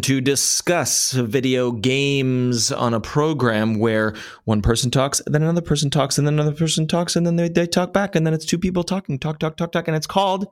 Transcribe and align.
to 0.00 0.20
discuss 0.20 1.12
video 1.12 1.70
games 1.70 2.72
on 2.72 2.94
a 2.94 3.00
program 3.00 3.78
where 3.78 4.14
one 4.44 4.62
person 4.62 4.90
talks, 4.90 5.20
then 5.26 5.42
another 5.42 5.60
person 5.60 5.90
talks, 5.90 6.18
and 6.18 6.26
then 6.26 6.34
another 6.34 6.54
person 6.54 6.88
talks, 6.88 7.14
and 7.14 7.26
then 7.26 7.36
they, 7.36 7.48
they 7.48 7.66
talk 7.66 7.92
back, 7.92 8.16
and 8.16 8.26
then 8.26 8.34
it's 8.34 8.46
two 8.46 8.58
people 8.58 8.82
talking, 8.82 9.18
talk, 9.18 9.38
talk, 9.38 9.56
talk, 9.56 9.72
talk, 9.72 9.86
and 9.88 9.96
it's 9.96 10.06
called 10.06 10.46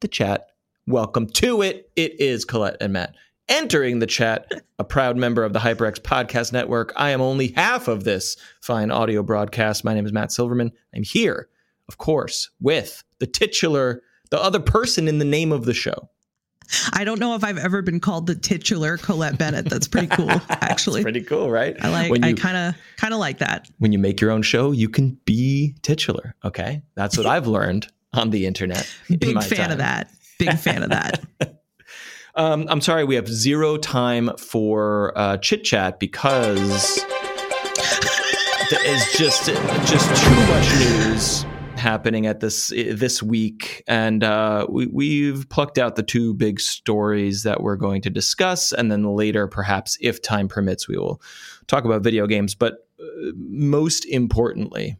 the 0.00 0.08
chat. 0.08 0.46
Welcome 0.86 1.26
to 1.28 1.62
it. 1.62 1.90
It 1.94 2.20
is 2.20 2.44
Colette 2.44 2.78
and 2.80 2.92
Matt. 2.92 3.14
Entering 3.48 3.98
the 3.98 4.06
chat, 4.06 4.50
a 4.78 4.84
proud 4.84 5.16
member 5.16 5.44
of 5.44 5.52
the 5.52 5.58
HyperX 5.58 6.00
Podcast 6.00 6.52
Network. 6.52 6.92
I 6.96 7.10
am 7.10 7.20
only 7.20 7.48
half 7.48 7.88
of 7.88 8.04
this 8.04 8.36
fine 8.60 8.90
audio 8.90 9.22
broadcast. 9.22 9.84
My 9.84 9.94
name 9.94 10.06
is 10.06 10.12
Matt 10.12 10.32
Silverman. 10.32 10.72
I'm 10.94 11.02
here, 11.02 11.48
of 11.88 11.98
course, 11.98 12.50
with 12.60 13.04
the 13.18 13.26
titular, 13.26 14.02
the 14.30 14.42
other 14.42 14.60
person 14.60 15.08
in 15.08 15.18
the 15.18 15.24
name 15.24 15.52
of 15.52 15.64
the 15.64 15.74
show. 15.74 16.08
I 16.92 17.04
don't 17.04 17.18
know 17.18 17.34
if 17.34 17.44
I've 17.44 17.58
ever 17.58 17.82
been 17.82 18.00
called 18.00 18.26
the 18.26 18.34
titular 18.34 18.96
Colette 18.96 19.38
Bennett. 19.38 19.68
That's 19.68 19.88
pretty 19.88 20.06
cool, 20.08 20.30
actually. 20.48 21.02
pretty 21.02 21.22
cool, 21.22 21.50
right? 21.50 21.76
I 21.82 21.88
like. 21.90 22.10
When 22.10 22.24
I 22.24 22.32
kind 22.32 22.56
of 22.56 22.74
kind 22.96 23.12
of 23.14 23.20
like 23.20 23.38
that. 23.38 23.68
when 23.78 23.92
you 23.92 23.98
make 23.98 24.20
your 24.20 24.30
own 24.30 24.42
show, 24.42 24.72
you 24.72 24.88
can 24.88 25.18
be 25.24 25.74
titular. 25.82 26.34
Okay, 26.44 26.82
that's 26.94 27.16
what 27.16 27.26
I've 27.26 27.46
learned 27.46 27.88
on 28.12 28.30
the 28.30 28.46
internet. 28.46 28.88
in 29.08 29.18
Big 29.18 29.34
my 29.34 29.42
fan 29.42 29.58
time. 29.58 29.70
of 29.72 29.78
that. 29.78 30.10
Big 30.38 30.56
fan 30.58 30.82
of 30.82 30.90
that. 30.90 31.20
Um, 32.36 32.66
I'm 32.70 32.80
sorry, 32.80 33.02
we 33.04 33.16
have 33.16 33.26
zero 33.28 33.76
time 33.76 34.30
for 34.38 35.12
uh, 35.18 35.36
chit 35.38 35.64
chat 35.64 35.98
because 35.98 36.96
there 38.70 38.86
is 38.86 39.04
just 39.18 39.46
just 39.46 40.22
too 40.22 40.36
much 40.46 40.78
news 40.78 41.44
happening 41.80 42.26
at 42.26 42.40
this 42.40 42.68
this 42.68 43.22
week, 43.22 43.82
and 43.88 44.22
uh, 44.22 44.66
we, 44.68 44.86
we've 44.86 45.48
plucked 45.48 45.78
out 45.78 45.96
the 45.96 46.02
two 46.02 46.34
big 46.34 46.60
stories 46.60 47.42
that 47.42 47.62
we're 47.62 47.76
going 47.76 48.02
to 48.02 48.10
discuss, 48.10 48.72
and 48.72 48.92
then 48.92 49.04
later, 49.16 49.46
perhaps 49.48 49.98
if 50.00 50.22
time 50.22 50.46
permits, 50.46 50.86
we 50.86 50.96
will 50.96 51.20
talk 51.66 51.84
about 51.84 52.02
video 52.02 52.26
games. 52.26 52.54
But 52.54 52.86
uh, 53.00 53.32
most 53.34 54.04
importantly, 54.04 54.98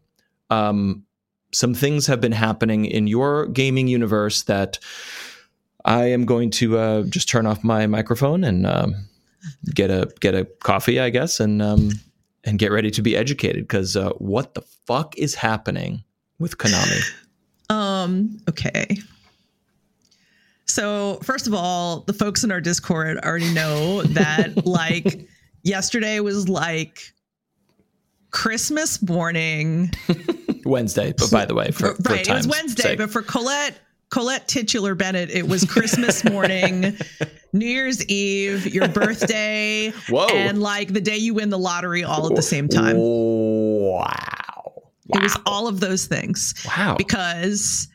um, 0.51 1.05
some 1.53 1.75
things 1.75 2.06
have 2.06 2.20
been 2.20 2.33
happening 2.33 2.84
in 2.84 3.06
your 3.06 3.47
gaming 3.47 3.89
universe 3.89 4.42
that 4.45 4.78
I 5.84 6.06
am 6.06 6.25
going 6.25 6.51
to 6.53 6.78
uh, 6.78 7.03
just 7.05 7.28
turn 7.28 7.47
off 7.47 7.64
my 7.64 7.86
microphone 7.86 8.45
and 8.45 8.67
um, 8.67 9.08
get 9.75 9.91
a 9.91 10.11
get 10.20 10.34
a 10.34 10.45
coffee, 10.45 11.01
I 11.01 11.11
guess, 11.11 11.41
and 11.41 11.62
um, 11.62 11.92
and 12.45 12.58
get 12.58 12.73
ready 12.73 12.91
to 12.91 13.03
be 13.03 13.17
educated 13.17 13.64
because 13.64 13.97
uh, 13.97 14.11
what 14.14 14.55
the 14.55 14.62
fuck 14.86 15.17
is 15.17 15.34
happening 15.34 16.05
with 16.41 16.58
Konami? 16.58 17.02
Um. 17.70 18.41
Okay. 18.48 18.98
So 20.66 21.20
first 21.22 21.46
of 21.46 21.55
all, 21.55 22.00
the 22.00 22.12
folks 22.12 22.42
in 22.42 22.50
our 22.50 22.60
Discord 22.60 23.19
already 23.19 23.55
know 23.55 24.02
that 24.02 24.66
like 24.66 25.28
yesterday 25.62 26.18
was 26.18 26.48
like 26.48 27.12
Christmas 28.30 29.00
morning. 29.02 29.92
Wednesday, 30.64 31.12
but 31.16 31.30
by 31.30 31.44
the 31.44 31.55
way, 31.55 31.70
for, 31.70 31.94
for 31.94 32.12
right, 32.12 32.27
it 32.28 32.33
was 32.33 32.48
Wednesday, 32.48 32.83
sake. 32.83 32.98
but 32.98 33.11
for 33.11 33.22
Colette 33.22 33.78
Colette 34.11 34.48
Titular 34.48 34.94
Bennett, 34.94 35.30
it 35.30 35.46
was 35.46 35.64
Christmas 35.64 36.24
morning, 36.24 36.96
New 37.52 37.66
Year's 37.66 38.05
Eve, 38.06 38.66
your 38.74 38.88
birthday, 38.88 39.91
Whoa. 40.08 40.27
and 40.28 40.61
like 40.61 40.92
the 40.92 41.00
day 41.00 41.16
you 41.16 41.34
win 41.34 41.50
the 41.50 41.58
lottery 41.58 42.02
all 42.05 42.28
at 42.28 42.34
the 42.34 42.42
same 42.42 42.68
time. 42.68 42.96
Wow, 42.98 44.06
It 45.15 45.23
was 45.23 45.37
all 45.47 45.69
of 45.69 45.81
those 45.81 46.07
things 46.07 46.55
wow. 46.67 46.95
because 46.97 47.89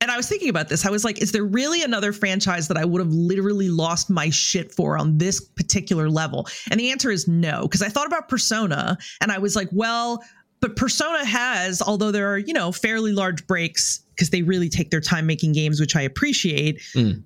and 0.00 0.10
I 0.10 0.16
was 0.16 0.28
thinking 0.28 0.48
about 0.48 0.68
this. 0.68 0.86
I 0.86 0.90
was 0.90 1.04
like, 1.04 1.20
is 1.20 1.32
there 1.32 1.44
really 1.44 1.82
another 1.82 2.12
franchise 2.12 2.68
that 2.68 2.76
I 2.76 2.84
would 2.84 3.00
have 3.00 3.12
literally 3.12 3.68
lost 3.68 4.08
my 4.08 4.30
shit 4.30 4.72
for 4.72 4.96
on 4.96 5.18
this 5.18 5.40
particular 5.40 6.08
level? 6.08 6.46
And 6.70 6.78
the 6.78 6.92
answer 6.92 7.10
is 7.10 7.26
no, 7.26 7.62
because 7.62 7.82
I 7.82 7.88
thought 7.88 8.06
about 8.06 8.28
Persona 8.28 8.96
and 9.20 9.32
I 9.32 9.38
was 9.38 9.56
like, 9.56 9.68
well, 9.72 10.22
but 10.60 10.76
Persona 10.76 11.24
has, 11.24 11.82
although 11.82 12.12
there 12.12 12.32
are, 12.32 12.38
you 12.38 12.52
know, 12.52 12.70
fairly 12.70 13.12
large 13.12 13.46
breaks 13.46 14.00
because 14.10 14.30
they 14.30 14.42
really 14.42 14.68
take 14.68 14.90
their 14.90 15.00
time 15.00 15.26
making 15.26 15.52
games, 15.52 15.80
which 15.80 15.96
I 15.96 16.02
appreciate. 16.02 16.80
Mm. 16.94 17.22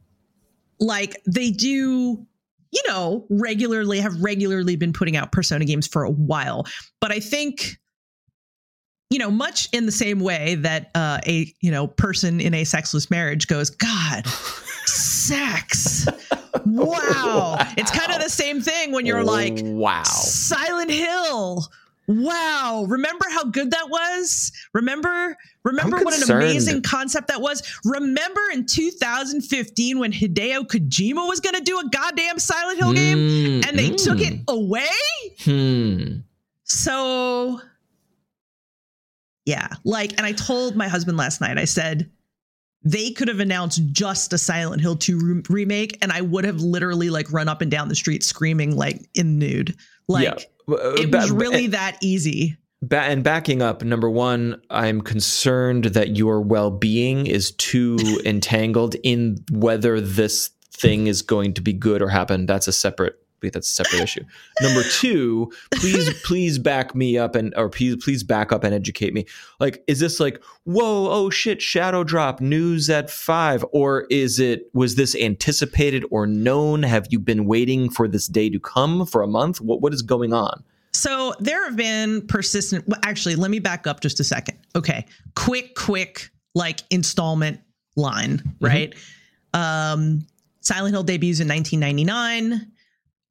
Like 0.80 1.20
they 1.26 1.50
do, 1.50 2.26
you 2.70 2.82
know, 2.88 3.26
regularly 3.28 4.00
have 4.00 4.22
regularly 4.22 4.76
been 4.76 4.92
putting 4.92 5.16
out 5.16 5.32
Persona 5.32 5.64
games 5.66 5.86
for 5.86 6.04
a 6.04 6.10
while. 6.10 6.66
But 7.00 7.12
I 7.12 7.20
think 7.20 7.78
you 9.12 9.18
know, 9.18 9.30
much 9.30 9.68
in 9.72 9.84
the 9.84 9.92
same 9.92 10.20
way 10.20 10.54
that 10.54 10.90
uh, 10.94 11.20
a 11.26 11.52
you 11.60 11.70
know 11.70 11.86
person 11.86 12.40
in 12.40 12.54
a 12.54 12.64
sexless 12.64 13.10
marriage 13.10 13.46
goes, 13.46 13.68
God, 13.68 14.26
sex. 14.86 16.08
Wow. 16.64 17.58
It's 17.76 17.90
kind 17.90 18.10
of 18.10 18.22
the 18.22 18.30
same 18.30 18.62
thing 18.62 18.92
when 18.92 19.04
you're 19.04 19.22
like, 19.22 19.58
wow. 19.62 20.02
Silent 20.04 20.90
Hill. 20.90 21.66
Wow. 22.06 22.86
Remember 22.88 23.26
how 23.30 23.44
good 23.44 23.70
that 23.72 23.90
was? 23.90 24.50
Remember 24.72 25.36
remember 25.62 25.98
I'm 25.98 26.04
what 26.04 26.16
an 26.16 26.34
amazing 26.34 26.82
concept 26.82 27.28
that 27.28 27.42
was? 27.42 27.62
Remember 27.84 28.40
in 28.52 28.64
2015 28.64 29.98
when 29.98 30.12
Hideo 30.12 30.66
Kojima 30.66 31.28
was 31.28 31.40
going 31.40 31.54
to 31.54 31.62
do 31.62 31.78
a 31.78 31.88
goddamn 31.90 32.38
Silent 32.38 32.78
Hill 32.78 32.94
game 32.94 33.18
Mm, 33.18 33.68
and 33.68 33.78
they 33.78 33.90
took 33.90 34.18
mm, 34.18 34.32
it 34.32 34.40
away? 34.48 34.88
Hmm. 35.44 36.20
So 36.64 37.60
yeah, 39.44 39.68
like 39.84 40.12
and 40.18 40.26
I 40.26 40.32
told 40.32 40.76
my 40.76 40.88
husband 40.88 41.16
last 41.16 41.40
night 41.40 41.58
I 41.58 41.64
said 41.64 42.10
they 42.84 43.10
could 43.10 43.28
have 43.28 43.40
announced 43.40 43.80
just 43.92 44.32
a 44.32 44.38
Silent 44.38 44.82
Hill 44.82 44.96
2 44.96 45.18
re- 45.18 45.42
remake 45.48 45.98
and 46.02 46.10
I 46.12 46.20
would 46.20 46.44
have 46.44 46.60
literally 46.60 47.10
like 47.10 47.32
run 47.32 47.48
up 47.48 47.62
and 47.62 47.70
down 47.70 47.88
the 47.88 47.94
street 47.94 48.24
screaming 48.24 48.76
like 48.76 49.08
in 49.14 49.38
nude. 49.38 49.76
Like 50.08 50.24
yeah. 50.24 50.34
Uh, 50.68 50.94
it 50.94 51.10
ba- 51.10 51.18
was 51.18 51.30
ba- 51.30 51.36
really 51.36 51.66
that 51.68 51.98
easy. 52.00 52.56
Ba- 52.82 53.02
and 53.02 53.22
backing 53.22 53.62
up, 53.62 53.84
number 53.84 54.10
one, 54.10 54.60
I'm 54.70 55.00
concerned 55.00 55.86
that 55.86 56.16
your 56.16 56.40
well 56.40 56.70
being 56.70 57.26
is 57.26 57.52
too 57.52 57.98
entangled 58.24 58.96
in 59.04 59.44
whether 59.50 60.00
this 60.00 60.50
thing 60.72 61.06
is 61.06 61.22
going 61.22 61.54
to 61.54 61.60
be 61.60 61.72
good 61.72 62.02
or 62.02 62.08
happen. 62.08 62.46
That's 62.46 62.66
a 62.66 62.72
separate. 62.72 63.16
That's 63.50 63.70
a 63.70 63.74
separate 63.74 64.02
issue. 64.02 64.24
Number 64.60 64.82
two, 64.82 65.52
please, 65.74 66.12
please 66.24 66.58
back 66.58 66.94
me 66.94 67.16
up 67.18 67.34
and 67.34 67.52
or 67.56 67.68
please, 67.68 67.96
please 68.02 68.22
back 68.22 68.52
up 68.52 68.64
and 68.64 68.74
educate 68.74 69.12
me. 69.14 69.26
Like, 69.60 69.82
is 69.86 70.00
this 70.00 70.20
like, 70.20 70.42
whoa, 70.64 71.08
oh 71.10 71.30
shit, 71.30 71.60
shadow 71.62 72.04
drop 72.04 72.40
news 72.40 72.88
at 72.90 73.10
five, 73.10 73.64
or 73.72 74.06
is 74.10 74.38
it 74.40 74.70
was 74.74 74.94
this 74.96 75.14
anticipated 75.16 76.04
or 76.10 76.26
known? 76.26 76.82
Have 76.82 77.06
you 77.10 77.18
been 77.18 77.46
waiting 77.46 77.90
for 77.90 78.08
this 78.08 78.26
day 78.26 78.50
to 78.50 78.58
come 78.60 79.06
for 79.06 79.22
a 79.22 79.26
month? 79.28 79.60
What 79.60 79.80
what 79.80 79.92
is 79.94 80.02
going 80.02 80.32
on? 80.32 80.62
So 80.94 81.34
there 81.40 81.64
have 81.64 81.76
been 81.76 82.26
persistent 82.26 82.86
well, 82.86 83.00
actually, 83.02 83.34
let 83.36 83.50
me 83.50 83.58
back 83.58 83.86
up 83.86 84.00
just 84.00 84.20
a 84.20 84.24
second. 84.24 84.58
Okay. 84.76 85.06
Quick 85.34 85.74
quick 85.74 86.30
like 86.54 86.80
installment 86.90 87.60
line, 87.96 88.38
Mm-hmm. 88.60 88.66
right? 88.66 88.94
Um 89.54 90.26
Silent 90.60 90.94
Hill 90.94 91.02
debuts 91.02 91.40
in 91.40 91.48
1999. 91.48 92.71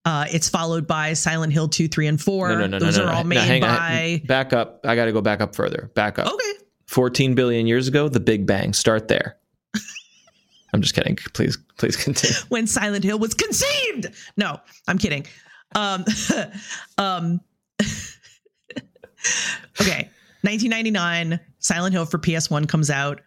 Uh, 0.03 0.25
it's 0.31 0.49
followed 0.49 0.87
by 0.87 1.13
Silent 1.13 1.53
Hill 1.53 1.67
2, 1.67 1.87
3, 1.87 2.07
and 2.07 2.21
4. 2.21 2.49
No, 2.49 2.55
no, 2.55 2.67
no, 2.67 2.79
Those 2.79 2.97
no, 2.97 3.03
are 3.03 3.07
no, 3.07 3.11
all 3.13 3.23
no, 3.23 3.29
made 3.29 3.37
hang 3.39 3.63
on. 3.63 3.69
by. 3.77 4.21
Back 4.25 4.51
up. 4.51 4.79
I 4.83 4.95
got 4.95 5.05
to 5.05 5.11
go 5.11 5.21
back 5.21 5.41
up 5.41 5.55
further. 5.55 5.91
Back 5.93 6.17
up. 6.17 6.27
Okay. 6.33 6.53
14 6.87 7.35
billion 7.35 7.67
years 7.67 7.87
ago, 7.87 8.09
the 8.09 8.19
Big 8.19 8.45
Bang. 8.45 8.73
Start 8.73 9.07
there. 9.07 9.37
I'm 10.73 10.81
just 10.81 10.95
kidding. 10.95 11.17
Please, 11.33 11.57
please 11.77 11.95
continue. 11.95 12.35
when 12.49 12.65
Silent 12.67 13.03
Hill 13.03 13.19
was 13.19 13.33
conceived. 13.33 14.07
No, 14.37 14.59
I'm 14.87 14.97
kidding. 14.97 15.25
Um, 15.75 16.03
um, 16.97 17.39
okay, 19.79 20.09
1999, 20.41 21.39
Silent 21.59 21.93
Hill 21.93 22.05
for 22.05 22.17
PS1 22.17 22.67
comes 22.67 22.89
out, 22.89 23.21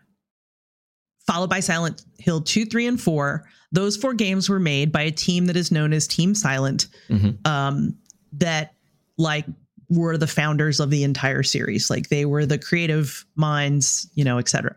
followed 1.27 1.49
by 1.49 1.61
Silent 1.61 2.05
Hill 2.19 2.41
2, 2.41 2.67
3, 2.67 2.87
and 2.89 3.01
4. 3.01 3.45
Those 3.73 3.97
four 3.97 4.15
games 4.15 4.49
were 4.49 4.61
made 4.61 4.93
by 4.93 5.03
a 5.03 5.11
team 5.11 5.47
that 5.47 5.57
is 5.57 5.71
known 5.73 5.93
as 5.93 6.07
Team 6.07 6.35
Silent, 6.35 6.87
Mhm. 7.11 7.45
um, 7.47 7.97
that 8.33 8.75
like 9.19 9.47
were 9.91 10.17
the 10.17 10.27
founders 10.27 10.81
of 10.81 10.91
the 10.91 11.05
entire 11.05 11.43
series. 11.43 11.91
Like 11.91 12.09
they 12.09 12.25
were 12.25 12.47
the 12.47 12.59
creative 12.59 13.25
minds, 13.37 14.09
you 14.15 14.25
know, 14.25 14.39
etc. 14.39 14.77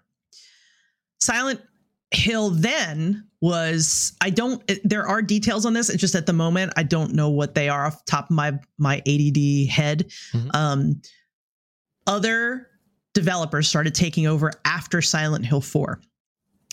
Silent 1.19 1.61
Hill 2.11 2.51
then 2.51 3.25
was 3.41 4.13
I 4.21 4.29
don't 4.29 4.63
there 4.83 5.05
are 5.07 5.21
details 5.21 5.65
on 5.65 5.73
this. 5.73 5.89
It's 5.89 6.01
just 6.01 6.15
at 6.15 6.25
the 6.25 6.33
moment 6.33 6.73
I 6.77 6.83
don't 6.83 7.13
know 7.13 7.29
what 7.29 7.53
they 7.53 7.69
are 7.69 7.85
off 7.85 8.03
the 8.05 8.11
top 8.11 8.25
of 8.29 8.35
my 8.35 8.57
my 8.77 9.01
ADD 9.05 9.65
head. 9.67 10.09
Mhm. 10.33 10.55
Um 10.55 11.01
other 12.07 12.67
developers 13.13 13.67
started 13.67 13.93
taking 13.93 14.27
over 14.27 14.51
after 14.65 15.01
Silent 15.01 15.45
Hill 15.45 15.61
4. 15.61 15.99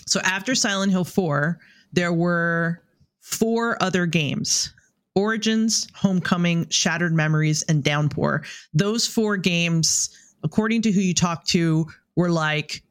So 0.07 0.19
after 0.21 0.55
Silent 0.55 0.91
Hill 0.91 1.03
4, 1.03 1.59
there 1.93 2.13
were 2.13 2.81
four 3.21 3.81
other 3.81 4.05
games. 4.05 4.73
Origins, 5.15 5.87
Homecoming, 5.95 6.67
Shattered 6.69 7.13
Memories, 7.13 7.63
and 7.63 7.83
Downpour. 7.83 8.43
Those 8.73 9.07
four 9.07 9.37
games, 9.37 10.09
according 10.43 10.81
to 10.83 10.91
who 10.91 10.99
you 10.99 11.13
talk 11.13 11.45
to, 11.47 11.87
were 12.17 12.29
like 12.29 12.83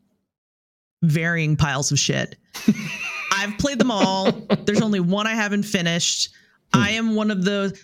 varying 1.02 1.56
piles 1.56 1.92
of 1.92 1.98
shit. 1.98 2.36
I've 3.32 3.58
played 3.58 3.78
them 3.78 3.90
all. 3.90 4.32
There's 4.64 4.80
only 4.80 5.00
one 5.00 5.26
I 5.26 5.34
haven't 5.34 5.64
finished. 5.64 6.30
Hmm. 6.72 6.80
I 6.80 6.90
am 6.90 7.14
one 7.14 7.30
of 7.30 7.44
the 7.44 7.78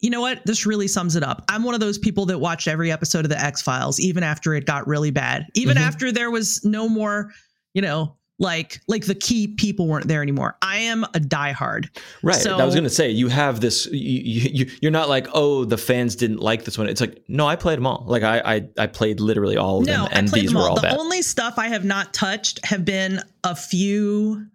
you 0.00 0.10
know 0.10 0.20
what? 0.20 0.46
This 0.46 0.64
really 0.64 0.86
sums 0.86 1.16
it 1.16 1.24
up. 1.24 1.44
I'm 1.48 1.64
one 1.64 1.74
of 1.74 1.80
those 1.80 1.98
people 1.98 2.24
that 2.26 2.38
watched 2.38 2.68
every 2.68 2.92
episode 2.92 3.24
of 3.24 3.30
the 3.30 3.40
X 3.40 3.60
Files, 3.62 3.98
even 3.98 4.22
after 4.22 4.54
it 4.54 4.64
got 4.64 4.86
really 4.86 5.10
bad, 5.10 5.46
even 5.54 5.76
Mhm. 5.76 5.80
after 5.80 6.12
there 6.12 6.30
was 6.30 6.64
no 6.64 6.88
more, 6.88 7.32
you 7.74 7.82
know, 7.82 8.14
like 8.40 8.80
like 8.86 9.04
the 9.06 9.14
key 9.16 9.48
people 9.48 9.88
weren't 9.88 10.06
there 10.06 10.22
anymore. 10.22 10.56
I 10.62 10.76
am 10.78 11.02
a 11.04 11.18
diehard. 11.18 11.88
Right. 12.22 12.46
I 12.46 12.64
was 12.64 12.74
going 12.74 12.84
to 12.84 12.90
say 12.90 13.10
you 13.10 13.28
have 13.28 13.60
this. 13.60 13.86
You, 13.86 13.92
you, 13.98 14.50
you- 14.54 14.70
you're 14.80 14.92
not 14.92 15.08
like, 15.08 15.26
oh, 15.34 15.64
the 15.64 15.76
fans 15.78 16.14
didn't 16.14 16.38
like 16.38 16.64
this 16.64 16.78
one. 16.78 16.88
It's 16.88 17.00
like, 17.00 17.22
no, 17.28 17.46
I 17.48 17.56
played 17.56 17.78
them 17.78 17.86
all. 17.86 18.04
Like 18.06 18.22
I, 18.22 18.38
I, 18.44 18.68
I 18.78 18.86
played 18.86 19.18
literally 19.20 19.56
all 19.56 19.80
of 19.80 19.86
No, 19.86 20.04
them, 20.04 20.08
and 20.12 20.28
these 20.28 20.54
were 20.54 20.60
all. 20.60 20.68
all 20.70 20.74
the 20.76 20.82
bad. 20.82 20.98
only 20.98 21.22
stuff 21.22 21.54
I 21.58 21.68
have 21.68 21.84
not 21.84 22.14
touched 22.14 22.64
have 22.64 22.84
been 22.84 23.20
a 23.44 23.56
few 23.56 24.46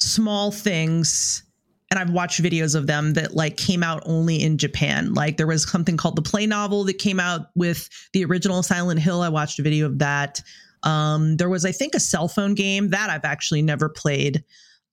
small 0.00 0.50
things. 0.52 1.42
And 1.90 2.00
I've 2.00 2.10
watched 2.10 2.42
videos 2.42 2.74
of 2.74 2.86
them 2.88 3.12
that 3.14 3.34
like 3.36 3.56
came 3.56 3.82
out 3.84 4.02
only 4.04 4.42
in 4.42 4.58
Japan. 4.58 5.14
Like 5.14 5.36
there 5.36 5.46
was 5.46 5.70
something 5.70 5.96
called 5.96 6.16
the 6.16 6.22
play 6.22 6.44
novel 6.44 6.82
that 6.84 6.98
came 6.98 7.20
out 7.20 7.50
with 7.54 7.88
the 8.12 8.24
original 8.24 8.62
Silent 8.64 8.98
Hill. 9.00 9.22
I 9.22 9.28
watched 9.28 9.58
a 9.60 9.62
video 9.62 9.86
of 9.86 9.98
that. 10.00 10.42
Um, 10.84 11.36
there 11.36 11.48
was, 11.48 11.64
I 11.64 11.72
think, 11.72 11.94
a 11.94 12.00
cell 12.00 12.28
phone 12.28 12.54
game 12.54 12.90
that 12.90 13.10
I've 13.10 13.24
actually 13.24 13.62
never 13.62 13.88
played. 13.88 14.44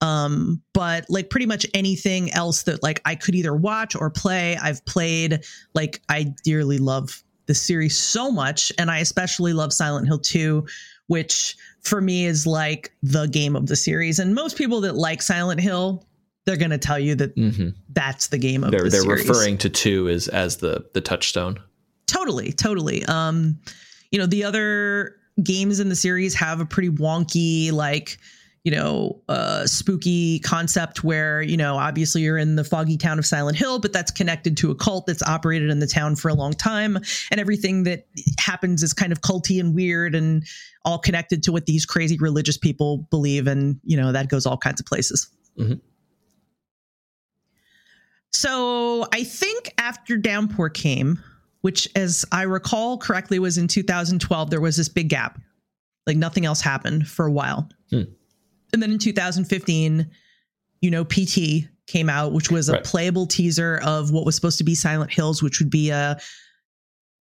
Um, 0.01 0.61
but 0.73 1.05
like 1.09 1.29
pretty 1.29 1.45
much 1.45 1.65
anything 1.75 2.31
else 2.31 2.63
that 2.63 2.81
like 2.81 3.01
I 3.05 3.13
could 3.15 3.35
either 3.35 3.53
watch 3.53 3.95
or 3.95 4.09
play, 4.09 4.57
I've 4.57 4.83
played. 4.85 5.43
Like 5.75 6.01
I 6.09 6.33
dearly 6.43 6.79
love 6.79 7.21
the 7.45 7.53
series 7.53 7.97
so 7.97 8.31
much, 8.31 8.71
and 8.79 8.89
I 8.89 8.99
especially 8.99 9.53
love 9.53 9.71
Silent 9.73 10.07
Hill 10.07 10.17
2, 10.19 10.65
which 11.07 11.55
for 11.83 12.01
me 12.01 12.25
is 12.25 12.47
like 12.47 12.91
the 13.03 13.27
game 13.27 13.55
of 13.55 13.67
the 13.67 13.75
series. 13.75 14.17
And 14.17 14.33
most 14.33 14.57
people 14.57 14.81
that 14.81 14.95
like 14.95 15.21
Silent 15.21 15.59
Hill, 15.61 16.03
they're 16.45 16.57
gonna 16.57 16.77
tell 16.79 16.97
you 16.97 17.13
that 17.15 17.33
hmm 17.35 17.69
that's 17.89 18.27
the 18.29 18.37
game 18.39 18.63
of 18.63 18.71
They're 18.71 18.83
the 18.85 18.89
they're 18.89 19.01
series. 19.01 19.27
referring 19.27 19.57
to 19.59 19.69
two 19.69 20.09
as 20.09 20.27
as 20.29 20.57
the 20.57 20.83
the 20.95 21.01
touchstone. 21.01 21.59
totally 22.07 22.51
totally 22.53 23.05
um 23.05 23.59
you 24.11 24.17
know 24.17 24.25
the 24.25 24.43
other 24.43 25.15
games 25.43 25.79
in 25.79 25.89
the 25.89 25.95
series 25.95 26.33
have 26.35 26.59
a 26.59 26.65
pretty 26.65 26.89
wonky 26.89 27.71
like 27.71 28.17
you 28.63 28.71
know 28.71 29.19
uh 29.27 29.65
spooky 29.65 30.37
concept 30.39 31.03
where 31.03 31.41
you 31.41 31.57
know 31.57 31.77
obviously 31.77 32.21
you're 32.21 32.37
in 32.37 32.55
the 32.55 32.63
foggy 32.63 32.95
town 32.97 33.17
of 33.17 33.25
silent 33.25 33.57
hill 33.57 33.79
but 33.79 33.91
that's 33.91 34.11
connected 34.11 34.55
to 34.57 34.69
a 34.69 34.75
cult 34.75 35.07
that's 35.07 35.23
operated 35.23 35.69
in 35.71 35.79
the 35.79 35.87
town 35.87 36.15
for 36.15 36.29
a 36.29 36.33
long 36.35 36.53
time. 36.53 36.97
And 37.31 37.39
everything 37.39 37.83
that 37.83 38.05
happens 38.39 38.83
is 38.83 38.93
kind 38.93 39.11
of 39.11 39.21
culty 39.21 39.59
and 39.59 39.73
weird 39.73 40.13
and 40.13 40.43
all 40.85 40.99
connected 40.99 41.41
to 41.43 41.51
what 41.51 41.65
these 41.65 41.85
crazy 41.85 42.17
religious 42.19 42.57
people 42.57 43.07
believe. 43.09 43.47
And 43.47 43.79
you 43.83 43.97
know 43.97 44.11
that 44.11 44.29
goes 44.29 44.45
all 44.45 44.57
kinds 44.57 44.79
of 44.79 44.85
places. 44.85 45.27
Mhm. 45.57 45.81
so 48.31 49.05
i 49.11 49.23
think 49.23 49.73
after 49.77 50.15
downpour 50.17 50.69
came 50.69 51.21
which 51.61 51.87
as 51.95 52.25
I 52.31 52.43
recall 52.43 52.97
correctly 52.97 53.39
was 53.39 53.57
in 53.57 53.67
2012, 53.67 54.49
there 54.49 54.61
was 54.61 54.75
this 54.77 54.89
big 54.89 55.09
gap. 55.09 55.39
Like 56.07 56.17
nothing 56.17 56.45
else 56.45 56.61
happened 56.61 57.07
for 57.07 57.25
a 57.25 57.31
while. 57.31 57.69
Hmm. 57.89 58.03
And 58.73 58.81
then 58.81 58.91
in 58.91 58.97
2015, 58.99 60.09
you 60.81 60.91
know, 60.91 61.03
PT 61.05 61.67
came 61.87 62.09
out, 62.09 62.31
which 62.33 62.49
was 62.49 62.69
a 62.69 62.73
Right. 62.73 62.83
playable 62.83 63.27
teaser 63.27 63.79
of 63.83 64.11
what 64.11 64.25
was 64.25 64.33
supposed 64.35 64.57
to 64.59 64.63
be 64.63 64.73
Silent 64.75 65.11
Hills, 65.11 65.43
which 65.43 65.59
would 65.59 65.69
be 65.69 65.89
a 65.89 66.19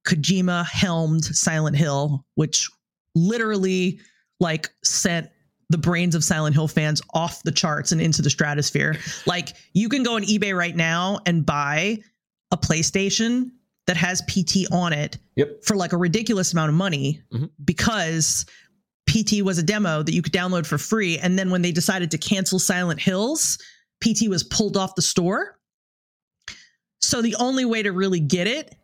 Kojima 0.07 0.67
helmed 0.67 1.25
Silent 1.25 1.77
Hill, 1.77 2.25
which 2.37 2.69
literally 3.15 4.01
like 4.39 4.71
sent 4.83 5.29
the 5.69 5.79
brains 5.79 6.15
of 6.15 6.25
Silent 6.25 6.55
Hill 6.55 6.69
fans 6.69 7.03
off 7.15 7.43
the 7.43 7.53
charts 7.53 7.93
and 7.93 8.01
into 8.01 8.23
the 8.23 8.31
stratosphere. 8.31 8.97
like 9.27 9.51
you 9.75 9.89
can 9.89 10.03
go 10.03 10.15
on 10.17 10.23
eBay 10.23 10.57
right 10.57 10.75
now 10.75 11.21
and 11.27 11.45
buy 11.45 11.99
a 12.51 12.57
PlayStation 12.57 13.51
that 13.91 13.97
has 13.97 14.23
PT 14.29 14.69
on 14.71 14.93
it 14.93 15.19
Yep. 15.35 15.65
for 15.65 15.75
like 15.75 15.93
a 15.93 15.97
ridiculous 15.97 16.53
amount 16.53 16.69
of 16.69 16.77
money 16.77 17.21
Mhm. 17.33 17.51
because 17.65 18.47
PT 19.09 19.43
was 19.43 19.59
a 19.59 19.65
demo 19.65 20.05
that 20.05 20.15
you 20.15 20.23
could 20.23 20.33
download 20.33 20.65
for 20.65 20.79
free. 20.79 21.19
And 21.19 21.37
then 21.37 21.51
when 21.51 21.61
they 21.63 21.73
decided 21.73 22.13
to 22.13 22.19
cancel 22.19 22.61
Silent 22.61 23.01
Hills, 23.01 23.59
PT 24.01 24.29
was 24.29 24.45
pulled 24.45 24.77
off 24.77 24.95
the 24.95 25.03
store. 25.03 25.59
So 27.01 27.21
the 27.21 27.35
only 27.41 27.65
way 27.65 27.83
to 27.83 27.91
really 27.91 28.21
get 28.21 28.47
it, 28.47 28.77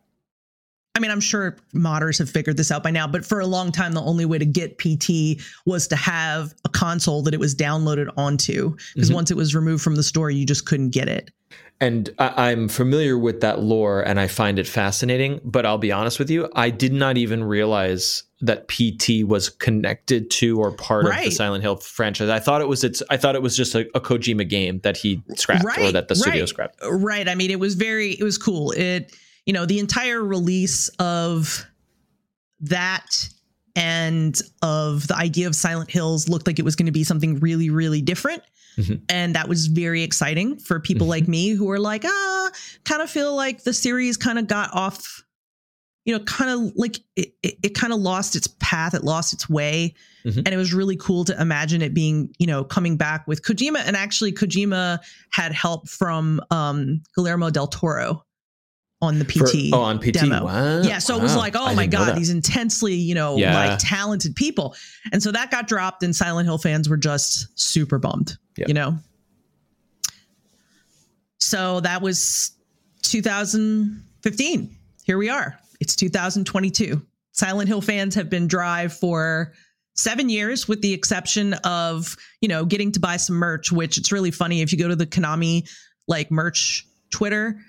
I 0.93 0.99
mean, 0.99 1.09
I'm 1.11 1.21
sure 1.21 1.55
modders 1.73 2.17
have 2.17 2.29
figured 2.29 2.57
this 2.57 2.69
out 2.69 2.83
by 2.83 2.91
now, 2.91 3.07
but 3.07 3.23
for 3.25 3.39
a 3.39 3.47
long 3.47 3.71
time, 3.71 3.93
the 3.93 4.01
only 4.01 4.25
way 4.25 4.39
to 4.39 4.45
get 4.45 4.77
PT 4.77 5.39
was 5.65 5.87
to 5.87 5.95
have 5.95 6.53
a 6.65 6.69
console 6.69 7.21
that 7.23 7.33
it 7.33 7.39
was 7.39 7.55
downloaded 7.55 8.11
onto. 8.17 8.75
Because 8.93 9.09
Mhm. 9.09 9.13
once 9.13 9.31
it 9.31 9.37
was 9.37 9.55
removed 9.55 9.83
from 9.83 9.95
the 9.95 10.03
store, 10.03 10.29
you 10.29 10.45
just 10.45 10.65
couldn't 10.65 10.89
get 10.89 11.07
it. 11.07 11.31
And 11.79 12.09
I, 12.17 12.49
I'm 12.49 12.69
familiar 12.69 13.17
with 13.17 13.41
that 13.41 13.59
lore, 13.59 14.01
and 14.01 14.19
I 14.19 14.27
find 14.27 14.57
it 14.57 14.67
fascinating. 14.67 15.39
But 15.43 15.65
I'll 15.65 15.77
be 15.77 15.91
honest 15.91 16.17
with 16.17 16.29
you, 16.29 16.49
I 16.55 16.69
did 16.69 16.91
not 16.91 17.17
even 17.17 17.43
realize 17.43 18.23
that 18.41 18.67
PT 18.67 19.27
was 19.27 19.49
connected 19.49 20.29
to 20.29 20.59
or 20.59 20.71
part 20.71 21.05
of 21.05 21.15
the 21.15 21.31
Silent 21.31 21.63
Hill 21.63 21.77
franchise. 21.77 22.29
I 22.29 22.39
thought 22.39 22.61
it 22.61 22.67
was 22.67 22.83
its. 22.83 23.03
I 23.09 23.17
thought 23.17 23.35
it 23.35 23.41
was 23.41 23.55
just 23.55 23.75
a, 23.75 23.81
a 23.95 24.01
Kojima 24.01 24.47
game 24.47 24.79
that 24.79 24.97
he 24.97 25.21
scrapped 25.35 25.65
or 25.77 25.91
that 25.91 26.07
the 26.07 26.15
studio 26.15 26.41
right. 26.41 26.49
scrapped. 26.49 26.79
Right. 26.83 27.27
I 27.27 27.35
mean, 27.35 27.51
it 27.51 27.59
was 27.59 27.75
very, 27.75 28.11
it 28.11 28.23
was 28.23 28.37
cool. 28.37 28.71
It, 28.71 29.15
you 29.45 29.53
know, 29.53 29.65
the 29.65 29.79
entire 29.79 30.23
release 30.23 30.89
of 30.99 31.65
that 32.61 33.29
and 33.75 34.41
of 34.63 35.07
the 35.07 35.15
idea 35.15 35.47
of 35.47 35.55
Silent 35.55 35.91
Hills 35.91 36.27
looked 36.27 36.47
like 36.47 36.57
it 36.57 36.65
was 36.65 36.75
going 36.75 36.87
to 36.87 36.91
be 36.91 37.03
something 37.03 37.39
really, 37.39 37.69
really 37.69 38.01
different. 38.01 38.41
Mhm. 38.77 39.01
And 39.09 39.35
that 39.35 39.49
was 39.49 39.67
very 39.67 40.03
exciting 40.03 40.57
for 40.59 40.79
people 40.79 41.07
Mhm. 41.07 41.09
like 41.11 41.27
me 41.27 41.49
who 41.49 41.69
are 41.71 41.79
like, 41.79 42.03
ah, 42.05 42.51
kind 42.85 43.01
of 43.01 43.09
feel 43.09 43.35
like 43.35 43.63
the 43.63 43.73
series 43.73 44.17
kind 44.17 44.37
of 44.37 44.47
got 44.47 44.73
off, 44.73 45.23
you 46.05 46.13
know, 46.17 46.23
kind 46.25 46.51
of 46.51 46.71
like 46.75 46.99
it, 47.15 47.33
it, 47.43 47.55
it 47.63 47.69
kind 47.75 47.91
of 47.91 47.99
lost 47.99 48.35
its 48.35 48.47
path, 48.59 48.93
it 48.93 49.03
lost 49.03 49.33
its 49.33 49.49
way. 49.49 49.93
Mhm. 50.25 50.37
And 50.45 50.49
it 50.49 50.57
was 50.57 50.73
really 50.73 50.95
cool 50.97 51.25
to 51.25 51.41
imagine 51.41 51.81
it 51.81 51.93
being, 51.93 52.33
you 52.37 52.45
know, 52.47 52.63
coming 52.63 52.97
back 52.97 53.27
with 53.27 53.41
Kojima. 53.43 53.81
And 53.85 53.95
actually, 53.95 54.31
Kojima 54.31 54.99
had 55.31 55.51
help 55.53 55.89
from 55.89 56.39
um, 56.51 57.01
Guillermo 57.15 57.49
del 57.49 57.67
Toro 57.67 58.23
on 59.01 59.19
the 59.19 59.25
For- 59.25 59.45
PT. 59.47 59.71
oh, 59.73 59.81
on 59.81 59.99
PT. 59.99 60.13
demo. 60.13 60.45
Wow. 60.45 60.81
Yeah, 60.81 60.97
so 60.99 61.15
it 61.15 61.21
was 61.21 61.35
like, 61.35 61.55
oh 61.55 61.65
I 61.67 61.75
my 61.75 61.85
god, 61.85 62.17
these 62.17 62.29
intensely, 62.31 62.95
you 62.95 63.13
know, 63.15 63.37
Yeah. 63.37 63.53
like 63.55 63.79
talented 63.79 64.35
people, 64.35 64.75
and 65.11 65.21
so 65.21 65.31
that 65.31 65.51
got 65.51 65.67
dropped, 65.67 66.01
and 66.03 66.15
Silent 66.15 66.47
Hill 66.47 66.57
fans 66.57 66.89
were 66.89 66.97
just 66.97 67.47
super 67.59 67.99
bummed, 67.99 68.37
Yep. 68.57 68.67
you 68.69 68.73
know. 68.73 68.97
So 71.39 71.79
that 71.81 72.01
was 72.01 72.51
2015. 73.03 74.75
Here 75.03 75.17
we 75.17 75.29
are. 75.29 75.57
It's 75.79 75.95
2022. 75.95 77.01
Silent 77.31 77.67
Hill 77.67 77.81
fans 77.81 78.15
have 78.15 78.29
been 78.29 78.47
dry 78.47 78.87
for 78.87 79.53
seven 79.93 80.29
years, 80.29 80.67
with 80.67 80.81
the 80.81 80.91
exception 80.93 81.53
of 81.63 82.15
you 82.41 82.47
know 82.47 82.65
getting 82.65 82.91
to 82.93 82.99
buy 82.99 83.17
some 83.17 83.35
merch. 83.35 83.71
Which 83.71 83.97
it's 83.97 84.11
really 84.11 84.31
funny 84.31 84.61
if 84.61 84.71
you 84.71 84.79
go 84.79 84.87
to 84.87 84.95
the 84.95 85.05
Konami 85.05 85.69
like 86.07 86.31
merch 86.31 86.85
Twitter 87.11 87.59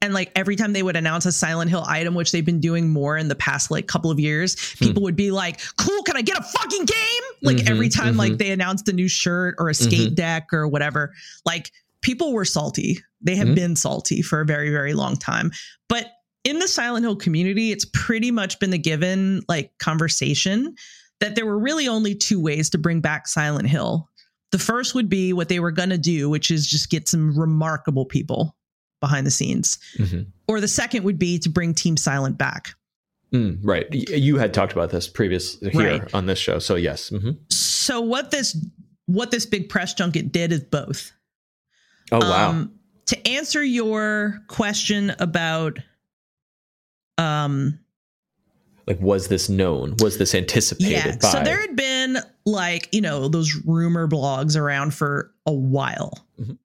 and 0.00 0.14
like 0.14 0.30
every 0.36 0.56
time 0.56 0.72
they 0.72 0.82
would 0.82 0.96
announce 0.96 1.26
a 1.26 1.32
Silent 1.32 1.70
Hill 1.70 1.84
item, 1.86 2.14
which 2.14 2.30
they've 2.32 2.44
been 2.44 2.60
doing 2.60 2.88
more 2.88 3.16
in 3.16 3.28
the 3.28 3.34
past 3.34 3.70
like 3.70 3.86
couple 3.86 4.10
of 4.10 4.20
years, 4.20 4.56
people 4.78 5.02
would 5.02 5.16
be 5.16 5.30
like, 5.30 5.60
"Cool, 5.76 6.02
can 6.04 6.16
I 6.16 6.22
get 6.22 6.38
a 6.38 6.42
fucking 6.42 6.84
game?" 6.84 7.22
Like 7.42 7.56
Mhm, 7.58 7.70
every 7.70 7.88
time 7.88 8.14
mhm. 8.14 8.18
like 8.18 8.38
they 8.38 8.50
announced 8.50 8.88
a 8.88 8.92
new 8.92 9.08
shirt 9.08 9.56
or 9.58 9.68
a 9.68 9.74
skate 9.74 10.14
deck 10.14 10.52
or 10.52 10.68
whatever, 10.68 11.12
like 11.44 11.72
people 12.02 12.32
were 12.32 12.44
salty. 12.44 13.02
They 13.20 13.34
have 13.36 13.48
Mhm. 13.48 13.54
been 13.56 13.76
salty 13.76 14.22
for 14.22 14.40
a 14.40 14.46
very 14.46 14.70
very 14.70 14.94
long 14.94 15.16
time. 15.16 15.50
But 15.88 16.06
in 16.44 16.60
the 16.60 16.68
Silent 16.68 17.04
Hill 17.04 17.16
community, 17.16 17.72
it's 17.72 17.86
pretty 17.92 18.30
much 18.30 18.58
been 18.60 18.70
the 18.70 18.78
given 18.78 19.42
like 19.48 19.72
conversation 19.78 20.74
that 21.20 21.34
there 21.34 21.44
were 21.44 21.58
really 21.58 21.88
only 21.88 22.14
two 22.14 22.40
ways 22.40 22.70
to 22.70 22.78
bring 22.78 23.00
back 23.00 23.26
Silent 23.26 23.68
Hill. 23.68 24.08
The 24.52 24.58
first 24.58 24.94
would 24.94 25.08
be 25.08 25.32
what 25.32 25.48
they 25.48 25.58
were 25.60 25.72
going 25.72 25.90
to 25.90 25.98
do, 25.98 26.30
which 26.30 26.50
is 26.52 26.66
just 26.66 26.88
get 26.88 27.08
some 27.08 27.36
remarkable 27.38 28.06
people 28.06 28.54
behind 29.00 29.26
the 29.26 29.30
scenes. 29.30 29.78
Mhm. 29.98 30.26
Or 30.46 30.60
the 30.60 30.68
second 30.68 31.04
would 31.04 31.18
be 31.18 31.38
to 31.40 31.48
bring 31.48 31.74
Team 31.74 31.96
Silent 31.96 32.36
back. 32.38 32.74
Mm, 33.32 33.58
right. 33.62 33.86
You 33.92 34.38
had 34.38 34.54
talked 34.54 34.72
about 34.72 34.90
this 34.90 35.06
previous 35.06 35.58
here 35.60 35.98
Right. 36.00 36.14
on 36.14 36.26
this 36.26 36.38
show. 36.38 36.58
So 36.58 36.76
yes. 36.76 37.10
hmm 37.10 37.32
So 37.50 38.00
what 38.00 38.30
this 38.30 38.56
what 39.06 39.30
this 39.30 39.46
big 39.46 39.68
press 39.68 39.94
junket 39.94 40.32
did 40.32 40.52
is 40.52 40.60
both. 40.64 41.12
Oh 42.12 42.18
wow. 42.20 42.50
Um, 42.50 42.72
to 43.06 43.28
answer 43.28 43.62
your 43.62 44.38
question 44.48 45.12
about 45.18 45.78
um 47.18 47.78
like 48.86 49.00
was 49.00 49.28
this 49.28 49.48
known? 49.50 49.94
Was 49.98 50.16
this 50.16 50.34
anticipated 50.34 50.90
yeah, 50.92 51.16
by? 51.20 51.28
so 51.28 51.42
there 51.42 51.60
had 51.60 51.76
been 51.76 52.18
like, 52.46 52.88
you 52.92 53.02
know, 53.02 53.28
those 53.28 53.54
rumor 53.66 54.08
blogs 54.08 54.56
around 54.56 54.94
for 54.94 55.34
a 55.44 55.52
while. 55.52 56.26
Mhm. 56.40 56.56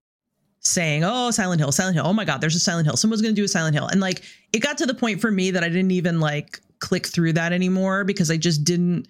Saying, 0.66 1.04
oh, 1.04 1.30
Silent 1.32 1.60
Hill, 1.60 1.74
Silent 1.74 1.96
Hill. 1.96 2.06
Oh 2.08 2.14
my 2.14 2.24
God, 2.24 2.40
there's 2.40 2.56
a 2.56 2.60
Silent 2.60 2.88
Hill. 2.88 2.96
Someone's 2.96 3.22
going 3.22 3.36
to 3.36 3.40
do 3.40 3.44
a 3.44 3.50
Silent 3.50 3.76
Hill. 3.76 3.88
And 3.88 4.00
like, 4.00 4.24
it 4.54 4.60
got 4.60 4.78
to 4.78 4.86
the 4.86 4.94
point 4.94 5.20
for 5.20 5.30
me 5.30 5.52
that 5.52 5.64
I 5.64 5.68
didn't 5.68 5.92
even 5.92 6.22
like 6.22 6.60
click 6.80 7.08
through 7.08 7.34
that 7.34 7.52
anymore 7.52 8.06
because 8.06 8.32
I 8.32 8.38
just 8.38 8.64
didn't, 8.64 9.08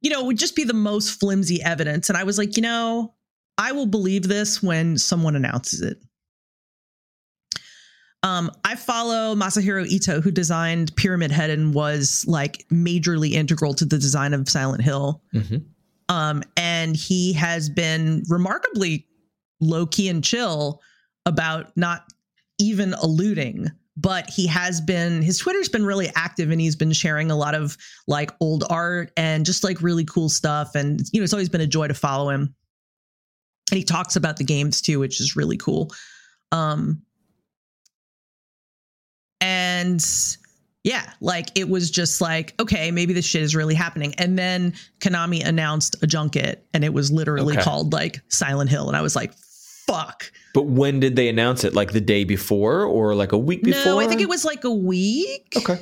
you 0.00 0.10
know, 0.10 0.20
it 0.20 0.26
would 0.26 0.38
just 0.38 0.54
be 0.54 0.62
the 0.62 0.74
most 0.74 1.18
flimsy 1.18 1.60
evidence. 1.62 2.08
And 2.08 2.16
I 2.16 2.22
was 2.22 2.38
like, 2.38 2.56
you 2.56 2.62
know, 2.62 3.12
I 3.58 3.72
will 3.72 3.86
believe 3.86 4.28
this 4.28 4.62
when 4.62 4.96
someone 4.98 5.34
announces 5.34 5.80
it. 5.80 6.00
Um, 8.22 8.50
I 8.64 8.76
follow 8.76 9.34
Masahiro 9.34 9.84
Ito, 9.84 10.20
who 10.20 10.30
designed 10.30 10.94
Pyramid 10.94 11.32
Head 11.32 11.50
and 11.50 11.74
was 11.74 12.24
like 12.28 12.64
majorly 12.68 13.32
integral 13.32 13.74
to 13.74 13.84
the 13.84 13.98
design 13.98 14.32
of 14.32 14.48
Silent 14.48 14.82
Hill. 14.82 15.22
Mhm. 15.34 15.64
Um, 16.08 16.44
and 16.56 16.96
he 16.96 17.32
has 17.32 17.68
been 17.68 18.22
remarkably 18.28 19.07
low 19.60 19.86
key 19.86 20.08
and 20.08 20.22
chill 20.24 20.80
about 21.26 21.76
not 21.76 22.04
even 22.58 22.94
alluding 22.94 23.70
but 24.00 24.30
he 24.30 24.46
has 24.46 24.80
been 24.80 25.22
his 25.22 25.38
twitter's 25.38 25.68
been 25.68 25.84
really 25.84 26.08
active 26.14 26.52
and 26.52 26.60
he's 26.60 26.76
been 26.76 26.92
sharing 26.92 27.32
a 27.32 27.36
lot 27.36 27.54
of 27.56 27.76
like 28.06 28.30
old 28.40 28.62
art 28.70 29.10
and 29.16 29.44
just 29.44 29.64
like 29.64 29.82
really 29.82 30.04
cool 30.04 30.28
stuff. 30.28 30.76
And 30.76 31.00
you 31.12 31.18
know 31.20 31.24
it's 31.24 31.32
always 31.32 31.48
been 31.48 31.60
a 31.60 31.66
joy 31.66 31.88
to 31.88 31.94
follow 31.94 32.30
him. 32.30 32.54
And 33.72 33.76
he 33.76 33.82
talks 33.82 34.14
about 34.14 34.36
the 34.36 34.44
games 34.44 34.80
too 34.80 35.00
which 35.00 35.20
is 35.20 35.34
really 35.34 35.56
cool. 35.56 35.92
Um 36.52 37.02
and 39.40 40.04
yeah 40.84 41.10
like 41.20 41.48
it 41.56 41.68
was 41.68 41.90
just 41.90 42.20
like 42.20 42.54
okay 42.60 42.90
maybe 42.92 43.12
this 43.12 43.26
shit 43.26 43.42
is 43.42 43.56
really 43.56 43.74
happening. 43.74 44.14
And 44.16 44.38
then 44.38 44.74
konami 45.00 45.44
announced 45.44 45.96
a 46.02 46.06
junket 46.06 46.64
and 46.72 46.84
it 46.84 46.92
was 46.92 47.10
literally 47.10 47.54
Okay. 47.54 47.64
called 47.64 47.92
like 47.92 48.20
silent 48.28 48.70
hill. 48.70 48.86
And 48.86 48.96
i 48.96 49.02
was 49.02 49.16
like 49.16 49.32
fuck 49.88 50.30
But 50.54 50.66
when 50.66 51.00
did 51.00 51.16
they 51.16 51.28
announce 51.28 51.64
it? 51.64 51.74
Like 51.74 51.92
the 51.92 52.00
day 52.00 52.24
before 52.24 52.84
or 52.84 53.14
like 53.14 53.32
a 53.32 53.38
week 53.38 53.62
before? 53.62 53.92
no 53.94 54.00
i 54.00 54.06
think 54.06 54.20
it 54.20 54.28
was 54.28 54.44
like 54.44 54.64
a 54.64 54.72
week 54.92 55.52
Okay. 55.56 55.78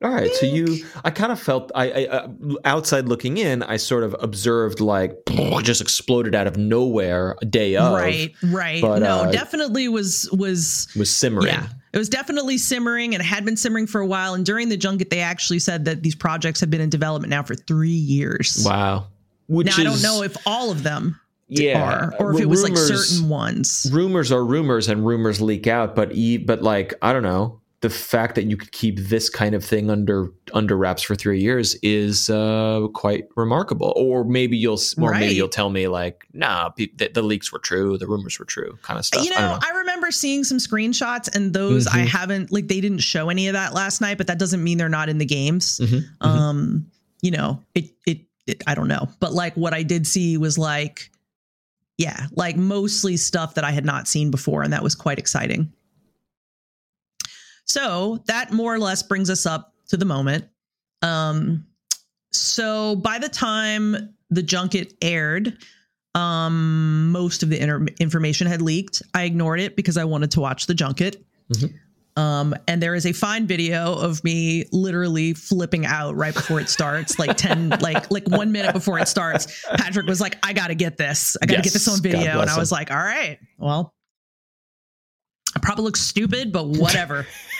All 0.00 0.12
right. 0.12 0.32
So 0.32 0.46
you, 0.46 0.84
I 1.04 1.10
kind 1.10 1.32
of 1.32 1.40
felt, 1.40 1.72
I, 1.74 1.90
I 1.90 2.06
uh, 2.06 2.28
outside 2.64 3.06
looking 3.08 3.36
in, 3.36 3.64
I 3.64 3.78
sort 3.78 4.04
of 4.04 4.14
observed 4.20 4.78
like 4.78 5.10
just 5.62 5.80
exploded 5.80 6.36
out 6.36 6.46
of 6.46 6.56
nowhere 6.56 7.34
a 7.42 7.44
day 7.44 7.74
of. 7.74 7.92
right 7.94 8.32
right 8.44 8.80
but, 8.80 9.00
no 9.00 9.22
uh, 9.24 9.32
definitely 9.32 9.88
was 9.88 10.28
was 10.32 10.86
Was 10.96 11.10
simmering. 11.10 11.48
yeah 11.48 11.66
it 11.92 11.98
was 11.98 12.08
definitely 12.08 12.58
simmering 12.58 13.12
and 13.12 13.20
it 13.22 13.26
had 13.26 13.44
been 13.44 13.56
simmering 13.56 13.88
for 13.88 14.00
a 14.00 14.06
while 14.06 14.34
and 14.34 14.46
during 14.46 14.68
the 14.68 14.76
junket 14.76 15.10
they 15.10 15.18
actually 15.20 15.58
said 15.58 15.84
that 15.86 16.04
these 16.04 16.14
projects 16.14 16.60
have 16.60 16.70
been 16.70 16.80
in 16.80 16.90
development 16.90 17.30
now 17.30 17.42
for 17.42 17.56
three 17.56 17.90
years 17.90 18.62
Wow. 18.64 19.08
Which 19.48 19.66
now 19.66 19.72
is, 19.72 19.78
i 19.80 19.82
don't 19.82 20.02
know 20.02 20.22
if 20.22 20.36
all 20.46 20.70
of 20.70 20.84
them 20.84 21.18
yeah, 21.48 21.82
are 21.82 22.14
or 22.18 22.34
if 22.34 22.40
it 22.40 22.46
was 22.46 22.62
like 22.62 22.76
certain 22.76 23.28
ones 23.28 23.86
rumors 23.92 24.30
are 24.30 24.44
rumors 24.44 24.88
and 24.88 25.06
rumors 25.06 25.40
leak 25.40 25.66
out 25.66 25.94
but 25.96 26.12
e- 26.14 26.36
but 26.36 26.62
like 26.62 26.92
i 27.02 27.12
don't 27.12 27.22
know 27.22 27.60
the 27.80 27.88
fact 27.88 28.34
that 28.34 28.44
you 28.46 28.56
could 28.56 28.72
keep 28.72 28.98
this 28.98 29.30
kind 29.30 29.54
of 29.54 29.64
thing 29.64 29.88
under 29.88 30.32
under 30.52 30.76
wraps 30.76 31.00
for 31.00 31.14
three 31.14 31.40
years 31.40 31.76
is 31.76 32.28
uh, 32.28 32.88
quite 32.92 33.26
remarkable. 33.36 33.92
Or 33.94 34.24
maybe 34.24 34.56
you'll 34.58 34.80
or 35.00 35.10
Right. 35.12 35.20
maybe 35.20 35.34
you'll 35.36 35.48
tell 35.48 35.70
me 35.70 35.86
like, 35.86 36.26
nah, 36.32 36.70
pe- 36.70 36.88
the, 36.96 37.06
the 37.14 37.22
leaks 37.22 37.52
were 37.52 37.60
true, 37.60 37.96
the 37.96 38.08
rumors 38.08 38.36
were 38.36 38.44
true, 38.46 38.76
kind 38.82 38.98
of 38.98 39.06
stuff. 39.06 39.24
You 39.24 39.30
I 39.32 39.40
know, 39.40 39.48
don't 39.50 39.60
know. 39.60 39.68
I, 39.68 39.78
remember 39.78 40.10
seeing 40.10 40.42
some 40.42 40.58
screenshots, 40.58 41.32
and 41.32 41.52
those 41.54 41.86
I 41.86 42.00
Mhm. 42.00 42.06
haven't 42.08 42.50
like 42.52 42.66
they 42.66 42.80
didn't 42.80 42.98
show 42.98 43.28
any 43.28 43.46
of 43.46 43.52
that 43.52 43.74
last 43.74 44.00
night, 44.00 44.18
but 44.18 44.26
that 44.26 44.40
doesn't 44.40 44.64
mean 44.64 44.76
they're 44.78 44.88
not 44.88 45.08
in 45.08 45.18
the 45.18 45.24
games. 45.24 45.78
Mhm, 45.80 46.02
mhm. 46.20 46.26
Um, 46.26 46.86
you 47.22 47.30
know, 47.30 47.62
it, 47.76 47.90
it 48.08 48.22
it 48.48 48.64
I 48.66 48.74
don't 48.74 48.88
know, 48.88 49.08
but 49.20 49.34
like 49.34 49.54
what 49.56 49.72
I 49.72 49.84
did 49.84 50.04
see 50.04 50.36
was 50.36 50.58
like, 50.58 51.12
yeah, 51.98 52.26
like 52.32 52.56
mostly 52.56 53.16
stuff 53.16 53.54
that 53.54 53.64
I 53.64 53.72
had 53.72 53.84
not 53.84 54.08
seen 54.08 54.30
before, 54.30 54.62
and 54.62 54.72
that 54.72 54.82
was 54.82 54.94
quite 54.94 55.18
exciting. 55.18 55.72
So 57.64 58.22
that 58.26 58.52
more 58.52 58.72
or 58.74 58.78
less 58.78 59.02
brings 59.02 59.28
us 59.28 59.44
up 59.44 59.74
to 59.88 59.96
the 59.96 60.04
moment. 60.06 60.46
Um, 61.02 61.66
so 62.32 62.96
by 62.96 63.18
the 63.18 63.28
time 63.28 64.14
the 64.30 64.42
junket 64.42 64.94
aired, 65.02 65.58
um, 66.14 67.10
most 67.10 67.42
of 67.42 67.50
the 67.50 67.60
inter- 67.60 67.86
information 68.00 68.46
had 68.46 68.62
leaked. 68.62 69.02
I 69.12 69.24
ignored 69.24 69.60
it 69.60 69.76
because 69.76 69.96
I 69.96 70.04
wanted 70.04 70.30
to 70.32 70.40
watch 70.40 70.66
the 70.66 70.74
junket. 70.74 71.24
Mhm. 71.52 71.74
Um, 72.18 72.52
and 72.66 72.82
there 72.82 72.96
is 72.96 73.06
a 73.06 73.12
fine 73.12 73.46
video 73.46 73.94
of 73.94 74.24
me 74.24 74.64
literally 74.72 75.34
flipping 75.34 75.86
out 75.86 76.16
right 76.16 76.34
before 76.34 76.58
it 76.60 76.68
starts, 76.68 77.16
like 77.16 77.36
10, 77.36 77.68
like, 77.80 78.10
like 78.10 78.28
one 78.28 78.50
minute 78.50 78.72
before 78.72 78.98
it 78.98 79.06
starts. 79.06 79.64
Patrick 79.76 80.06
was 80.06 80.20
like, 80.20 80.36
I 80.42 80.52
gotta 80.52 80.74
get 80.74 80.96
this. 80.96 81.36
I 81.40 81.46
gotta 81.46 81.62
get 81.62 81.72
this 81.72 81.86
on 81.86 82.02
video. 82.02 82.40
And 82.40 82.50
I 82.50 82.58
was 82.58 82.72
him. 82.72 82.76
like, 82.76 82.90
all 82.90 82.96
right, 82.96 83.38
well, 83.56 83.94
I 85.54 85.60
probably 85.60 85.84
look 85.84 85.96
stupid, 85.96 86.50
but 86.52 86.66
whatever. 86.66 87.24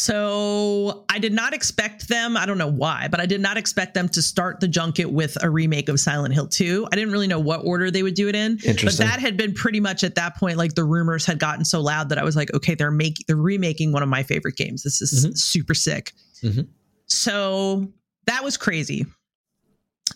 So 0.00 1.04
I 1.10 1.18
did 1.18 1.34
not 1.34 1.52
expect 1.52 2.08
them. 2.08 2.34
I 2.34 2.46
don't 2.46 2.56
know 2.56 2.70
why, 2.72 3.08
but 3.10 3.20
I 3.20 3.26
did 3.26 3.42
not 3.42 3.58
expect 3.58 3.92
them 3.92 4.08
to 4.08 4.22
start 4.22 4.58
the 4.58 4.66
junket 4.66 5.10
with 5.12 5.36
a 5.42 5.50
remake 5.50 5.90
of 5.90 6.00
Silent 6.00 6.32
Hill 6.32 6.48
2. 6.48 6.88
I 6.90 6.96
didn't 6.96 7.12
really 7.12 7.26
know 7.26 7.38
what 7.38 7.66
order 7.66 7.90
they 7.90 8.02
would 8.02 8.14
do 8.14 8.26
it 8.26 8.34
in. 8.34 8.56
But 8.64 8.96
that 8.96 9.20
had 9.20 9.36
been 9.36 9.52
pretty 9.52 9.78
much 9.78 10.02
at 10.02 10.14
that 10.14 10.36
point, 10.36 10.56
like 10.56 10.74
the 10.74 10.84
rumors 10.84 11.26
had 11.26 11.38
gotten 11.38 11.66
so 11.66 11.82
loud 11.82 12.08
that 12.08 12.16
I 12.16 12.24
was 12.24 12.34
like, 12.34 12.50
okay, 12.54 12.74
they're 12.74 12.90
making 12.90 13.26
they're 13.28 13.36
remaking 13.36 13.92
one 13.92 14.02
of 14.02 14.08
my 14.08 14.22
favorite 14.22 14.56
games. 14.56 14.84
This 14.84 15.02
is 15.02 15.26
Mhm. 15.26 15.36
super 15.36 15.74
sick. 15.74 16.14
Mhm. 16.42 16.66
So 17.04 17.92
that 18.24 18.42
was 18.42 18.56
crazy. 18.56 19.04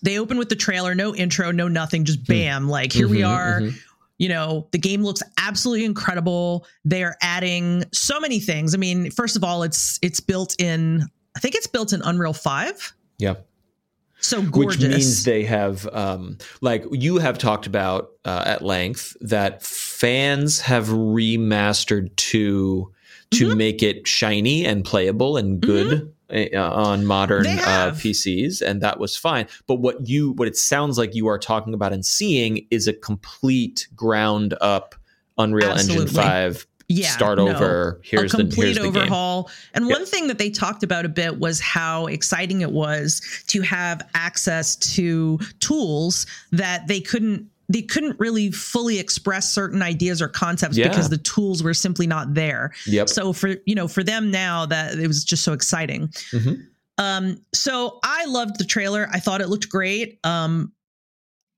They 0.01 0.19
opened 0.19 0.39
with 0.39 0.49
the 0.49 0.57
trailer, 0.57 0.95
no 0.95 1.15
intro, 1.15 1.51
no 1.51 1.69
nothing, 1.69 2.07
just 2.07 2.27
bam. 2.27 2.71
Like 2.71 2.91
here 2.91 3.07
we 3.07 3.19
Mhm, 3.19 3.29
are 3.29 3.61
mhm. 3.61 3.75
You 4.19 4.29
know 4.29 4.69
the 4.73 4.79
game 4.79 5.03
looks 5.03 5.23
absolutely 5.39 5.85
incredible. 5.85 6.67
They're 6.85 7.17
adding 7.23 7.85
so 7.93 8.21
many 8.21 8.41
things. 8.41 8.75
I 8.75 8.79
mean 8.79 9.11
first 9.11 9.37
of 9.37 9.45
all 9.45 9.63
it's 9.63 9.99
it's 10.03 10.21
built 10.21 10.55
in 10.61 11.03
i 11.37 11.41
think 11.41 11.55
it's 11.57 11.67
built 11.67 11.93
in 11.93 12.01
unreal 12.03 12.33
5 12.33 12.93
Yeah. 13.19 13.35
so 14.21 14.41
gorgeous. 14.41 14.81
Which 14.83 14.89
means 14.89 15.25
they 15.25 15.43
have, 15.45 15.87
um, 15.93 16.39
like 16.61 16.85
you 16.93 17.19
have 17.19 17.39
talked 17.39 17.67
about 17.67 18.11
uh, 18.25 18.43
at 18.47 18.63
length, 18.63 19.17
that 19.21 19.63
fans 19.63 20.61
have 20.61 20.87
remastered 20.89 22.15
to 22.17 22.91
to 23.33 23.49
Mhm. 23.49 23.57
make 23.57 23.83
it 23.83 24.07
shiny 24.07 24.65
and 24.65 24.85
playable 24.85 25.37
and 25.37 25.61
good. 25.61 25.93
Uh, 25.93 26.05
on 26.31 27.05
modern 27.05 27.47
uh. 27.47 27.93
PCs, 27.95 28.63
and 28.63 28.81
that 28.81 28.99
was 28.99 29.17
fine. 29.17 29.47
But 29.67 29.77
what 29.77 30.09
you, 30.09 30.33
what 30.33 30.49
it 30.49 30.57
sounds 30.57 30.99
like 30.99 31.15
you 31.15 31.27
are 31.29 31.39
talking 31.39 31.75
about 31.75 31.93
and 31.93 32.05
seeing 32.05 32.67
is 32.71 32.89
a 32.89 32.93
complete 32.93 33.89
ground 33.95 34.55
up 34.61 34.95
Unreal 35.39 35.71
Engine 35.73 36.07
Five. 36.07 36.67
yeah 36.89 37.09
start 37.09 37.39
no. 37.39 37.49
over. 37.49 38.01
Here's 38.05 38.35
a 38.35 38.37
the 38.37 38.43
complete 38.45 38.75
the 38.75 38.83
overhaul. 38.83 39.51
And 39.75 39.89
Yeah. 39.89 39.97
one 39.97 40.07
thing 40.07 40.29
that 40.29 40.39
they 40.39 40.51
talked 40.51 40.83
about 40.83 41.05
a 41.05 41.09
bit 41.09 41.39
was 41.41 41.61
how 41.61 42.07
exciting 42.07 42.61
it 42.61 42.73
was 42.73 43.21
to 43.49 43.63
have 43.63 44.07
access 44.15 44.77
to 44.95 45.39
tools 45.61 46.27
that 46.53 46.87
they 46.87 47.01
couldn't 47.01 47.49
they 47.69 47.83
couldn't 47.83 48.19
really 48.21 48.51
fully 48.51 48.99
express 48.99 49.51
certain 49.53 49.81
ideas 49.83 50.21
or 50.21 50.29
concepts 50.29 50.77
Yeah. 50.77 50.89
because 50.89 51.09
the 51.09 51.19
tools 51.19 51.63
were 51.63 51.75
simply 51.75 52.07
not 52.07 52.35
there. 52.35 52.73
Yep. 52.87 53.09
So 53.09 53.33
for 53.33 53.57
you 53.67 53.75
know, 53.75 53.89
for 53.89 54.03
them 54.03 54.31
now 54.31 54.67
that 54.67 54.99
it 54.99 55.07
was 55.07 55.25
just 55.25 55.45
so 55.45 55.53
exciting. 55.53 56.09
Mhm. 56.33 56.67
Um, 56.99 57.39
so 57.55 57.99
I 58.05 58.27
loved 58.27 58.59
the 58.59 58.65
trailer. 58.65 59.09
I 59.13 59.19
thought 59.19 59.41
it 59.41 59.49
looked 59.49 59.69
great. 59.69 60.19
Um, 60.25 60.73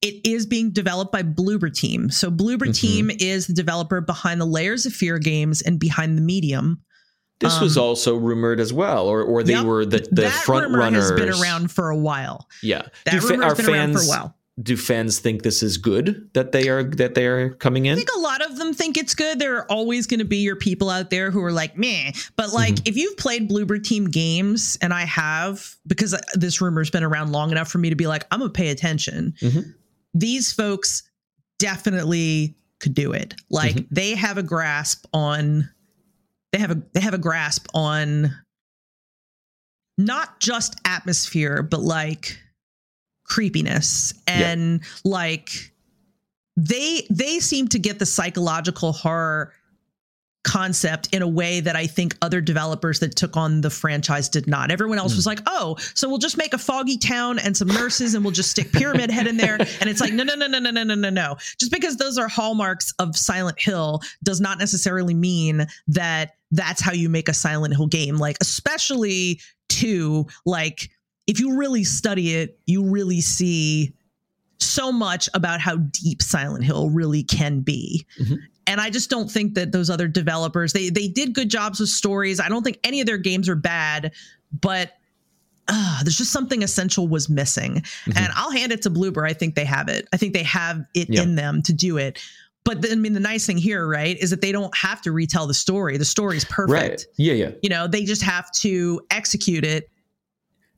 it 0.03 0.27
is 0.27 0.47
being 0.47 0.71
developed 0.71 1.11
by 1.13 1.23
Bloober 1.23 1.73
Team. 1.75 2.11
So 2.11 2.31
Bloober 2.31 2.69
Mhm. 2.69 2.75
Team 2.79 3.11
is 3.19 3.47
the 3.47 3.53
developer 3.53 4.01
behind 4.01 4.41
the 4.41 4.47
Layers 4.47 4.87
of 4.87 4.93
Fear 4.93 5.19
games 5.19 5.61
and 5.63 5.79
behind 5.81 6.17
the 6.17 6.23
Medium. 6.23 6.81
This 7.41 7.61
was 7.61 7.77
Um, 7.77 7.83
also 7.83 8.15
rumored 8.17 8.61
as 8.61 8.73
well, 8.73 9.07
or 9.07 9.23
or 9.23 9.43
they 9.43 9.53
Yep. 9.55 9.65
were 9.65 9.85
the 9.85 9.99
the 10.11 10.23
that 10.23 10.33
front 10.45 10.67
rumor 10.67 10.79
runners. 10.79 11.11
has 11.11 11.21
been 11.21 11.29
around 11.29 11.71
for 11.71 11.91
a 11.91 11.97
while. 11.97 12.49
Yeah. 12.63 12.83
That 13.05 13.11
Do 13.13 13.21
fa- 13.21 13.27
rumor 13.29 13.45
has 13.45 13.53
are 13.53 13.57
been 13.57 13.75
around 13.75 13.93
for 13.95 14.01
a 14.03 14.07
while. 14.07 14.36
Do 14.63 14.75
fans 14.77 15.19
think 15.19 15.43
this 15.43 15.63
is 15.63 15.77
good 15.77 16.31
that 16.33 16.53
they 16.53 16.69
are 16.71 16.83
that 16.83 17.15
they 17.15 17.27
are 17.27 17.51
coming 17.51 17.85
in? 17.87 17.93
I 17.93 17.97
think 17.97 18.09
a 18.17 18.21
lot 18.21 18.43
of 18.45 18.57
them 18.57 18.73
think 18.73 18.97
it's 18.97 19.15
good. 19.15 19.39
There 19.39 19.57
are 19.59 19.71
always 19.71 20.07
going 20.07 20.21
to 20.21 20.25
be 20.25 20.39
your 20.39 20.57
people 20.57 20.89
out 20.89 21.11
there 21.11 21.31
who 21.31 21.43
are 21.45 21.53
like, 21.53 21.77
meh. 21.77 22.13
But 22.37 22.53
like, 22.55 22.75
Mm-hmm. 22.77 22.83
if 22.89 22.97
you've 22.97 23.17
played 23.19 23.51
Bloober 23.51 23.83
Team 23.83 24.07
games, 24.07 24.79
and 24.81 24.95
I 24.95 25.05
have, 25.05 25.77
because 25.87 26.15
this 26.35 26.61
rumor's 26.63 26.89
been 26.91 27.05
around 27.05 27.33
long 27.33 27.51
enough 27.53 27.69
for 27.69 27.77
me 27.79 27.91
to 27.91 27.97
be 27.97 28.07
like, 28.07 28.25
I'm 28.31 28.39
going 28.39 28.51
to 28.51 28.57
pay 28.57 28.69
attention. 28.71 29.35
Mhm. 29.43 29.75
These 30.15 30.53
folks 30.53 31.03
definitely 31.59 32.57
could 32.81 32.95
do 32.95 33.13
it. 33.13 33.35
Like, 33.51 33.75
Mhm. 33.75 33.87
they 33.91 34.15
have 34.15 34.39
a 34.39 34.43
grasp 34.43 35.05
on, 35.13 35.69
they 36.53 36.59
have 36.59 36.71
a, 36.71 36.83
they 36.95 37.01
have 37.01 37.13
a 37.15 37.19
grasp 37.19 37.67
on 37.75 38.35
not 39.99 40.41
just 40.41 40.77
atmosphere, 40.85 41.63
but 41.63 41.81
like 41.81 42.39
creepiness 43.29 44.15
and 44.27 44.81
like 45.05 45.73
they 46.57 47.07
they 47.11 47.39
seem 47.41 47.69
to 47.69 47.79
get 47.79 47.99
the 47.99 48.07
psychological 48.07 48.93
horror 48.93 49.53
concept 50.45 51.09
in 51.13 51.23
a 51.23 51.29
way 51.29 51.59
that 51.59 51.75
I 51.75 51.89
think 51.89 52.17
other 52.23 52.41
developers 52.41 53.01
that 53.01 53.17
took 53.17 53.37
on 53.37 53.63
the 53.63 53.69
franchise 53.71 54.29
did 54.29 54.47
not. 54.47 54.71
Everyone 54.71 54.97
else 54.97 55.11
Hmm. 55.13 55.17
was 55.17 55.27
like, 55.27 55.41
"Oh, 55.47 55.77
so 55.95 56.09
we'll 56.09 56.19
just 56.19 56.37
make 56.39 56.55
a 56.55 56.59
foggy 56.59 56.97
town 56.99 57.41
and 57.41 57.57
some 57.57 57.67
nurses 57.67 58.15
and 58.15 58.25
we'll 58.25 58.31
just 58.33 58.53
stick 58.53 58.71
Pyramid 58.71 59.11
Head 59.11 59.27
in 59.27 59.39
there." 59.39 59.57
And 59.81 59.91
it's 59.91 60.01
like, 60.01 60.13
"No, 60.13 60.23
no, 60.23 60.37
no, 60.37 60.47
no, 60.47 60.61
no, 60.61 60.71
no, 60.71 60.85
no, 60.85 60.95
no, 60.95 61.11
no." 61.11 61.37
Just 61.59 61.73
because 61.73 61.97
those 61.97 62.17
are 62.17 62.29
hallmarks 62.29 62.93
of 63.01 63.17
Silent 63.17 63.61
Hill 63.61 64.01
does 64.23 64.41
not 64.41 64.61
necessarily 64.61 65.15
mean 65.15 65.67
that 65.89 66.37
that's 66.53 66.81
how 66.81 66.93
you 66.93 67.09
make 67.09 67.29
a 67.29 67.35
Silent 67.35 67.75
Hill 67.75 67.89
game. 67.89 68.17
Like 68.17 68.37
especially 68.41 69.41
to 69.71 70.27
like 70.45 70.91
if 71.27 71.41
you 71.41 71.57
really 71.57 71.85
study 71.85 72.35
it, 72.35 72.59
you 72.67 72.85
really 72.85 73.21
see 73.21 73.93
so 74.59 74.91
much 74.93 75.29
about 75.35 75.61
how 75.61 75.77
deep 75.77 76.23
Silent 76.23 76.65
Hill 76.65 76.89
really 76.91 77.23
can 77.23 77.61
be. 77.61 78.07
Mhm. 78.21 78.39
And 78.67 78.81
I 78.81 78.91
just 78.91 79.11
don't 79.11 79.31
think 79.31 79.55
that 79.55 79.71
those 79.73 79.91
other 79.91 80.09
developers 80.09 80.73
they 80.73 80.89
they 80.89 81.09
did 81.09 81.35
good 81.35 81.51
jobs 81.51 81.79
with 81.81 81.89
stories. 81.91 82.41
I 82.41 82.49
don't 82.49 82.63
think 82.63 82.79
any 82.85 83.01
of 83.01 83.07
their 83.07 83.19
games 83.19 83.49
are 83.49 83.55
bad, 83.57 84.13
but 84.61 84.93
uh, 85.69 86.03
there's 86.05 86.17
just 86.17 86.31
something 86.33 86.63
essential 86.63 87.09
was 87.09 87.29
missing. 87.29 87.83
Mhm. 88.07 88.17
And 88.17 88.33
I'll 88.37 88.53
hand 88.53 88.71
it 88.73 88.83
to 88.83 88.91
Bloober. 88.91 89.29
I 89.29 89.33
think 89.33 89.57
they 89.57 89.65
have 89.65 89.89
it. 89.89 90.09
I 90.13 90.17
think 90.17 90.33
they 90.33 90.45
have 90.45 90.85
it 90.95 91.09
Yeah. 91.11 91.23
in 91.23 91.35
them 91.35 91.61
to 91.63 91.73
do 91.73 91.97
it. 91.99 92.19
But 92.65 92.83
the, 92.83 92.93
I 92.93 92.95
mean, 92.95 93.13
the 93.15 93.21
nice 93.21 93.47
thing 93.47 93.59
here, 93.59 93.87
right, 93.87 94.17
is 94.19 94.31
that 94.31 94.41
they 94.41 94.53
don't 94.53 94.75
have 94.77 95.03
to 95.03 95.13
retell 95.13 95.47
the 95.47 95.55
story. 95.55 95.97
The 95.99 96.05
story's 96.05 96.45
perfect. 96.45 96.71
Right. 96.73 97.05
Yeah, 97.17 97.33
yeah. 97.35 97.51
You 97.63 97.69
know, 97.69 97.87
they 97.89 98.05
just 98.05 98.23
have 98.23 98.51
to 98.63 99.01
execute 99.11 99.65
it 99.65 99.89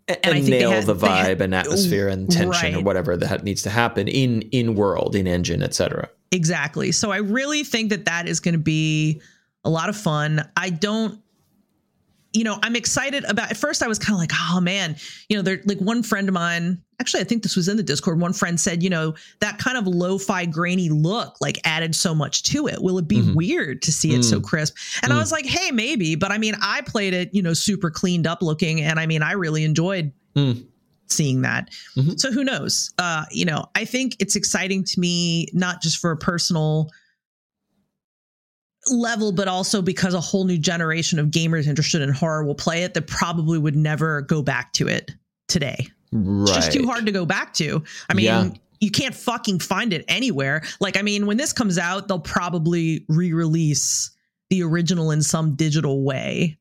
And, 0.08 0.18
And 0.24 0.34
I 0.34 0.36
and 0.38 0.44
think 0.46 0.52
they 0.54 0.58
nail 0.60 0.70
had- 0.70 0.86
the 0.86 0.94
vibe 0.96 1.08
had- 1.24 1.42
and 1.42 1.54
atmosphere 1.54 2.08
and 2.08 2.30
tension 2.30 2.74
or 2.76 2.82
whatever 2.82 3.16
that 3.16 3.44
needs 3.44 3.62
to 3.62 3.70
happen 3.70 4.08
in 4.08 4.42
in 4.52 4.74
world, 4.74 5.14
in 5.14 5.26
engine, 5.26 5.62
etc. 5.62 6.08
Exactly. 6.32 6.92
So 6.92 7.10
I 7.10 7.18
really 7.18 7.62
think 7.64 7.90
that 7.90 8.04
that 8.06 8.26
is 8.28 8.40
going 8.40 8.52
to 8.54 8.58
be 8.58 9.20
a 9.64 9.70
lot 9.70 9.88
of 9.88 9.96
fun. 9.96 10.48
I 10.56 10.70
don't, 10.70 11.20
you 12.32 12.44
know, 12.44 12.58
I'm 12.62 12.76
excited 12.76 13.24
about. 13.24 13.50
At 13.50 13.56
first, 13.56 13.82
I 13.82 13.88
was 13.88 13.98
kind 13.98 14.14
of 14.14 14.18
like, 14.20 14.32
oh 14.50 14.60
man, 14.60 14.96
you 15.28 15.36
know, 15.36 15.42
there 15.42 15.60
like 15.64 15.78
one 15.78 16.02
friend 16.02 16.28
of 16.28 16.34
mine. 16.34 16.82
Actually, 17.00 17.20
I 17.20 17.24
think 17.24 17.42
this 17.42 17.54
was 17.56 17.68
in 17.68 17.76
the 17.76 17.82
Discord. 17.82 18.20
One 18.20 18.32
friend 18.32 18.58
said, 18.60 18.82
you 18.82 18.90
know, 18.90 19.14
that 19.40 19.58
kind 19.58 19.78
of 19.78 19.86
lo-fi 19.86 20.44
grainy 20.46 20.88
look 20.90 21.36
like 21.40 21.58
added 21.64 21.94
so 21.94 22.14
much 22.14 22.42
to 22.44 22.66
it. 22.66 22.82
Will 22.82 22.98
it 22.98 23.06
be 23.08 23.22
Mhm. 23.22 23.34
weird 23.34 23.82
to 23.82 23.92
see 23.92 24.12
it 24.14 24.24
so 24.24 24.40
Mm. 24.40 24.44
crisp? 24.44 24.74
And 25.02 25.12
I 25.12 25.16
Mm. 25.16 25.20
was 25.20 25.30
like, 25.32 25.46
hey, 25.46 25.70
maybe. 25.70 26.16
But 26.16 26.32
I 26.32 26.38
mean, 26.38 26.54
I 26.60 26.80
played 26.82 27.14
it, 27.14 27.30
you 27.32 27.40
know, 27.40 27.54
super 27.54 27.90
cleaned 27.90 28.26
up 28.26 28.42
looking, 28.42 28.80
and 28.82 28.98
I 28.98 29.06
mean, 29.06 29.22
I 29.22 29.32
really 29.32 29.62
enjoyed 29.64 30.12
Mm. 30.36 30.64
seeing 31.06 31.42
that. 31.42 31.70
Mhm. 31.96 32.18
So 32.20 32.32
who 32.32 32.42
knows? 32.44 32.90
Uh, 32.98 33.24
you 33.30 33.44
know, 33.44 33.66
I 33.76 33.84
think 33.84 34.16
it's 34.18 34.34
exciting 34.36 34.82
to 34.84 35.00
me, 35.00 35.48
not 35.54 35.80
just 35.80 35.98
for 35.98 36.10
a 36.10 36.16
personal 36.16 36.90
level, 38.90 39.32
but 39.32 39.48
also 39.48 39.82
because 39.82 40.14
a 40.14 40.20
whole 40.20 40.44
new 40.44 40.58
generation 40.58 41.18
of 41.18 41.26
gamers 41.26 41.66
interested 41.66 42.02
in 42.02 42.10
horror 42.10 42.44
will 42.44 42.54
play 42.54 42.82
it 42.82 42.94
that 42.94 43.06
probably 43.06 43.58
would 43.58 43.76
never 43.76 44.22
go 44.22 44.42
back 44.42 44.72
to 44.74 44.88
it 44.88 45.10
today. 45.48 45.86
Right. 46.12 46.42
It's 46.48 46.52
just 46.56 46.72
too 46.72 46.86
hard 46.86 47.06
to 47.06 47.12
go 47.12 47.26
back 47.26 47.54
to. 47.54 47.82
I 48.08 48.14
mean, 48.14 48.24
Yeah. 48.26 48.50
you 48.80 48.90
can't 48.90 49.14
fucking 49.14 49.60
find 49.60 49.92
it 49.92 50.04
anywhere. 50.08 50.62
Like, 50.80 50.96
I 50.96 51.02
mean, 51.02 51.26
when 51.26 51.36
this 51.36 51.52
comes 51.52 51.78
out, 51.78 52.08
they'll 52.08 52.18
probably 52.18 53.04
re-release 53.08 54.10
the 54.50 54.62
original 54.62 55.10
in 55.10 55.22
some 55.22 55.54
digital 55.54 56.02
way. 56.02 56.58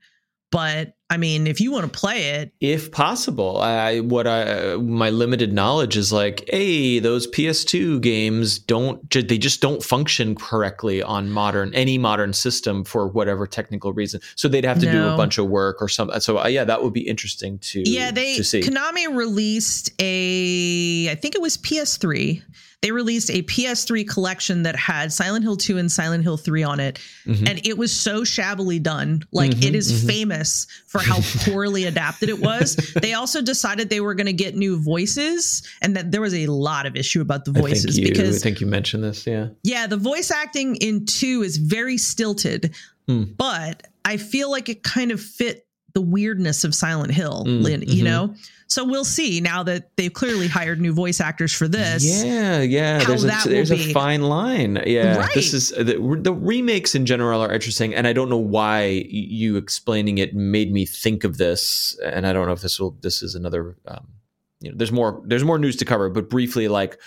But 0.52 0.94
I 1.10 1.18
mean, 1.18 1.48
if 1.48 1.62
you 1.62 1.72
want 1.72 1.92
to 1.92 2.00
play 2.00 2.32
it, 2.32 2.54
if 2.60 2.92
possible 2.92 3.60
i 3.62 4.00
what 4.00 4.28
i 4.28 4.76
my 4.76 5.10
limited 5.10 5.54
knowledge 5.54 5.96
is 5.96 6.12
like 6.12 6.44
hey 6.50 7.00
those 7.00 7.28
ps2 7.28 8.02
games 8.02 8.60
don't 8.60 9.10
they 9.10 9.38
just 9.38 9.62
don't 9.62 9.84
function 9.84 10.36
correctly 10.36 11.02
on 11.02 11.30
modern 11.30 11.74
any 11.74 11.98
modern 11.98 12.34
system 12.34 12.84
for 12.84 13.08
whatever 13.08 13.48
technical 13.48 13.94
reason. 13.94 14.20
So 14.36 14.48
they'd 14.48 14.66
have 14.66 14.80
to 14.80 14.92
do 14.92 15.08
a 15.08 15.16
bunch 15.16 15.38
of 15.38 15.48
work 15.48 15.82
or 15.82 15.88
something 15.88 16.20
so 16.20 16.40
uh, 16.40 16.48
yeah 16.48 16.64
that 16.66 16.84
would 16.84 16.94
be 16.94 17.08
interesting 17.08 17.60
to 17.60 17.84
Yeah, 17.88 18.12
they 18.12 18.36
to 18.36 18.44
see. 18.44 18.62
Konami 18.62 19.14
released 19.16 19.92
a 20.00 21.10
I 21.10 21.16
think 21.16 21.36
it 21.36 21.42
was 21.42 21.58
PS3. 21.58 22.44
They 22.84 22.92
released 22.92 23.32
a 23.32 23.42
PS3 23.42 24.08
collection 24.08 24.62
that 24.64 24.76
had 24.76 25.12
Silent 25.12 25.44
Hill 25.44 25.58
2 25.58 25.80
and 25.80 25.92
Silent 25.92 26.22
Hill 26.24 26.38
3 26.38 26.62
on 26.62 26.80
it. 26.80 27.00
Mhm. 27.26 27.50
And 27.50 27.66
it 27.66 27.76
was 27.76 27.92
so 27.92 28.24
shabbily 28.24 28.78
done. 28.78 29.24
Like 29.32 29.50
Mhm, 29.52 29.64
it 29.66 29.76
is 29.76 29.92
mhm. 29.92 30.08
famous 30.08 30.68
for 30.86 31.00
how 31.00 31.18
poorly 31.44 31.86
adapted 31.86 32.30
it 32.30 32.40
was. 32.40 32.76
They 33.02 33.14
also 33.14 33.42
decided 33.42 33.90
they 33.90 34.00
were 34.00 34.14
going 34.14 34.28
to 34.28 34.34
get 34.34 34.56
new 34.56 34.78
voices 34.80 35.64
and 35.82 35.96
that 35.98 36.12
there 36.12 36.22
was 36.22 36.36
a 36.36 36.46
lot 36.46 36.86
of 36.86 36.96
issue 36.96 37.20
about 37.20 37.46
the 37.46 37.52
I 37.56 37.62
voices 37.62 37.98
you 37.98 38.06
I 38.06 38.10
because 38.10 38.44
think 38.44 38.62
you 38.62 38.68
mentioned 38.68 39.04
this 39.04 39.26
yeah 39.26 39.48
yeah, 39.64 39.88
the 39.88 39.98
voice 39.98 40.30
acting 40.30 40.76
in 40.76 41.06
2 41.08 41.42
is 41.42 41.58
very 41.58 41.98
stilted, 41.98 42.76
Hmm. 43.08 43.24
but 43.38 43.88
I 44.06 44.18
feel 44.18 44.52
like 44.52 44.70
it 44.70 44.84
kind 44.84 45.12
of 45.12 45.20
fit 45.20 45.66
the 45.94 46.02
weirdness 46.02 46.64
of 46.64 46.76
Silent 46.76 47.12
Hill, 47.12 47.44
Mm, 47.48 47.88
you 47.92 48.04
mhm. 48.04 48.06
know? 48.06 48.36
So 48.68 48.84
we'll 48.84 49.06
see 49.06 49.40
now 49.40 49.64
that 49.64 49.96
they've 49.96 50.12
clearly 50.12 50.48
hired 50.48 50.82
new 50.82 50.94
voice 50.94 51.22
actors 51.22 51.54
for 51.54 51.68
this. 51.68 52.04
Yeah, 52.04 52.62
yeah. 52.62 53.00
how 53.00 53.08
There's 53.08 53.24
a 53.24 53.50
there's 53.50 53.72
a 53.72 53.94
fine 53.94 54.24
line. 54.24 54.82
Yeah, 54.86 55.18
Right. 55.18 55.34
this 55.34 55.54
is 55.54 55.70
the, 55.70 56.20
the 56.22 56.34
remakes 56.34 56.94
in 56.94 57.06
general 57.06 57.42
are 57.42 57.52
interesting, 57.52 57.96
and 57.96 58.06
I 58.06 58.14
don't 58.14 58.30
know 58.30 58.38
why 58.38 59.06
you 59.10 59.56
explaining 59.56 60.18
it 60.18 60.36
made 60.36 60.72
me 60.72 60.86
think 60.86 61.24
of 61.24 61.38
this. 61.38 61.98
And 62.04 62.28
I 62.28 62.34
don't 62.34 62.46
know 62.46 62.54
if 62.54 62.62
this 62.62 62.80
will. 62.80 62.92
This 63.02 63.24
is 63.24 63.36
another. 63.36 63.78
Um, 63.88 64.08
you 64.60 64.72
know, 64.72 64.78
there's 64.78 64.92
more. 64.92 65.22
There's 65.26 65.44
more 65.44 65.60
news 65.60 65.78
to 65.78 65.86
cover, 65.86 66.10
but 66.10 66.30
briefly, 66.30 66.68
like 66.68 67.00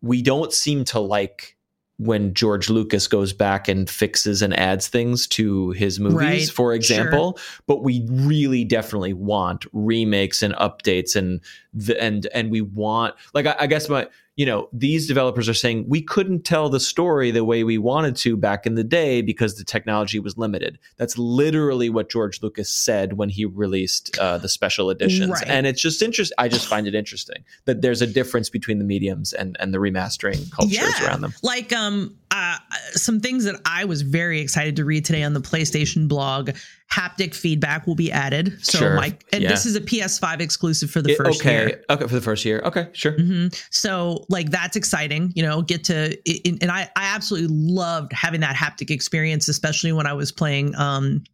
we 0.00 0.22
don't 0.22 0.52
seem 0.52 0.84
to 0.86 1.00
like 1.00 1.55
when 1.98 2.34
George 2.34 2.68
Lucas 2.68 3.06
goes 3.06 3.32
back 3.32 3.68
and 3.68 3.88
fixes 3.88 4.42
and 4.42 4.58
adds 4.58 4.88
things 4.88 5.26
to 5.26 5.70
his 5.70 5.98
movies, 5.98 6.16
Right, 6.16 6.48
for 6.48 6.74
example. 6.74 7.38
But 7.66 7.82
we 7.82 8.06
really 8.10 8.64
definitely 8.64 9.14
want 9.14 9.64
remakes 9.72 10.42
and 10.42 10.54
updates 10.54 11.16
and 11.16 11.40
the, 11.72 12.00
and 12.02 12.26
and 12.34 12.50
we 12.50 12.60
want 12.60 13.14
like 13.32 13.46
I, 13.46 13.56
I 13.60 13.66
guess 13.66 13.88
my 13.88 14.08
you 14.36 14.44
know 14.46 14.68
these 14.72 15.06
developers 15.08 15.48
are 15.48 15.54
saying 15.54 15.84
we 15.88 16.02
couldn't 16.02 16.44
tell 16.44 16.68
the 16.68 16.78
story 16.80 17.30
the 17.30 17.44
way 17.44 17.64
we 17.64 17.78
wanted 17.78 18.14
to 18.16 18.36
back 18.36 18.66
in 18.66 18.74
the 18.74 18.84
day 18.84 19.22
because 19.22 19.56
the 19.56 19.64
technology 19.64 20.18
was 20.18 20.36
limited. 20.36 20.78
That's 20.98 21.16
literally 21.16 21.88
what 21.90 22.10
George 22.10 22.42
Lucas 22.42 22.68
said 22.70 23.14
when 23.14 23.28
he 23.30 23.46
released 23.46 24.16
uh, 24.18 24.36
the 24.38 24.48
special 24.48 24.90
editions, 24.90 25.30
Right. 25.30 25.48
and 25.48 25.66
it's 25.66 25.80
just 25.80 26.02
interesting. 26.02 26.34
I 26.38 26.48
just 26.48 26.66
find 26.66 26.86
it 26.86 26.94
interesting 26.94 27.44
that 27.64 27.80
there's 27.82 28.02
a 28.02 28.06
difference 28.06 28.50
between 28.50 28.78
the 28.78 28.84
mediums 28.84 29.32
and 29.32 29.56
and 29.58 29.72
the 29.72 29.78
remastering 29.78 30.50
cultures 30.52 30.78
Yeah. 30.78 31.06
around 31.06 31.22
them. 31.22 31.32
Like 31.42 31.72
um 31.72 32.14
uh 32.30 32.58
some 32.92 33.20
things 33.20 33.44
that 33.44 33.58
I 33.64 33.84
was 33.86 34.02
very 34.02 34.40
excited 34.40 34.76
to 34.76 34.84
read 34.84 35.04
today 35.06 35.22
on 35.22 35.32
the 35.32 35.40
PlayStation 35.40 36.08
blog. 36.08 36.50
Haptic 36.92 37.34
feedback 37.34 37.86
will 37.86 37.94
be 37.96 38.10
added. 38.12 38.56
So 38.64 38.78
Sure. 38.78 38.94
my 38.94 39.16
and 39.32 39.42
Yeah. 39.42 39.48
this 39.50 39.66
is 39.66 39.74
a 39.76 39.80
PS5 39.80 40.40
exclusive 40.40 40.90
for 40.90 41.02
the 41.02 41.10
It- 41.10 41.16
first 41.16 41.40
okay, 41.40 41.52
year. 41.52 41.66
okay, 41.66 41.80
okay, 41.90 42.06
for 42.06 42.14
the 42.14 42.20
first 42.20 42.44
year. 42.44 42.60
Okay, 42.64 42.88
sure. 42.92 43.12
hmm 43.12 43.48
So 43.70 44.24
like 44.28 44.50
that's 44.50 44.76
exciting, 44.76 45.32
you 45.34 45.42
know, 45.42 45.62
get 45.62 45.84
to 45.84 46.16
it, 46.24 46.58
and 46.62 46.70
I 46.70 46.82
I 46.96 47.14
absolutely 47.14 47.48
loved 47.50 48.12
having 48.12 48.40
that 48.40 48.54
haptic 48.54 48.90
experience, 48.90 49.48
especially 49.48 49.92
when 49.92 50.06
I 50.06 50.12
was 50.12 50.30
playing 50.32 50.74
um 50.76 51.24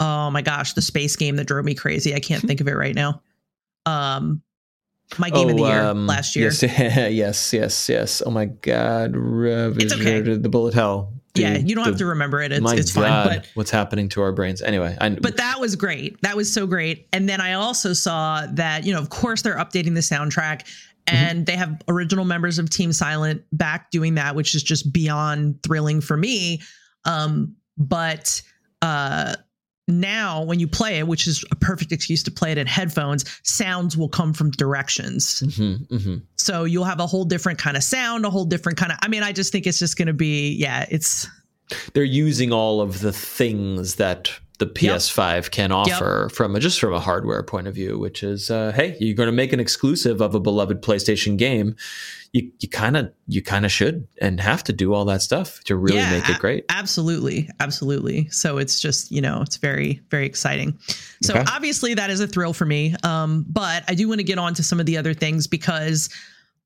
oh 0.00 0.28
my 0.30 0.42
gosh, 0.42 0.72
the 0.72 0.82
space 0.82 1.14
game 1.14 1.36
that 1.36 1.46
drove 1.46 1.64
me 1.64 1.74
crazy. 1.74 2.14
I 2.14 2.18
can't 2.20 2.42
think 2.42 2.60
of 2.60 2.66
it 2.68 2.74
right 2.74 2.94
now. 2.96 3.22
Um 3.86 4.42
my 5.18 5.30
game 5.30 5.48
of 5.50 5.56
the 5.56 5.62
year 5.62 5.82
um, 5.82 6.06
last 6.06 6.34
year. 6.34 6.46
Yes, 6.46 6.62
yes, 7.12 7.52
yes, 7.52 7.88
yes. 7.88 8.22
Oh 8.26 8.30
my 8.30 8.46
God, 8.46 9.12
It's 9.16 9.92
okay. 9.94 10.20
The 10.20 10.48
bullet 10.48 10.74
hell. 10.74 11.12
Yeah, 11.34 11.58
you 11.58 11.74
don't 11.74 11.84
the- 11.84 11.90
have 11.90 11.98
to 11.98 12.06
remember 12.06 12.40
it. 12.42 12.52
It's 12.52 12.60
my 12.62 12.74
it's 12.74 12.92
God, 12.92 13.28
fine. 13.28 13.38
But 13.38 13.48
what's 13.54 13.70
happening 13.70 14.08
to 14.10 14.22
our 14.22 14.32
brains? 14.32 14.62
Anyway, 14.62 14.96
I, 15.00 15.10
but 15.10 15.36
that 15.36 15.60
was 15.60 15.76
great. 15.76 16.20
That 16.22 16.36
was 16.36 16.52
so 16.52 16.66
great. 16.66 17.08
And 17.12 17.28
then 17.28 17.40
I 17.40 17.54
also 17.54 17.92
saw 17.92 18.46
that, 18.52 18.84
you 18.84 18.92
know, 18.92 19.00
of 19.00 19.10
course 19.10 19.42
they're 19.42 19.56
updating 19.58 19.94
the 19.94 20.00
soundtrack 20.00 20.62
Mm-hmm. 21.06 21.16
and 21.16 21.44
they 21.44 21.54
have 21.54 21.82
original 21.86 22.24
members 22.24 22.58
of 22.58 22.70
Team 22.70 22.90
Silent 22.90 23.42
back 23.52 23.90
doing 23.90 24.14
that, 24.14 24.34
which 24.34 24.54
is 24.54 24.62
just 24.62 24.90
beyond 24.90 25.62
thrilling 25.62 26.00
for 26.00 26.16
me. 26.16 26.62
Um, 27.04 27.56
but 27.76 28.40
uh 28.80 29.34
now 29.86 30.42
when 30.42 30.58
you 30.60 30.66
play 30.66 30.98
it, 30.98 31.06
which 31.06 31.26
is 31.26 31.44
a 31.50 31.56
perfect 31.56 31.92
excuse 31.92 32.22
to 32.22 32.30
play 32.30 32.52
it 32.52 32.58
in 32.58 32.66
headphones, 32.66 33.24
sounds 33.42 33.96
will 33.96 34.08
come 34.08 34.32
from 34.32 34.50
directions. 34.52 35.42
Mhm, 35.44 35.86
mhm. 35.88 36.22
So 36.36 36.64
you'll 36.64 36.84
have 36.84 37.00
a 37.00 37.06
whole 37.06 37.24
different 37.24 37.58
kind 37.58 37.76
of 37.76 37.82
sound, 37.82 38.24
a 38.24 38.30
whole 38.30 38.44
different 38.44 38.78
kind 38.78 38.92
of 38.92 38.98
I 39.02 39.08
mean, 39.08 39.22
I 39.22 39.32
just 39.32 39.52
think 39.52 39.66
it's 39.66 39.78
just 39.78 39.96
gonna 39.96 40.12
be, 40.12 40.52
yeah, 40.52 40.86
it's 40.90 41.26
they're 41.94 42.04
using 42.04 42.52
all 42.52 42.80
of 42.80 43.00
the 43.00 43.12
things 43.12 43.96
that 43.96 44.30
the 44.58 44.66
PS5 44.66 45.50
can 45.50 45.72
offer 45.72 46.28
from 46.32 46.54
a, 46.54 46.60
just 46.60 46.78
from 46.78 46.92
a 46.92 47.00
hardware 47.00 47.42
point 47.42 47.66
of 47.66 47.74
view, 47.74 47.98
which 47.98 48.22
is, 48.22 48.50
uh, 48.50 48.70
hey, 48.72 48.96
you're 49.00 49.16
going 49.16 49.26
to 49.26 49.32
make 49.32 49.52
an 49.52 49.58
exclusive 49.58 50.20
of 50.20 50.34
a 50.34 50.40
beloved 50.40 50.80
PlayStation 50.80 51.36
game. 51.36 51.74
You 52.32 52.50
you 52.58 52.68
kind 52.68 52.96
of 52.96 53.12
you 53.28 53.42
kind 53.42 53.64
of 53.64 53.70
should 53.70 54.08
and 54.20 54.40
have 54.40 54.64
to 54.64 54.72
do 54.72 54.92
all 54.92 55.04
that 55.04 55.22
stuff 55.22 55.62
to 55.64 55.76
really 55.76 55.98
Yeah, 55.98 56.10
make 56.10 56.28
it 56.28 56.38
great. 56.40 56.64
Absolutely, 56.68 57.48
absolutely. 57.60 58.28
So 58.30 58.58
it's 58.58 58.80
just 58.80 59.12
you 59.12 59.20
know 59.20 59.40
it's 59.42 59.56
very 59.56 60.00
very 60.10 60.26
exciting. 60.26 60.76
So 61.22 61.34
Okay. 61.34 61.44
obviously 61.52 61.94
that 61.94 62.10
is 62.10 62.18
a 62.20 62.26
thrill 62.26 62.52
for 62.52 62.66
me. 62.66 62.94
Um, 63.04 63.44
but 63.48 63.84
I 63.88 63.94
do 63.94 64.08
want 64.08 64.18
to 64.18 64.24
get 64.24 64.38
on 64.38 64.52
to 64.54 64.62
some 64.64 64.80
of 64.80 64.86
the 64.86 64.96
other 64.96 65.14
things 65.14 65.46
because 65.46 66.08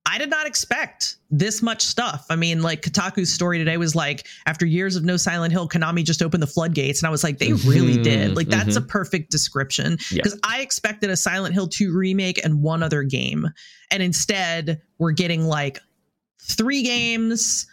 I 0.06 0.16
did 0.16 0.30
not 0.30 0.46
expect 0.46 1.16
this 1.30 1.60
much 1.60 1.82
stuff. 1.82 2.24
I 2.30 2.36
mean, 2.36 2.62
like 2.62 2.80
Kotaku's 2.80 3.30
story 3.32 3.58
today 3.58 3.76
was 3.76 3.94
like 3.94 4.26
after 4.46 4.64
years 4.64 4.96
of 4.96 5.04
no 5.04 5.18
Silent 5.18 5.52
Hill, 5.52 5.68
Konami 5.68 6.02
just 6.02 6.22
opened 6.22 6.42
the 6.42 6.46
floodgates, 6.46 7.00
and 7.00 7.06
I 7.06 7.10
was 7.10 7.22
like, 7.22 7.38
they 7.38 7.52
really 7.52 7.98
Mhm, 7.98 8.02
did. 8.04 8.36
Like 8.36 8.48
that's 8.48 8.76
a 8.76 8.80
perfect 8.80 9.30
description 9.30 9.98
Yeah. 10.10 10.22
because 10.22 10.38
I 10.42 10.60
expected 10.60 11.10
a 11.10 11.16
Silent 11.16 11.52
Hill 11.54 11.68
2 11.68 11.92
remake 11.94 12.42
and 12.42 12.62
one 12.62 12.82
other 12.82 13.02
game, 13.02 13.46
and 13.90 14.02
instead 14.02 14.80
we're 14.98 15.12
getting 15.12 15.44
like 15.44 15.78
three 16.40 16.82
games 16.82 17.66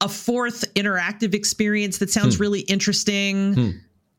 a 0.00 0.08
fourth 0.08 0.64
interactive 0.74 1.32
experience 1.34 1.98
that 1.98 2.10
sounds 2.10 2.36
Hmm. 2.36 2.42
really 2.42 2.60
interesting. 2.60 3.54
Hmm. 3.54 3.70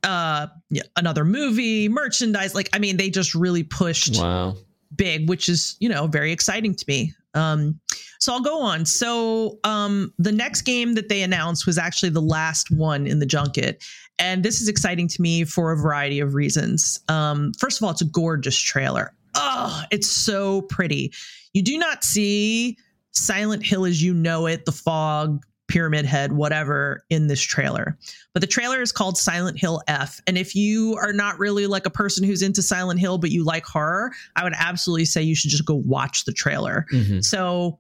Uh, 0.04 0.48
yeah, 0.70 0.82
another 0.98 1.24
movie, 1.24 1.88
merchandise. 1.90 2.54
Like, 2.56 2.70
I 2.74 2.80
mean, 2.80 2.98
they 2.98 3.10
just 3.10 3.34
really 3.36 3.64
pushed 3.64 4.18
Wow. 4.18 4.58
Big, 4.96 5.30
which 5.30 5.50
is, 5.50 5.76
you 5.80 5.90
know, 5.90 6.08
very 6.08 6.32
exciting 6.32 6.76
to 6.76 6.86
me. 6.88 7.14
Um, 7.34 7.80
so 8.20 8.32
I'll 8.34 8.42
go 8.42 8.62
on. 8.62 8.86
So 8.86 9.60
um, 9.64 10.14
the 10.18 10.32
next 10.32 10.62
game 10.62 10.94
that 10.94 11.10
they 11.10 11.24
announced 11.24 11.66
was 11.66 11.78
actually 11.78 12.10
the 12.10 12.22
last 12.22 12.72
one 12.72 13.06
in 13.08 13.20
the 13.20 13.26
junket. 13.26 13.84
And 14.20 14.44
this 14.44 14.62
is 14.62 14.68
exciting 14.68 15.08
to 15.10 15.22
me 15.22 15.44
for 15.44 15.72
a 15.72 15.78
variety 15.78 16.20
of 16.20 16.34
reasons. 16.34 17.00
Um, 17.10 17.52
first 17.60 17.80
of 17.80 17.84
all, 17.84 17.92
it's 17.92 18.02
a 18.02 18.06
gorgeous 18.06 18.58
trailer. 18.58 19.14
Oh, 19.36 19.84
it's 19.92 20.10
so 20.10 20.62
pretty. 20.64 21.12
You 21.54 21.64
do 21.64 21.78
not 21.78 22.04
see 22.04 22.78
Silent 23.12 23.66
Hill 23.66 23.86
as 23.86 24.02
you 24.02 24.14
know 24.14 24.46
it, 24.46 24.66
the 24.66 24.72
fog, 24.72 25.44
pyramid 25.68 26.06
head, 26.06 26.34
whatever, 26.34 27.06
in 27.10 27.28
this 27.28 27.42
trailer. 27.42 27.98
But 28.34 28.42
the 28.42 28.48
trailer 28.48 28.82
is 28.82 28.92
called 28.92 29.18
Silent 29.18 29.60
Hill 29.60 29.82
F. 29.88 30.22
And 30.28 30.38
if 30.38 30.56
you 30.56 30.96
are 30.96 31.14
not 31.14 31.40
really 31.40 31.68
like 31.68 31.86
a 31.86 31.90
person 31.90 32.24
who's 32.24 32.42
into 32.42 32.62
Silent 32.62 33.00
Hill, 33.00 33.18
but 33.18 33.32
you 33.32 33.44
like 33.44 33.66
horror, 33.66 34.12
I 34.36 34.44
would 34.44 34.54
absolutely 34.58 35.06
say 35.06 35.22
you 35.22 35.36
should 35.36 35.52
just 35.52 35.66
go 35.66 35.76
watch 35.76 36.26
the 36.26 36.34
trailer. 36.34 36.86
Mm-hmm. 36.92 37.22
So 37.22 37.80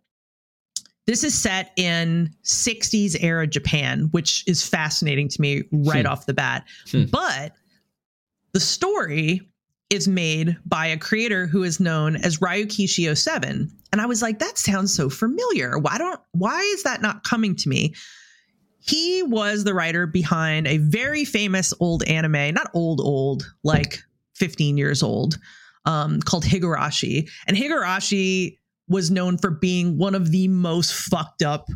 this 1.05 1.23
is 1.23 1.37
set 1.37 1.71
in 1.75 2.33
60s 2.43 3.21
era 3.21 3.45
Japan, 3.45 4.07
which 4.11 4.43
is 4.47 4.67
fascinating 4.67 5.27
to 5.29 5.41
me 5.41 5.63
right 5.71 6.05
hmm. 6.05 6.11
off 6.11 6.25
the 6.25 6.33
bat. 6.33 6.65
Hmm. 6.89 7.05
But 7.11 7.53
the 8.53 8.59
story 8.59 9.41
is 9.93 10.07
made 10.07 10.57
by 10.65 10.87
a 10.87 10.97
creator 10.97 11.45
who 11.45 11.61
is 11.63 11.79
known 11.79 12.15
as 12.15 12.39
Ryukishi 12.39 13.15
07. 13.15 13.71
And 13.91 14.01
I 14.01 14.07
was 14.07 14.23
like, 14.23 14.39
that 14.39 14.57
sounds 14.57 14.93
so 14.93 15.07
familiar. 15.07 15.77
Why 15.77 15.99
don't 15.99 16.19
why 16.31 16.59
is 16.59 16.83
that 16.83 17.03
not 17.03 17.23
coming 17.23 17.55
to 17.57 17.69
me? 17.69 17.93
He 18.79 19.21
was 19.21 19.63
the 19.63 19.73
writer 19.73 20.07
behind 20.07 20.67
a 20.67 20.77
very 20.77 21.25
famous 21.25 21.73
old 21.79 22.03
anime, 22.03 22.55
not 22.55 22.71
old 22.73 22.99
old, 22.99 23.53
like 23.63 23.99
15 24.35 24.77
years 24.77 25.03
old, 25.03 25.37
um, 25.85 26.19
called 26.21 26.43
Higurashi. 26.43 27.29
And 27.47 27.55
Higurashi 27.55 28.57
was 28.89 29.11
known 29.11 29.37
for 29.37 29.51
being 29.51 29.97
one 29.97 30.15
of 30.15 30.31
the 30.31 30.47
most 30.47 30.91
fucked 30.91 31.43
up 31.43 31.69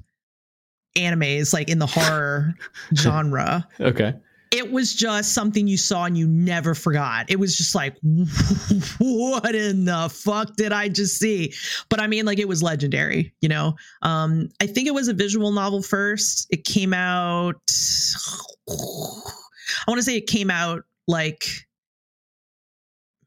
animes 0.97 1.53
like 1.53 1.69
in 1.69 1.77
the 1.77 1.85
horror 1.85 2.55
genre. 2.95 3.67
Okay. 3.79 4.15
It 4.51 4.71
was 4.71 4.93
just 4.93 5.33
something 5.33 5.67
you 5.67 5.77
saw 5.77 6.05
and 6.05 6.17
you 6.17 6.27
never 6.27 6.73
forgot. 6.73 7.29
It 7.29 7.39
was 7.39 7.57
just 7.57 7.75
like, 7.75 7.95
what 8.99 9.55
in 9.55 9.85
the 9.85 10.09
fuck 10.11 10.55
did 10.55 10.71
I 10.71 10.89
just 10.89 11.19
see? 11.19 11.53
But 11.89 11.99
I 11.99 12.07
mean, 12.07 12.25
like, 12.25 12.39
it 12.39 12.47
was 12.47 12.63
legendary, 12.63 13.33
you 13.41 13.49
know? 13.49 13.75
Um, 14.01 14.49
I 14.61 14.67
think 14.67 14.87
it 14.87 14.93
was 14.93 15.07
a 15.07 15.13
visual 15.13 15.51
novel 15.51 15.81
first. 15.81 16.47
It 16.49 16.63
came 16.63 16.93
out, 16.93 17.55
I 18.69 19.89
want 19.89 19.99
to 19.99 20.03
say 20.03 20.17
it 20.17 20.27
came 20.27 20.49
out 20.49 20.83
like, 21.07 21.47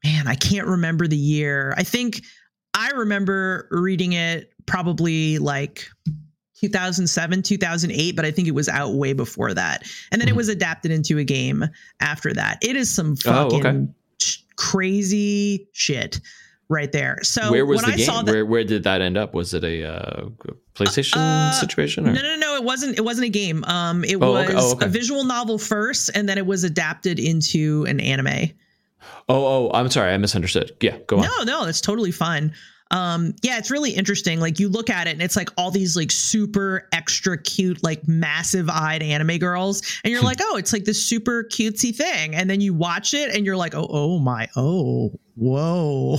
man, 0.03 0.27
I 0.27 0.35
can't 0.35 0.67
remember 0.67 1.07
the 1.07 1.17
year. 1.17 1.73
I 1.77 1.83
think 1.83 2.23
I 2.73 2.91
remember 2.91 3.67
reading 3.71 4.13
it 4.13 4.53
probably 4.65 5.37
like 5.37 5.87
2007, 6.61 7.41
2008, 7.41 8.15
but 8.15 8.25
I 8.25 8.31
think 8.31 8.47
it 8.47 8.51
was 8.51 8.69
out 8.69 8.93
way 8.93 9.13
before 9.13 9.53
that. 9.53 9.83
And 10.11 10.21
then 10.21 10.27
mm-hmm. 10.27 10.35
it 10.35 10.37
was 10.37 10.47
adapted 10.47 10.91
into 10.91 11.17
a 11.17 11.23
game 11.23 11.65
after 11.99 12.33
that. 12.33 12.59
It 12.61 12.75
is 12.75 12.93
some 12.93 13.15
fucking 13.15 13.65
oh, 13.65 13.69
okay. 13.69 13.87
crazy 14.55 15.67
shit 15.73 16.21
right 16.69 16.91
there. 16.91 17.17
So 17.23 17.51
where 17.51 17.65
was 17.65 17.81
the 17.81 17.87
I 17.87 17.95
game? 17.95 18.25
That, 18.25 18.31
where 18.31 18.45
where 18.45 18.63
did 18.63 18.83
that 18.83 19.01
end 19.01 19.17
up? 19.17 19.33
Was 19.33 19.53
it 19.53 19.63
a 19.63 19.85
uh, 19.85 20.29
PlayStation 20.75 21.17
uh, 21.17 21.51
situation? 21.51 22.07
Or? 22.07 22.13
No, 22.13 22.21
no, 22.21 22.35
no. 22.35 22.55
It 22.55 22.63
wasn't. 22.63 22.97
It 22.97 23.01
wasn't 23.01 23.25
a 23.25 23.29
game. 23.29 23.63
Um, 23.65 24.03
it 24.03 24.15
oh, 24.15 24.31
was 24.31 24.49
okay. 24.49 24.57
Oh, 24.57 24.71
okay. 24.73 24.85
a 24.85 24.89
visual 24.89 25.23
novel 25.23 25.57
first, 25.57 26.09
and 26.15 26.29
then 26.29 26.37
it 26.37 26.45
was 26.45 26.63
adapted 26.63 27.19
into 27.19 27.85
an 27.87 27.99
anime. 27.99 28.51
Oh, 29.27 29.45
oh, 29.45 29.71
I'm 29.73 29.89
sorry, 29.89 30.13
I 30.13 30.17
misunderstood. 30.17 30.75
Yeah, 30.81 30.97
go 31.07 31.17
on. 31.17 31.23
No, 31.23 31.43
no, 31.43 31.65
that's 31.65 31.81
totally 31.81 32.11
fine. 32.11 32.53
Um, 32.91 33.33
yeah, 33.41 33.57
it's 33.57 33.71
really 33.71 33.91
interesting. 33.91 34.39
Like 34.39 34.59
you 34.59 34.67
look 34.69 34.89
at 34.89 35.07
it 35.07 35.11
and 35.11 35.21
it's 35.21 35.37
like 35.37 35.49
all 35.57 35.71
these 35.71 35.95
like 35.95 36.11
super 36.11 36.89
extra 36.91 37.37
cute, 37.41 37.81
like 37.83 38.05
massive 38.07 38.69
eyed 38.69 39.01
anime 39.01 39.37
girls. 39.37 39.81
And 40.03 40.11
you're 40.11 40.21
like, 40.21 40.39
oh, 40.41 40.57
it's 40.57 40.73
like 40.73 40.83
this 40.83 41.03
super 41.03 41.43
cutesy 41.45 41.95
thing. 41.95 42.35
And 42.35 42.49
then 42.49 42.59
you 42.59 42.73
watch 42.73 43.13
it 43.13 43.33
and 43.33 43.45
you're 43.45 43.57
like, 43.57 43.73
oh, 43.73 43.87
oh 43.89 44.19
my, 44.19 44.49
oh, 44.57 45.13
whoa. 45.35 46.17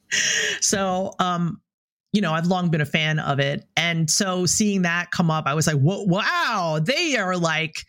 so, 0.60 1.14
um, 1.18 1.60
you 2.12 2.20
know, 2.20 2.32
I've 2.32 2.46
long 2.46 2.70
been 2.70 2.80
a 2.80 2.86
fan 2.86 3.18
of 3.18 3.40
it. 3.40 3.64
And 3.76 4.10
so 4.10 4.44
seeing 4.44 4.82
that 4.82 5.10
come 5.10 5.30
up, 5.30 5.46
I 5.46 5.54
was 5.54 5.66
like, 5.66 5.76
whoa, 5.76 6.02
wow, 6.02 6.80
they 6.82 7.16
are 7.16 7.36
like 7.36 7.86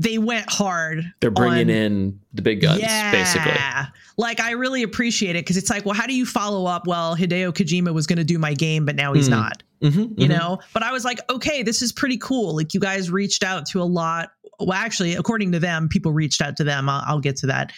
they 0.00 0.16
went 0.16 0.50
hard. 0.50 1.04
They're 1.20 1.30
bringing 1.30 1.68
on, 1.68 1.76
in 1.76 2.20
the 2.32 2.40
big 2.40 2.62
guns, 2.62 2.80
yeah, 2.80 3.12
basically. 3.12 3.52
Like 4.16 4.40
I 4.40 4.52
really 4.52 4.82
appreciate 4.82 5.36
it 5.36 5.44
because 5.44 5.58
it's 5.58 5.68
like, 5.68 5.84
well, 5.84 5.94
how 5.94 6.06
do 6.06 6.14
you 6.14 6.24
follow 6.24 6.64
up? 6.64 6.86
Well, 6.86 7.14
Hideo 7.14 7.52
Kojima 7.52 7.92
was 7.92 8.06
going 8.06 8.16
to 8.16 8.24
do 8.24 8.38
my 8.38 8.54
game, 8.54 8.86
but 8.86 8.96
now 8.96 9.12
he's 9.12 9.28
mm. 9.28 9.32
not. 9.32 9.62
Mm-hmm, 9.82 9.98
you 9.98 10.06
mm-hmm. 10.06 10.28
know, 10.28 10.58
but 10.72 10.82
I 10.82 10.92
was 10.92 11.04
like, 11.04 11.20
okay, 11.30 11.62
this 11.62 11.82
is 11.82 11.92
pretty 11.92 12.16
cool. 12.16 12.56
Like 12.56 12.72
you 12.72 12.80
guys 12.80 13.10
reached 13.10 13.44
out 13.44 13.66
to 13.66 13.82
a 13.82 13.84
lot. 13.84 14.30
Well, 14.58 14.72
actually, 14.72 15.14
according 15.14 15.52
to 15.52 15.58
them, 15.58 15.88
people 15.88 16.12
reached 16.12 16.40
out 16.40 16.56
to 16.58 16.64
them. 16.64 16.88
I'll, 16.88 17.02
I'll 17.06 17.20
get 17.20 17.36
to 17.36 17.46
that. 17.48 17.72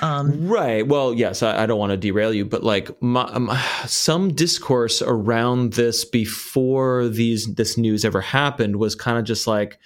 Um, 0.00 0.48
right. 0.48 0.86
Well, 0.86 1.12
yes, 1.12 1.42
I, 1.42 1.62
I, 1.62 1.66
don't 1.66 1.78
want 1.78 1.90
to 1.90 1.96
derail 1.96 2.32
you, 2.34 2.44
but 2.44 2.64
like 2.64 2.90
my, 3.02 3.22
um, 3.22 3.50
some 3.86 4.32
discourse 4.34 5.00
around 5.02 5.74
this 5.74 6.04
before 6.04 7.08
these 7.08 7.54
this 7.54 7.78
news 7.78 8.04
ever 8.04 8.20
happened 8.20 8.76
was 8.76 8.94
kind 8.94 9.18
of 9.18 9.24
just 9.24 9.46
like, 9.46 9.78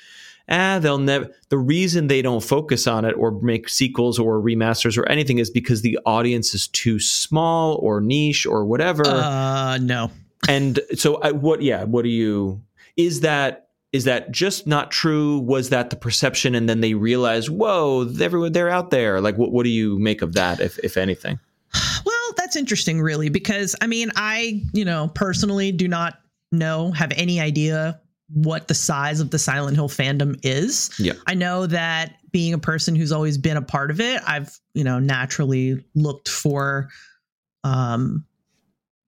ah, 0.51 0.79
they'll 0.81 0.99
never. 0.99 1.31
The 1.49 1.59
reason 1.59 2.09
they 2.09 2.23
don't 2.23 2.43
focus 2.43 2.87
on 2.87 3.05
it 3.05 3.13
or 3.13 3.31
make 3.41 3.69
sequels 3.69 4.19
or 4.19 4.41
remasters 4.41 4.99
or 4.99 5.09
anything 5.09 5.39
is 5.39 5.51
because 5.51 5.83
the 5.83 5.99
audience 6.05 6.55
is 6.55 6.69
too 6.69 6.99
small 6.99 7.77
or 7.77 8.01
niche 8.01 8.47
or 8.47 8.65
whatever. 8.65 9.07
Uh, 9.07 9.79
no. 9.79 10.11
and 10.49 10.81
so, 10.95 11.17
I, 11.17 11.33
what? 11.33 11.63
Yeah, 11.63 11.85
what 11.85 12.03
do 12.03 12.09
you? 12.09 12.63
Is 12.97 13.21
that 13.21 13.69
is 13.93 14.05
that 14.05 14.31
just 14.31 14.67
not 14.67 14.91
true? 14.91 15.41
Was 15.41 15.71
that 15.71 15.91
the 15.91 15.97
perception, 15.97 16.55
and 16.55 16.69
then 16.69 16.81
they 16.81 16.95
realize, 16.95 17.51
whoa, 17.51 18.09
everyone 18.21 18.53
they're 18.53 18.71
out 18.71 18.91
there? 18.91 19.21
Like, 19.21 19.37
what 19.37 19.53
what 19.53 19.65
do 19.65 19.71
you 19.71 19.99
make 19.99 20.23
of 20.23 20.35
that, 20.35 20.61
if 20.61 20.79
if 20.81 20.97
anything? 20.97 21.39
Well, 22.05 22.33
that's 22.37 22.57
interesting, 22.57 23.01
really, 23.01 23.29
because 23.29 23.77
I 23.81 23.87
mean, 23.87 24.11
I 24.17 24.63
you 24.73 24.85
know 24.85 25.11
personally 25.15 25.73
do 25.73 25.89
not 25.89 26.21
know 26.53 26.91
have 26.93 27.13
any 27.17 27.41
idea 27.41 28.01
what 28.33 28.69
the 28.69 28.75
size 28.75 29.21
of 29.21 29.31
the 29.31 29.39
Silent 29.39 29.77
Hill 29.77 29.89
fandom 29.89 30.39
is. 30.43 30.91
Yeah. 30.99 31.15
I 31.27 31.35
know 31.35 31.67
that 31.67 32.17
being 32.31 32.55
a 32.55 32.59
person 32.59 32.95
who's 32.95 33.13
always 33.13 33.39
been 33.39 33.57
a 33.57 33.63
part 33.63 33.91
of 33.91 34.01
it, 34.01 34.23
I've, 34.27 34.57
you 34.75 34.85
know, 34.85 34.99
naturally 34.99 35.85
looked 35.95 36.29
for 36.29 36.89
um 37.65 38.25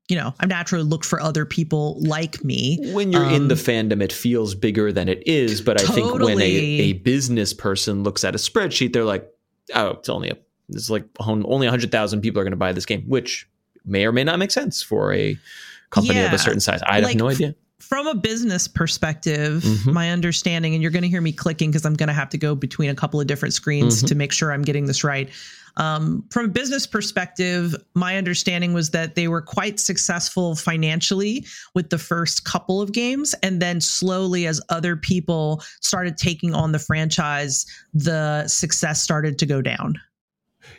you 0.09 0.19
know, 0.19 0.35
I've 0.41 0.49
naturally 0.49 0.85
looked 0.85 1.07
for 1.07 1.21
other 1.21 1.47
people 1.47 1.99
like 2.01 2.45
me. 2.45 2.93
When 2.93 3.13
you're 3.13 3.25
um, 3.25 3.33
in 3.33 3.49
the 3.49 3.55
fandom, 3.55 4.03
it 4.03 4.13
feels 4.13 4.55
bigger 4.55 4.93
than 4.93 5.09
it 5.09 5.27
is. 5.27 5.63
But 5.63 5.81
I 5.81 5.87
think 5.87 6.13
when 6.15 6.39
a, 6.39 6.45
a 6.45 6.93
business 6.95 7.55
person 7.55 8.03
looks 8.03 8.23
at 8.23 8.35
a 8.35 8.39
spreadsheet, 8.39 8.93
they're 8.93 9.05
like, 9.05 9.27
oh, 9.75 9.91
it's 9.91 10.11
only 10.11 10.29
a, 10.29 10.37
it's 10.69 10.91
like 10.91 11.07
only 11.19 11.67
100,000 11.67 12.21
people 12.21 12.41
are 12.41 12.45
going 12.45 12.51
to 12.51 12.59
buy 12.59 12.73
this 12.73 12.85
game, 12.85 13.05
which 13.09 13.49
may 13.87 14.05
or 14.05 14.13
may 14.13 14.25
not 14.25 14.39
make 14.39 14.51
sense 14.51 14.83
for 14.83 15.15
a 15.15 15.39
company 15.89 16.19
yeah, 16.19 16.27
of 16.27 16.35
a 16.35 16.39
certain 16.39 16.61
size. 16.61 16.83
I 16.83 17.01
like, 17.01 17.13
have 17.13 17.17
no 17.17 17.29
idea 17.29 17.55
from 17.83 18.07
a 18.07 18.15
business 18.15 18.69
perspective, 18.69 19.63
mm-hmm. 19.63 19.93
my 19.93 20.11
understanding, 20.11 20.75
and 20.75 20.83
you're 20.83 20.93
going 20.93 21.03
to 21.03 21.09
hear 21.09 21.21
me 21.21 21.33
clicking 21.33 21.71
because 21.71 21.85
I'm 21.85 21.95
going 21.95 22.07
to 22.07 22.15
have 22.15 22.29
to 22.31 22.39
go 22.39 22.55
between 22.55 22.91
a 22.91 22.95
couple 22.95 23.21
of 23.21 23.27
different 23.27 23.55
screens 23.55 23.99
mm-hmm. 23.99 24.07
to 24.07 24.15
make 24.15 24.33
sure 24.33 24.53
I'm 24.53 24.63
getting 24.63 24.87
this 24.87 25.03
right. 25.03 25.29
Um, 25.77 26.25
from 26.31 26.47
a 26.47 26.49
business 26.49 26.87
perspective, 26.87 27.75
my 27.95 28.17
understanding 28.19 28.73
was 28.73 28.91
that 28.91 29.15
they 29.15 29.27
were 29.27 29.41
quite 29.41 29.81
successful 29.81 30.55
financially 30.55 31.45
with 31.75 31.91
the 31.91 31.99
first 31.99 32.45
couple 32.45 32.81
of 32.81 32.93
games. 32.93 33.35
And 33.43 33.61
then 33.61 33.81
slowly, 33.81 34.47
as 34.47 34.61
other 34.69 34.97
people 34.97 35.63
started 35.81 36.17
taking 36.17 36.55
on 36.55 36.73
the 36.73 36.79
franchise, 36.79 37.67
the 37.95 38.47
success 38.47 39.03
started 39.03 39.39
to 39.39 39.47
go 39.47 39.61
down. 39.63 40.01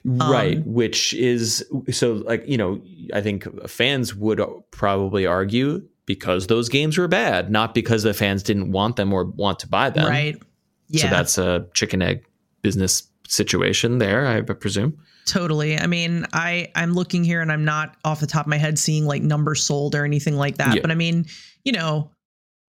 Right, 0.06 0.58
um, 0.58 0.64
which 0.74 1.14
is 1.14 1.66
so 1.92 2.14
like, 2.14 2.48
you 2.48 2.58
know, 2.58 2.82
I 3.14 3.22
think 3.22 3.48
fans 3.68 4.16
would 4.16 4.42
probably 4.72 5.26
argue 5.26 5.84
because 6.06 6.48
those 6.48 6.70
games 6.70 6.98
were 6.98 7.08
bad, 7.08 7.50
not 7.50 7.74
because 7.74 8.04
the 8.04 8.14
fans 8.14 8.44
didn't 8.44 8.72
want 8.72 8.96
them 8.96 9.14
or 9.14 9.26
want 9.26 9.60
to 9.60 9.68
buy 9.68 9.90
them. 9.90 10.08
Right. 10.08 10.42
Yeah. 10.88 11.04
So 11.04 11.08
that's 11.10 11.38
a 11.38 11.68
chicken 11.74 12.02
egg 12.02 12.26
business 12.62 13.04
situation 13.28 14.00
there, 14.00 14.28
I 14.28 14.42
presume. 14.42 14.98
Totally. 15.26 15.78
I 15.78 15.88
mean, 15.88 16.26
I 16.34 16.70
I'm 16.76 16.94
looking 16.94 17.24
here 17.24 17.42
and 17.42 17.52
I'm 17.52 17.64
not 17.64 17.96
off 18.04 18.20
the 18.20 18.28
top 18.28 18.46
of 18.46 18.50
my 18.50 18.58
head 18.58 18.78
seeing 18.78 19.06
like 19.06 19.22
numbers 19.22 19.64
sold 19.64 19.96
or 19.96 20.04
anything 20.04 20.36
like 20.36 20.58
that. 20.58 20.76
Yeah. 20.76 20.82
But 20.82 20.92
I 20.92 20.96
mean, 20.96 21.26
you 21.64 21.72
know, 21.72 22.12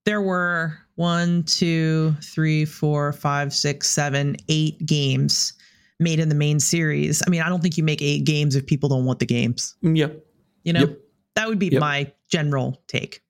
there 0.06 0.22
were 0.22 0.78
one, 0.94 1.42
two, 1.44 2.16
three, 2.22 2.64
four, 2.64 3.12
five, 3.12 3.52
six, 3.52 3.90
seven, 3.90 4.36
eight 4.48 4.84
games 4.86 5.52
made 6.00 6.18
in 6.18 6.28
the 6.28 6.34
main 6.34 6.58
series. 6.60 7.22
I 7.26 7.30
mean, 7.30 7.42
I 7.42 7.48
don't 7.48 7.60
think 7.60 7.76
you 7.76 7.84
make 7.84 8.00
eight 8.00 8.24
games 8.24 8.56
if 8.56 8.64
people 8.64 8.88
don't 8.88 9.04
want 9.04 9.18
the 9.18 9.26
games. 9.26 9.76
Mm, 9.84 9.96
yep. 9.96 10.24
You 10.64 10.72
know? 10.72 10.80
Yep. 10.80 10.98
That 11.38 11.48
would 11.48 11.60
be 11.60 11.68
yep. 11.68 11.80
my 11.80 12.12
general 12.28 12.82
take. 12.88 13.22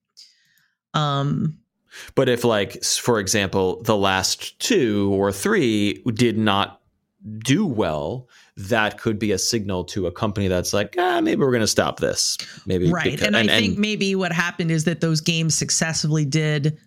Um, 0.95 1.59
but 2.15 2.31
if, 2.31 2.43
like, 2.43 2.83
for 2.83 3.21
example, 3.21 3.83
the 3.83 3.97
last 3.97 4.59
two 4.61 5.13
or 5.13 5.31
three 5.31 6.03
did 6.15 6.39
not 6.39 6.81
do 7.41 7.67
well, 7.67 8.27
that 8.57 8.97
could 8.99 9.19
be 9.19 9.33
a 9.33 9.39
signal 9.39 9.85
to 9.85 10.07
a 10.07 10.11
company 10.11 10.49
that's 10.49 10.73
like, 10.73 10.95
ah, 10.97 11.21
maybe 11.21 11.43
we're 11.43 11.51
going 11.51 11.61
to 11.61 11.67
stop 11.67 12.01
this. 12.01 12.39
Maybe 12.65 12.91
right. 12.91 13.05
Because, 13.05 13.27
and, 13.27 13.37
and, 13.37 13.51
I 13.51 13.59
think 13.59 13.73
and, 13.75 13.79
maybe 13.79 14.15
what 14.15 14.33
happened 14.33 14.71
is 14.71 14.85
that 14.85 15.03
those 15.03 15.21
games 15.21 15.55
successively 15.55 16.25
did 16.25 16.79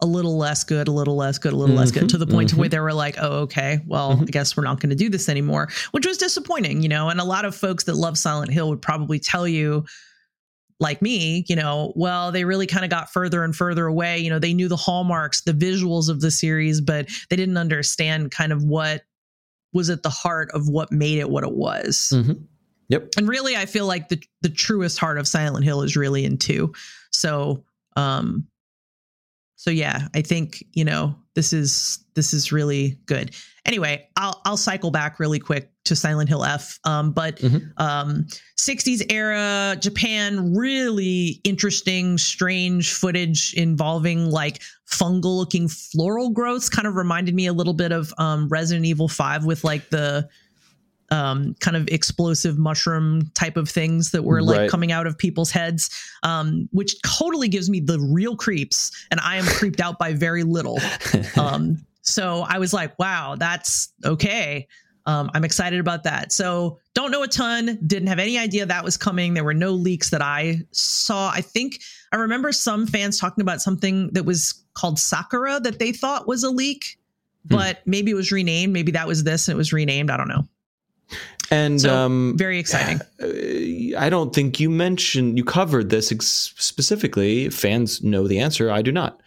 a 0.00 0.06
little 0.06 0.38
less 0.38 0.62
good, 0.62 0.86
a 0.86 0.92
little 0.92 1.16
less 1.16 1.38
good, 1.38 1.52
a 1.52 1.56
little 1.56 1.74
mm-hmm, 1.74 1.80
less 1.80 1.90
good, 1.90 2.08
to 2.10 2.18
the 2.18 2.26
point 2.26 2.50
mm-hmm. 2.50 2.60
where 2.60 2.68
they 2.68 2.78
were 2.78 2.92
like, 2.92 3.16
"Oh, 3.18 3.40
okay, 3.40 3.80
well, 3.84 4.12
mm-hmm. 4.12 4.22
I 4.22 4.26
guess 4.26 4.56
we're 4.56 4.62
not 4.62 4.78
going 4.78 4.90
to 4.90 4.96
do 4.96 5.08
this 5.08 5.28
anymore," 5.28 5.70
which 5.90 6.06
was 6.06 6.18
disappointing, 6.18 6.82
you 6.82 6.88
know. 6.88 7.08
And 7.08 7.20
a 7.20 7.24
lot 7.24 7.44
of 7.44 7.52
folks 7.56 7.82
that 7.84 7.96
love 7.96 8.16
Silent 8.16 8.52
Hill 8.52 8.68
would 8.68 8.80
probably 8.80 9.18
tell 9.18 9.48
you, 9.48 9.84
like 10.80 11.02
me, 11.02 11.44
you 11.48 11.56
know, 11.56 11.92
well, 11.96 12.30
they 12.30 12.44
really 12.44 12.66
kind 12.66 12.84
of 12.84 12.90
got 12.90 13.12
further 13.12 13.42
and 13.42 13.54
further 13.54 13.86
away. 13.86 14.18
You 14.18 14.30
know, 14.30 14.38
they 14.38 14.54
knew 14.54 14.68
the 14.68 14.76
hallmarks, 14.76 15.42
the 15.42 15.52
visuals 15.52 16.08
of 16.08 16.20
the 16.20 16.30
series, 16.30 16.80
but 16.80 17.08
they 17.30 17.36
didn't 17.36 17.56
understand 17.56 18.30
kind 18.30 18.52
of 18.52 18.62
what 18.62 19.02
was 19.72 19.90
at 19.90 20.02
the 20.02 20.10
heart 20.10 20.50
of 20.52 20.68
what 20.68 20.92
made 20.92 21.18
it 21.18 21.30
what 21.30 21.44
it 21.44 21.52
was. 21.52 22.12
Mm-hmm. 22.14 22.44
Yep. 22.88 23.08
And 23.18 23.28
really, 23.28 23.56
I 23.56 23.66
feel 23.66 23.86
like 23.86 24.08
the 24.08 24.22
the 24.40 24.48
truest 24.48 24.98
heart 24.98 25.18
of 25.18 25.28
Silent 25.28 25.64
Hill 25.64 25.82
is 25.82 25.96
really 25.96 26.24
in 26.24 26.38
two. 26.38 26.72
So, 27.10 27.64
um, 27.96 28.46
so 29.56 29.70
yeah, 29.70 30.08
I 30.14 30.22
think 30.22 30.64
you 30.72 30.84
know 30.84 31.14
this 31.34 31.52
is 31.52 32.04
this 32.14 32.32
is 32.32 32.52
really 32.52 32.98
good. 33.06 33.34
Anyway, 33.66 34.08
I'll 34.16 34.40
I'll 34.46 34.56
cycle 34.56 34.90
back 34.90 35.18
really 35.18 35.38
quick 35.38 35.70
to 35.88 35.96
Silent 35.96 36.28
Hill 36.28 36.44
F. 36.44 36.78
Um, 36.84 37.12
but 37.12 37.36
mm-hmm. 37.36 37.58
um, 37.76 38.26
60s 38.56 39.10
era 39.10 39.76
Japan, 39.80 40.54
really 40.54 41.40
interesting, 41.44 42.18
strange 42.18 42.92
footage 42.92 43.54
involving 43.54 44.30
like 44.30 44.62
fungal 44.90 45.36
looking 45.36 45.68
floral 45.68 46.30
growths. 46.30 46.68
Kind 46.68 46.86
of 46.86 46.94
reminded 46.94 47.34
me 47.34 47.46
a 47.46 47.52
little 47.52 47.74
bit 47.74 47.92
of 47.92 48.12
um, 48.18 48.48
Resident 48.48 48.86
Evil 48.86 49.08
5 49.08 49.44
with 49.44 49.64
like 49.64 49.88
the 49.90 50.28
um, 51.10 51.54
kind 51.60 51.76
of 51.76 51.88
explosive 51.88 52.58
mushroom 52.58 53.30
type 53.34 53.56
of 53.56 53.68
things 53.68 54.10
that 54.10 54.22
were 54.22 54.42
like 54.42 54.58
right. 54.58 54.70
coming 54.70 54.92
out 54.92 55.06
of 55.06 55.16
people's 55.16 55.50
heads, 55.50 55.90
um, 56.22 56.68
which 56.72 57.00
totally 57.02 57.48
gives 57.48 57.70
me 57.70 57.80
the 57.80 57.98
real 57.98 58.36
creeps. 58.36 58.90
And 59.10 59.18
I 59.20 59.36
am 59.36 59.44
creeped 59.46 59.80
out 59.80 59.98
by 59.98 60.12
very 60.12 60.44
little. 60.44 60.78
Um, 61.36 61.84
so 62.08 62.44
I 62.48 62.58
was 62.58 62.72
like, 62.72 62.98
wow, 62.98 63.36
that's 63.38 63.92
okay. 64.04 64.66
Um, 65.08 65.30
I'm 65.32 65.42
excited 65.42 65.80
about 65.80 66.02
that. 66.04 66.32
So 66.32 66.78
don't 66.92 67.10
know 67.10 67.22
a 67.22 67.28
ton. 67.28 67.78
Didn't 67.86 68.08
have 68.08 68.18
any 68.18 68.36
idea 68.36 68.66
that 68.66 68.84
was 68.84 68.98
coming. 68.98 69.32
There 69.32 69.42
were 69.42 69.54
no 69.54 69.70
leaks 69.70 70.10
that 70.10 70.20
I 70.20 70.60
saw. 70.70 71.30
I 71.30 71.40
think 71.40 71.80
I 72.12 72.16
remember 72.16 72.52
some 72.52 72.86
fans 72.86 73.18
talking 73.18 73.40
about 73.40 73.62
something 73.62 74.10
that 74.10 74.26
was 74.26 74.62
called 74.74 74.98
Sakura 74.98 75.60
that 75.60 75.78
they 75.78 75.92
thought 75.92 76.28
was 76.28 76.44
a 76.44 76.50
leak, 76.50 76.98
hmm. 77.48 77.56
but 77.56 77.78
maybe 77.86 78.10
it 78.10 78.14
was 78.14 78.30
renamed. 78.30 78.74
Maybe 78.74 78.92
that 78.92 79.08
was 79.08 79.24
this 79.24 79.48
and 79.48 79.54
it 79.54 79.56
was 79.56 79.72
renamed. 79.72 80.10
I 80.10 80.18
don't 80.18 80.28
know. 80.28 80.46
And 81.50 81.80
so, 81.80 81.96
um, 81.96 82.34
very 82.36 82.58
exciting. 82.58 83.00
I 83.96 84.10
don't 84.10 84.34
think 84.34 84.60
you 84.60 84.68
mentioned 84.68 85.38
you 85.38 85.44
covered 85.44 85.88
this 85.88 86.12
ex- 86.12 86.52
specifically. 86.58 87.48
Fans 87.48 88.02
know 88.02 88.28
the 88.28 88.40
answer. 88.40 88.70
I 88.70 88.82
do 88.82 88.92
not. 88.92 89.22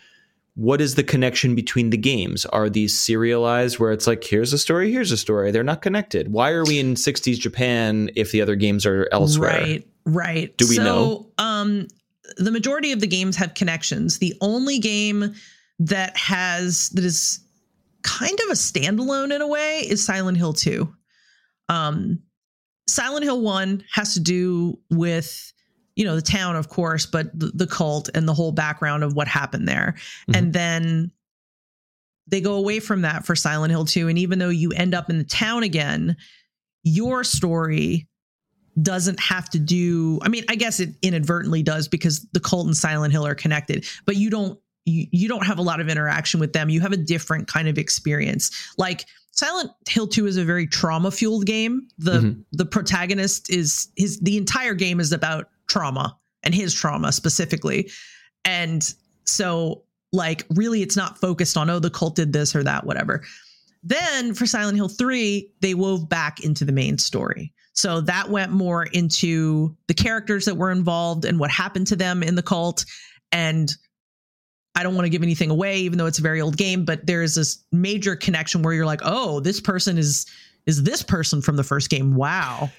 What 0.55 0.81
is 0.81 0.95
the 0.95 1.03
connection 1.03 1.55
between 1.55 1.91
the 1.91 1.97
games? 1.97 2.45
Are 2.47 2.69
these 2.69 2.99
serialized 2.99 3.79
where 3.79 3.91
it's 3.91 4.05
like 4.05 4.23
here's 4.23 4.51
a 4.51 4.57
story, 4.57 4.91
here's 4.91 5.11
a 5.11 5.17
story? 5.17 5.51
They're 5.51 5.63
not 5.63 5.81
connected. 5.81 6.31
Why 6.31 6.51
are 6.51 6.65
we 6.65 6.79
in 6.79 6.95
60s 6.95 7.39
Japan 7.39 8.09
if 8.15 8.31
the 8.31 8.41
other 8.41 8.55
games 8.55 8.85
are 8.85 9.07
elsewhere? 9.11 9.61
Right, 9.61 9.87
right. 10.05 10.57
Do 10.57 10.67
we 10.67 10.75
so, 10.75 10.83
know? 10.83 11.31
Um, 11.37 11.87
the 12.37 12.51
majority 12.51 12.91
of 12.91 12.99
the 12.99 13.07
games 13.07 13.35
have 13.37 13.53
connections. 13.53 14.19
The 14.19 14.35
only 14.41 14.77
game 14.79 15.33
that 15.79 16.15
has 16.17 16.89
that 16.89 17.03
is 17.03 17.39
kind 18.03 18.37
of 18.45 18.49
a 18.49 18.53
standalone 18.53 19.33
in 19.33 19.41
a 19.41 19.47
way 19.47 19.79
is 19.79 20.05
Silent 20.05 20.37
Hill 20.37 20.53
2. 20.53 20.91
Um, 21.69 22.19
Silent 22.87 23.23
Hill 23.23 23.41
1 23.41 23.83
has 23.93 24.13
to 24.15 24.19
do 24.19 24.79
with, 24.89 25.53
you 25.95 26.05
know, 26.05 26.15
the 26.15 26.21
town, 26.21 26.55
of 26.55 26.69
course, 26.69 27.05
but 27.05 27.37
the, 27.37 27.47
the 27.53 27.67
cult 27.67 28.09
and 28.13 28.27
the 28.27 28.33
whole 28.33 28.51
background 28.51 29.03
of 29.03 29.13
what 29.13 29.27
happened 29.27 29.67
there. 29.67 29.95
Mm-hmm. 29.97 30.35
And 30.35 30.53
then 30.53 31.11
they 32.27 32.41
go 32.41 32.53
away 32.53 32.79
from 32.79 33.01
that 33.01 33.25
for 33.25 33.35
Silent 33.35 33.71
Hill 33.71 33.85
2. 33.85 34.07
And 34.07 34.17
even 34.17 34.39
though 34.39 34.49
you 34.49 34.71
end 34.71 34.93
up 34.93 35.09
in 35.09 35.17
the 35.17 35.23
town 35.23 35.63
again, 35.63 36.15
your 36.83 37.23
story 37.23 38.07
doesn't 38.81 39.19
have 39.19 39.49
to 39.49 39.59
do 39.59 40.17
i 40.23 40.29
mean 40.29 40.45
i 40.47 40.55
guess 40.55 40.79
it 40.79 40.91
inadvertently 41.01 41.61
does 41.61 41.89
because 41.89 42.25
the 42.31 42.39
cult 42.39 42.65
and 42.65 42.77
silent 42.77 43.11
hill 43.11 43.27
are 43.27 43.35
connected 43.35 43.85
but 44.05 44.15
you 44.15 44.29
don't 44.29 44.57
you, 44.85 45.07
you 45.11 45.27
don't 45.27 45.45
have 45.45 45.59
a 45.59 45.61
lot 45.61 45.81
of 45.81 45.89
interaction 45.89 46.39
with 46.39 46.53
them 46.53 46.69
you 46.69 46.79
have 46.79 46.93
a 46.93 46.97
different 46.97 47.49
kind 47.49 47.67
of 47.67 47.77
experience 47.77 48.71
like 48.77 49.05
Silent 49.33 49.71
Hill 49.87 50.07
2 50.07 50.27
is 50.27 50.37
a 50.37 50.43
very 50.43 50.67
trauma 50.67 51.09
fueled 51.09 51.45
game. 51.45 51.87
The 51.97 52.19
mm-hmm. 52.19 52.41
the 52.51 52.65
protagonist 52.65 53.49
is 53.49 53.87
his 53.95 54.19
the 54.19 54.37
entire 54.37 54.73
game 54.73 54.99
is 54.99 55.11
about 55.13 55.49
trauma 55.71 56.17
and 56.43 56.53
his 56.53 56.73
trauma 56.73 57.11
specifically. 57.11 57.89
And 58.45 58.93
so 59.25 59.83
like 60.11 60.45
really 60.49 60.81
it's 60.81 60.97
not 60.97 61.19
focused 61.19 61.55
on 61.55 61.69
oh 61.69 61.79
the 61.79 61.89
cult 61.89 62.15
did 62.15 62.33
this 62.33 62.55
or 62.55 62.63
that 62.63 62.85
whatever. 62.85 63.23
Then 63.83 64.33
for 64.35 64.45
Silent 64.45 64.77
Hill 64.77 64.89
3, 64.89 65.53
they 65.61 65.73
wove 65.73 66.07
back 66.07 66.43
into 66.43 66.65
the 66.65 66.71
main 66.71 66.97
story. 66.97 67.51
So 67.73 68.01
that 68.01 68.29
went 68.29 68.51
more 68.51 68.83
into 68.83 69.75
the 69.87 69.93
characters 69.93 70.45
that 70.45 70.55
were 70.55 70.71
involved 70.71 71.25
and 71.25 71.39
what 71.39 71.49
happened 71.49 71.87
to 71.87 71.95
them 71.95 72.21
in 72.21 72.35
the 72.35 72.43
cult 72.43 72.85
and 73.31 73.73
I 74.75 74.83
don't 74.83 74.95
want 74.95 75.05
to 75.05 75.09
give 75.09 75.23
anything 75.23 75.49
away, 75.49 75.79
even 75.79 75.97
though 75.97 76.05
it's 76.05 76.19
a 76.19 76.21
very 76.21 76.39
old 76.39 76.55
game, 76.57 76.85
but 76.85 77.05
there 77.05 77.23
is 77.23 77.35
this 77.35 77.63
major 77.71 78.15
connection 78.15 78.61
where 78.61 78.73
you're 78.73 78.85
like, 78.85 79.01
oh, 79.03 79.39
this 79.39 79.59
person 79.59 79.97
is 79.97 80.25
is 80.65 80.83
this 80.83 81.01
person 81.01 81.41
from 81.41 81.55
the 81.55 81.63
first 81.63 81.89
game. 81.89 82.15
Wow. 82.15 82.69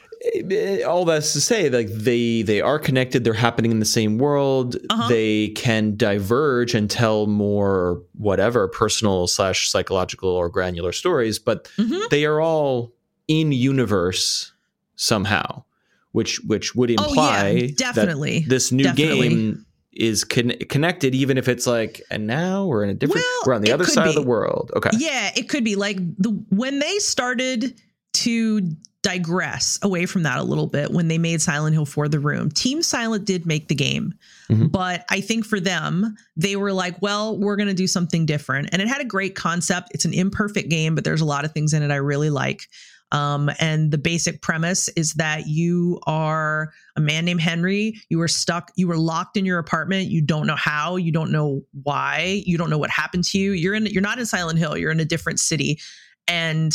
All 0.86 1.04
that's 1.04 1.32
to 1.32 1.40
say, 1.40 1.68
like 1.68 1.88
they 1.88 2.42
they 2.42 2.60
are 2.60 2.78
connected. 2.78 3.24
They're 3.24 3.32
happening 3.32 3.70
in 3.72 3.80
the 3.80 3.84
same 3.84 4.18
world. 4.18 4.76
Uh-huh. 4.88 5.08
They 5.08 5.48
can 5.48 5.96
diverge 5.96 6.74
and 6.74 6.88
tell 6.88 7.26
more 7.26 8.02
whatever 8.14 8.68
personal 8.68 9.26
slash 9.26 9.68
psychological 9.68 10.30
or 10.30 10.48
granular 10.48 10.92
stories, 10.92 11.40
but 11.40 11.64
mm-hmm. 11.76 12.00
they 12.10 12.24
are 12.24 12.40
all 12.40 12.92
in 13.26 13.50
universe 13.50 14.52
somehow, 14.94 15.64
which 16.12 16.40
which 16.46 16.74
would 16.74 16.90
imply 16.90 17.50
oh, 17.50 17.54
yeah, 17.54 17.70
definitely 17.76 18.40
this 18.46 18.70
new 18.70 18.84
definitely. 18.84 19.28
game 19.28 19.66
is 19.92 20.24
con- 20.24 20.56
connected 20.68 21.14
even 21.14 21.36
if 21.36 21.48
it's 21.48 21.66
like 21.66 22.00
and 22.10 22.26
now 22.26 22.64
we're 22.64 22.82
in 22.82 22.88
a 22.88 22.94
different 22.94 23.20
well, 23.20 23.42
we're 23.46 23.54
on 23.54 23.60
the 23.60 23.70
other 23.70 23.84
side 23.84 24.04
be. 24.04 24.08
of 24.08 24.14
the 24.14 24.22
world 24.22 24.70
okay 24.74 24.88
yeah 24.96 25.30
it 25.36 25.50
could 25.50 25.64
be 25.64 25.76
like 25.76 25.98
the 26.16 26.30
when 26.48 26.78
they 26.78 26.98
started 26.98 27.78
to 28.14 28.62
digress 29.02 29.78
away 29.82 30.06
from 30.06 30.22
that 30.22 30.38
a 30.38 30.42
little 30.42 30.68
bit 30.68 30.90
when 30.90 31.08
they 31.08 31.18
made 31.18 31.42
silent 31.42 31.74
hill 31.74 31.84
for 31.84 32.08
the 32.08 32.20
room 32.20 32.50
team 32.50 32.82
silent 32.82 33.24
did 33.24 33.46
make 33.46 33.68
the 33.68 33.74
game 33.74 34.14
mm-hmm. 34.48 34.66
but 34.66 35.04
i 35.10 35.20
think 35.20 35.44
for 35.44 35.58
them 35.58 36.14
they 36.36 36.54
were 36.54 36.72
like 36.72 37.00
well 37.02 37.36
we're 37.38 37.56
going 37.56 37.68
to 37.68 37.74
do 37.74 37.88
something 37.88 38.24
different 38.24 38.68
and 38.72 38.80
it 38.80 38.88
had 38.88 39.00
a 39.00 39.04
great 39.04 39.34
concept 39.34 39.88
it's 39.92 40.04
an 40.04 40.14
imperfect 40.14 40.68
game 40.68 40.94
but 40.94 41.02
there's 41.02 41.20
a 41.20 41.26
lot 41.26 41.44
of 41.44 41.52
things 41.52 41.72
in 41.72 41.82
it 41.82 41.90
i 41.90 41.96
really 41.96 42.30
like 42.30 42.68
um, 43.12 43.50
and 43.60 43.90
the 43.90 43.98
basic 43.98 44.40
premise 44.40 44.88
is 44.88 45.12
that 45.14 45.46
you 45.46 46.00
are 46.06 46.72
a 46.96 47.00
man 47.00 47.26
named 47.26 47.42
Henry. 47.42 48.00
You 48.08 48.18
were 48.18 48.28
stuck, 48.28 48.72
you 48.74 48.88
were 48.88 48.96
locked 48.96 49.36
in 49.36 49.44
your 49.44 49.58
apartment. 49.58 50.08
You 50.08 50.22
don't 50.22 50.46
know 50.46 50.56
how, 50.56 50.96
you 50.96 51.12
don't 51.12 51.30
know 51.30 51.62
why, 51.82 52.42
you 52.46 52.56
don't 52.56 52.70
know 52.70 52.78
what 52.78 52.90
happened 52.90 53.24
to 53.24 53.38
you. 53.38 53.52
You're 53.52 53.74
in, 53.74 53.84
you're 53.84 54.00
not 54.00 54.18
in 54.18 54.24
Silent 54.24 54.58
Hill, 54.58 54.78
you're 54.78 54.90
in 54.90 54.98
a 54.98 55.04
different 55.04 55.40
city. 55.40 55.78
And 56.26 56.72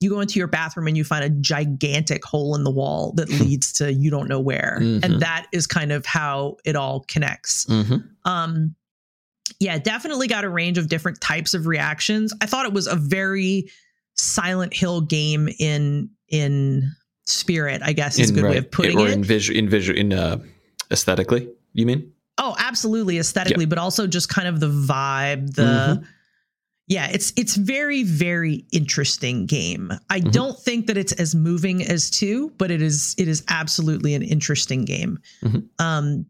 you 0.00 0.08
go 0.08 0.20
into 0.20 0.38
your 0.38 0.48
bathroom 0.48 0.88
and 0.88 0.96
you 0.96 1.04
find 1.04 1.22
a 1.22 1.28
gigantic 1.28 2.24
hole 2.24 2.54
in 2.56 2.64
the 2.64 2.70
wall 2.70 3.12
that 3.16 3.28
leads 3.28 3.70
to 3.74 3.92
you 3.92 4.10
don't 4.10 4.28
know 4.28 4.40
where. 4.40 4.78
Mm-hmm. 4.80 5.04
And 5.04 5.20
that 5.22 5.46
is 5.52 5.66
kind 5.66 5.92
of 5.92 6.06
how 6.06 6.56
it 6.64 6.74
all 6.74 7.04
connects. 7.06 7.66
Mm-hmm. 7.66 7.96
Um, 8.24 8.74
yeah, 9.60 9.78
definitely 9.78 10.26
got 10.26 10.44
a 10.44 10.48
range 10.48 10.78
of 10.78 10.88
different 10.88 11.20
types 11.20 11.52
of 11.52 11.66
reactions. 11.66 12.32
I 12.40 12.46
thought 12.46 12.64
it 12.64 12.72
was 12.72 12.86
a 12.86 12.96
very 12.96 13.70
Silent 14.14 14.74
Hill 14.74 15.02
game 15.02 15.50
in 15.58 16.08
in 16.28 16.90
spirit, 17.26 17.82
I 17.84 17.92
guess 17.92 18.18
is 18.18 18.30
in, 18.30 18.36
a 18.36 18.40
good 18.40 18.44
right. 18.44 18.52
way 18.52 18.58
of 18.58 18.70
putting 18.70 18.98
it. 18.98 19.02
Or 19.02 19.08
in 19.08 19.22
visual, 19.22 19.58
in 19.58 19.68
visual, 19.68 19.98
in 19.98 20.12
uh, 20.14 20.38
aesthetically, 20.90 21.48
you 21.74 21.84
mean? 21.84 22.10
Oh, 22.38 22.56
absolutely, 22.58 23.18
aesthetically, 23.18 23.66
but 23.66 23.76
also 23.76 24.06
just 24.06 24.30
kind 24.30 24.48
of 24.48 24.60
the 24.60 24.70
vibe, 24.70 25.54
the. 25.54 25.62
Mm-hmm. 25.62 26.04
Yeah, 26.90 27.08
it's 27.10 27.32
it's 27.36 27.54
very 27.54 28.02
very 28.02 28.66
interesting 28.72 29.46
game. 29.46 29.92
I 30.10 30.18
mm-hmm. 30.18 30.30
don't 30.30 30.58
think 30.58 30.88
that 30.88 30.96
it's 30.96 31.12
as 31.12 31.36
moving 31.36 31.84
as 31.84 32.10
two, 32.10 32.50
but 32.58 32.72
it 32.72 32.82
is 32.82 33.14
it 33.16 33.28
is 33.28 33.44
absolutely 33.48 34.14
an 34.14 34.22
interesting 34.22 34.84
game. 34.84 35.20
Mm-hmm. 35.42 35.60
Um, 35.78 36.26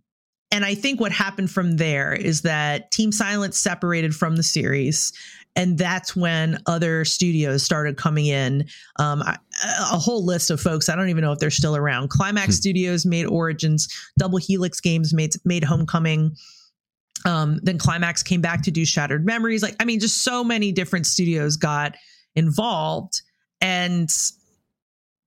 and 0.53 0.64
I 0.64 0.75
think 0.75 1.01
what 1.01 1.12
happened 1.12 1.51
from 1.51 1.77
there 1.77 2.12
is 2.12 2.42
that 2.42 2.90
Team 2.90 3.11
Silent 3.11 3.55
separated 3.55 4.14
from 4.14 4.37
the 4.37 4.42
series 4.42 5.12
and 5.57 5.79
that's 5.79 6.14
when 6.14 6.59
other 6.66 7.05
studios 7.05 7.62
started 7.62 7.96
coming 7.96 8.27
in. 8.27 8.66
Um, 8.99 9.23
a 9.23 9.99
whole 9.99 10.25
list 10.25 10.51
of 10.51 10.61
folks. 10.61 10.88
I 10.88 10.96
don't 10.96 11.09
even 11.09 11.23
know 11.23 11.33
if 11.33 11.38
they're 11.38 11.51
still 11.51 11.77
around. 11.77 12.11
Climax 12.11 12.49
hmm. 12.49 12.61
Studios 12.61 13.05
made 13.05 13.27
Origins. 13.27 13.88
Double 14.18 14.38
Helix 14.38 14.81
Games 14.81 15.12
made 15.12 15.33
made 15.44 15.64
Homecoming. 15.64 16.37
Um, 17.25 17.61
then 17.63 17.79
Climax 17.79 18.23
came 18.23 18.41
back 18.41 18.63
to 18.63 18.71
do 18.71 18.85
Shattered 18.85 19.27
Memories. 19.27 19.63
Like, 19.63 19.77
I 19.79 19.85
mean, 19.85 20.01
just 20.01 20.25
so 20.25 20.43
many 20.43 20.73
different 20.73 21.07
studios 21.07 21.57
got 21.57 21.97
involved. 22.35 23.23
and 23.61 24.09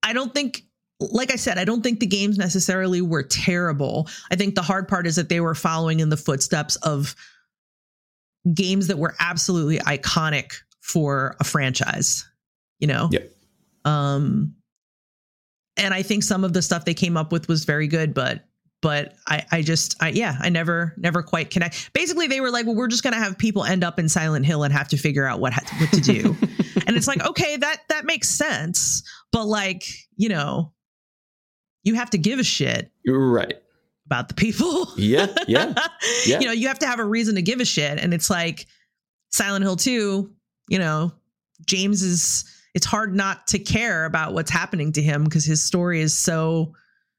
I 0.04 0.14
don't 0.14 0.34
think 0.34 0.64
like 1.00 1.32
I 1.32 1.36
said, 1.36 1.58
I 1.58 1.66
don't 1.66 1.82
think 1.82 2.00
the 2.00 2.06
games 2.06 2.38
necessarily 2.38 3.02
were 3.02 3.24
terrible. 3.24 4.08
I 4.32 4.36
think 4.36 4.56
the 4.56 4.62
hard 4.62 4.88
part 4.88 5.08
is 5.08 5.16
that 5.16 5.30
they 5.30 5.40
were 5.40 5.56
following 5.56 6.00
in 6.00 6.10
the 6.10 6.18
footsteps 6.18 6.76
of 6.78 7.16
games 8.54 8.88
that 8.88 8.98
were 8.98 9.16
absolutely 9.20 9.80
iconic 9.80 10.54
for 10.82 11.36
a 11.40 11.44
franchise, 11.44 12.26
you 12.80 12.88
know? 12.88 13.10
Yeah. 13.12 13.22
Um 13.86 14.56
and 15.76 15.94
I 15.94 16.04
think 16.04 16.24
some 16.24 16.44
of 16.44 16.54
the 16.54 16.62
stuff 16.62 16.86
they 16.86 16.94
came 16.94 17.18
up 17.18 17.32
with 17.32 17.48
was 17.48 17.66
very 17.66 17.88
good, 17.88 18.14
but 18.14 18.46
but 18.84 19.15
I, 19.28 19.46
I 19.50 19.62
just 19.62 19.96
I 20.04 20.10
yeah, 20.10 20.36
I 20.41 20.50
never 20.50 20.93
never 20.98 21.24
quite 21.24 21.50
connect. 21.50 21.91
Basically, 21.93 22.28
they 22.28 22.41
were 22.41 22.52
like, 22.52 22.65
well, 22.65 22.76
we're 22.76 22.89
just 22.89 23.02
gonna 23.02 23.15
have 23.15 23.38
people 23.38 23.63
end 23.63 23.82
up 23.82 23.98
in 23.98 24.10
Silent 24.10 24.46
Hill 24.46 24.63
and 24.63 24.74
have 24.74 24.89
to 24.89 24.98
figure 24.98 25.26
out 25.26 25.39
what 25.39 25.54
what 25.80 25.89
to 25.91 26.02
do. 26.02 26.36
and 26.86 26.98
it's 26.98 27.08
like, 27.08 27.26
okay, 27.26 27.56
that 27.56 27.78
that 27.88 28.06
makes 28.06 28.30
sense, 28.30 29.02
but 29.32 29.46
like, 29.46 29.86
you 30.17 30.28
know, 30.28 30.74
you 31.84 31.96
have 31.96 32.10
to 32.10 32.17
give 32.17 32.39
a 32.39 32.43
shit 32.43 32.91
You're 33.04 33.32
right 33.32 33.56
about 34.06 34.28
the 34.28 34.34
people. 34.34 34.86
Yeah, 34.98 35.34
yeah, 35.48 35.74
yeah. 36.26 36.41
you 36.41 36.46
know, 36.46 36.52
you 36.52 36.67
have 36.67 36.80
to 36.80 36.86
have 36.86 37.00
a 37.00 37.06
reason 37.06 37.36
to 37.36 37.41
give 37.41 37.62
a 37.62 37.65
shit, 37.65 38.00
and 38.00 38.13
it's 38.13 38.30
like 38.30 38.67
Silent 39.32 39.63
Hill 39.63 39.78
Two. 39.78 40.34
You 40.67 40.78
know, 40.78 41.13
James 41.65 42.04
is. 42.04 42.46
It's 42.76 42.88
hard 42.88 43.15
not 43.15 43.46
to 43.48 43.60
care 43.60 44.04
about 44.06 44.34
what's 44.34 44.50
happening 44.50 44.93
to 44.93 45.02
him 45.02 45.26
because 45.26 45.46
his 45.46 45.62
story 45.62 46.02
is 46.02 46.12
so 46.12 46.74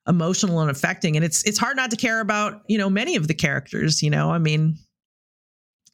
emotional 0.07 0.61
and 0.61 0.71
affecting. 0.71 1.17
And 1.17 1.25
it's 1.25 1.43
it's 1.45 1.59
hard 1.59 1.77
not 1.77 1.90
to 1.90 1.97
care 1.97 2.21
about 2.21 2.62
you 2.69 2.79
know 2.79 2.90
many 2.90 3.17
of 3.17 3.29
the 3.29 3.35
characters 3.35 4.03
you 4.03 4.11
know? 4.11 4.31
I 4.31 4.38
mean 4.38 4.77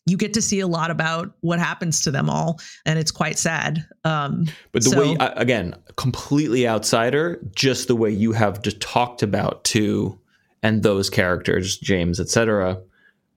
you 0.07 0.17
get 0.17 0.35
to 0.35 0.43
see 0.43 0.61
a 0.61 0.67
lot 0.67 0.91
about 0.91 1.35
what 1.41 1.59
happens 1.59 2.03
to 2.03 2.11
them 2.11 2.29
all 2.31 2.61
and 2.87 2.99
it's 2.99 3.11
quite 3.11 3.39
sad. 3.39 3.85
Um 4.05 4.47
but 4.73 4.83
the 4.83 4.91
so, 4.91 5.01
way 5.01 5.17
again 5.21 5.75
completely 5.97 6.67
outsider 6.67 7.41
just 7.55 7.89
the 7.89 7.97
way 7.97 8.11
you 8.11 8.33
have 8.33 8.63
just 8.63 8.81
talked 8.81 9.23
about 9.23 9.65
too 9.65 10.19
and 10.63 10.83
those 10.83 11.09
characters 11.11 11.79
james 11.79 12.21
etc 12.21 12.81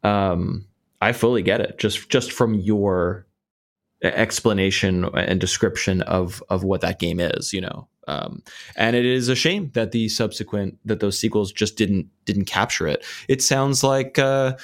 um 0.04 0.66
i 1.02 1.12
fully 1.12 1.42
get 1.42 1.62
it. 1.62 1.78
Just 1.78 2.10
just 2.10 2.32
from 2.32 2.56
your 2.56 3.28
explanation 4.04 5.06
and 5.14 5.40
description 5.40 6.02
of 6.02 6.44
of 6.50 6.64
what 6.64 6.82
that 6.82 7.00
game 7.00 7.20
is 7.20 7.54
you 7.54 7.62
know 7.62 7.88
um, 8.08 8.44
and 8.76 8.96
it 8.96 9.06
is 9.06 9.30
a 9.30 9.36
shame 9.36 9.72
that 9.74 9.92
the 9.92 10.10
subsequent 10.10 10.78
that 10.86 11.00
those 11.00 11.18
sequels 11.18 11.52
just 11.52 11.78
didn't 11.78 12.08
didn't 12.26 12.46
capture 12.46 12.88
it. 12.88 13.06
It 13.28 13.42
sounds 13.42 13.84
like 13.84 14.20
uh, 14.20 14.58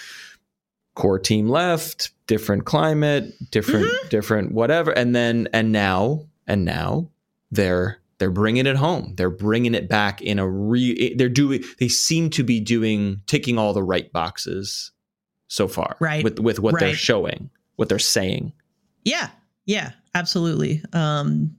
core 0.95 1.19
team 1.19 1.47
left, 1.47 2.12
different 2.28 2.65
climate, 2.65 3.34
different 3.52 3.88
mm-hmm. 3.88 4.08
different 4.10 4.52
whatever, 4.52 4.91
and 4.91 5.15
then 5.15 5.47
and 5.54 5.71
now 5.71 6.25
and 6.47 6.65
now 6.65 7.10
they're 7.52 7.99
they're 8.19 8.30
bringing 8.30 8.65
it 8.65 8.75
home. 8.75 9.13
They're 9.15 9.30
bringing 9.30 9.73
it 9.73 9.88
back 9.88 10.21
in 10.21 10.39
a 10.39 10.47
re. 10.47 11.15
They're 11.15 11.30
doing. 11.30 11.63
They 11.80 11.88
seem 11.88 12.30
to 12.32 12.43
be 12.43 12.60
doing 12.60 13.21
ticking 13.25 13.58
all 13.58 13.73
the 13.73 13.84
right 13.84 14.12
boxes 14.12 14.91
so 15.47 15.67
far. 15.67 15.95
Right. 15.99 16.23
With 16.23 16.39
with 16.39 16.60
what 16.60 16.75
right. 16.75 16.82
they're 16.82 16.95
showing, 16.95 17.49
what 17.78 17.89
they're 17.89 17.97
saying. 17.97 18.54
Yeah. 19.06 19.30
Yeah. 19.65 19.91
Absolutely. 20.13 20.84
Um, 20.91 21.56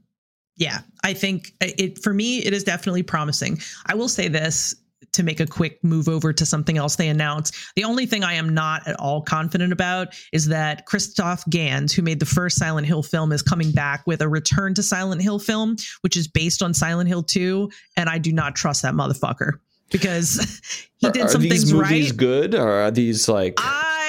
yeah, 0.61 0.81
I 1.03 1.15
think 1.15 1.55
uh, 1.63 1.69
it 1.79 2.01
for 2.03 2.13
me 2.13 2.39
it 2.39 2.53
is 2.53 2.63
definitely 2.63 3.03
promising. 3.03 3.59
I 3.87 3.95
will 3.95 4.09
say 4.09 4.29
this 4.29 4.77
to 5.13 5.23
make 5.23 5.41
a 5.41 5.47
quick 5.47 5.83
move 5.83 6.09
over 6.09 6.33
to 6.33 6.47
something 6.47 6.77
else 6.77 6.95
they 6.95 7.09
announced. 7.09 7.57
The 7.75 7.83
only 7.83 8.07
thing 8.07 8.23
I 8.23 8.35
am 8.35 8.55
not 8.55 8.87
at 8.87 8.95
all 9.01 9.23
confident 9.23 9.73
about 9.73 10.15
is 10.33 10.47
that 10.49 10.85
Christophe 10.85 11.43
Gans, 11.49 11.93
who 11.93 12.03
made 12.03 12.21
the 12.21 12.27
first 12.27 12.59
Silent 12.59 12.87
Hill 12.87 13.03
film, 13.03 13.33
is 13.33 13.43
coming 13.43 13.73
back 13.73 14.07
with 14.07 14.21
a 14.21 14.29
return 14.29 14.75
to 14.75 14.83
Silent 14.83 15.23
Hill 15.23 15.39
film, 15.39 15.77
which 16.03 16.17
is 16.17 16.29
based 16.29 16.63
on 16.63 16.75
Silent 16.75 17.09
Hill 17.09 17.23
2, 17.23 17.71
and 17.97 18.09
I 18.09 18.19
do 18.19 18.31
not 18.31 18.55
trust 18.55 18.83
that 18.83 18.95
motherfucker 18.95 19.55
because 19.91 20.87
he 20.99 21.11
did 21.11 21.25
are, 21.25 21.29
some 21.29 21.41
are 21.41 21.43
these 21.45 21.63
things 21.63 21.73
movies 21.73 22.11
right. 22.11 22.19
good 22.19 22.55
or 22.55 22.69
are 22.69 22.91
these 22.91 23.29
like 23.29 23.55
I 23.59 24.00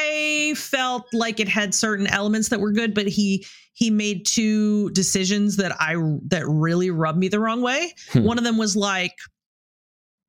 felt 0.56 1.06
like 1.14 1.40
it 1.40 1.48
had 1.48 1.74
certain 1.74 2.08
elements 2.08 2.50
that 2.50 2.60
were 2.60 2.72
good, 2.72 2.94
but 2.94 3.08
he 3.08 3.46
he 3.74 3.90
made 3.90 4.26
two 4.26 4.90
decisions 4.92 5.58
that 5.58 5.76
I 5.80 5.96
that 6.28 6.48
really 6.48 6.92
rubbed 6.92 7.20
me 7.20 7.28
the 7.28 7.40
wrong 7.40 7.62
way. 7.62 7.94
Hmm. 8.12 8.24
One 8.24 8.38
of 8.38 8.44
them 8.44 8.58
was 8.58 8.76
like 8.76 9.16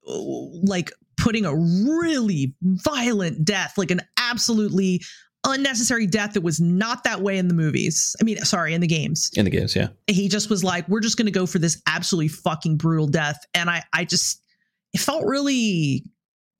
like 0.04 0.90
putting 1.16 1.44
a 1.44 1.54
really 1.54 2.54
violent 2.62 3.44
death, 3.44 3.74
like 3.76 3.90
an 3.90 4.00
absolutely 4.16 5.02
unnecessary 5.44 6.06
death 6.06 6.34
that 6.34 6.42
was 6.42 6.60
not 6.60 7.04
that 7.04 7.20
way 7.20 7.36
in 7.38 7.48
the 7.48 7.54
movies. 7.54 8.14
I 8.20 8.24
mean, 8.24 8.38
sorry, 8.38 8.74
in 8.74 8.80
the 8.80 8.86
games. 8.86 9.30
In 9.34 9.44
the 9.44 9.50
games, 9.50 9.74
yeah. 9.74 9.88
He 10.06 10.28
just 10.28 10.50
was 10.50 10.62
like, 10.62 10.88
we're 10.88 11.00
just 11.00 11.16
going 11.16 11.26
to 11.26 11.32
go 11.32 11.46
for 11.46 11.58
this 11.58 11.80
absolutely 11.86 12.28
fucking 12.28 12.76
brutal 12.76 13.06
death, 13.06 13.44
and 13.54 13.68
I, 13.68 13.82
I 13.92 14.04
just, 14.04 14.42
it 14.92 15.00
felt 15.00 15.24
really 15.24 16.04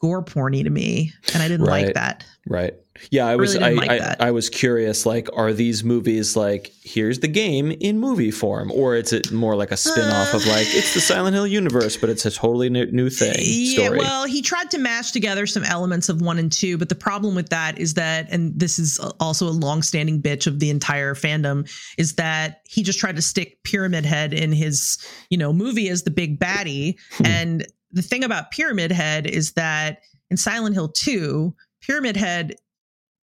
gore 0.03 0.23
porny 0.23 0.65
to 0.65 0.71
me, 0.71 1.13
and 1.33 1.43
I 1.43 1.49
didn't 1.49 1.67
right, 1.67 1.87
like 1.87 1.95
that. 1.95 2.25
Right. 2.47 2.75
Yeah, 3.11 3.27
I 3.27 3.37
was 3.37 3.55
really 3.55 3.65
I, 3.65 3.71
like 3.73 3.91
I, 3.91 4.17
I, 4.29 4.31
was 4.33 4.51
curious 4.51 5.07
like 5.07 5.29
are 5.35 5.53
these 5.53 5.83
movies 5.83 6.37
like 6.37 6.73
here's 6.83 7.21
the 7.21 7.29
game 7.29 7.71
in 7.71 7.99
movie 7.99 8.31
form 8.31 8.71
or 8.71 8.97
is 8.97 9.13
it 9.13 9.33
more 9.33 9.57
like 9.57 9.71
a 9.71 9.79
spin-off 9.79 10.35
uh, 10.35 10.37
of 10.37 10.47
like 10.47 10.67
it's 10.69 10.93
the 10.93 11.01
Silent 11.01 11.35
Hill 11.35 11.47
universe 11.47 11.97
but 11.97 12.11
it's 12.11 12.27
a 12.27 12.31
totally 12.31 12.69
new, 12.69 12.85
new 12.87 13.09
thing 13.09 13.35
Yeah, 13.39 13.85
story. 13.85 13.99
well, 13.99 14.27
he 14.27 14.43
tried 14.43 14.71
to 14.73 14.79
mash 14.79 15.11
together 15.13 15.47
some 15.47 15.65
elements 15.65 16.11
of 16.11 16.21
1 16.21 16.39
and 16.39 16.53
2, 16.53 16.77
but 16.77 16.91
the 16.91 16.95
problem 16.95 17.35
with 17.35 17.49
that 17.49 17.79
is 17.79 17.95
that 17.95 18.29
and 18.31 18.53
this 18.59 18.79
is 18.79 18.99
also 19.19 19.49
a 19.49 19.51
long-standing 19.51 20.21
bitch 20.21 20.47
of 20.47 20.59
the 20.59 20.69
entire 20.69 21.15
fandom 21.15 21.71
is 21.97 22.17
that 22.17 22.61
he 22.69 22.83
just 22.83 22.99
tried 22.99 23.17
to 23.17 23.23
stick 23.23 23.63
Pyramid 23.65 24.05
Head 24.05 24.35
in 24.35 24.53
his, 24.53 24.99
you 25.31 25.39
know, 25.39 25.53
movie 25.53 25.89
as 25.89 26.03
the 26.03 26.11
big 26.11 26.39
baddie 26.39 26.99
hmm. 27.17 27.27
and 27.27 27.67
the 27.93 28.03
thing 28.03 28.25
about 28.25 28.51
Pyramid 28.51 28.91
Head 28.91 29.27
is 29.27 29.53
that 29.53 30.03
in 30.31 30.37
Silent 30.37 30.75
Hill 30.75 30.89
2, 30.89 31.55
Pyramid 31.81 32.17
Head 32.17 32.55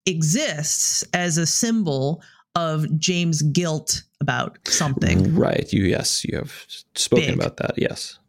exists 0.06 1.04
as 1.14 1.38
a 1.38 1.46
symbol 1.46 2.22
of 2.56 2.86
James' 3.00 3.42
guilt 3.42 4.04
about 4.22 4.58
something. 4.68 5.36
Right. 5.36 5.72
You 5.72 5.84
yes, 5.84 6.26
you 6.26 6.38
have 6.38 6.66
spoken 6.96 7.28
Big. 7.28 7.36
about 7.36 7.58
that. 7.58 7.74
Yes. 7.78 8.20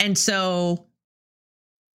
And 0.00 0.16
so 0.16 0.86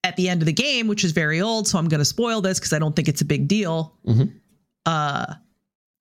at 0.03 0.15
the 0.15 0.29
end 0.29 0.41
of 0.41 0.45
the 0.45 0.53
game, 0.53 0.87
which 0.87 1.03
is 1.03 1.11
very 1.11 1.41
old, 1.41 1.67
so 1.67 1.77
I'm 1.77 1.87
going 1.87 1.99
to 1.99 2.05
spoil 2.05 2.41
this 2.41 2.59
because 2.59 2.73
I 2.73 2.79
don't 2.79 2.95
think 2.95 3.07
it's 3.07 3.21
a 3.21 3.25
big 3.25 3.47
deal. 3.47 3.97
Mm-hmm. 4.05 4.37
Uh, 4.85 5.35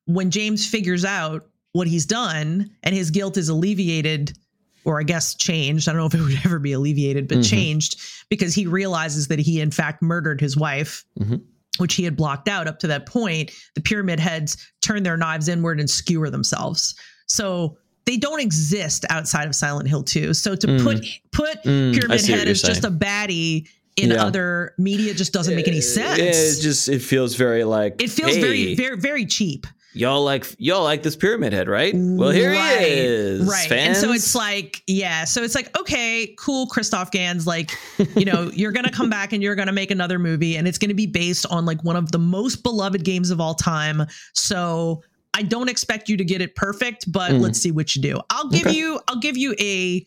when 0.06 0.30
James 0.30 0.66
figures 0.66 1.04
out 1.04 1.46
what 1.72 1.86
he's 1.86 2.06
done 2.06 2.70
and 2.82 2.94
his 2.94 3.10
guilt 3.10 3.36
is 3.36 3.48
alleviated, 3.48 4.36
or 4.84 5.00
I 5.00 5.02
guess 5.02 5.34
changed. 5.34 5.88
I 5.88 5.92
don't 5.92 6.00
know 6.00 6.06
if 6.06 6.14
it 6.14 6.20
would 6.20 6.40
ever 6.44 6.58
be 6.58 6.72
alleviated, 6.72 7.28
but 7.28 7.38
mm-hmm. 7.38 7.56
changed 7.56 8.00
because 8.28 8.54
he 8.54 8.66
realizes 8.66 9.28
that 9.28 9.38
he, 9.38 9.60
in 9.60 9.70
fact, 9.70 10.02
murdered 10.02 10.40
his 10.40 10.56
wife. 10.56 11.04
Mm-hmm 11.18 11.36
which 11.78 11.94
he 11.94 12.04
had 12.04 12.14
blocked 12.14 12.46
out 12.46 12.66
up 12.66 12.78
to 12.78 12.86
that 12.86 13.06
point, 13.06 13.50
the 13.74 13.80
pyramid 13.80 14.20
heads 14.20 14.56
turn 14.82 15.02
their 15.02 15.16
knives 15.16 15.48
inward 15.48 15.80
and 15.80 15.88
skewer 15.88 16.28
themselves. 16.28 16.94
So 17.26 17.78
they 18.04 18.16
don't 18.16 18.40
exist 18.40 19.04
outside 19.08 19.46
of 19.46 19.54
Silent 19.54 19.88
Hill 19.88 20.02
2. 20.02 20.34
So 20.34 20.54
to 20.54 20.66
mm. 20.66 20.82
put 20.82 21.06
put 21.32 21.62
mm, 21.62 21.94
Pyramid 21.94 22.26
Head 22.26 22.48
as 22.48 22.60
just 22.60 22.84
a 22.84 22.90
baddie 22.90 23.68
in 23.96 24.10
yeah. 24.10 24.24
other 24.24 24.74
media 24.78 25.14
just 25.14 25.32
doesn't 25.32 25.54
make 25.54 25.68
any 25.68 25.80
sense. 25.80 26.18
It 26.18 26.60
just 26.60 26.88
it 26.88 27.00
feels 27.00 27.34
very 27.34 27.64
like 27.64 28.02
it 28.02 28.10
feels 28.10 28.34
hey, 28.34 28.40
very 28.40 28.74
very 28.74 28.96
very 28.96 29.26
cheap 29.26 29.66
y'all 29.92 30.24
like 30.24 30.46
y'all 30.58 30.84
like 30.84 31.02
this 31.02 31.16
pyramid 31.16 31.52
head, 31.52 31.68
right? 31.68 31.92
Well, 31.94 32.30
here 32.30 32.52
right, 32.52 32.80
he 32.80 32.86
is, 32.86 33.48
right? 33.48 33.68
Fans. 33.68 33.88
And 33.88 33.96
so 33.96 34.12
it's 34.12 34.34
like, 34.34 34.82
yeah, 34.86 35.24
so 35.24 35.42
it's 35.42 35.54
like, 35.54 35.76
okay, 35.78 36.34
cool, 36.38 36.66
Christophe 36.66 37.10
Gans, 37.10 37.46
like, 37.46 37.72
you 38.16 38.24
know, 38.24 38.50
you're 38.54 38.72
gonna 38.72 38.90
come 38.90 39.10
back 39.10 39.32
and 39.32 39.42
you're 39.42 39.54
gonna 39.54 39.72
make 39.72 39.90
another 39.90 40.18
movie, 40.18 40.56
and 40.56 40.68
it's 40.68 40.78
gonna 40.78 40.94
be 40.94 41.06
based 41.06 41.46
on 41.46 41.64
like 41.66 41.82
one 41.84 41.96
of 41.96 42.12
the 42.12 42.18
most 42.18 42.62
beloved 42.62 43.04
games 43.04 43.30
of 43.30 43.40
all 43.40 43.54
time. 43.54 44.06
So 44.34 45.02
I 45.34 45.42
don't 45.42 45.68
expect 45.68 46.08
you 46.08 46.16
to 46.16 46.24
get 46.24 46.40
it 46.40 46.54
perfect, 46.54 47.10
but 47.10 47.32
mm. 47.32 47.40
let's 47.40 47.60
see 47.60 47.70
what 47.70 47.94
you 47.94 48.02
do. 48.02 48.20
I'll 48.30 48.48
give 48.48 48.66
okay. 48.66 48.76
you, 48.76 49.00
I'll 49.08 49.20
give 49.20 49.36
you 49.36 49.54
a 49.60 50.04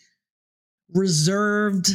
reserved, 0.94 1.92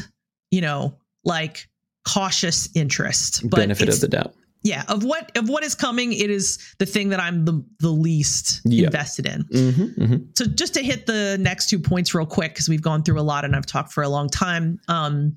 you 0.51 0.61
know, 0.61 0.97
like 1.24 1.68
cautious 2.07 2.68
interest, 2.74 3.49
but 3.51 3.59
benefit 3.59 3.89
of 3.89 4.01
the 4.01 4.09
doubt 4.09 4.34
yeah 4.63 4.85
of 4.89 5.05
what 5.05 5.37
of 5.37 5.49
what 5.49 5.63
is 5.65 5.75
coming 5.75 6.13
it 6.13 6.31
is 6.31 6.59
the 6.79 6.87
thing 6.87 7.09
that 7.09 7.21
i'm 7.21 7.45
the 7.45 7.65
the 7.81 7.91
least 7.91 8.61
yep. 8.65 8.87
invested 8.87 9.27
in 9.27 9.45
mm-hmm, 9.45 10.03
mm-hmm. 10.03 10.17
so 10.37 10.45
just 10.45 10.75
to 10.75 10.83
hit 10.83 11.07
the 11.07 11.37
next 11.41 11.69
two 11.69 11.79
points 11.79 12.15
real 12.15 12.27
quick 12.27 12.53
because 12.53 12.69
we've 12.69 12.83
gone 12.83 13.03
through 13.03 13.21
a 13.21 13.23
lot 13.23 13.45
and 13.45 13.55
i've 13.55 13.67
talked 13.67 13.93
for 13.93 14.03
a 14.03 14.09
long 14.09 14.29
time 14.29 14.81
um 14.89 15.37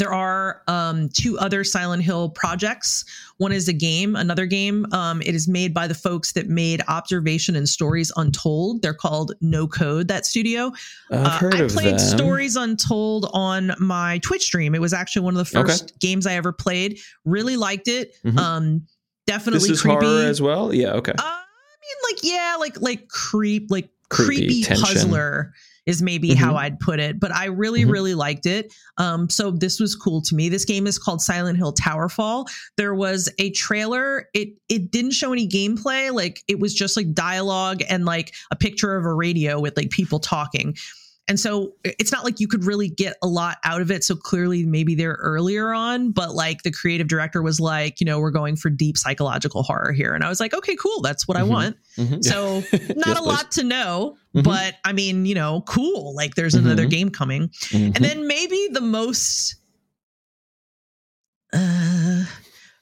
there 0.00 0.12
are 0.14 0.62
um, 0.66 1.10
two 1.10 1.38
other 1.38 1.62
Silent 1.62 2.02
Hill 2.02 2.30
projects. 2.30 3.04
One 3.36 3.52
is 3.52 3.68
a 3.68 3.72
game, 3.74 4.16
another 4.16 4.46
game. 4.46 4.86
Um, 4.92 5.20
it 5.20 5.34
is 5.34 5.46
made 5.46 5.74
by 5.74 5.86
the 5.86 5.94
folks 5.94 6.32
that 6.32 6.48
made 6.48 6.80
Observation 6.88 7.54
and 7.54 7.68
Stories 7.68 8.10
Untold. 8.16 8.80
They're 8.80 8.94
called 8.94 9.34
No 9.42 9.68
Code, 9.68 10.08
that 10.08 10.24
studio. 10.24 10.72
I've 11.10 11.42
uh, 11.42 11.50
I 11.52 11.68
played 11.68 11.98
them. 11.98 11.98
Stories 11.98 12.56
Untold 12.56 13.28
on 13.34 13.72
my 13.78 14.18
Twitch 14.20 14.44
stream. 14.44 14.74
It 14.74 14.80
was 14.80 14.94
actually 14.94 15.22
one 15.22 15.34
of 15.34 15.38
the 15.38 15.44
first 15.44 15.84
okay. 15.84 15.92
games 16.00 16.26
I 16.26 16.32
ever 16.32 16.50
played. 16.50 16.98
Really 17.26 17.58
liked 17.58 17.86
it. 17.86 18.16
Mm-hmm. 18.24 18.38
Um, 18.38 18.86
definitely 19.26 19.68
this 19.68 19.70
is 19.70 19.82
creepy. 19.82 20.06
horror 20.06 20.24
as 20.24 20.40
well. 20.40 20.74
Yeah, 20.74 20.92
okay. 20.94 21.12
Uh, 21.12 21.22
I 21.22 21.42
mean, 21.82 22.14
like, 22.14 22.24
yeah, 22.24 22.56
like 22.58 22.80
like 22.80 23.08
creep, 23.08 23.70
like 23.70 23.90
creepy, 24.08 24.64
creepy 24.64 24.80
puzzler 24.80 25.52
is 25.86 26.02
maybe 26.02 26.34
how 26.34 26.56
I'd 26.56 26.78
put 26.78 27.00
it. 27.00 27.18
But 27.18 27.32
I 27.32 27.46
really, 27.46 27.84
Mhm. 27.84 27.90
really 27.90 28.14
liked 28.14 28.46
it. 28.46 28.72
Um, 28.98 29.28
so 29.30 29.50
this 29.50 29.80
was 29.80 29.94
cool 29.96 30.20
to 30.22 30.34
me. 30.34 30.48
This 30.48 30.64
game 30.64 30.86
is 30.86 30.98
called 30.98 31.20
Silent 31.22 31.56
Hill 31.58 31.72
Townfall. 31.72 32.46
There 32.76 32.94
was 32.94 33.28
a 33.38 33.50
trailer. 33.50 34.26
It 34.34 34.50
it 34.68 34.90
didn't 34.90 35.12
show 35.12 35.32
any 35.32 35.48
gameplay. 35.48 36.12
Like 36.12 36.42
it 36.48 36.60
was 36.60 36.74
just 36.74 36.96
like 36.96 37.12
dialogue 37.12 37.82
and 37.88 38.04
like 38.04 38.34
a 38.50 38.56
picture 38.56 38.96
of 38.96 39.04
a 39.04 39.12
radio 39.14 39.58
with 39.60 39.76
like 39.76 39.90
people 39.90 40.18
talking. 40.20 40.76
And 41.30 41.38
so 41.38 41.74
it's 41.84 42.10
not 42.10 42.24
like 42.24 42.40
you 42.40 42.48
could 42.48 42.64
really 42.64 42.88
get 42.88 43.16
a 43.22 43.28
lot 43.28 43.58
out 43.64 43.80
of 43.80 43.90
it. 43.92 44.02
So 44.02 44.16
clearly, 44.16 44.66
maybe 44.66 44.96
they're 44.96 45.16
earlier 45.20 45.72
on, 45.72 46.10
but 46.10 46.34
like 46.34 46.64
the 46.64 46.72
creative 46.72 47.06
director 47.06 47.40
was 47.40 47.60
like, 47.60 48.00
you 48.00 48.04
know, 48.04 48.18
we're 48.18 48.32
going 48.32 48.56
for 48.56 48.68
deep 48.68 48.98
psychological 48.98 49.62
horror 49.62 49.92
here. 49.92 50.12
And 50.12 50.24
I 50.24 50.28
was 50.28 50.40
like, 50.40 50.52
okay, 50.54 50.74
cool. 50.74 51.00
That's 51.02 51.28
what 51.28 51.36
I 51.36 51.42
Mhm. 51.42 51.48
want. 51.48 51.76
Mhm. 51.96 52.24
So 52.24 52.56
not 52.96 53.06
Yes, 53.06 53.18
a 53.18 53.22
please. 53.22 53.26
lot 53.28 53.50
to 53.52 53.62
know, 53.62 54.16
Mhm. 54.34 54.42
but 54.42 54.74
I 54.84 54.92
mean, 54.92 55.24
you 55.24 55.36
know, 55.36 55.60
cool. 55.68 56.16
Like 56.16 56.34
there's 56.34 56.56
another 56.56 56.86
Mhm. 56.86 56.90
game 56.90 57.10
coming. 57.10 57.50
And 57.72 57.94
then 57.94 58.26
maybe 58.26 58.68
the 58.72 58.80
most 58.80 59.54
uh, 61.52 62.24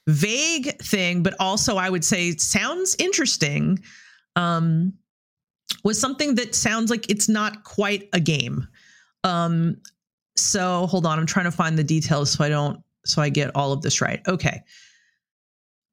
vague 0.07 0.79
thing, 0.81 1.21
but 1.23 1.35
also 1.39 1.77
I 1.77 1.89
would 1.89 2.03
say 2.05 2.35
sounds 2.37 2.95
interesting, 2.99 3.79
um, 4.35 4.93
was 5.83 5.99
something 5.99 6.35
that 6.35 6.55
sounds 6.55 6.89
like 6.89 7.09
it's 7.09 7.29
not 7.29 7.63
quite 7.63 8.09
a 8.13 8.19
game. 8.19 8.67
Um, 9.23 9.77
so 10.35 10.87
hold 10.87 11.05
on, 11.05 11.19
I'm 11.19 11.25
trying 11.25 11.45
to 11.45 11.51
find 11.51 11.77
the 11.77 11.83
details 11.83 12.31
so 12.31 12.43
I 12.43 12.49
don't 12.49 12.81
so 13.05 13.21
I 13.21 13.29
get 13.29 13.55
all 13.55 13.71
of 13.71 13.81
this 13.81 14.01
right. 14.01 14.21
Okay. 14.27 14.61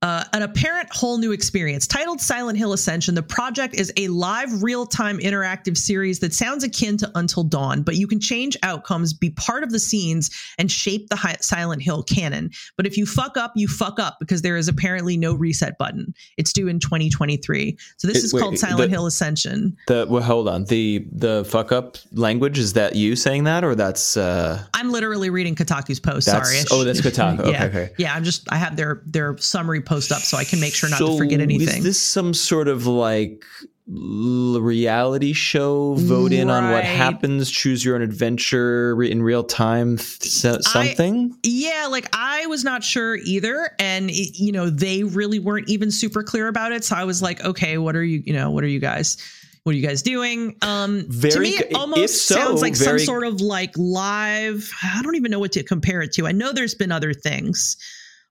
Uh, 0.03 0.23
an 0.35 0.43
apparent 0.43 0.87
whole 0.93 1.17
new 1.17 1.33
experience. 1.33 1.87
Titled 1.87 2.21
Silent 2.21 2.59
Hill 2.59 2.75
Ascension, 2.75 3.15
the 3.15 3.23
project 3.23 3.75
is 3.75 3.91
a 3.97 4.09
live, 4.09 4.63
real 4.63 4.85
time 4.87 5.19
interactive 5.19 5.75
series 5.77 6.21
that 6.21 6.35
sounds 6.35 6.63
akin 6.65 6.99
to 6.99 7.11
Until 7.15 7.43
Dawn, 7.43 7.83
but 7.83 7.97
you 7.97 8.07
can 8.07 8.21
change 8.21 8.59
outcomes, 8.63 9.15
be 9.15 9.31
part 9.31 9.63
of 9.65 9.73
the 9.73 9.79
scenes, 9.79 10.31
and 10.59 10.71
shape 10.71 11.09
the 11.09 11.17
hi- 11.17 11.39
Silent 11.41 11.81
Hill 11.83 12.03
canon. 12.03 12.51
But 12.77 12.87
if 12.87 12.99
you 12.99 13.07
fuck 13.07 13.39
up, 13.39 13.53
you 13.57 13.67
fuck 13.69 13.99
up 13.99 14.19
because 14.21 14.43
there 14.43 14.59
is 14.59 14.69
apparently 14.69 15.17
no 15.17 15.33
reset 15.35 15.79
button. 15.79 16.13
It's 16.37 16.53
due 16.53 16.69
in 16.69 16.79
2023. 16.79 17.79
So 17.97 18.07
this 18.07 18.19
It- 18.19 18.25
is 18.25 18.35
wait, 18.35 18.41
called 18.43 18.59
Silent 18.59 18.83
the- 18.83 18.89
Hill 18.89 19.07
Ascension. 19.07 19.77
the 19.89 20.07
well, 20.11 20.23
hold 20.23 20.47
on. 20.47 20.65
The 20.67 21.07
the 21.11 21.47
fuck 21.49 21.73
up 21.73 21.97
language 22.13 22.59
is 22.59 22.75
that 22.75 22.97
you 22.97 23.17
saying 23.17 23.45
that 23.45 23.65
or 23.65 23.75
that's 23.75 24.19
uh 24.19 24.63
I'm 24.75 24.93
literally 24.93 25.31
reading 25.31 25.55
Kotaku's 25.55 26.01
post. 26.01 26.27
That's- 26.27 26.49
Sorry. 26.49 26.65
oh, 26.71 26.85
that's 26.85 27.01
Kotaku. 27.01 27.41
Okay, 27.47 27.51
yeah. 27.53 27.65
okay. 27.65 27.91
Yeah, 27.97 28.15
I'm 28.15 28.25
just 28.25 28.47
I 28.53 28.57
have 28.57 28.77
their 28.77 29.03
their 29.07 29.39
summary 29.39 29.81
post 29.87 30.13
up 30.13 30.23
so 30.23 30.37
I 30.37 30.45
can 30.45 30.61
make 30.61 30.75
sure 30.75 30.91
not 30.91 30.99
So 30.99 31.13
to 31.13 31.19
forget 31.19 31.41
anything. 31.41 31.79
Is 31.79 31.85
this 31.85 32.01
some 32.01 32.35
sort 32.35 32.69
of 32.69 32.87
like 32.87 33.45
reality 33.89 35.33
show? 35.33 35.95
Vote 35.95 36.33
in 36.33 36.51
on 36.51 36.71
what 36.73 36.85
happens. 36.85 37.51
Choose 37.51 37.85
your 37.85 37.95
own 37.95 38.03
adventure 38.03 39.01
in 39.03 39.23
real 39.23 39.45
time. 39.45 39.97
th- 39.97 40.31
so- 40.31 40.61
something. 40.61 41.37
Yeah, 41.43 41.87
like 41.91 42.09
I 42.13 42.47
was 42.47 42.65
not 42.65 42.83
sure 42.83 43.17
either, 43.17 43.71
and 43.79 44.11
it, 44.11 44.39
you 44.39 44.53
know 44.53 44.71
they 44.71 45.05
really 45.05 45.39
weren't 45.39 45.69
even 45.69 45.91
super 45.91 46.23
clear 46.23 46.49
about 46.49 46.73
it. 46.73 46.85
So 46.85 46.97
I 46.97 47.05
was 47.05 47.23
like, 47.23 47.43
okay, 47.45 47.79
what 47.79 47.97
are 47.97 48.05
you, 48.05 48.23
you 48.27 48.33
know, 48.33 48.51
what 48.51 48.65
are 48.65 48.69
you 48.69 48.81
guys, 48.81 49.17
what 49.63 49.75
are 49.75 49.79
you 49.79 49.87
guys 49.87 50.03
doing? 50.03 50.57
Um, 50.63 51.09
to 51.21 51.41
me, 51.41 51.51
it 51.51 51.75
almost 51.75 52.27
so, 52.27 52.35
sounds 52.35 52.63
like 52.63 52.77
some 52.77 52.99
sort 52.99 53.25
of 53.25 53.41
like 53.41 53.73
live. 53.77 54.71
I 54.83 55.01
don't 55.03 55.17
even 55.17 55.31
know 55.31 55.39
what 55.41 55.53
to 55.53 55.63
compare 55.63 56.03
it 56.03 56.13
to. 56.15 56.27
I 56.27 56.33
know 56.33 56.53
there's 56.53 56.75
been 56.75 56.93
other 56.93 57.15
things, 57.15 57.77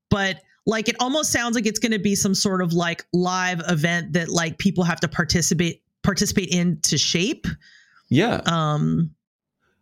but 0.09 0.41
like 0.65 0.89
it 0.89 0.95
almost 0.99 1.31
sounds 1.31 1.55
like 1.55 1.65
it's 1.65 1.79
going 1.79 1.91
to 1.91 1.99
be 1.99 2.15
some 2.15 2.33
sort 2.35 2.61
of 2.61 2.73
like 2.73 3.05
live 3.13 3.61
event 3.69 4.13
that 4.13 4.29
like 4.29 4.57
people 4.57 4.83
have 4.83 4.99
to 5.01 5.07
participate 5.07 5.81
participate 6.03 6.49
in 6.49 6.79
to 6.81 6.97
shape. 6.97 7.47
yeah. 8.09 8.41
Um, 8.45 9.11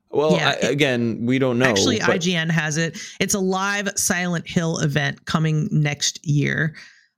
Well, 0.09 0.33
yeah, 0.33 0.49
I, 0.49 0.53
it- 0.67 0.71
again, 0.71 1.25
we 1.25 1.39
don't 1.39 1.57
know. 1.59 1.65
Actually, 1.65 1.99
but- 1.99 2.09
IGN 2.21 2.49
has 2.51 2.77
it. 2.77 2.97
It's 3.19 3.33
a 3.33 3.39
live 3.39 3.89
Silent 3.95 4.47
Hill 4.47 4.77
event 4.79 5.25
coming 5.25 5.67
next 5.71 6.25
year. 6.25 6.75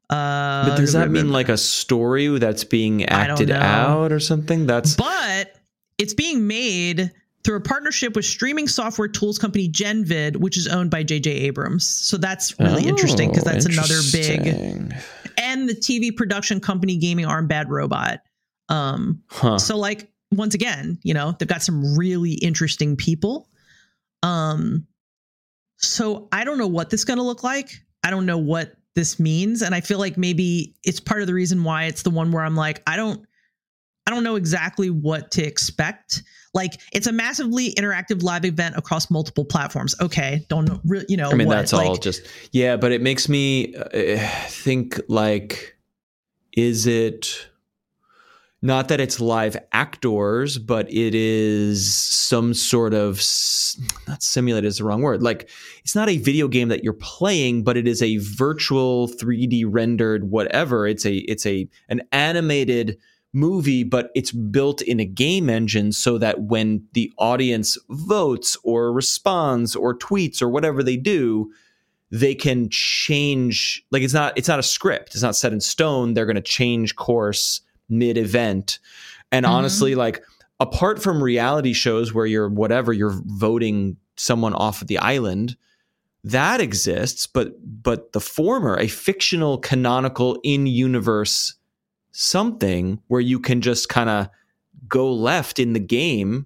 Uh, 0.10 0.70
But 0.70 0.78
does 0.78 0.94
that 0.94 1.10
mean 1.12 1.32
like 1.32 1.50
a 1.50 1.58
story 1.82 2.28
that's 2.38 2.64
being 2.64 3.04
acted 3.06 3.50
out 3.52 4.12
or 4.12 4.20
something? 4.20 4.66
That's 4.68 4.96
But 4.96 5.56
it's 5.98 6.14
being 6.14 6.46
made 6.48 7.12
through 7.46 7.56
a 7.58 7.62
partnership 7.62 8.16
with 8.16 8.26
streaming 8.26 8.68
software 8.68 9.08
tools 9.08 9.38
company 9.40 9.70
Genvid, 9.70 10.36
which 10.38 10.58
is 10.58 10.68
owned 10.68 10.90
by 10.92 11.04
J.J. 11.04 11.30
Abrams. 11.32 11.88
So 11.88 12.18
that's 12.18 12.60
really 12.60 12.88
interesting 12.88 13.30
because 13.30 13.48
Oh, 13.48 13.52
that's 13.52 13.66
another 13.66 14.02
big 14.12 14.94
and 15.38 15.70
the 15.70 15.76
TV 15.76 16.16
production 16.16 16.60
company 16.60 16.98
Gaming 16.98 17.26
Arm 17.26 17.48
Bad 17.48 17.70
Robot. 17.70 18.22
Um, 18.68 19.22
Huh. 19.30 19.60
so 19.60 19.78
like 19.78 20.10
once 20.32 20.56
again 20.56 20.98
you 21.04 21.14
know 21.14 21.36
they've 21.38 21.48
got 21.48 21.62
some 21.62 21.96
really 21.96 22.34
interesting 22.34 22.96
people 22.98 23.48
um 24.24 24.86
so 25.78 26.28
i 26.32 26.44
don't 26.44 26.58
know 26.58 26.68
what 26.68 26.90
this 26.90 27.02
is 27.02 27.06
going 27.06 27.18
to 27.18 27.24
look 27.24 27.44
like 27.44 27.70
i 28.04 28.10
don't 28.10 28.26
know 28.26 28.40
what 28.40 28.76
this 28.96 29.20
means 29.20 29.62
and 29.62 29.76
i 29.76 29.82
feel 29.82 30.00
like 30.00 30.18
maybe 30.18 30.76
it's 30.84 31.00
part 31.00 31.22
of 31.22 31.28
the 31.28 31.34
reason 31.34 31.64
why 31.64 31.84
it's 31.86 32.02
the 32.02 32.10
one 32.10 32.32
where 32.32 32.44
i'm 32.44 32.56
like 32.56 32.82
i 32.88 32.96
don't 32.98 33.24
i 34.08 34.12
don't 34.12 34.24
know 34.24 34.36
exactly 34.36 34.90
what 34.90 35.30
to 35.32 35.44
expect 35.46 36.24
like 36.56 36.82
it's 36.92 37.06
a 37.06 37.12
massively 37.12 37.74
interactive 37.76 38.24
live 38.24 38.46
event 38.46 38.76
across 38.76 39.12
multiple 39.12 39.46
platforms 39.46 39.94
okay 40.02 40.44
don't 40.50 40.66
know 40.66 40.82
you 41.08 41.16
know 41.16 41.30
I 41.30 41.36
mean, 41.36 41.48
what, 41.48 41.56
that's 41.56 41.74
all 41.74 41.98
just 41.98 42.26
yeah, 42.52 42.78
but 42.78 42.92
it 42.92 43.02
makes 43.02 43.28
me 43.28 43.76
uh, 43.76 44.18
think 44.48 45.00
like, 45.10 45.78
is 46.54 46.88
it 46.88 47.50
not 48.62 48.88
that 48.88 49.00
it's 49.00 49.20
live 49.20 49.58
actors, 49.74 50.58
but 50.58 50.90
it 50.92 51.14
is 51.14 51.96
some 51.96 52.54
sort 52.54 52.94
of 52.94 53.22
not 54.08 54.24
simulated 54.24 54.68
is 54.68 54.78
the 54.78 54.86
wrong 54.86 55.02
word. 55.02 55.22
Like, 55.22 55.50
it's 55.84 55.96
not 55.96 56.10
a 56.10 56.18
video 56.18 56.48
game 56.48 56.70
that 56.70 56.84
you're 56.84 56.94
playing, 56.94 57.64
but 57.64 57.78
it 57.78 57.88
is 57.88 58.02
a 58.02 58.18
virtual 58.18 59.08
3D 59.10 59.66
rendered 59.68 60.32
whatever. 60.32 60.88
It's 60.88 61.06
a 61.06 61.16
it's 61.16 61.46
a 61.46 61.68
an 61.90 62.02
animated 62.12 62.98
movie, 63.36 63.84
but 63.84 64.10
it's 64.16 64.32
built 64.32 64.82
in 64.82 65.00
a 65.00 65.06
game 65.06 65.50
engine 65.50 65.92
so 65.92 66.18
that 66.18 66.44
when 66.44 66.84
the 66.94 67.12
audience 67.18 67.78
votes 67.90 68.58
or 68.64 68.92
responds 68.92 69.76
or 69.76 69.96
tweets 69.96 70.42
or 70.42 70.50
whatever 70.50 70.82
they 70.82 70.98
do, 70.98 71.52
they 72.12 72.34
can 72.34 72.70
change 72.70 73.86
like 73.92 74.02
it's 74.02 74.14
not 74.14 74.34
it's 74.38 74.48
not 74.48 74.60
a 74.60 74.64
script. 74.64 75.14
It's 75.14 75.24
not 75.24 75.36
set 75.36 75.54
in 75.54 75.60
stone. 75.60 76.14
They're 76.14 76.26
going 76.26 76.36
to 76.36 76.42
change 76.42 76.96
course 76.96 77.62
mid-event. 77.90 78.80
And 79.32 79.46
Mhm. 79.46 79.50
honestly, 79.50 79.96
like 79.96 80.24
apart 80.60 81.02
from 81.02 81.22
reality 81.22 81.74
shows 81.74 82.14
where 82.14 82.26
you're 82.26 82.50
whatever, 82.50 82.94
you're 82.94 83.22
voting 83.26 83.98
someone 84.16 84.54
off 84.54 84.82
of 84.82 84.88
the 84.88 84.98
island, 85.00 85.58
that 86.24 86.62
exists, 86.62 87.28
but 87.28 87.54
but 87.84 88.14
the 88.14 88.22
former, 88.22 88.78
a 88.78 88.88
fictional 88.88 89.58
canonical 89.58 90.40
in-universe 90.44 91.54
something 92.18 93.02
where 93.08 93.22
you 93.22 93.40
can 93.40 93.60
just 93.62 93.90
kind 93.90 94.10
of 94.10 94.30
go 94.88 95.12
left 95.14 95.60
in 95.60 95.74
the 95.74 95.80
game 95.80 96.46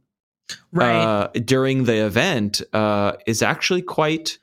right 0.71 0.95
uh, 1.03 1.27
during 1.45 1.83
the 1.83 2.05
event 2.05 2.61
uh, 2.73 3.13
is 3.27 3.41
actually 3.43 3.83
quite 3.83 4.39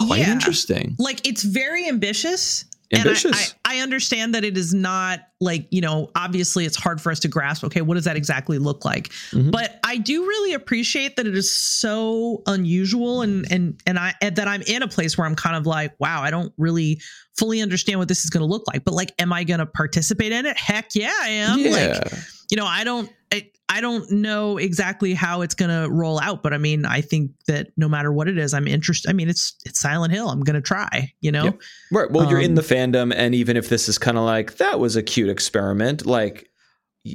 quite 0.00 0.20
Yeah. 0.20 0.32
interesting. 0.32 0.96
like 0.98 1.26
it's 1.26 1.42
very 1.42 1.86
ambitious 1.86 2.64
Ambitious. 2.92 3.56
I, 3.64 3.72
I, 3.72 3.78
I 3.78 3.82
understand 3.82 4.34
that 4.34 4.44
it 4.44 4.56
is 4.56 4.72
not 4.72 5.20
like, 5.40 5.66
you 5.70 5.80
know, 5.80 6.10
obviously 6.14 6.64
it's 6.64 6.76
hard 6.76 7.00
for 7.00 7.10
us 7.10 7.18
to 7.20 7.28
grasp, 7.28 7.64
okay, 7.64 7.80
what 7.80 7.94
does 7.94 8.04
that 8.04 8.16
exactly 8.16 8.58
look 8.58 8.84
like? 8.84 9.08
Mhm. 9.32 9.50
But 9.50 9.80
I 9.84 9.98
do 9.98 10.22
really 10.22 10.54
appreciate 10.54 11.16
that 11.16 11.26
it 11.26 11.36
is 11.36 11.50
so 11.52 12.42
unusual 12.46 13.22
and 13.22 13.50
and 13.50 13.80
and 13.86 13.98
I 13.98 14.14
and 14.22 14.36
that 14.36 14.48
I'm 14.48 14.62
in 14.62 14.82
a 14.82 14.88
place 14.88 15.18
where 15.18 15.26
I'm 15.26 15.34
kind 15.34 15.56
of 15.56 15.66
like, 15.66 15.94
wow, 15.98 16.22
I 16.22 16.30
don't 16.30 16.52
really 16.56 17.00
fully 17.36 17.60
understand 17.60 17.98
what 17.98 18.08
this 18.08 18.24
is 18.24 18.30
gonna 18.30 18.46
look 18.46 18.64
like. 18.68 18.84
But 18.84 18.94
like, 18.94 19.12
am 19.18 19.32
I 19.32 19.44
gonna 19.44 19.66
participate 19.66 20.32
in 20.32 20.46
it? 20.46 20.56
Heck 20.56 20.94
yeah, 20.94 21.12
I 21.20 21.28
am. 21.28 21.58
yeah. 21.58 22.00
Like, 22.02 22.12
you 22.50 22.56
know, 22.56 22.66
I 22.66 22.84
don't 22.84 23.10
I, 23.32 23.50
I 23.68 23.80
don't 23.80 24.10
know 24.10 24.56
exactly 24.58 25.14
how 25.14 25.42
it's 25.42 25.54
gonna 25.54 25.88
roll 25.90 26.20
out, 26.20 26.42
but 26.42 26.52
I 26.52 26.58
mean, 26.58 26.84
I 26.84 27.00
think 27.00 27.32
that 27.46 27.68
no 27.76 27.88
matter 27.88 28.12
what 28.12 28.28
it 28.28 28.38
is, 28.38 28.54
I'm 28.54 28.68
interested. 28.68 29.08
I 29.10 29.12
mean, 29.12 29.28
it's 29.28 29.54
it's 29.64 29.80
Silent 29.80 30.12
Hill. 30.12 30.28
I'm 30.30 30.40
gonna 30.42 30.60
try, 30.60 31.12
you 31.20 31.32
know? 31.32 31.44
Yep. 31.44 31.60
right. 31.92 32.10
Well, 32.10 32.30
you're 32.30 32.40
in 32.40 32.52
um, 32.52 32.54
the 32.56 32.62
fandom, 32.62 33.12
and 33.14 33.34
even 33.34 33.56
if 33.56 33.68
this 33.68 33.88
is 33.88 33.98
kind 33.98 34.16
of 34.16 34.24
like 34.24 34.56
that 34.58 34.78
was 34.80 34.96
a 34.96 35.02
cute 35.02 35.28
experiment, 35.28 36.06
like. 36.06 36.48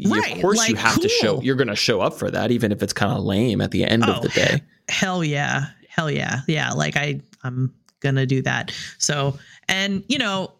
Right, 0.08 0.36
Of 0.38 0.42
course, 0.42 0.70
you 0.70 0.76
like, 0.76 0.82
have 0.86 1.02
to 1.02 1.10
show. 1.10 1.34
cool. 1.36 1.44
You're 1.44 1.58
going 1.58 1.68
to 1.68 1.76
show 1.76 2.00
up 2.00 2.14
for 2.14 2.32
that, 2.32 2.50
even 2.50 2.72
if 2.72 2.82
it's 2.82 2.94
kind 2.94 3.12
of 3.12 3.26
lame 3.26 3.60
at 3.60 3.72
the 3.72 3.84
end 3.84 4.06
Oh, 4.08 4.14
of 4.14 4.22
the 4.22 4.30
day. 4.30 4.62
hell 4.88 5.22
yeah 5.22 5.66
hell 5.90 6.10
yeah 6.10 6.40
yeah 6.48 6.72
like 6.72 6.96
i 6.96 7.20
i'm 7.44 7.74
gonna 8.00 8.26
do 8.26 8.42
that 8.42 8.72
so 8.98 9.38
and 9.68 10.02
you 10.08 10.18
know 10.18 10.54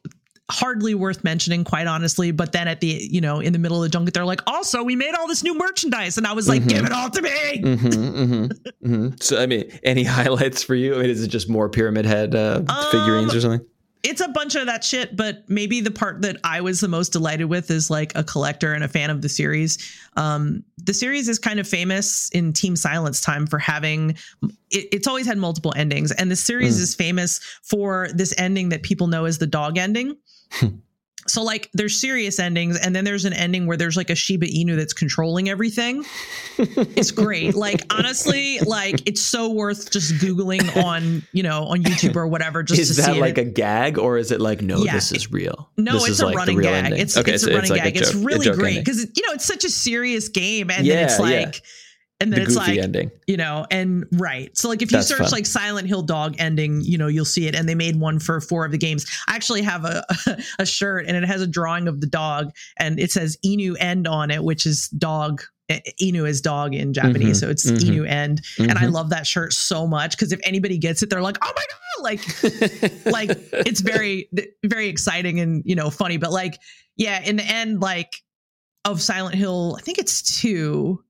hardly 0.52 0.94
worth 0.94 1.24
mentioning 1.24 1.64
quite 1.64 1.88
honestly 1.88 2.32
but 2.32 2.52
then 2.52 2.68
at 2.68 2.80
the 2.82 2.88
you 3.10 3.22
know 3.22 3.40
in 3.40 3.54
the 3.54 3.60
middle 3.60 3.78
of 3.78 3.84
the 3.84 3.90
junket 3.90 4.14
they're 4.14 4.26
like 4.26 4.42
also 4.48 4.84
we 4.84 4.96
made 4.96 5.14
all 5.16 5.28
this 5.28 5.44
new 5.44 5.54
merchandise 5.58 6.18
and 6.18 6.28
i 6.28 6.34
was 6.34 6.48
like 6.48 6.62
Mhm. 6.64 6.70
give 6.70 6.86
it 6.86 6.92
all 6.92 7.10
to 7.10 7.22
me 7.22 7.62
hmm 7.62 7.76
hmm 7.76 8.46
hmm 8.84 9.08
So, 9.22 9.42
I 9.42 9.46
mean, 9.46 9.64
any 9.84 10.04
highlights 10.18 10.62
for 10.64 10.76
you? 10.76 10.96
I 10.96 11.00
mean, 11.02 11.10
is 11.10 11.24
it 11.24 11.28
just 11.30 11.50
more 11.50 11.70
Pyramid 11.70 12.06
Head 12.06 12.36
uh, 12.36 12.62
Um, 12.68 12.86
figurines 12.92 13.34
or 13.34 13.42
something? 13.42 13.66
it's 14.04 14.20
a 14.20 14.28
bunch 14.30 14.56
of 14.56 14.66
that 14.66 14.84
shit, 14.84 15.16
but 15.16 15.48
maybe 15.48 15.80
the 15.80 15.92
part 15.92 16.24
that 16.24 16.38
I 16.44 16.62
was 16.62 16.80
the 16.80 16.88
most 16.88 17.10
delighted 17.12 17.46
with 17.46 17.70
is 17.70 17.92
like 17.92 18.12
a 18.16 18.24
collector 18.24 18.74
and 18.74 18.84
a 18.84 18.88
fan 18.88 19.12
of 19.12 19.22
the 19.22 19.30
series. 19.30 19.78
Um, 20.18 20.64
the 20.84 20.94
series 20.94 21.30
is 21.30 21.38
kind 21.38 21.60
of 21.60 21.68
famous 21.68 22.28
in 22.30 22.52
Team 22.52 22.76
Silence 22.76 23.22
time 23.22 23.46
for 23.46 23.60
having 23.60 24.18
it, 24.72 24.88
it's 24.92 25.06
always 25.08 25.28
had 25.28 25.38
multiple 25.38 25.72
endings, 25.76 26.12
and 26.14 26.32
the 26.32 26.36
series 26.36 26.80
Mm. 26.80 26.82
is 26.82 26.96
famous 26.96 27.40
for 27.62 28.08
this 28.16 28.34
ending 28.40 28.70
that 28.70 28.82
people 28.82 29.06
know 29.06 29.26
as 29.26 29.38
the 29.38 29.46
dog 29.48 29.78
ending. 29.78 30.18
So 31.28 31.44
like 31.44 31.70
there's 31.74 32.02
serious 32.02 32.40
endings 32.40 32.80
and 32.80 32.96
then 32.96 33.06
there's 33.06 33.26
an 33.26 33.34
ending 33.34 33.68
where 33.68 33.78
there's 33.78 33.96
like 33.96 34.10
a 34.10 34.16
Shiba 34.16 34.48
Inu 34.48 34.76
that's 34.76 34.92
controlling 34.92 35.50
everything. 35.50 36.04
it's 36.58 37.12
great. 37.12 37.54
Like 37.54 37.84
honestly, 37.94 38.60
like 38.62 39.08
it's 39.08 39.22
so 39.22 39.52
worth 39.52 39.92
just 39.92 40.16
googling 40.16 40.84
on, 40.84 41.22
you 41.32 41.44
know, 41.44 41.66
on 41.66 41.84
YouTube 41.84 42.16
or 42.16 42.26
whatever 42.26 42.64
just 42.64 42.82
is 42.82 42.96
to 42.96 43.02
that 43.04 43.14
see 43.14 43.22
like 43.22 43.38
it. 43.38 43.48
a 43.48 43.50
gag 43.52 44.00
or 44.00 44.18
is 44.18 44.32
it 44.32 44.42
like 44.42 44.64
no, 44.64 44.84
Yeah. 44.84 44.96
this 44.96 45.12
is 45.12 45.32
real? 45.32 45.70
No, 45.78 45.94
this 45.94 46.02
it's 46.04 46.10
is 46.14 46.20
a 46.22 46.26
like 46.26 46.38
running 46.38 46.60
gag. 46.60 46.86
ending. 46.86 47.00
It's 47.00 47.16
Okay, 47.16 47.34
it's 47.34 47.44
so 47.44 47.52
a 47.52 47.56
running 47.56 47.70
like 47.70 47.84
gag. 47.84 47.98
it's 47.98 48.12
joke- 48.12 48.22
a 48.24 48.26
really 48.26 48.50
great 48.52 48.80
because 48.80 49.02
you 49.02 49.26
know 49.28 49.34
it's 49.34 49.46
such 49.46 49.64
a 49.64 49.70
serious 49.70 50.28
game, 50.28 50.72
and 50.72 50.80
then 50.80 50.86
Yeah, 50.98 51.04
it's 51.06 51.20
yeah. 51.20 51.52
And 52.22 52.32
then 52.32 52.40
the 52.40 52.46
it's 52.46 52.56
like 52.56 52.78
ending. 52.78 53.12
you 53.28 53.38
know, 53.38 53.66
and 53.72 54.06
right. 54.14 54.56
So 54.58 54.70
like 54.70 54.82
if 54.82 54.92
you 54.92 54.98
That's 54.98 55.08
search 55.08 55.20
fun. 55.20 55.32
like 55.32 55.46
Silent 55.46 55.88
Hill 55.88 56.02
dog 56.04 56.36
ending, 56.40 56.82
you 56.82 56.98
know, 56.98 57.08
you'll 57.08 57.26
see 57.26 57.48
it. 57.48 57.56
And 57.56 57.68
they 57.68 57.76
made 57.76 57.96
one 58.00 58.20
for 58.20 58.40
four 58.42 58.66
of 58.66 58.72
the 58.72 58.78
games. 58.78 59.06
I 59.28 59.36
actually 59.36 59.62
have 59.64 59.86
a 59.86 60.06
a 60.60 60.66
shirt 60.66 61.06
and 61.08 61.18
it 61.18 61.24
has 61.26 61.42
a 61.42 61.48
drawing 61.48 61.88
of 61.88 62.02
the 62.02 62.08
dog 62.08 62.52
and 62.78 63.00
it 63.00 63.12
says 63.12 63.38
Inu 63.46 63.76
end 63.80 64.08
on 64.08 64.32
it, 64.32 64.44
which 64.44 64.66
is 64.66 64.88
dog. 64.90 65.42
Inu 66.02 66.28
is 66.28 66.42
dog 66.42 66.76
in 66.76 66.92
Japanese, 66.92 67.38
Mhm, 67.38 67.40
so 67.40 67.50
it's 67.50 67.72
mhm. 67.72 67.78
Inu 67.78 68.10
end, 68.10 68.42
and 68.60 68.74
I 68.74 68.84
Mhm. 68.88 68.92
love 68.92 69.10
that 69.12 69.26
shirt 69.26 69.54
so 69.54 69.88
much 69.88 70.12
because 70.12 70.34
if 70.34 70.40
anybody 70.44 70.78
gets 70.78 71.02
it, 71.02 71.10
they're 71.10 71.22
like, 71.22 71.38
"Oh 71.42 71.52
my 71.56 71.64
god!" 71.64 72.04
Like 72.04 73.06
like 73.06 73.30
it's 73.66 73.80
very 73.80 74.28
very 74.66 74.88
exciting 74.90 75.40
and 75.40 75.62
you 75.66 75.76
know 75.76 75.90
funny 75.90 76.18
but 76.18 76.32
like 76.32 76.58
yeah 76.98 77.22
in 77.22 77.36
the 77.38 77.44
end 77.46 77.80
like 77.82 78.12
of 78.86 79.02
silent 79.02 79.36
hill 79.36 79.76
i 79.78 79.82
think 79.82 80.00
it's 80.00 80.40
two 80.42 81.04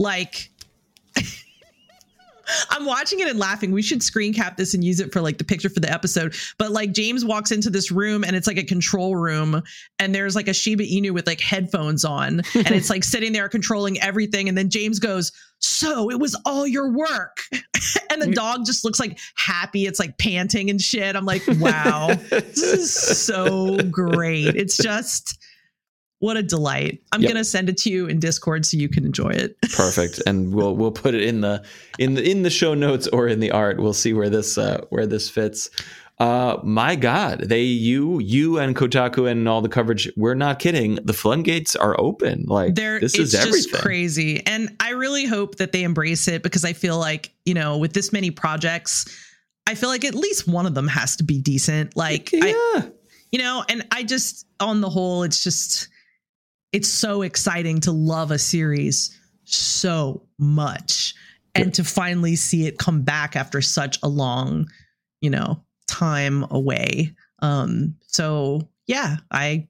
like 0.00 0.50
i'm 2.70 2.86
watching 2.86 3.20
it 3.20 3.28
and 3.28 3.38
laughing. 3.38 3.70
We 3.70 3.82
should 3.82 4.02
screen 4.02 4.32
cap 4.32 4.56
this 4.56 4.74
and 4.74 4.82
use 4.82 4.98
it 4.98 5.12
for 5.12 5.20
like 5.20 5.38
the 5.38 5.44
picture 5.44 5.68
for 5.68 5.80
the 5.80 5.92
episode. 5.92 6.34
But 6.58 6.72
like 6.72 6.92
james 6.92 7.24
walks 7.24 7.52
into 7.52 7.70
this 7.70 7.92
room 7.92 8.24
and 8.24 8.34
it's 8.34 8.46
like 8.46 8.56
a 8.56 8.64
control 8.64 9.14
room 9.14 9.62
and 9.98 10.14
there's 10.14 10.34
like 10.34 10.48
a 10.48 10.54
shiba 10.54 10.84
inu 10.84 11.12
with 11.12 11.26
like 11.26 11.40
headphones 11.40 12.04
on 12.04 12.40
and 12.54 12.70
it's 12.72 12.90
like 12.90 13.04
sitting 13.04 13.32
there 13.32 13.48
controlling 13.48 14.00
everything. 14.00 14.48
And 14.48 14.56
then 14.56 14.70
james 14.70 14.98
goes 14.98 15.32
so 15.58 16.10
it 16.10 16.18
was 16.18 16.34
all 16.44 16.66
your 16.66 16.90
work. 16.90 17.42
And 18.12 18.20
the 18.20 18.32
dog 18.32 18.66
just 18.66 18.84
looks 18.84 18.98
like 18.98 19.20
happy. 19.36 19.86
It's 19.86 20.00
like 20.00 20.18
panting 20.18 20.68
and 20.68 20.80
shit. 20.80 21.14
I'm 21.14 21.24
like 21.24 21.42
wow. 21.46 22.08
This 22.28 22.58
is 22.58 22.92
so 22.92 23.78
great. 23.88 24.56
It's 24.56 24.76
just 24.76 25.38
what 26.20 26.36
a 26.36 26.42
delight. 26.42 27.02
I'm 27.12 27.20
Yep. 27.20 27.30
gonna 27.32 27.44
send 27.44 27.68
it 27.68 27.76
to 27.78 27.90
you 27.90 28.06
in 28.06 28.18
Discord 28.20 28.64
so 28.64 28.76
you 28.78 28.88
can 28.88 29.04
enjoy 29.04 29.30
it. 29.30 29.60
Perfect, 29.72 30.22
and 30.26 30.54
we'll 30.54 30.74
we'll 30.76 30.92
put 30.92 31.14
it 31.14 31.22
in 31.24 31.40
the 31.42 31.62
in 31.98 32.14
the 32.14 32.22
in 32.30 32.42
the 32.42 32.50
show 32.50 32.72
notes 32.74 33.08
or 33.08 33.26
in 33.28 33.40
the 33.40 33.50
art. 33.50 33.78
We'll 33.80 33.92
see 33.92 34.12
where 34.14 34.30
this 34.30 34.56
uh, 34.56 34.84
where 34.90 35.06
this 35.06 35.28
fits. 35.28 35.68
Uh, 36.18 36.58
my 36.62 36.96
God, 36.96 37.40
they 37.48 37.62
you 37.62 38.18
you 38.20 38.58
and 38.58 38.76
Kotaku 38.76 39.30
and 39.30 39.48
all 39.48 39.62
the 39.62 39.70
coverage. 39.70 40.10
We're 40.18 40.34
not 40.34 40.58
kidding. 40.58 40.96
The 40.96 41.14
floodgates 41.14 41.74
are 41.74 41.98
open. 41.98 42.44
Like 42.46 42.74
There, 42.74 43.00
this 43.00 43.14
it's 43.14 43.32
is 43.32 43.34
everything. 43.34 43.70
just 43.70 43.82
crazy, 43.82 44.46
and 44.46 44.76
I 44.80 44.90
really 44.90 45.24
hope 45.24 45.56
that 45.56 45.72
they 45.72 45.82
embrace 45.82 46.28
it 46.28 46.42
because 46.42 46.62
I 46.64 46.74
feel 46.74 46.98
like 46.98 47.32
you 47.46 47.54
know, 47.54 47.78
with 47.78 47.94
this 47.94 48.12
many 48.12 48.30
projects, 48.30 49.06
I 49.66 49.74
feel 49.74 49.88
like 49.88 50.04
at 50.04 50.14
least 50.14 50.46
one 50.46 50.66
of 50.66 50.74
them 50.74 50.88
has 50.88 51.16
to 51.16 51.24
be 51.24 51.38
decent. 51.40 51.96
Like, 51.96 52.28
I, 52.34 52.48
yeah, 52.74 52.82
you 53.32 53.38
know, 53.38 53.64
and 53.70 53.86
I 53.90 54.02
just, 54.02 54.44
on 54.60 54.82
the 54.82 54.90
whole, 54.90 55.22
it's 55.22 55.42
just, 55.42 55.88
it's 56.72 56.88
so 56.88 57.22
exciting 57.22 57.80
to 57.80 57.92
love 57.92 58.30
a 58.30 58.38
series 58.38 59.18
so 59.44 60.22
much 60.38 61.14
and 61.54 61.74
to 61.74 61.84
finally 61.84 62.36
see 62.36 62.66
it 62.66 62.78
come 62.78 63.02
back 63.02 63.34
after 63.34 63.60
such 63.60 63.98
a 64.02 64.08
long, 64.08 64.68
you 65.20 65.30
know, 65.30 65.62
time 65.88 66.46
away. 66.50 67.14
Um, 67.42 67.96
so 68.06 68.68
yeah, 68.86 69.16
I, 69.30 69.68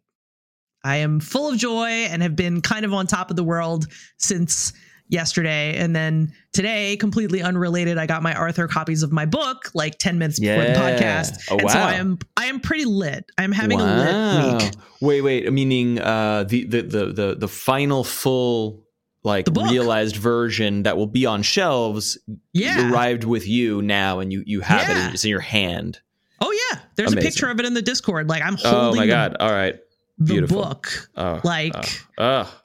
I 0.84 0.96
am 0.96 1.20
full 1.20 1.50
of 1.50 1.58
joy 1.58 1.88
and 1.88 2.22
have 2.22 2.36
been 2.36 2.60
kind 2.60 2.84
of 2.84 2.92
on 2.92 3.06
top 3.06 3.30
of 3.30 3.36
the 3.36 3.44
world 3.44 3.86
since 4.18 4.72
yesterday. 5.10 5.76
And 5.76 5.94
then 5.94 6.32
today, 6.52 6.96
completely 6.96 7.42
unrelated, 7.42 7.98
I 7.98 8.06
got 8.06 8.22
my 8.22 8.34
author 8.40 8.66
copies 8.68 9.02
of 9.02 9.12
my 9.12 9.26
book 9.26 9.70
like 9.74 9.98
10 9.98 10.18
minutes 10.18 10.38
before 10.40 10.64
the 10.64 10.70
podcast. 10.72 11.38
Oh, 11.50 11.58
and 11.58 11.70
so. 11.70 11.78
I 11.78 11.94
am 11.94 12.18
I 12.36 12.46
am 12.46 12.60
pretty 12.60 12.84
lit. 12.86 13.24
I'm 13.36 13.52
having 13.52 13.80
a 13.80 13.84
lit 13.84 14.62
week. 14.62 14.72
Wait, 15.00 15.20
wait. 15.20 15.52
Meaning 15.52 15.98
uh, 15.98 16.44
the, 16.44 16.64
the 16.64 16.82
the 16.82 17.06
the 17.12 17.36
the 17.40 17.48
final 17.48 18.04
full 18.04 18.84
like 19.22 19.44
The 19.44 19.52
realized 19.52 20.16
version 20.16 20.84
that 20.84 20.96
will 20.96 21.06
be 21.06 21.26
on 21.26 21.42
shelves 21.42 22.16
Yeah. 22.54 22.90
arrived 22.90 23.24
with 23.24 23.46
you 23.46 23.82
now, 23.82 24.20
and 24.20 24.32
you 24.32 24.42
you 24.46 24.60
have 24.62 24.88
it. 24.88 24.92
Yeah. 24.94 25.08
in- 25.08 25.12
It's 25.14 25.24
in 25.24 25.30
your 25.30 25.40
hand. 25.40 26.00
Oh 26.40 26.50
yeah. 26.70 26.80
There's 26.96 27.12
Amazing. 27.12 27.26
a 27.26 27.30
picture 27.30 27.50
of 27.50 27.60
it 27.60 27.66
in 27.66 27.74
the 27.74 27.82
Discord. 27.82 28.28
Like 28.30 28.42
I'm 28.42 28.56
holding. 28.56 28.80
Oh 28.80 28.94
my 28.94 29.02
the- 29.06 29.12
god! 29.12 29.36
All 29.40 29.52
right. 29.52 29.74
the, 30.18 30.24
Beautiful. 30.24 30.62
book. 30.62 31.08
Oh, 31.16 31.40
Like- 31.44 31.74
oh, 31.76 32.44
oh. 32.46 32.60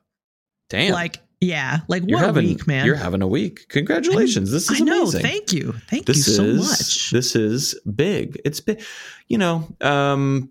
damn. 0.70 0.94
Like 0.94 1.20
yeah. 1.46 1.80
Like 1.88 2.04
you're 2.08 2.18
what 2.18 2.26
having 2.26 2.46
a 2.46 2.48
week, 2.50 2.68
man. 2.68 2.86
you're 2.86 2.96
having 2.96 3.22
a 3.22 3.28
week. 3.28 3.68
Congratulations! 3.70 4.52
this 4.52 4.70
is 4.70 4.82
I 4.82 4.84
know. 4.84 5.02
amazing. 5.04 5.22
Thank 5.22 5.54
you. 5.54 5.74
Thank 5.90 6.06
this 6.06 6.28
you 6.28 6.34
so 6.34 6.44
is 6.44 6.70
much. 6.70 7.12
this 7.12 7.36
is 7.36 7.80
big. 7.96 8.42
It's 8.44 8.60
big. 8.60 8.82
You 9.28 9.38
know, 9.38 9.68
um, 9.82 10.50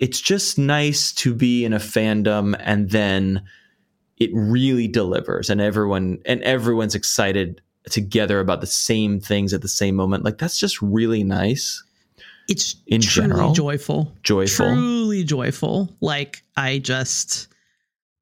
it's 0.00 0.20
just 0.20 0.58
nice 0.58 1.12
to 1.12 1.34
be 1.34 1.64
in 1.64 1.72
a 1.72 1.78
fandom 1.78 2.56
and 2.58 2.90
then 2.90 3.42
it 4.16 4.30
really 4.32 4.88
delivers, 4.88 5.50
and 5.50 5.60
everyone 5.60 6.18
and 6.24 6.42
everyone's 6.42 6.94
excited 6.94 7.60
together 7.90 8.40
about 8.40 8.60
the 8.60 8.66
same 8.66 9.20
things 9.20 9.54
at 9.54 9.62
the 9.62 9.68
same 9.68 9.94
moment. 9.94 10.24
Like 10.24 10.38
that's 10.38 10.58
just 10.58 10.80
really 10.82 11.24
nice, 11.24 11.82
it's 12.48 12.76
in 12.86 13.00
truly 13.00 13.28
general, 13.28 13.52
joyful. 13.52 14.12
joyful. 14.22 14.66
Truly 14.66 15.24
joyful. 15.24 15.94
Like 16.00 16.42
I 16.56 16.78
just 16.78 17.48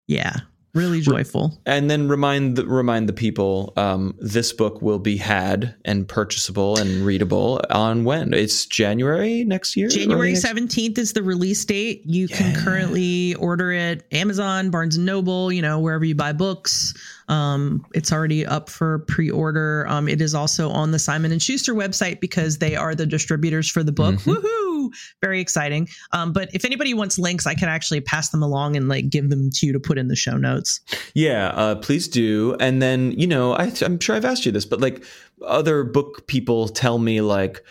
yeah, 0.06 0.36
really 0.76 1.00
joyful. 1.00 1.60
And 1.66 1.90
then 1.90 2.08
remind 2.08 2.56
the, 2.56 2.66
remind 2.66 3.08
the 3.08 3.12
people 3.12 3.72
um, 3.76 4.14
this 4.20 4.52
book 4.52 4.82
will 4.82 4.98
be 4.98 5.16
had 5.16 5.74
and 5.84 6.06
purchasable 6.06 6.76
and 6.76 7.04
readable 7.04 7.60
on 7.70 8.04
when 8.04 8.32
it's 8.34 8.66
January 8.66 9.44
next 9.44 9.76
year. 9.76 9.88
January 9.88 10.34
17th 10.34 10.98
is 10.98 11.14
the 11.14 11.22
release 11.22 11.64
date. 11.64 12.02
You 12.04 12.28
can 12.28 12.54
currently 12.54 13.34
order 13.36 13.72
it 13.72 14.06
Amazon, 14.12 14.70
Barnes 14.70 14.96
and 14.96 15.06
Noble, 15.06 15.50
you 15.50 15.62
know, 15.62 15.80
wherever 15.80 16.04
you 16.04 16.14
buy 16.14 16.32
books. 16.32 16.94
Um, 17.28 17.84
it's 17.94 18.12
already 18.12 18.46
up 18.46 18.70
for 18.70 19.00
pre-order. 19.00 19.86
Um, 19.88 20.08
it 20.08 20.20
is 20.20 20.34
also 20.34 20.70
on 20.70 20.92
the 20.92 20.98
Simon 20.98 21.32
and 21.32 21.42
Schuster 21.42 21.74
website 21.74 22.20
because 22.20 22.58
they 22.58 22.76
are 22.76 22.94
the 22.94 23.06
distributors 23.06 23.68
for 23.68 23.82
the 23.82 23.92
book. 23.92 24.16
Mhm. 24.16 24.36
Woohoo! 24.36 24.90
Very 25.20 25.40
exciting. 25.40 25.88
Um, 26.12 26.32
but 26.32 26.48
if 26.54 26.64
anybody 26.64 26.94
wants 26.94 27.18
links, 27.18 27.46
I 27.46 27.54
can 27.54 27.68
actually 27.68 28.00
pass 28.00 28.30
them 28.30 28.42
along 28.42 28.76
and 28.76 28.88
like 28.88 29.10
give 29.10 29.30
them 29.30 29.50
to 29.50 29.66
you 29.66 29.72
to 29.72 29.80
put 29.80 29.98
in 29.98 30.08
the 30.08 30.16
show 30.16 30.36
notes. 30.36 30.80
Yeah, 31.14 31.48
uh, 31.48 31.74
please 31.76 32.06
do. 32.08 32.56
And 32.60 32.80
then 32.80 33.12
you 33.12 33.26
know, 33.26 33.54
I, 33.54 33.72
I'm 33.82 33.98
sure 33.98 34.14
I've 34.16 34.24
asked 34.24 34.46
you 34.46 34.52
this, 34.52 34.64
but 34.64 34.80
like 34.80 35.04
other 35.44 35.84
book 35.84 36.26
people 36.26 36.68
tell 36.68 36.98
me 36.98 37.20
like. 37.20 37.64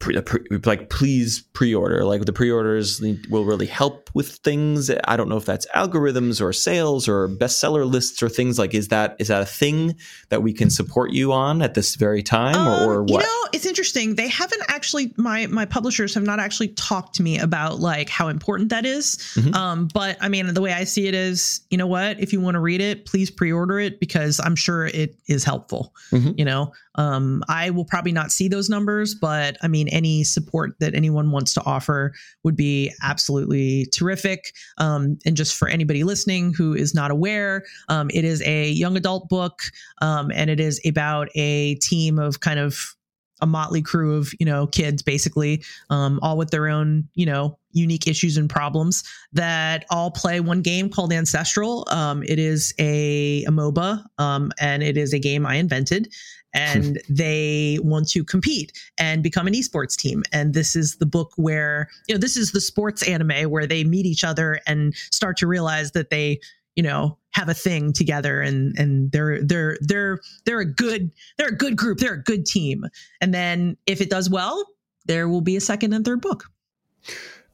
Pre, 0.00 0.18
pre, 0.22 0.40
like 0.64 0.88
please 0.88 1.42
pre-order 1.52 2.06
like 2.06 2.24
the 2.24 2.32
pre-orders 2.32 3.02
will 3.28 3.44
really 3.44 3.66
help 3.66 4.08
with 4.14 4.30
things 4.36 4.90
i 5.04 5.14
don't 5.14 5.28
know 5.28 5.36
if 5.36 5.44
that's 5.44 5.66
algorithms 5.76 6.40
or 6.40 6.54
sales 6.54 7.06
or 7.06 7.28
bestseller 7.28 7.84
lists 7.88 8.22
or 8.22 8.30
things 8.30 8.58
like 8.58 8.72
is 8.72 8.88
that 8.88 9.14
is 9.18 9.28
that 9.28 9.42
a 9.42 9.44
thing 9.44 9.94
that 10.30 10.42
we 10.42 10.54
can 10.54 10.70
support 10.70 11.12
you 11.12 11.34
on 11.34 11.60
at 11.60 11.74
this 11.74 11.96
very 11.96 12.22
time 12.22 12.56
or, 12.56 12.94
or 12.94 13.00
Um, 13.00 13.06
what 13.08 13.10
You 13.10 13.18
know, 13.18 13.48
it's 13.52 13.66
interesting. 13.66 14.14
They 14.14 14.28
haven't 14.28 14.62
actually 14.68 15.12
my 15.18 15.46
my 15.48 15.66
publishers 15.66 16.14
have 16.14 16.22
not 16.22 16.40
actually 16.40 16.68
talked 16.68 17.14
to 17.16 17.22
me 17.22 17.38
about 17.38 17.80
like 17.80 18.08
how 18.08 18.28
important 18.28 18.70
that 18.70 18.86
is. 18.86 19.18
Mhm. 19.34 19.54
Um, 19.54 19.88
but 19.92 20.16
I 20.22 20.30
mean, 20.30 20.54
the 20.54 20.62
way 20.62 20.72
I 20.72 20.84
see 20.84 21.08
it 21.08 21.14
is, 21.14 21.60
you 21.68 21.76
know 21.76 21.86
what? 21.86 22.18
If 22.18 22.32
you 22.32 22.40
want 22.40 22.54
to 22.54 22.60
read 22.60 22.80
it, 22.80 23.04
please 23.04 23.30
pre-order 23.30 23.78
it 23.78 24.00
because 24.00 24.40
I'm 24.42 24.56
sure 24.56 24.86
it 24.86 25.16
is 25.26 25.44
helpful. 25.44 25.92
Mhm. 26.10 26.38
You 26.38 26.46
know, 26.46 26.72
um, 27.00 27.42
I 27.48 27.70
will 27.70 27.86
probably 27.86 28.12
not 28.12 28.30
see 28.30 28.46
those 28.46 28.68
numbers, 28.68 29.14
but 29.14 29.56
I 29.62 29.68
mean, 29.68 29.88
any 29.88 30.22
support 30.22 30.72
that 30.80 30.94
anyone 30.94 31.30
wants 31.30 31.54
to 31.54 31.64
offer 31.64 32.12
would 32.44 32.56
be 32.56 32.92
absolutely 33.02 33.86
terrific. 33.86 34.52
Um, 34.76 35.18
and 35.24 35.34
just 35.34 35.56
for 35.56 35.66
anybody 35.66 36.04
listening 36.04 36.52
who 36.52 36.74
is 36.74 36.94
not 36.94 37.10
aware, 37.10 37.64
um, 37.88 38.10
it 38.12 38.26
is 38.26 38.42
a 38.42 38.68
young 38.68 38.98
adult 38.98 39.30
book 39.30 39.62
um, 40.02 40.30
and 40.34 40.50
it 40.50 40.60
is 40.60 40.78
about 40.84 41.30
a 41.34 41.76
team 41.76 42.18
of 42.18 42.40
kind 42.40 42.60
of 42.60 42.94
a 43.40 43.46
motley 43.46 43.80
crew 43.80 44.16
of 44.16 44.32
you 44.38 44.44
know 44.44 44.66
kids 44.66 45.02
basically 45.02 45.64
um, 45.88 46.18
all 46.20 46.36
with 46.36 46.50
their 46.50 46.68
own 46.68 47.08
you 47.14 47.24
know 47.24 47.58
unique 47.72 48.06
issues 48.06 48.36
and 48.36 48.50
problems 48.50 49.02
that 49.32 49.86
all 49.90 50.10
play 50.10 50.40
one 50.40 50.60
game 50.60 50.90
called 50.90 51.10
ancestral 51.10 51.86
um, 51.90 52.22
it 52.24 52.38
is 52.38 52.74
a, 52.78 53.42
a 53.44 53.50
moba 53.50 54.04
um, 54.18 54.52
and 54.60 54.82
it 54.82 54.98
is 54.98 55.14
a 55.14 55.18
game 55.18 55.46
i 55.46 55.54
invented 55.54 56.12
and 56.52 57.00
they 57.08 57.78
want 57.82 58.08
to 58.10 58.24
compete 58.24 58.72
and 58.98 59.22
become 59.22 59.46
an 59.46 59.54
esports 59.54 59.96
team. 59.96 60.22
And 60.32 60.54
this 60.54 60.76
is 60.76 60.96
the 60.96 61.06
book 61.06 61.32
where, 61.36 61.88
you 62.08 62.14
know, 62.14 62.18
this 62.18 62.36
is 62.36 62.52
the 62.52 62.60
sports 62.60 63.02
anime 63.02 63.50
where 63.50 63.66
they 63.66 63.84
meet 63.84 64.06
each 64.06 64.24
other 64.24 64.60
and 64.66 64.94
start 65.10 65.36
to 65.38 65.46
realize 65.46 65.92
that 65.92 66.10
they, 66.10 66.40
you 66.76 66.82
know, 66.82 67.18
have 67.32 67.48
a 67.48 67.54
thing 67.54 67.92
together 67.92 68.40
and 68.40 68.76
and 68.78 69.12
they're 69.12 69.42
they're 69.44 69.78
they're 69.80 70.18
they're 70.44 70.60
a 70.60 70.64
good 70.64 71.12
they're 71.38 71.48
a 71.48 71.56
good 71.56 71.76
group, 71.76 71.98
they're 71.98 72.14
a 72.14 72.22
good 72.22 72.44
team. 72.44 72.84
And 73.20 73.32
then 73.32 73.76
if 73.86 74.00
it 74.00 74.10
does 74.10 74.28
well, 74.28 74.66
there 75.06 75.28
will 75.28 75.40
be 75.40 75.56
a 75.56 75.60
second 75.60 75.92
and 75.92 76.04
third 76.04 76.20
book. 76.20 76.50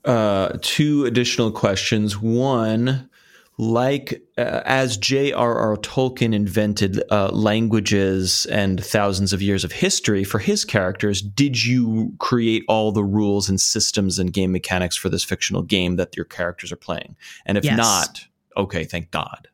Uh, 0.05 0.57
two 0.63 1.05
additional 1.05 1.51
questions. 1.51 2.21
One, 2.21 3.11
like 3.59 4.23
uh, 4.37 4.61
as 4.67 4.99
J.R.R. 4.99 5.77
Tolkien 5.79 6.35
invented 6.35 7.03
uh, 7.11 7.29
languages 7.29 8.45
and 8.47 8.85
thousands 8.85 9.33
of 9.33 9.41
years 9.41 9.65
of 9.65 9.73
history 9.73 10.25
for 10.25 10.39
his 10.39 10.65
characters, 10.65 11.23
did 11.23 11.65
you 11.65 12.13
create 12.19 12.65
all 12.69 12.93
the 12.93 13.05
rules 13.05 13.49
and 13.49 13.59
systems 13.61 14.19
and 14.19 14.33
game 14.33 14.53
mechanics 14.53 14.95
for 14.97 15.09
this 15.09 15.25
fictional 15.25 15.63
game 15.63 15.97
that 15.97 16.15
your 16.17 16.27
characters 16.27 16.71
are 16.71 16.77
playing? 16.77 17.17
And 17.47 17.57
if 17.57 17.65
Yes. 17.65 17.79
not, 17.79 18.27
okay, 18.57 18.85
thank 18.85 19.11
God. 19.11 19.49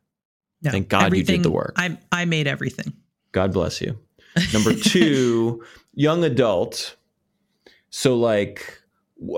No, 0.61 0.71
Thank 0.71 0.89
God 0.89 1.15
you 1.15 1.23
did 1.23 1.43
the 1.43 1.51
work. 1.51 1.73
I 1.77 1.97
I 2.11 2.25
made 2.25 2.47
everything. 2.47 2.93
God 3.33 3.51
bless 3.51 3.81
you. 3.81 3.97
Number 4.53 4.73
two, 4.73 5.63
young 5.93 6.23
adult. 6.23 6.95
So 7.89 8.15
like 8.15 8.81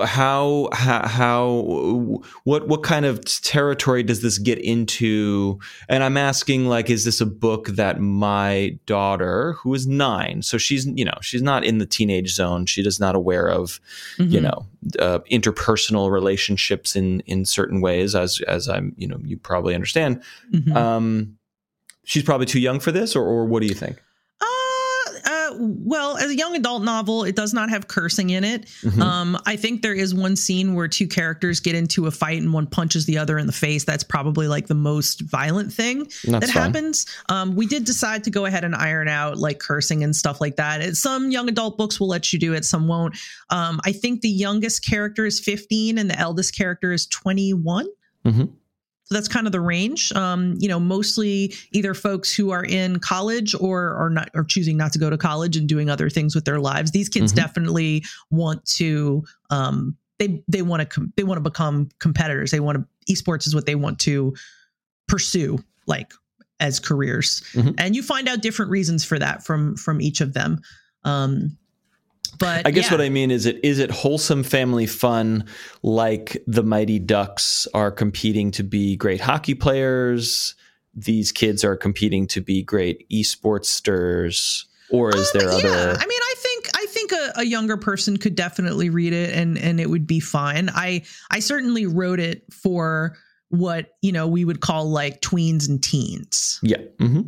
how 0.05 0.67
how 0.73 1.07
how 1.07 2.21
what 2.43 2.67
what 2.67 2.82
kind 2.82 3.05
of 3.05 3.23
territory 3.43 4.01
does 4.03 4.21
this 4.21 4.38
get 4.39 4.57
into 4.59 5.59
and 5.89 6.03
i'm 6.03 6.17
asking 6.17 6.65
like 6.67 6.89
is 6.89 7.05
this 7.05 7.21
a 7.21 7.26
book 7.26 7.67
that 7.67 7.99
my 7.99 8.76
daughter 8.88 9.53
who 9.53 9.73
is 9.73 9.86
9 9.86 10.41
so 10.41 10.57
she's 10.57 10.88
you 10.88 11.05
know 11.05 11.13
she's 11.21 11.41
not 11.43 11.63
in 11.63 11.78
the 11.78 11.86
teenage 11.86 12.34
zone 12.34 12.65
she 12.65 12.82
is 12.82 12.99
not 12.99 13.15
aware 13.15 13.47
of 13.47 13.80
you 14.17 14.39
Mhm. 14.39 14.43
know 14.43 14.65
uh, 14.99 15.19
interpersonal 15.32 16.09
relationships 16.09 16.95
in 16.95 17.19
in 17.21 17.45
certain 17.45 17.80
ways 17.82 18.15
as 18.15 18.41
as 18.47 18.67
i'm 18.67 18.93
you 18.97 19.07
know 19.07 19.19
you 19.23 19.38
probably 19.38 19.76
understand 19.76 20.21
Mhm. 20.51 20.76
um 20.76 21.38
she's 22.05 22.23
probably 22.23 22.45
too 22.47 22.59
young 22.59 22.80
for 22.80 22.91
this 22.91 23.15
or 23.15 23.23
or 23.23 23.45
what 23.45 23.61
do 23.61 23.67
you 23.67 23.76
think 23.76 24.01
well, 25.59 26.17
as 26.17 26.29
a 26.31 26.35
young 26.35 26.55
adult 26.55 26.83
novel, 26.83 27.23
it 27.23 27.35
does 27.35 27.53
not 27.53 27.69
have 27.69 27.87
cursing 27.87 28.29
in 28.31 28.43
it. 28.43 28.65
Mhm. 28.83 29.01
Um, 29.01 29.37
I 29.45 29.55
think 29.55 29.81
there 29.81 29.93
is 29.93 30.13
one 30.13 30.35
scene 30.35 30.73
where 30.75 30.87
two 30.87 31.07
characters 31.07 31.59
get 31.59 31.75
into 31.75 32.07
a 32.07 32.11
fight 32.11 32.41
and 32.41 32.53
one 32.53 32.67
punches 32.67 33.05
the 33.05 33.17
other 33.17 33.37
in 33.37 33.47
the 33.47 33.53
face. 33.53 33.83
That's 33.83 34.03
probably 34.03 34.47
like 34.47 34.67
the 34.67 34.75
most 34.75 35.21
violent 35.21 35.73
thing 35.73 35.99
That's 36.25 36.47
that 36.47 36.49
fine. 36.49 36.63
happens. 36.63 37.05
Um, 37.29 37.55
we 37.55 37.65
did 37.67 37.85
decide 37.85 38.23
to 38.25 38.29
go 38.29 38.45
ahead 38.45 38.63
and 38.63 38.75
iron 38.75 39.07
out 39.07 39.37
like 39.37 39.59
cursing 39.59 40.03
and 40.03 40.15
stuff 40.15 40.41
like 40.41 40.55
that. 40.57 40.81
It- 40.81 40.95
some 40.97 41.31
young 41.31 41.49
adult 41.49 41.77
books 41.77 41.99
will 41.99 42.07
let 42.07 42.31
you 42.33 42.39
do 42.39 42.53
it, 42.53 42.65
some 42.65 42.87
won't. 42.87 43.15
Um, 43.49 43.79
I 43.85 43.91
think 43.91 44.21
the 44.21 44.29
youngest 44.29 44.85
character 44.85 45.25
is 45.25 45.39
15 45.39 45.97
and 45.97 46.09
the 46.09 46.19
eldest 46.19 46.55
character 46.55 46.91
is 46.93 47.05
21. 47.07 47.85
Mhm. 48.25 48.49
So 49.05 49.13
that's 49.15 49.27
kind 49.27 49.45
of 49.45 49.51
the 49.51 49.61
range. 49.61 50.11
Um, 50.13 50.55
you 50.59 50.67
know, 50.67 50.79
mostly 50.79 51.53
either 51.71 51.93
folks 51.93 52.33
who 52.33 52.49
are 52.49 52.65
in 52.65 52.99
college 52.99 53.53
or 53.59 53.93
are 53.95 54.09
not 54.09 54.29
or 54.33 54.43
choosing 54.43 54.77
not 54.77 54.93
to 54.93 54.99
go 54.99 55.09
to 55.11 55.17
college 55.17 55.55
and 55.57 55.69
doing 55.69 55.89
other 55.91 56.09
things 56.09 56.33
with 56.33 56.45
their 56.45 56.59
lives. 56.59 56.89
These 56.91 57.09
kids 57.09 57.31
Mhm. 57.31 57.35
definitely 57.35 58.03
want 58.31 58.65
to 58.77 59.23
um 59.51 59.95
they 60.17 60.43
they 60.47 60.63
want 60.63 60.79
to 60.81 60.85
com- 60.87 61.13
they 61.17 61.23
want 61.23 61.37
to 61.37 61.41
become 61.49 61.89
competitors. 61.99 62.49
They 62.49 62.59
want 62.59 62.77
to 62.79 63.13
esports 63.13 63.45
is 63.45 63.53
what 63.53 63.67
they 63.67 63.75
want 63.75 63.99
to 63.99 64.33
pursue 65.07 65.63
like 65.85 66.11
as 66.59 66.79
careers. 66.79 67.43
Mhm. 67.53 67.75
And 67.77 67.95
you 67.95 68.01
find 68.01 68.27
out 68.27 68.41
different 68.41 68.71
reasons 68.71 69.03
for 69.05 69.19
that 69.19 69.45
from 69.45 69.75
from 69.75 70.01
each 70.01 70.19
of 70.21 70.33
them. 70.33 70.61
Um 71.03 71.57
but 72.39 72.65
I 72.65 72.71
guess 72.71 72.86
yeah. 72.86 72.97
what 72.97 73.01
I 73.01 73.09
mean 73.09 73.31
is 73.31 73.45
it 73.45 73.59
is 73.63 73.79
it 73.79 73.91
wholesome 73.91 74.43
family 74.43 74.86
fun 74.86 75.45
like 75.83 76.43
the 76.47 76.63
Mighty 76.63 76.99
Ducks 76.99 77.67
are 77.73 77.91
competing 77.91 78.51
to 78.51 78.63
be 78.63 78.95
great 78.95 79.21
hockey 79.21 79.53
players, 79.55 80.55
these 80.93 81.31
kids 81.31 81.63
are 81.63 81.75
competing 81.75 82.27
to 82.27 82.41
be 82.41 82.63
great 82.63 83.09
esportsters, 83.09 84.65
or 84.89 85.15
is 85.15 85.31
Um, 85.33 85.39
there 85.39 85.49
yeah, 85.49 85.55
other 85.55 85.97
I 85.99 86.05
mean, 86.05 86.19
I 86.21 86.33
think 86.38 86.69
I 86.75 86.86
think 86.88 87.11
a, 87.11 87.33
a 87.38 87.43
younger 87.43 87.77
person 87.77 88.17
could 88.17 88.36
definitely 88.36 88.89
read 88.89 89.13
it 89.13 89.36
and 89.36 89.57
and 89.57 89.79
it 89.79 89.89
would 89.89 90.07
be 90.07 90.19
fine. 90.19 90.69
I 90.73 91.03
I 91.31 91.39
certainly 91.39 91.86
wrote 91.86 92.19
it 92.19 92.43
for 92.51 93.17
what 93.49 93.91
you 94.01 94.11
know 94.11 94.27
we 94.27 94.45
would 94.45 94.59
call 94.59 94.89
like 94.89 95.21
tweens 95.21 95.67
and 95.69 95.81
teens. 95.81 96.59
Yeah. 96.63 96.81
hmm 96.99 97.21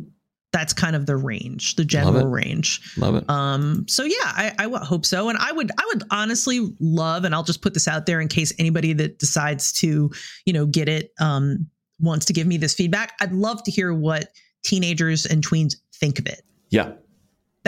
That's 0.52 0.72
kind 0.72 0.96
of 0.96 1.06
the 1.06 1.16
range, 1.16 1.76
the 1.76 1.84
general 1.84 2.26
it. 2.26 2.30
range. 2.30 2.80
Love 2.96 3.16
it. 3.16 3.28
Um, 3.28 3.84
so 3.86 4.04
yeah, 4.04 4.14
I, 4.24 4.54
I 4.58 4.84
hope 4.84 5.04
so, 5.04 5.28
and 5.28 5.38
I 5.38 5.52
would 5.52 5.70
I 5.78 5.84
would 5.92 6.04
honestly 6.10 6.74
love, 6.80 7.24
and 7.24 7.34
I'll 7.34 7.42
just 7.44 7.60
put 7.60 7.74
this 7.74 7.86
out 7.86 8.06
there 8.06 8.20
in 8.20 8.28
case 8.28 8.52
anybody 8.58 8.92
that 8.94 9.18
decides 9.18 9.72
to 9.80 10.10
you 10.46 10.52
know 10.52 10.66
get 10.66 10.88
it 10.88 11.12
um 11.20 11.68
wants 12.00 12.26
to 12.26 12.32
give 12.32 12.46
me 12.46 12.56
this 12.56 12.74
feedback. 12.74 13.12
I'd 13.20 13.32
love 13.32 13.62
to 13.64 13.70
hear 13.70 13.92
what 13.92 14.30
teenagers 14.64 15.26
and 15.26 15.46
tweens 15.46 15.74
think 16.00 16.18
of 16.18 16.26
it 16.26 16.42
yeah. 16.70 16.92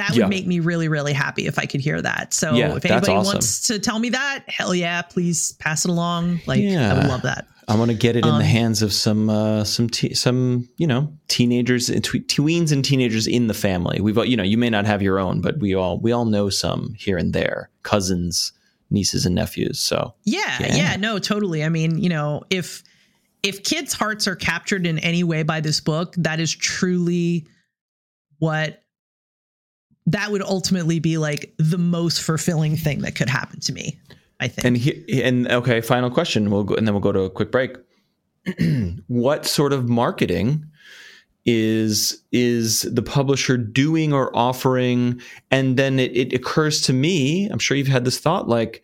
That 0.01 0.11
would 0.11 0.19
Yeah. 0.19 0.27
make 0.27 0.47
me 0.47 0.59
really 0.61 0.89
really 0.89 1.13
happy 1.13 1.47
if 1.47 1.59
i 1.59 1.67
could 1.67 1.81
hear 1.81 2.01
that 2.03 2.35
so 2.35 2.55
Yeah, 2.55 2.75
if 2.77 2.85
anybody 2.85 3.13
awesome. 3.13 3.33
wants 3.35 3.67
to 3.69 3.79
tell 3.79 3.99
me 3.99 4.09
that 4.11 4.45
hell 4.49 4.75
yeah 4.75 5.03
please 5.03 5.53
pass 5.53 5.85
it 5.85 5.91
along 5.91 6.41
like 6.47 6.61
i 6.61 6.95
would 6.95 7.07
love 7.07 7.23
that 7.23 7.47
I 7.69 7.77
want 7.77 7.93
to 7.93 7.97
get 7.97 8.17
it 8.17 8.25
in 8.25 8.33
Um, 8.33 8.39
the 8.41 8.45
hands 8.45 8.83
of 8.83 8.93
some 8.93 9.31
uh, 9.31 9.63
some 9.63 9.89
te- 9.89 10.15
some 10.15 10.69
you 10.77 10.89
know 10.89 11.13
teenagers 11.29 11.89
and 11.89 12.03
tweens 12.03 12.73
and 12.73 12.85
teenagers 12.85 13.29
in 13.29 13.47
the 13.47 13.55
family. 13.55 14.01
We've 14.01 14.19
all- 14.19 14.25
you 14.25 14.37
know 14.37 14.43
you 14.43 14.59
may 14.59 14.71
not 14.71 14.87
have 14.87 15.03
your 15.03 15.21
own, 15.21 15.41
but 15.41 15.61
we 15.61 15.77
all 15.77 16.01
we 16.01 16.11
all 16.11 16.25
know 16.25 16.51
some 16.51 16.95
here 16.99 17.17
and 17.17 17.33
there, 17.33 17.71
cousins, 17.85 18.51
nieces 18.91 19.25
and 19.25 19.37
nephews. 19.37 19.79
So 19.79 20.15
yeah, 20.25 20.57
Yeah. 20.59 20.75
yeah 20.75 20.97
no 20.97 21.21
totally 21.21 21.63
i 21.63 21.69
mean 21.69 22.03
you 22.03 22.09
know 22.09 22.43
if 22.51 22.83
if 23.45 23.63
kids 23.63 23.93
hearts 23.93 24.27
are 24.27 24.35
captured 24.35 24.85
in 24.85 24.99
any 24.99 25.23
way 25.23 25.45
by 25.45 25.61
this 25.61 25.81
book 25.81 26.15
that 26.19 26.41
is 26.41 26.53
truly 26.53 27.47
what 28.41 28.80
that 30.13 30.31
would 30.31 30.43
ultimately 30.43 30.99
be 30.99 31.19
like 31.19 31.53
the 31.59 31.79
most 31.79 32.21
fulfilling 32.23 32.77
thing 32.77 33.01
that 33.01 33.15
could 33.15 33.29
happen 33.29 33.61
to 33.61 33.73
me 33.73 33.99
i 34.41 34.49
think 34.49 34.65
And 34.65 34.77
he, 34.77 35.23
and 35.23 35.49
okay, 35.49 35.81
final 35.81 36.11
question. 36.11 36.51
We'll 36.51 36.65
go 36.65 36.75
and 36.75 36.87
then 36.87 36.95
we'll 36.95 37.01
go 37.01 37.13
to 37.13 37.21
a 37.21 37.31
quick 37.31 37.51
break. 37.51 37.77
what 39.07 39.47
sort 39.47 39.73
of 39.73 39.89
marketing 39.89 40.65
is 41.45 42.23
is 42.33 42.83
the 42.83 43.03
publisher 43.03 43.57
doing 43.57 44.13
or 44.13 44.35
offering? 44.37 45.21
And 45.51 45.77
then 45.77 45.99
it, 45.99 46.17
it 46.17 46.33
occurs 46.33 46.81
to 46.83 46.93
me, 46.93 47.49
I'm 47.49 47.59
sure 47.59 47.77
you've 47.77 47.89
had 47.89 48.05
this 48.05 48.19
thought, 48.19 48.49
like 48.49 48.83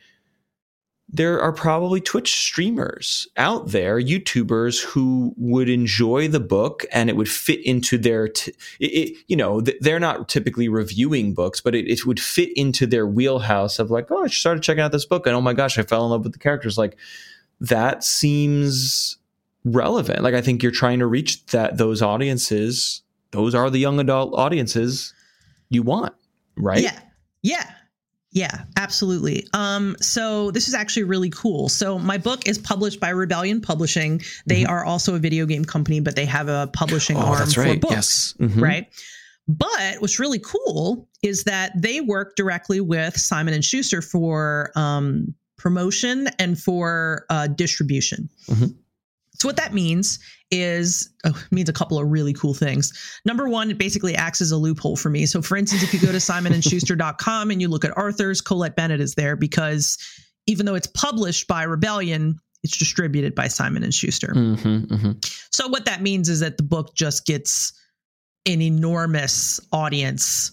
there 1.09 1.41
are 1.41 1.53
probably 1.53 2.01
Twitch 2.01 2.35
streamers 2.35 3.29
out 3.37 3.69
there, 3.69 4.01
YouTubers 4.01 4.83
who 4.83 5.33
would 5.37 5.69
enjoy 5.69 6.27
the 6.27 6.41
book 6.41 6.85
and 6.93 7.09
it 7.09 7.17
would 7.17 7.29
fit 7.29 7.65
into 7.65 7.97
their, 7.97 8.27
t- 8.29 8.53
it, 8.81 8.87
it, 8.87 9.17
you 9.29 9.37
know, 9.37 9.61
th- 9.61 9.79
they're 9.81 10.01
not 10.01 10.29
typically 10.29 10.69
reviewing 10.69 11.33
books, 11.33 11.61
but 11.61 11.77
it, 11.77 11.87
it 11.87 12.05
would 12.05 12.19
fit 12.19 12.51
into 12.57 12.87
their 12.87 13.07
wheelhouse 13.07 13.79
of 13.79 13.91
like, 13.91 14.11
oh, 14.11 14.25
I 14.25 14.27
started 14.27 14.65
checking 14.65 14.83
out 14.83 14.91
this 14.91 15.05
book 15.05 15.27
and 15.27 15.37
oh 15.37 15.41
my 15.41 15.53
gosh, 15.53 15.79
I 15.79 15.83
fell 15.83 16.05
in 16.05 16.11
love 16.11 16.25
with 16.25 16.33
the 16.33 16.41
characters. 16.41 16.77
Like 16.77 16.97
that 17.61 18.03
seems 18.03 19.17
relevant. 19.65 20.23
Like 20.23 20.35
I 20.35 20.41
think 20.41 20.61
you're 20.63 20.73
trying 20.73 20.99
to 20.99 21.07
reach 21.07 21.47
that 21.47 21.79
those 21.79 22.03
audiences. 22.03 23.03
Those 23.31 23.55
are 23.55 23.71
the 23.71 23.79
young 23.79 24.01
adult 24.01 24.35
audiences 24.35 25.15
you 25.71 25.83
want, 25.83 26.15
right? 26.57 26.83
Yeah. 26.83 26.99
Yeah. 27.43 27.71
Yeah, 28.37 28.65
absolutely. 28.77 29.49
Um, 29.55 29.97
so 30.03 30.51
this 30.51 30.69
is 30.69 30.75
actually 30.75 31.05
really 31.05 31.31
cool. 31.31 31.71
So 31.71 31.99
my 31.99 32.19
book 32.19 32.47
is 32.47 32.59
published 32.59 33.01
by 33.01 33.09
Rebellion 33.09 33.63
Publishing. 33.63 34.21
They 34.45 34.67
are 34.67 34.85
also 34.85 35.15
a 35.15 35.19
video 35.19 35.47
game 35.47 35.65
company, 35.65 36.01
but 36.01 36.17
they 36.17 36.27
have 36.27 36.49
a 36.49 36.69
publishing 36.75 37.17
Mm-hmm. 37.17 37.25
Oh, 37.25 37.31
arm 37.31 37.39
that's 37.39 37.55
for 37.55 37.77
books. 37.77 37.95
Yes. 37.95 38.35
Mhm. 38.39 38.61
Right. 38.61 38.89
But 39.49 40.01
what's 40.01 40.19
really 40.19 40.41
cool 40.41 41.09
is 41.23 41.45
that 41.45 41.73
they 41.81 42.03
work 42.03 42.37
directly 42.37 42.83
with 42.83 43.17
Simon 43.17 43.55
and 43.55 43.65
Schuster 43.65 44.03
for 44.03 44.71
um, 44.77 45.33
promotion 45.57 46.29
and 46.39 46.59
for 46.59 47.25
uh, 47.31 47.47
distribution. 47.47 48.29
Mhm. 48.51 48.75
So 49.39 49.49
what 49.49 49.57
that 49.57 49.75
means 49.75 50.19
is 50.51 51.11
oh, 51.25 51.31
it 51.31 51.53
means 51.53 51.69
a 51.69 51.73
couple 51.73 51.99
of 51.99 52.09
really 52.09 52.33
cool 52.33 52.55
things. 52.55 52.93
Number 53.25 53.49
one, 53.49 53.71
it 53.71 53.79
basically 53.79 54.15
acts 54.15 54.41
as 54.41 54.53
a 54.53 54.57
loophole 54.57 54.97
for 54.97 55.11
me. 55.11 55.27
So 55.27 55.43
for 55.43 55.57
instance, 55.57 55.83
if 55.83 55.93
you 55.93 56.01
go 56.01 56.13
to 56.13 56.19
simonandschuster.com 56.19 57.51
and 57.51 57.61
you 57.61 57.69
look 57.69 57.85
at 57.85 57.97
authors, 57.97 58.41
Colette 58.41 58.77
Bennett 58.77 59.01
is 59.01 59.15
there 59.15 59.37
because 59.37 59.99
even 60.47 60.67
though 60.67 60.75
it's 60.75 60.87
published 60.87 61.49
by 61.49 61.65
Rebellion, 61.65 62.37
it's 62.63 62.77
distributed 62.77 63.35
by 63.35 63.49
Simon 63.49 63.83
and 63.83 63.95
Schuster. 63.95 64.33
Mhm, 64.35 64.87
mhm. 64.87 65.33
So 65.53 65.69
what 65.69 65.85
that 65.87 66.03
means 66.03 66.29
is 66.29 66.41
that 66.41 66.57
the 66.57 66.63
book 66.63 66.95
just 66.95 67.27
gets 67.27 67.73
an 68.47 68.63
enormous 68.63 69.61
audience 69.73 70.53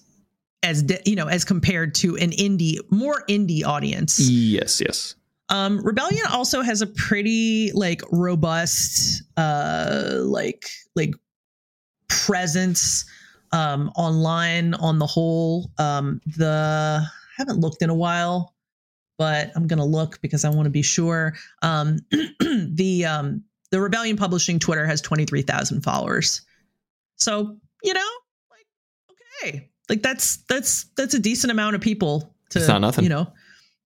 as 0.64 0.82
de- 0.82 1.02
you 1.06 1.16
know 1.16 1.28
as 1.28 1.46
compared 1.46 1.94
to 1.94 2.16
an 2.18 2.32
indie 2.32 2.80
more 2.90 3.24
indie 3.30 3.64
audience. 3.66 4.20
Yes, 4.20 4.82
yes. 4.82 5.16
Um, 5.50 5.84
Rebellion 5.84 6.26
also 6.32 6.62
has 6.62 6.82
a 6.82 6.88
pretty 6.88 7.72
like 7.74 8.02
robust 8.12 9.24
uh 9.38 10.20
like 10.22 10.66
like 10.96 11.14
presence 12.08 13.06
um, 13.52 13.92
online 13.96 14.74
on 14.76 15.00
the 15.00 15.06
whole. 15.06 15.72
Um, 15.78 16.22
the 16.26 17.06
haven't 17.38 17.60
looked 17.60 17.82
in 17.82 17.90
a 17.90 17.96
while, 17.96 18.56
but 19.18 19.52
I'm 19.56 19.68
gonna 19.68 19.86
look 19.86 20.20
because 20.22 20.44
I 20.44 20.50
want 20.50 20.66
to 20.66 20.72
be 20.72 20.82
sure. 20.82 21.36
Um, 21.62 22.00
the 22.40 23.06
um, 23.08 23.44
the 23.72 23.80
Rebellion 23.80 24.18
Publishing 24.18 24.60
Twitter 24.60 24.86
has 24.86 25.02
23,000 25.02 25.82
followers. 25.82 26.42
So, 27.16 27.58
you 27.84 27.94
know, 27.94 28.10
like 28.50 28.66
okay. 29.42 29.70
Like 29.90 30.02
that's 30.02 30.38
that's 30.50 30.86
that's 30.98 31.14
a 31.14 31.20
decent 31.20 31.52
amount 31.52 31.76
of 31.76 31.82
people 31.82 32.34
to 32.50 32.60
It's 32.60 32.68
not 32.68 32.82
nothing. 32.82 33.04
you 33.04 33.10
know 33.10 33.32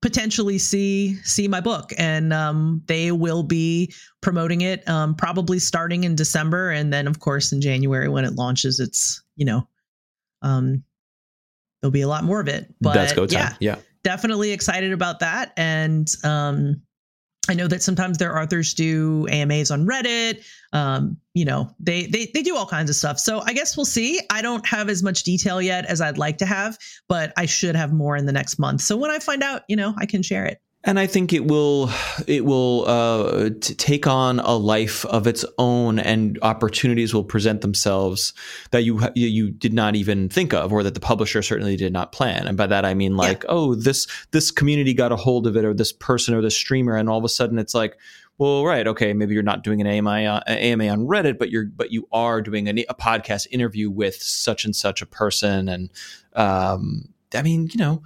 potentially 0.01 0.57
see 0.57 1.15
see 1.23 1.47
my 1.47 1.59
book 1.59 1.91
and 1.97 2.31
um 2.31 2.81
they 2.85 3.11
will 3.11 3.41
be 3.43 3.91
promoting 4.21 4.61
it 4.61 4.87
um 4.87 5.15
probably 5.15 5.57
starting 5.59 6.03
in 6.03 6.15
December 6.15 6.69
and 6.69 6.93
then 6.93 7.07
of 7.07 7.19
course 7.19 7.51
in 7.51 7.59
January 7.61 8.07
when 8.07 8.23
it 8.23 8.33
launches 8.35 8.79
it's 8.79 9.23
you 9.35 9.45
know 9.45 9.67
um 10.43 10.83
there'll 11.81 11.91
be 11.91 12.01
a 12.01 12.07
lot 12.07 12.23
more 12.23 12.39
of 12.39 12.47
it 12.47 12.73
but 12.79 12.93
That's 12.93 13.13
go 13.13 13.25
time. 13.25 13.39
yeah 13.59 13.75
Yeah. 13.75 13.79
definitely 14.03 14.51
excited 14.51 14.93
about 14.93 15.19
that. 15.19 15.51
And 15.57 16.07
um, 16.23 16.81
I 17.49 17.53
know 17.53 17.67
that 17.67 17.81
sometimes 17.81 18.17
their 18.17 18.39
authors 18.39 18.73
do 18.73 19.27
AMAs 19.29 19.71
on 19.71 19.85
Reddit. 19.87 20.45
Um, 20.73 21.17
you 21.37 21.45
know, 21.45 21.69
they 21.79 22.07
they 22.07 22.31
they 22.33 22.41
do 22.41 22.55
all 22.55 22.65
kinds 22.65 22.89
of 22.89 22.95
stuff. 22.95 23.19
So 23.19 23.41
I 23.45 23.53
guess 23.53 23.77
we'll 23.77 23.85
see. 23.85 24.19
I 24.31 24.41
don't 24.41 24.65
have 24.65 24.89
as 24.89 25.03
much 25.03 25.23
detail 25.23 25.61
yet 25.61 25.85
as 25.85 26.01
I'd 26.01 26.17
like 26.17 26.37
to 26.39 26.45
have, 26.45 26.77
but 27.07 27.31
I 27.37 27.45
should 27.45 27.75
have 27.75 27.93
more 27.93 28.17
in 28.17 28.25
the 28.25 28.33
next 28.33 28.57
month. 28.59 28.81
So 28.81 28.97
when 28.97 29.11
I 29.11 29.19
find 29.19 29.43
out, 29.43 29.61
you 29.67 29.75
know, 29.75 29.93
I 29.97 30.05
can 30.07 30.23
share 30.23 30.45
it. 30.45 30.57
and 30.83 30.99
I 30.99 31.07
think 31.07 31.33
it 31.33 31.45
will 31.45 31.89
it 32.27 32.43
will 32.45 32.85
uh, 32.87 33.49
t- 33.61 33.73
take 33.75 34.07
on 34.07 34.39
a 34.39 34.55
life 34.55 35.05
of 35.17 35.27
its 35.27 35.43
own, 35.57 35.99
and 35.99 36.39
opportunities 36.41 37.13
will 37.13 37.23
present 37.25 37.61
themselves 37.61 38.33
that 38.71 38.83
you 38.83 38.97
ha- 38.99 39.11
you- 39.15 39.27
you 39.27 39.51
did 39.51 39.73
not 39.73 39.95
even 39.95 40.29
think 40.29 40.53
of, 40.53 40.71
or 40.73 40.83
that 40.83 40.93
the 40.93 40.99
publisher 41.11 41.41
certainly 41.41 41.75
did 41.77 41.93
not 41.93 42.11
plan. 42.11 42.47
And 42.47 42.57
by 42.57 42.67
that 42.67 42.85
I 42.85 42.93
mean 42.93 43.15
like, 43.17 43.43
oh, 43.49 43.75
this 43.75 44.07
this 44.31 44.49
community 44.51 44.93
got 44.93 45.11
a 45.11 45.15
hold 45.17 45.45
of 45.47 45.57
it, 45.57 45.65
or 45.65 45.73
this 45.73 45.91
person, 45.93 46.33
or 46.35 46.41
this 46.41 46.55
streamer, 46.55 46.95
and 46.95 47.09
all 47.09 47.17
of 47.19 47.25
a 47.25 47.29
sudden 47.29 47.59
it's 47.59 47.75
like. 47.75 47.95
Well, 48.37 48.65
right, 48.65 48.85
okay. 48.85 49.13
Maybe 49.13 49.33
you're 49.33 49.41
not 49.41 49.63
doing 49.63 49.81
an 49.81 49.87
AMA, 49.87 50.09
uh, 50.11 50.41
AMA 50.47 50.87
on 50.89 51.07
Reddit, 51.07 51.39
but 51.39 51.49
you're 51.49 51.65
but 51.65 51.91
you 51.91 52.07
are 52.11 52.41
doing 52.41 52.67
a, 52.67 52.85
a 52.87 52.93
podcast 52.93 53.47
interview 53.49 53.89
with 53.89 54.21
such 54.21 54.63
and 54.63 54.75
such 54.75 55.01
a 55.01 55.07
person, 55.07 55.67
and 55.67 55.89
um, 56.35 57.09
I 57.33 57.41
mean, 57.41 57.69
you 57.73 57.79
know, 57.79 58.03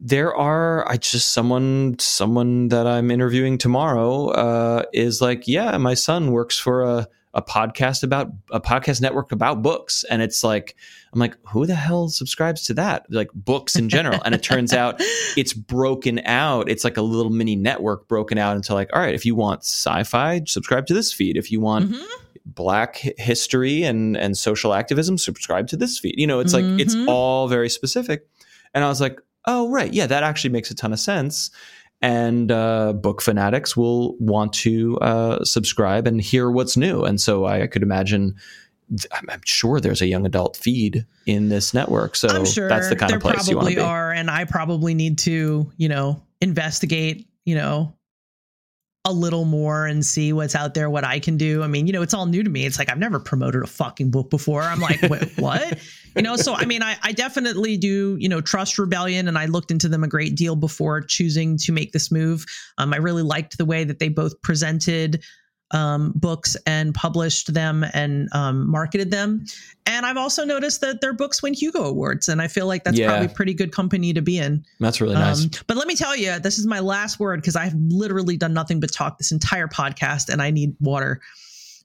there 0.00 0.34
are 0.34 0.86
i 0.88 0.96
just 0.96 1.32
someone 1.32 1.96
someone 1.98 2.68
that 2.68 2.86
i'm 2.86 3.10
interviewing 3.10 3.56
tomorrow 3.56 4.26
uh, 4.30 4.82
is 4.92 5.22
like 5.22 5.46
yeah 5.46 5.76
my 5.78 5.94
son 5.94 6.32
works 6.32 6.58
for 6.58 6.82
a, 6.82 7.08
a 7.34 7.42
podcast 7.42 8.02
about 8.02 8.28
a 8.50 8.60
podcast 8.60 9.00
network 9.00 9.32
about 9.32 9.60
books. 9.62 10.04
And 10.08 10.22
it's 10.22 10.42
like 10.44 10.76
i'm 11.12 11.18
like 11.20 11.36
who 11.48 11.66
the 11.66 11.74
hell 11.74 12.08
subscribes 12.08 12.62
to 12.66 12.74
that? 12.74 13.06
Like 13.10 13.28
books 13.34 13.76
in 13.76 13.88
general. 13.88 14.20
And 14.24 14.34
it 14.34 14.42
turns 14.42 14.72
out 14.72 14.96
it's 15.36 15.52
broken 15.52 16.20
out. 16.24 16.68
It's 16.70 16.84
like 16.84 16.96
a 16.96 17.02
little 17.02 17.30
mini 17.32 17.56
network 17.56 18.08
broken 18.08 18.38
out 18.38 18.56
into 18.56 18.72
like 18.74 18.90
all 18.94 19.00
right 19.00 19.14
if 19.14 19.26
you 19.26 19.34
want 19.34 19.62
sci-fi 19.64 20.42
subscribe 20.46 20.86
to 20.86 20.94
this 20.94 21.12
feed. 21.12 21.36
If 21.36 21.50
you 21.52 21.60
want 21.60 21.90
Mhm. 21.92 22.02
black 22.46 22.96
history 23.18 23.82
and 23.84 24.16
and 24.16 24.36
social 24.36 24.74
activism 24.74 25.18
subscribe 25.18 25.66
to 25.68 25.76
this 25.76 25.98
feed. 25.98 26.14
You 26.18 26.26
know 26.26 26.40
it's 26.40 26.52
like 26.54 26.64
it's 26.80 26.94
Mhm. 26.94 27.08
all 27.08 27.48
very 27.48 27.68
specific. 27.68 28.26
And 28.74 28.84
i 28.84 28.88
was 28.88 29.00
like 29.00 29.18
oh 29.46 29.70
right. 29.70 29.92
Yeah 29.92 30.06
that 30.06 30.22
actually 30.22 30.50
makes 30.50 30.70
a 30.70 30.74
ton 30.74 30.92
of 30.92 31.00
sense 31.00 31.50
and 32.04 32.52
uh, 32.52 32.92
book 32.92 33.22
fanatics 33.22 33.74
will 33.78 34.14
want 34.18 34.52
to 34.52 34.98
uh, 34.98 35.42
subscribe 35.42 36.06
and 36.06 36.20
hear 36.20 36.50
what's 36.50 36.76
new. 36.76 37.02
And 37.02 37.18
so 37.18 37.46
i, 37.46 37.62
I 37.62 37.66
could 37.66 37.82
imagine 37.82 38.36
th- 38.90 39.06
I'm, 39.10 39.30
I'm 39.30 39.40
sure 39.46 39.80
there's 39.80 40.02
a 40.02 40.06
young 40.06 40.26
adult 40.26 40.54
feed 40.54 41.06
in 41.24 41.48
this 41.48 41.72
network. 41.72 42.14
So 42.14 42.44
sure 42.44 42.68
that's 42.68 42.90
the 42.90 42.96
kind 42.96 43.14
of 43.14 43.22
place 43.22 43.48
you 43.48 43.56
want 43.56 43.68
to 43.70 43.74
probably 43.74 43.76
be. 43.76 43.80
are, 43.80 44.12
and 44.12 44.30
I 44.30 44.44
probably 44.44 44.92
need 44.92 45.16
to, 45.20 45.72
you 45.78 45.88
know, 45.88 46.20
investigate, 46.42 47.26
you 47.46 47.54
know, 47.54 47.94
a 49.06 49.12
little 49.12 49.44
more 49.44 49.86
and 49.86 50.04
see 50.04 50.32
what's 50.32 50.54
out 50.54 50.72
there, 50.72 50.88
what 50.88 51.04
I 51.04 51.18
can 51.18 51.36
do. 51.36 51.62
I 51.62 51.66
mean, 51.66 51.86
you 51.86 51.92
know, 51.92 52.00
it's 52.00 52.14
all 52.14 52.24
new 52.24 52.42
to 52.42 52.48
me. 52.48 52.64
It's 52.64 52.78
like 52.78 52.88
I've 52.88 52.98
never 52.98 53.20
promoted 53.20 53.62
a 53.62 53.66
fucking 53.66 54.10
book 54.10 54.30
before. 54.30 54.62
I'm 54.62 54.80
like, 54.80 55.02
Wait, 55.02 55.30
what? 55.36 55.78
You 56.16 56.22
know, 56.22 56.36
so 56.36 56.54
I 56.54 56.64
mean, 56.64 56.82
I, 56.82 56.96
I 57.02 57.12
definitely 57.12 57.76
do, 57.76 58.16
you 58.18 58.28
know, 58.28 58.40
trust 58.40 58.78
Rebellion, 58.78 59.28
and 59.28 59.36
I 59.36 59.46
looked 59.46 59.70
into 59.70 59.88
them 59.88 60.04
a 60.04 60.08
great 60.08 60.36
deal 60.36 60.56
before 60.56 61.02
choosing 61.02 61.58
to 61.58 61.72
make 61.72 61.92
this 61.92 62.10
move. 62.10 62.46
Um, 62.78 62.94
I 62.94 62.96
really 62.96 63.22
liked 63.22 63.58
the 63.58 63.64
way 63.64 63.84
that 63.84 63.98
they 63.98 64.08
both 64.08 64.40
presented 64.40 65.22
um, 65.70 66.12
books 66.14 66.56
and 66.66 66.94
published 66.94 67.52
them 67.54 67.84
and 67.94 68.28
um, 68.32 68.70
marketed 68.70 69.10
them. 69.10 69.44
And 69.86 70.06
I've 70.06 70.16
also 70.16 70.44
noticed 70.44 70.80
that 70.82 71.00
their 71.00 71.12
books 71.12 71.42
win 71.42 71.54
Hugo 71.54 71.84
Awards, 71.84 72.28
and 72.28 72.40
I 72.40 72.48
feel 72.48 72.66
like 72.66 72.84
that's 72.84 72.98
Yeah. 72.98 73.08
probably 73.08 73.28
pretty 73.28 73.54
good 73.54 73.72
company 73.72 74.12
to 74.12 74.22
be 74.22 74.38
in. 74.38 74.64
that's 74.80 75.00
really 75.00 75.14
nice 75.14 75.44
Um, 75.44 75.50
but 75.66 75.76
let 75.76 75.86
me 75.88 75.96
tell 75.96 76.14
you, 76.16 76.38
this 76.38 76.58
is 76.58 76.66
my 76.66 76.80
last 76.80 77.18
word 77.18 77.40
because 77.40 77.56
I've 77.56 77.74
literally 77.74 78.36
done 78.36 78.54
nothing 78.54 78.78
but 78.80 78.92
talk 78.92 79.18
this 79.18 79.32
entire 79.32 79.66
podcast, 79.68 80.28
and 80.28 80.40
I 80.42 80.50
need 80.50 80.76
water. 80.80 81.20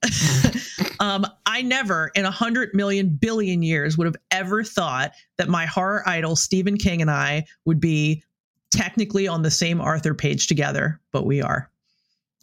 um, 1.00 1.26
I 1.46 1.62
never, 1.62 2.10
in 2.14 2.24
a 2.24 2.30
hundred 2.30 2.70
million 2.74 3.08
billion 3.10 3.62
years, 3.62 3.98
would 3.98 4.06
have 4.06 4.16
ever 4.30 4.64
thought 4.64 5.12
that 5.36 5.48
my 5.48 5.66
horror 5.66 6.02
idol 6.08 6.36
Stephen 6.36 6.76
King 6.76 7.02
and 7.02 7.10
I 7.10 7.44
would 7.64 7.80
be 7.80 8.22
technically 8.70 9.26
on 9.28 9.42
the 9.42 9.50
same 9.50 9.80
author 9.80 10.14
page 10.14 10.46
together, 10.46 11.00
but 11.12 11.26
we 11.26 11.42
are 11.42 11.70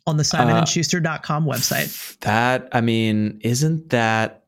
on 0.08 0.18
the 0.18 0.24
SimonandSchuster.com 0.24 1.48
uh, 1.48 1.54
website. 1.54 2.18
that 2.20 2.68
i 2.72 2.82
mean 2.82 3.40
isn't 3.44 3.90
that 3.90 4.46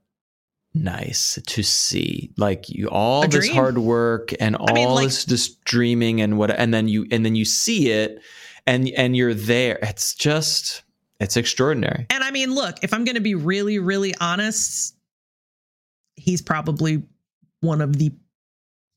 nice 0.74 1.38
to 1.48 1.62
see 1.64 2.32
like 2.38 2.70
you 2.70 2.88
all 2.90 3.28
this 3.28 3.50
hard 3.50 3.78
work 3.78 4.32
and 4.40 4.56
all 4.56 4.74
mean, 4.74 4.90
like- 4.90 5.06
this 5.06 5.26
just 5.26 5.64
dreaming 5.66 6.22
and 6.22 6.38
what 6.38 6.50
and 6.52 6.74
then 6.74 6.88
you 6.88 7.06
and 7.12 7.26
then 7.26 7.36
you 7.36 7.44
see 7.46 7.90
it 7.92 8.22
and 8.66 8.88
and 8.90 9.16
you're 9.18 9.34
there 9.34 9.78
it's 9.82 10.16
just 10.16 10.84
it's 11.20 11.36
extraordinary 11.36 12.06
And 12.12 12.24
I 12.24 12.32
mean, 12.32 12.56
look, 12.56 12.78
if 12.82 12.94
I'm 12.94 13.04
going 13.04 13.16
to 13.16 13.22
be 13.22 13.36
really, 13.36 13.78
really 13.78 14.16
honest, 14.22 14.96
he's 16.16 16.42
probably 16.42 17.04
one 17.60 17.82
of 17.82 17.98
the 17.98 18.14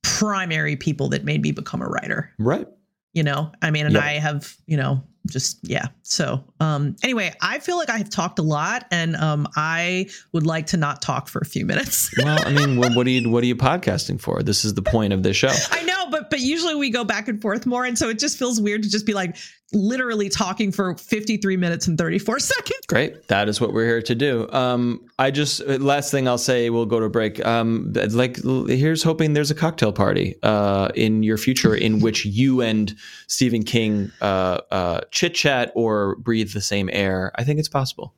primary 0.05 0.77
people 0.77 1.09
that 1.09 1.25
made 1.25 1.43
me 1.43 1.51
become 1.51 1.83
a 1.83 1.87
writer. 1.89 2.31
right 2.39 2.69
You 3.13 3.25
know, 3.25 3.51
I 3.61 3.73
mean, 3.73 3.87
and 3.87 3.95
Yep. 3.97 4.05
I 4.05 4.13
have, 4.21 4.57
you 4.67 4.77
know, 4.77 5.03
just 5.27 5.59
yeah. 5.63 5.87
So, 6.03 6.45
um, 6.61 6.97
anyway, 7.03 7.33
I 7.41 7.59
feel 7.59 7.77
like 7.77 7.91
I 7.91 7.99
have 7.99 8.11
talked 8.11 8.39
a 8.39 8.43
lot, 8.43 8.87
and 8.91 9.17
um, 9.17 9.49
I 9.57 10.09
would 10.33 10.47
like 10.47 10.67
to 10.69 10.77
not 10.77 11.03
talk 11.03 11.29
for 11.29 11.39
a 11.39 11.47
few 11.47 11.65
minutes. 11.67 12.11
well 12.23 12.39
i 12.47 12.51
mean 12.51 12.77
what, 12.77 12.95
what 12.95 13.07
are 13.07 13.11
you 13.11 13.29
what 13.31 13.43
are 13.43 13.47
you 13.47 13.57
podcasting 13.57 14.21
for 14.21 14.43
this 14.43 14.65
is 14.65 14.75
the 14.75 14.83
point 14.83 15.13
of 15.13 15.23
this 15.23 15.37
show 15.37 15.53
I 15.71 15.83
know, 15.83 16.11
but 16.11 16.31
but 16.31 16.41
usually 16.41 16.75
we 16.75 16.91
go 16.91 17.05
back 17.05 17.29
and 17.29 17.41
forth 17.41 17.67
more, 17.67 17.85
and 17.85 17.99
so 17.99 18.09
it 18.09 18.19
just 18.19 18.39
feels 18.39 18.61
weird 18.61 18.83
to 18.83 18.91
just 18.91 19.07
be 19.07 19.15
like 19.15 19.37
literally 19.73 20.29
talking 20.29 20.71
for 20.71 20.95
53 20.97 21.57
minutes 21.57 21.87
and 21.87 21.97
34 21.97 22.41
seconds. 22.41 22.81
Great. 22.87 23.29
That 23.29 23.49
is 23.49 23.61
what 23.61 23.73
we're 23.73 23.87
here 23.87 24.03
to 24.03 24.15
do. 24.15 24.49
Um, 24.51 25.09
I 25.19 25.31
just 25.31 25.67
last 25.67 26.11
thing 26.11 26.29
I'll 26.29 26.39
say, 26.39 26.71
we'll 26.71 26.87
go 26.87 27.01
to 27.01 27.09
break. 27.09 27.45
Um, 27.45 27.93
like 27.95 28.37
here's 28.43 29.03
hoping 29.03 29.33
there's 29.33 29.51
a 29.51 29.55
cocktail 29.55 29.93
party 29.93 30.37
uh, 30.43 30.91
in 30.95 31.23
your 31.23 31.39
future 31.39 31.75
in 31.75 32.01
which 32.01 32.25
you 32.25 32.61
and 32.61 32.95
Stephen 33.27 33.63
King 33.63 34.13
uh, 34.21 34.61
uh, 34.71 35.01
chit 35.13 35.35
chat 35.35 35.71
or 35.77 36.17
breathe 36.17 36.53
the 36.53 36.61
same 36.61 36.91
air. 36.93 37.31
I 37.37 37.45
think 37.45 37.61
it's 37.61 37.69
possible. 37.69 38.13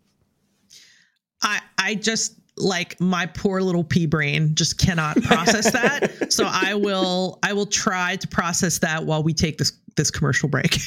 I 1.42 1.60
I 1.76 1.94
just 1.96 2.38
like 2.56 2.98
my 3.00 3.26
poor 3.26 3.60
little 3.60 3.84
pea 3.84 4.06
brain 4.06 4.54
just 4.54 4.78
cannot 4.78 5.20
process 5.22 5.70
that. 5.72 6.32
So 6.32 6.48
I 6.50 6.74
will 6.74 7.38
I 7.42 7.52
will 7.52 7.66
try 7.66 8.16
to 8.16 8.28
process 8.28 8.78
that 8.78 9.04
while 9.04 9.22
we 9.22 9.34
take 9.34 9.58
this 9.58 9.72
this 9.96 10.10
commercial 10.10 10.48
break. 10.48 10.78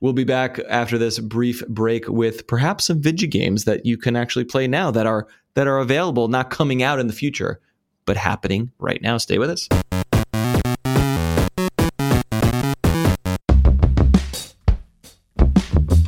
We'll 0.00 0.12
be 0.12 0.24
back 0.24 0.60
after 0.68 0.98
this 0.98 1.18
brief 1.18 1.66
break 1.68 2.08
with 2.08 2.46
perhaps 2.46 2.84
some 2.86 3.00
video 3.00 3.28
games 3.28 3.64
that 3.64 3.86
you 3.86 3.96
can 3.96 4.16
actually 4.16 4.44
play 4.44 4.66
now 4.66 4.90
that 4.90 5.06
are 5.06 5.26
that 5.54 5.66
are 5.66 5.78
available, 5.78 6.28
not 6.28 6.50
coming 6.50 6.82
out 6.82 6.98
in 6.98 7.06
the 7.06 7.12
future, 7.12 7.58
but 8.04 8.16
happening 8.16 8.70
right 8.78 9.00
now. 9.00 9.16
Stay 9.16 9.38
with 9.38 9.48
us. 9.48 9.66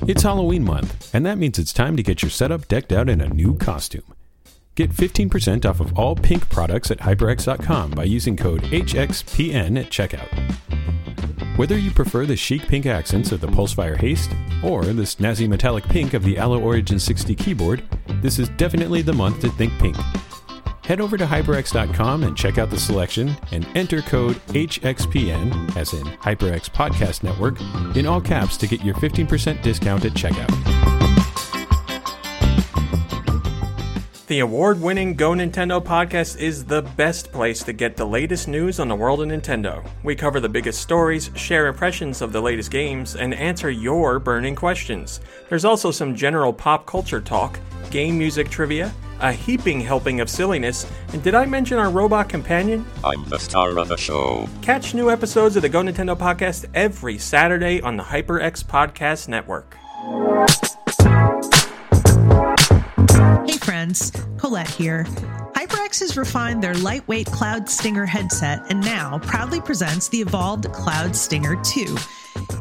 It's 0.09 0.23
Halloween 0.23 0.63
month, 0.63 1.13
and 1.13 1.27
that 1.27 1.37
means 1.37 1.59
it's 1.59 1.73
time 1.73 1.97
to 1.97 2.03
get 2.03 2.23
your 2.23 2.31
setup 2.31 2.69
decked 2.69 2.93
out 2.93 3.09
in 3.09 3.21
a 3.21 3.29
new 3.29 3.57
costume. 3.57 4.05
Get 4.77 4.93
15% 4.93 5.69
off 5.69 5.81
of 5.81 5.99
all 5.99 6.15
pink 6.15 6.49
products 6.49 6.93
at 6.93 6.99
HyperX.com 6.99 7.91
by 7.91 8.05
using 8.05 8.37
code 8.37 8.63
HXPN 8.63 9.81
at 9.81 9.91
checkout. 9.91 10.29
Whether 11.59 11.77
you 11.77 11.91
prefer 11.91 12.25
the 12.25 12.37
chic 12.37 12.69
pink 12.69 12.87
accents 12.87 13.33
of 13.33 13.41
the 13.41 13.49
Pulsefire 13.49 13.97
Haste 13.97 14.31
or 14.63 14.85
the 14.85 15.03
snazzy 15.03 15.49
metallic 15.49 15.83
pink 15.83 16.15
of 16.15 16.23
the 16.23 16.39
Alloy 16.39 16.61
Origin 16.61 17.01
60 17.01 17.35
keyboard, 17.35 17.83
this 18.23 18.39
is 18.39 18.49
definitely 18.51 19.03
the 19.03 19.13
month 19.13 19.41
to 19.41 19.51
think 19.51 19.73
pink. 19.81 19.97
Head 20.87 21.01
over 21.01 21.16
to 21.16 21.26
HyperX.com 21.26 22.22
and 22.22 22.37
check 22.37 22.59
out 22.59 22.70
the 22.70 22.78
selection 22.78 23.37
and 23.51 23.66
enter 23.74 24.03
code 24.03 24.37
HXPN, 24.47 25.76
as 25.76 25.93
in 25.93 26.05
HyperX 26.05 26.70
Podcast 26.70 27.24
Network, 27.24 27.61
in 27.97 28.07
all 28.07 28.20
caps 28.20 28.57
to 28.59 28.68
get 28.68 28.84
your 28.84 28.95
15% 28.95 29.62
discount 29.62 30.05
at 30.05 30.12
checkout. 30.12 30.47
The 34.28 34.39
award 34.39 34.80
winning 34.80 35.14
Go 35.14 35.32
Nintendo 35.32 35.82
podcast 35.82 36.39
is 36.39 36.64
the 36.64 36.82
best 36.82 37.32
place 37.32 37.64
to 37.64 37.72
get 37.72 37.97
the 37.97 38.07
latest 38.07 38.47
news 38.47 38.78
on 38.78 38.87
the 38.87 38.95
world 38.95 39.20
of 39.20 39.26
Nintendo. 39.26 39.84
We 40.05 40.14
cover 40.14 40.39
the 40.39 40.49
biggest 40.49 40.80
stories, 40.80 41.32
share 41.34 41.66
impressions 41.66 42.22
of 42.22 42.32
the 42.32 42.41
latest 42.41 42.70
games, 42.70 43.16
and 43.16 43.34
answer 43.34 43.70
your 43.70 44.20
burning 44.20 44.55
questions. 44.55 45.20
There's 45.49 45.64
also 45.64 45.91
some 45.91 46.14
general 46.14 46.53
pop 46.53 46.87
culture 46.87 47.20
talk, 47.20 47.59
game 47.91 48.16
music 48.16 48.51
trivia, 48.51 48.95
a 49.21 49.33
heaping 49.33 49.81
helping 49.81 50.21
of 50.21 50.29
silliness, 50.29 50.91
and 51.12 51.23
did 51.23 51.35
I 51.35 51.47
mention 51.47 51.79
our 51.79 51.91
robot 51.91 52.29
companion? 52.29 52.85
I'm 53.05 53.29
the 53.29 53.39
star 53.39 53.79
of 53.79 53.89
the 53.89 53.97
show. 53.97 54.49
Catch 54.62 54.95
new 54.95 55.11
episodes 55.11 55.57
of 55.57 55.62
the 55.62 55.69
Go 55.69 55.83
Nintendo 55.83 56.17
podcast 56.17 56.67
every 56.75 57.19
Saturday 57.19 57.81
on 57.81 57.97
the 57.97 58.05
HyperX 58.05 58.64
Podcast 58.64 59.29
Network. 59.29 59.77
Hey 63.49 63.59
friends, 63.59 64.12
Colette 64.39 64.71
here. 64.71 65.07
Has 66.01 66.17
refined 66.17 66.63
their 66.63 66.75
lightweight 66.75 67.27
Cloud 67.29 67.71
Stinger 67.71 68.05
headset 68.05 68.71
and 68.71 68.83
now 68.83 69.19
proudly 69.21 69.63
presents 69.63 70.09
the 70.09 70.21
evolved 70.21 70.71
Cloud 70.73 71.17
Stinger 71.17 71.57
2. 71.63 71.97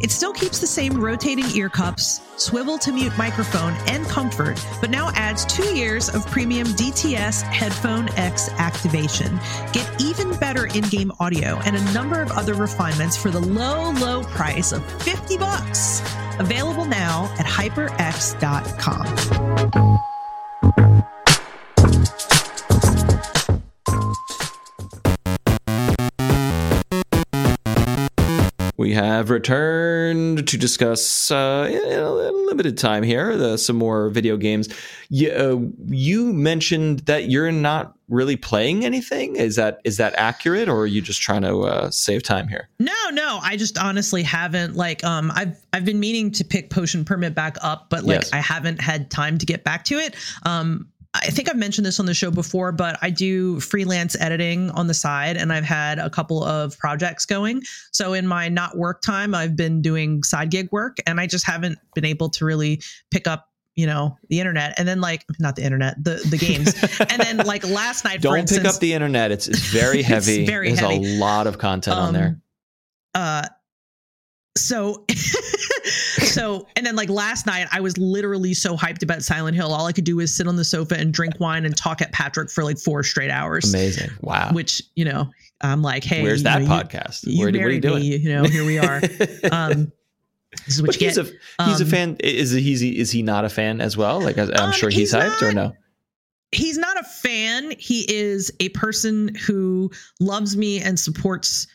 It 0.02 0.10
still 0.10 0.32
keeps 0.32 0.60
the 0.60 0.68
same 0.68 1.02
rotating 1.02 1.44
ear 1.54 1.68
cups, 1.68 2.22
swivel 2.38 2.78
to 2.78 2.94
mute 2.94 3.12
microphone, 3.18 3.74
and 3.88 4.06
comfort, 4.06 4.66
but 4.80 4.90
now 4.90 5.12
adds 5.16 5.44
two 5.46 5.76
years 5.76 6.08
of 6.08 6.26
premium 6.28 6.68
DTS 6.68 7.42
Headphone 7.42 8.08
X 8.16 8.50
activation. 8.52 9.38
Get 9.74 9.90
even 10.00 10.34
better 10.40 10.68
in-game 10.68 11.12
audio 11.20 11.60
and 11.66 11.76
a 11.76 11.92
number 11.92 12.22
of 12.22 12.32
other 12.32 12.54
refinements 12.54 13.18
for 13.18 13.32
the 13.32 13.42
low, 13.42 13.92
low 13.92 14.24
price 14.24 14.72
of 14.72 14.82
50 15.04 15.38
bucks. 15.38 16.00
Available 16.40 16.86
now 16.86 17.26
at 17.38 17.46
hyperx.com. 17.46 19.06
We 28.78 28.94
have 28.94 29.30
returned 29.30 30.48
to 30.48 30.58
discuss 30.58 31.32
uh, 31.32 31.70
in 31.72 32.00
a 32.00 32.12
limited 32.12 32.78
time 32.78 33.04
here 33.04 33.38
the, 33.38 33.58
some 33.58 33.78
more 33.78 34.10
video 34.10 34.38
games. 34.38 34.70
You, 35.10 35.32
uh, 35.32 35.60
you 35.88 36.34
mentioned 36.34 37.00
that 37.00 37.30
you're 37.30 37.52
not 37.52 37.96
really 38.10 38.36
playing 38.36 38.86
anything. 38.86 39.36
Is 39.36 39.56
that 39.56 39.80
is 39.84 39.98
that 39.98 40.14
accurate, 40.18 40.68
or 40.68 40.82
are 40.82 40.88
you 40.88 41.02
just 41.02 41.22
trying 41.22 41.42
to 41.44 41.62
uh, 41.62 41.90
save 41.90 42.24
time 42.24 42.48
here? 42.48 42.70
No, 42.80 42.94
no, 43.12 43.40
I 43.42 43.56
just 43.56 43.78
honestly 43.78 44.24
haven't. 44.24 44.76
Like, 44.76 45.04
um, 45.04 45.32
I've 45.34 45.58
I've 45.74 45.86
been 45.86 46.00
meaning 46.00 46.32
to 46.32 46.44
pick 46.44 46.70
Potion 46.70 47.06
Permit 47.06 47.34
back 47.34 47.58
up, 47.62 47.90
but 47.90 48.04
like 48.04 48.22
Yes. 48.22 48.34
I 48.34 48.38
haven't 48.38 48.82
had 48.82 49.10
time 49.10 49.38
to 49.38 49.46
get 49.46 49.64
back 49.64 49.86
to 49.86 49.96
it. 49.96 50.16
Um, 50.44 50.88
I 51.24 51.30
think 51.30 51.50
I've 51.50 51.56
mentioned 51.58 51.86
this 51.86 52.00
on 52.00 52.06
the 52.06 52.14
show 52.14 52.32
before, 52.32 52.72
but 52.72 52.98
I 53.02 53.10
do 53.10 53.60
freelance 53.60 54.16
editing 54.20 54.70
on 54.72 54.88
the 54.88 54.94
side, 54.94 55.38
and 55.38 55.52
I've 55.54 55.64
had 55.64 56.00
a 56.00 56.10
couple 56.10 56.44
of 56.44 56.78
projects 56.78 57.26
going. 57.26 57.62
So 57.92 58.14
in 58.14 58.28
my 58.28 58.50
not 58.50 58.78
work 58.78 59.02
time, 59.02 59.34
I've 59.36 59.56
been 59.56 59.82
doing 59.82 60.24
side 60.24 60.52
gig 60.52 60.70
work, 60.72 60.98
and 61.08 61.20
I 61.20 61.28
just 61.28 61.46
haven't 61.46 61.78
been 61.94 62.06
able 62.06 62.30
to 62.32 62.46
really 62.46 62.82
pick 63.12 63.28
up. 63.28 63.50
You 63.78 63.88
know 63.88 64.18
the 64.30 64.40
internet, 64.40 64.74
and 64.80 64.88
then 64.88 65.02
like 65.02 65.26
not 65.38 65.58
the 65.58 65.64
internet, 65.66 66.02
the 66.02 66.26
the 66.30 66.38
games, 66.38 66.74
and 67.02 67.22
then 67.22 67.38
like 67.46 67.68
last 67.68 68.06
night. 68.06 68.20
for 68.20 68.22
Don't 68.30 68.38
instance, 68.40 68.62
pick 68.64 68.74
up 68.74 68.80
the 68.80 68.94
internet. 68.94 69.32
It's 69.32 69.50
it's 69.50 69.60
very 69.60 70.00
It's 70.00 70.08
heavy. 70.08 70.46
very 70.46 70.68
There's 70.70 70.80
heavy. 70.80 71.18
a 71.18 71.20
lot 71.20 71.46
of 71.46 71.58
content 71.58 71.98
on 71.98 72.08
Um, 72.08 72.14
there. 72.14 72.40
uh 73.16 73.48
so 74.58 75.06
so 76.24 76.66
and 76.76 76.86
then 76.86 76.96
like 76.96 77.10
last 77.10 77.46
night 77.46 77.68
i 77.72 77.80
was 77.80 77.98
literally 77.98 78.54
so 78.54 78.76
hyped 78.76 79.04
about 79.04 79.22
silent 79.24 79.56
hill 79.56 79.72
all 79.74 79.86
i 79.86 79.92
could 79.92 80.04
do 80.04 80.16
was 80.16 80.34
sit 80.34 80.48
on 80.48 80.56
the 80.56 80.64
sofa 80.66 80.98
and 80.98 81.14
drink 81.14 81.40
wine 81.40 81.66
and 81.66 81.78
talk 81.78 82.02
at 82.02 82.12
patrick 82.12 82.50
for 82.50 82.64
like 82.64 82.78
four 82.80 83.04
straight 83.04 83.30
hours 83.30 83.72
Amazing. 83.74 84.10
Wow. 84.22 84.50
which 84.52 84.82
you 84.96 85.06
know 85.06 85.30
i'm 85.62 85.82
like 85.82 86.04
hey 86.04 86.24
Where's 86.24 86.44
that 86.44 86.62
know, 86.64 86.68
podcast? 86.68 87.22
you, 87.26 87.40
Where, 87.40 87.48
what 87.52 87.56
are 87.62 87.70
you 87.72 87.80
doing? 87.82 88.00
me 88.02 88.16
you 88.18 88.30
know 88.30 88.44
here 88.46 88.66
we 88.66 88.78
are 88.80 88.96
um 89.52 89.92
this 90.66 90.76
is 90.76 90.82
what 90.82 90.88
but 90.88 91.02
you 91.02 91.08
he's 91.08 91.18
get 91.18 91.28
a 91.28 91.64
he's 91.66 91.82
a 91.82 91.84
Um, 91.84 91.90
fan. 91.90 92.18
Is 92.22 92.52
he, 92.52 92.98
is 92.98 93.12
he 93.12 93.22
not 93.24 93.44
a 93.44 93.50
fan 93.50 93.82
as 93.82 93.98
well? 93.98 94.22
Like 94.22 94.38
I'm 94.38 94.50
Um, 94.52 94.72
sure 94.72 94.90
he's, 94.90 95.12
he's 95.12 95.14
hyped 95.14 95.42
or 95.42 95.52
no? 95.52 95.74
he's 96.52 96.78
not 96.78 96.98
a 96.98 97.04
fan 97.04 97.74
he 97.78 98.06
is 98.08 98.52
a 98.62 98.70
person 98.70 99.36
who 99.36 99.92
loves 100.22 100.56
me 100.56 100.80
and 100.80 100.98
supports 100.98 101.68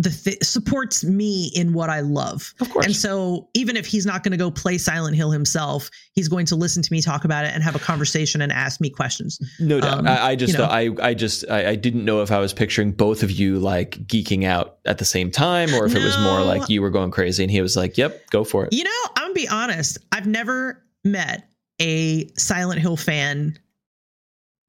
the 0.00 0.10
th- 0.10 0.42
supports 0.42 1.04
me 1.04 1.52
in 1.54 1.74
what 1.74 1.90
I 1.90 2.00
love. 2.00 2.54
Of 2.60 2.70
course. 2.70 2.86
And 2.86 2.96
so 2.96 3.48
even 3.52 3.76
if 3.76 3.86
he's 3.86 4.06
not 4.06 4.22
going 4.22 4.32
to 4.32 4.38
go 4.38 4.50
play 4.50 4.78
Silent 4.78 5.14
Hill 5.14 5.30
himself, 5.30 5.90
he's 6.14 6.26
going 6.26 6.46
to 6.46 6.56
listen 6.56 6.82
to 6.82 6.90
me 6.90 7.02
talk 7.02 7.26
about 7.26 7.44
it 7.44 7.52
and 7.54 7.62
have 7.62 7.76
a 7.76 7.78
conversation 7.78 8.40
and 8.40 8.50
ask 8.50 8.80
me 8.80 8.88
questions. 8.88 9.38
No 9.60 9.78
doubt. 9.78 9.98
Um, 9.98 10.06
I, 10.06 10.28
I 10.28 10.36
just, 10.36 10.54
you 10.54 10.58
know. 10.58 10.64
I, 10.64 10.88
I 11.02 11.12
just, 11.12 11.44
I, 11.50 11.70
I 11.70 11.74
didn't 11.74 12.06
know 12.06 12.22
if 12.22 12.30
I 12.30 12.38
was 12.38 12.54
picturing 12.54 12.92
both 12.92 13.22
of 13.22 13.30
you 13.30 13.58
like 13.58 13.98
geeking 14.06 14.44
out 14.44 14.78
at 14.86 14.96
the 14.96 15.04
same 15.04 15.30
time, 15.30 15.74
or 15.74 15.84
if 15.84 15.94
it 15.94 16.02
was 16.02 16.18
more 16.20 16.42
like 16.42 16.70
you 16.70 16.80
were 16.80 16.90
going 16.90 17.10
crazy, 17.10 17.42
and 17.44 17.50
he 17.50 17.60
was 17.60 17.76
like, 17.76 17.98
"Yep, 17.98 18.30
go 18.30 18.42
for 18.42 18.64
it." 18.64 18.72
You 18.72 18.84
know, 18.84 18.90
I'm 19.16 19.24
gonna 19.24 19.34
be 19.34 19.48
honest. 19.48 19.98
I've 20.12 20.26
never 20.26 20.82
met 21.04 21.46
a 21.80 22.26
Silent 22.38 22.80
Hill 22.80 22.96
fan 22.96 23.58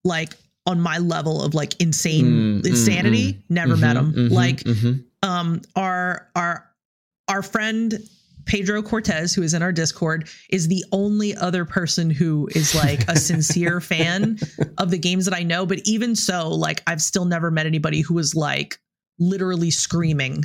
like 0.03 0.33
on 0.65 0.79
my 0.79 0.97
level 0.97 1.41
of 1.41 1.53
like 1.53 1.79
insane 1.81 2.25
Mm, 2.25 2.61
mm, 2.61 2.67
insanity. 2.67 3.41
Never 3.49 3.77
met 3.77 3.95
him. 3.97 4.13
Mhm, 4.13 4.27
mhm, 4.27 4.31
like 4.31 4.57
mhm. 4.63 5.03
Um 5.23 5.61
our 5.75 6.29
our 6.35 6.69
our 7.27 7.41
friend 7.41 7.99
Pedro 8.45 8.81
Cortez, 8.81 9.33
who 9.33 9.43
is 9.43 9.53
in 9.53 9.61
our 9.61 9.71
Discord, 9.71 10.27
is 10.49 10.67
the 10.67 10.83
only 10.91 11.35
other 11.35 11.65
person 11.65 12.09
who 12.09 12.49
is 12.55 12.75
like 12.75 13.07
a 13.07 13.15
sincere 13.15 13.79
fan 13.81 14.37
of 14.77 14.91
the 14.91 14.97
games 14.97 15.25
that 15.25 15.33
I 15.33 15.43
know. 15.43 15.65
But 15.65 15.79
even 15.85 16.15
so, 16.15 16.49
like 16.49 16.81
I've 16.87 17.01
still 17.01 17.25
never 17.25 17.51
met 17.51 17.65
anybody 17.65 18.01
who 18.01 18.13
was 18.13 18.35
like 18.35 18.79
literally 19.19 19.71
screaming. 19.71 20.43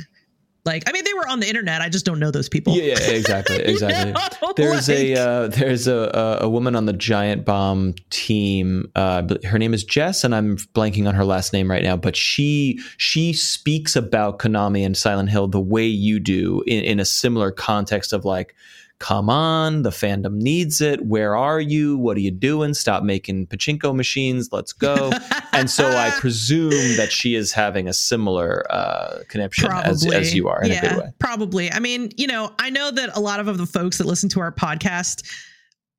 Like, 0.67 0.83
I 0.87 0.91
mean, 0.91 1.05
they 1.05 1.13
were 1.13 1.27
on 1.29 1.39
the 1.39 1.47
internet. 1.47 1.81
I 1.81 1.87
just 1.87 2.05
don't 2.05 2.19
know 2.19 2.29
those 2.29 2.49
people. 2.49 2.73
yeah, 2.73 2.97
yeah, 2.99 3.11
exactly, 3.11 3.55
exactly. 3.63 4.11
know? 4.11 4.53
There's 4.57 4.89
a 4.89 5.15
uh, 5.15 5.47
there's 5.47 5.87
a, 5.87 6.39
a 6.41 6.45
a 6.45 6.49
woman 6.49 6.75
on 6.75 6.85
the 6.85 6.93
Giant 6.93 7.45
Bomb 7.45 7.95
team. 8.09 8.91
Uh, 8.95 9.23
her 9.45 9.57
name 9.57 9.73
is 9.73 9.83
Jess, 9.83 10.23
and 10.23 10.35
I'm 10.35 10.57
blanking 10.57 11.07
on 11.07 11.15
her 11.15 11.23
last 11.23 11.53
name 11.53 11.71
right 11.71 11.83
now. 11.83 11.95
But 11.95 12.15
she 12.15 12.79
she 12.97 13.33
speaks 13.33 13.95
about 13.95 14.39
Konami 14.39 14.85
and 14.85 14.97
Silent 14.97 15.29
Hill 15.29 15.47
the 15.47 15.61
way 15.61 15.85
you 15.85 16.19
do 16.19 16.63
in, 16.67 16.83
in 16.83 16.99
a 16.99 17.05
similar 17.05 17.51
context 17.51 18.11
of 18.11 18.25
like, 18.25 18.53
come 18.99 19.29
on, 19.29 19.83
the 19.83 19.89
fandom 19.89 20.33
needs 20.33 20.81
it. 20.81 21.05
Where 21.05 21.35
are 21.35 21.59
you? 21.59 21.97
What 21.97 22.17
are 22.17 22.21
you 22.21 22.31
doing? 22.31 22.73
Stop 22.73 23.03
making 23.03 23.47
pachinko 23.47 23.95
machines. 23.95 24.49
Let's 24.51 24.73
go. 24.73 25.11
and 25.53 25.69
so 25.69 25.87
I 25.87 26.11
presume 26.11 26.97
that 26.97 27.11
she 27.11 27.35
is 27.35 27.51
having 27.51 27.87
a 27.87 27.93
similar 27.93 28.65
uh, 28.71 29.19
connection 29.27 29.71
as, 29.71 30.05
as 30.11 30.33
you 30.33 30.47
are 30.47 30.63
in 30.63 30.71
a 30.71 30.81
good 30.81 30.97
way. 30.97 31.13
Probably. 31.19 31.71
I 31.71 31.79
mean, 31.79 32.11
you 32.17 32.27
know, 32.27 32.53
I 32.59 32.69
know 32.69 32.91
that 32.91 33.15
a 33.15 33.19
lot 33.19 33.39
of 33.39 33.57
the 33.57 33.65
folks 33.65 33.97
that 33.99 34.07
listen 34.07 34.29
to 34.29 34.39
our 34.39 34.51
podcast 34.51 35.23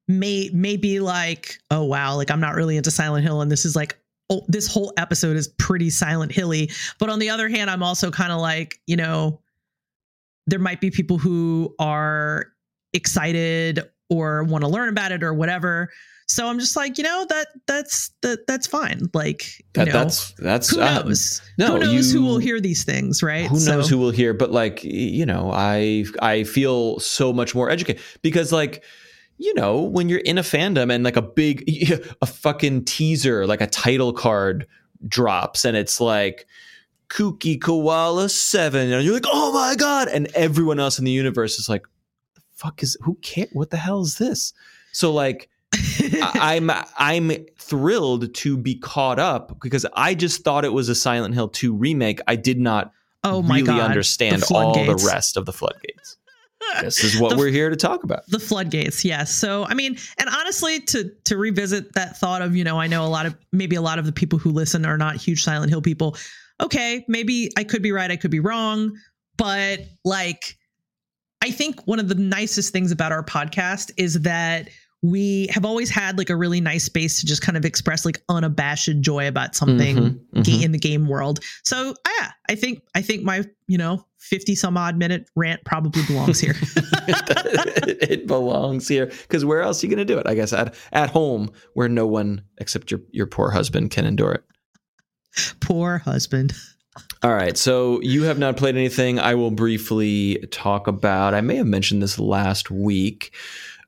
may 0.08 0.50
may 0.52 0.76
be 0.76 1.00
like, 1.00 1.58
oh 1.70 1.84
wow, 1.84 2.16
like 2.16 2.30
I'm 2.30 2.40
not 2.40 2.54
really 2.54 2.76
into 2.76 2.90
Silent 2.90 3.24
Hill, 3.24 3.42
and 3.42 3.50
this 3.50 3.64
is 3.64 3.76
like 3.76 3.98
oh, 4.30 4.42
this 4.48 4.66
whole 4.66 4.92
episode 4.96 5.36
is 5.36 5.48
pretty 5.48 5.90
Silent 5.90 6.32
Hilly. 6.32 6.70
But 6.98 7.10
on 7.10 7.18
the 7.18 7.30
other 7.30 7.48
hand, 7.48 7.70
I'm 7.70 7.82
also 7.82 8.10
kind 8.10 8.32
of 8.32 8.40
like, 8.40 8.80
you 8.86 8.96
know, 8.96 9.40
there 10.46 10.58
might 10.58 10.80
be 10.80 10.90
people 10.90 11.18
who 11.18 11.74
are 11.78 12.46
excited 12.92 13.80
or 14.10 14.44
want 14.44 14.64
to 14.64 14.68
learn 14.68 14.88
about 14.88 15.12
it 15.12 15.22
or 15.22 15.34
whatever. 15.34 15.90
So 16.30 16.46
I'm 16.46 16.58
just 16.58 16.76
like, 16.76 16.98
you 16.98 17.04
know, 17.04 17.24
that 17.30 17.48
that's 17.66 18.10
that 18.20 18.46
that's 18.46 18.66
fine. 18.66 19.08
Like, 19.14 19.58
you 19.58 19.64
That, 19.72 19.86
know, 19.86 19.92
that's 19.92 20.32
that's 20.34 20.68
who 20.70 20.82
uh, 20.82 21.02
knows? 21.02 21.40
no, 21.56 21.68
who 21.68 21.78
knows 21.78 22.12
who 22.12 22.22
will 22.22 22.36
hear 22.38 22.60
these 22.60 22.84
things, 22.84 23.22
right? 23.22 23.46
who 23.46 23.64
knows 23.64 23.88
who 23.88 23.96
will 23.96 24.10
hear 24.10 24.34
but 24.34 24.50
like 24.50 24.84
you 24.84 25.24
know 25.24 25.50
i 25.54 26.04
i 26.20 26.44
feel 26.44 26.98
so 27.00 27.32
much 27.32 27.54
more 27.54 27.70
educated 27.70 28.02
because 28.20 28.52
like 28.52 28.84
you 29.38 29.54
know 29.54 29.80
when 29.80 30.08
you're 30.10 30.18
in 30.20 30.36
a 30.36 30.42
fandom 30.42 30.92
and 30.92 31.02
like 31.02 31.16
a 31.16 31.22
big 31.22 31.64
a 32.22 32.26
fucking 32.26 32.84
teaser 32.84 33.46
like 33.46 33.62
a 33.62 33.66
title 33.66 34.12
card 34.12 34.66
drops 35.06 35.64
and 35.64 35.76
it's 35.78 36.00
like 36.00 36.46
kooky 37.08 37.58
koala 37.60 38.28
7 38.28 38.92
and 38.92 39.04
you're 39.04 39.14
like 39.14 39.24
oh 39.26 39.52
my 39.52 39.74
god 39.76 40.08
and 40.08 40.26
everyone 40.34 40.78
else 40.78 40.98
in 40.98 41.04
the 41.06 41.10
universe 41.12 41.58
is 41.58 41.68
like 41.68 41.86
fuck 42.58 42.82
is 42.82 42.96
who 43.02 43.14
cares 43.22 43.48
what 43.52 43.70
the 43.70 43.76
hell 43.76 44.02
is 44.02 44.18
this 44.18 44.52
so 44.92 45.12
like 45.12 45.48
I'm 46.22 46.70
I'm 46.98 47.30
thrilled 47.58 48.34
to 48.34 48.56
be 48.56 48.74
caught 48.76 49.18
up 49.18 49.58
because 49.62 49.84
I 49.94 50.14
just 50.14 50.42
thought 50.42 50.64
it 50.64 50.72
was 50.72 50.88
a 50.88 50.94
Silent 50.94 51.34
Hill 51.34 51.48
2 51.48 51.74
remake. 51.74 52.20
I 52.26 52.36
did 52.36 52.58
not 52.58 52.92
oh 53.22 53.42
my 53.42 53.56
really 53.56 53.66
god, 53.66 53.80
understand 53.82 54.42
the 54.42 54.54
all 54.54 54.72
the 54.72 55.04
rest 55.06 55.36
of 55.36 55.44
the 55.44 55.52
floodgates. 55.52 56.16
this 56.80 57.04
is 57.04 57.20
what 57.20 57.30
The- 57.32 57.36
we're 57.36 57.50
here 57.50 57.68
to 57.70 57.76
talk 57.76 58.02
about. 58.02 58.26
the 58.28 58.38
floodgates 58.40 59.04
yes 59.04 59.34
so 59.34 59.64
i 59.66 59.74
mean 59.74 59.96
and 60.18 60.28
honestly 60.28 60.80
to 60.80 61.10
to 61.24 61.36
revisit 61.36 61.92
that 61.94 62.16
thought 62.18 62.42
of 62.42 62.54
you 62.56 62.64
know 62.64 62.78
i 62.80 62.86
know 62.86 63.04
a 63.04 63.08
lot 63.08 63.24
of 63.26 63.36
maybe 63.52 63.76
a 63.76 63.80
lot 63.82 63.98
of 63.98 64.04
the 64.06 64.12
people 64.12 64.38
who 64.38 64.50
listen 64.50 64.84
are 64.84 64.98
not 64.98 65.16
huge 65.16 65.42
silent 65.42 65.70
hill 65.70 65.80
people 65.80 66.16
okay 66.60 67.04
maybe 67.08 67.50
i 67.56 67.64
could 67.64 67.80
be 67.82 67.92
right 67.92 68.10
i 68.10 68.16
could 68.16 68.30
be 68.30 68.40
wrong 68.40 68.90
but 69.38 69.80
like 70.04 70.57
i 71.42 71.50
think 71.50 71.80
one 71.86 71.98
of 71.98 72.08
the 72.08 72.14
nicest 72.14 72.72
things 72.72 72.90
about 72.92 73.12
our 73.12 73.22
podcast 73.24 73.90
is 73.96 74.20
that 74.22 74.68
we 75.00 75.46
have 75.52 75.64
always 75.64 75.88
had 75.88 76.18
like 76.18 76.28
a 76.28 76.34
really 76.34 76.60
nice 76.60 76.82
space 76.82 77.20
to 77.20 77.26
just 77.26 77.40
kind 77.40 77.56
of 77.56 77.64
express 77.64 78.04
like 78.04 78.20
unabashed 78.28 79.00
joy 79.00 79.28
about 79.28 79.54
something 79.54 79.96
Mhm, 79.96 80.20
mhm. 80.34 80.64
in 80.64 80.72
the 80.72 80.78
game 80.78 81.06
world. 81.06 81.38
So 81.62 81.94
yeah, 82.18 82.32
I 82.50 82.56
think 82.56 82.82
I 82.96 83.02
think 83.02 83.22
my 83.22 83.44
you 83.68 83.78
know 83.78 84.04
fifty 84.18 84.56
some 84.56 84.76
odd 84.76 84.96
minute 84.96 85.30
rant 85.36 85.64
probably 85.64 86.02
belongs 86.08 86.40
here. 86.40 86.56
it 87.06 88.26
belongs 88.26 88.88
here 88.88 89.06
because 89.06 89.44
where 89.44 89.62
else 89.62 89.84
are 89.84 89.86
you 89.86 89.94
going 89.94 90.04
to 90.04 90.12
do 90.12 90.18
it? 90.18 90.26
I 90.26 90.34
guess 90.34 90.52
at 90.52 90.74
at 90.92 91.10
home 91.10 91.52
where 91.74 91.88
no 91.88 92.04
one 92.04 92.42
except 92.58 92.90
your 92.90 93.00
your 93.12 93.26
poor 93.26 93.52
husband 93.52 93.92
can 93.92 94.04
endure 94.04 94.32
it. 94.32 94.44
Poor 95.60 95.98
husband. 95.98 96.54
All 97.22 97.34
right, 97.34 97.56
so 97.56 98.00
you 98.00 98.22
have 98.24 98.38
not 98.38 98.56
played 98.56 98.76
anything. 98.76 99.18
I 99.18 99.34
will 99.34 99.50
briefly 99.50 100.46
talk 100.50 100.86
about. 100.86 101.34
I 101.34 101.40
may 101.40 101.56
have 101.56 101.66
mentioned 101.66 102.02
this 102.02 102.18
last 102.18 102.70
week. 102.70 103.34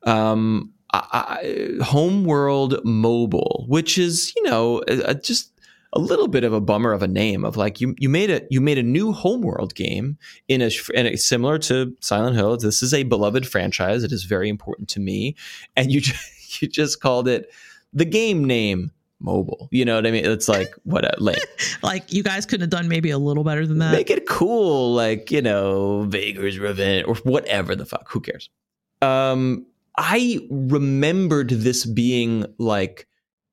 Um, 0.05 0.73
I, 0.93 1.79
I, 1.81 1.85
Homeworld 1.85 2.85
Mobile, 2.85 3.67
which 3.69 3.99
is 3.99 4.33
you 4.35 4.43
know 4.43 4.83
a, 4.89 5.11
a- 5.11 5.15
just 5.15 5.53
a 5.93 5.99
little 5.99 6.29
bit 6.29 6.45
of 6.45 6.53
a 6.53 6.61
bummer 6.61 6.93
of 6.93 7.03
a 7.03 7.09
name 7.09 7.45
of 7.45 7.57
like 7.57 7.81
you 7.81 7.95
you 7.99 8.09
made 8.09 8.31
a 8.31 8.43
you 8.51 8.61
made 8.61 8.79
a 8.79 8.83
new 8.83 9.13
Homeworld 9.13 9.75
game 9.75 10.19
in 10.49 10.63
a, 10.63 10.71
in 10.95 11.07
a 11.07 11.17
similar 11.17 11.59
to 11.59 11.97
Silent 12.01 12.37
Hill. 12.37 12.57
This 12.57 12.83
is 12.83 12.95
a 12.95 13.03
beloved 13.03 13.47
franchise. 13.47 14.03
It 14.03 14.13
is 14.13 14.25
very 14.25 14.49
important 14.49 14.89
to 14.91 15.01
me, 15.01 15.37
and 15.77 15.93
you 15.93 16.01
you 16.61 16.69
just 16.69 17.01
called 17.01 17.29
it 17.29 17.51
the 17.93 18.05
game 18.05 18.45
name 18.45 18.93
mobile. 19.21 19.69
You 19.71 19.85
know 19.85 19.97
what 19.97 20.07
I 20.07 20.11
mean? 20.11 20.25
It's 20.25 20.49
like 20.49 20.75
what 20.85 21.21
like. 21.21 21.39
Like 21.83 22.13
you 22.13 22.23
guys 22.23 22.45
couldn't 22.45 22.63
have 22.63 22.71
done 22.71 22.89
maybe 22.89 23.11
a 23.11 23.19
little 23.19 23.43
better 23.43 23.67
than 23.67 23.79
that. 23.79 23.93
Make 23.93 24.11
it 24.11 24.29
cool, 24.29 24.93
like 24.95 25.31
you 25.31 25.41
know, 25.41 26.03
Vagrant's 26.03 26.59
Revenge 26.59 27.07
or 27.07 27.15
whatever 27.17 27.75
the 27.75 27.87
fuck. 27.87 28.11
Who 28.11 28.21
cares? 28.21 28.51
Um, 29.01 29.67
I 29.97 30.47
remembered 30.51 31.51
this 31.51 31.87
being 31.87 32.47
like 32.59 33.07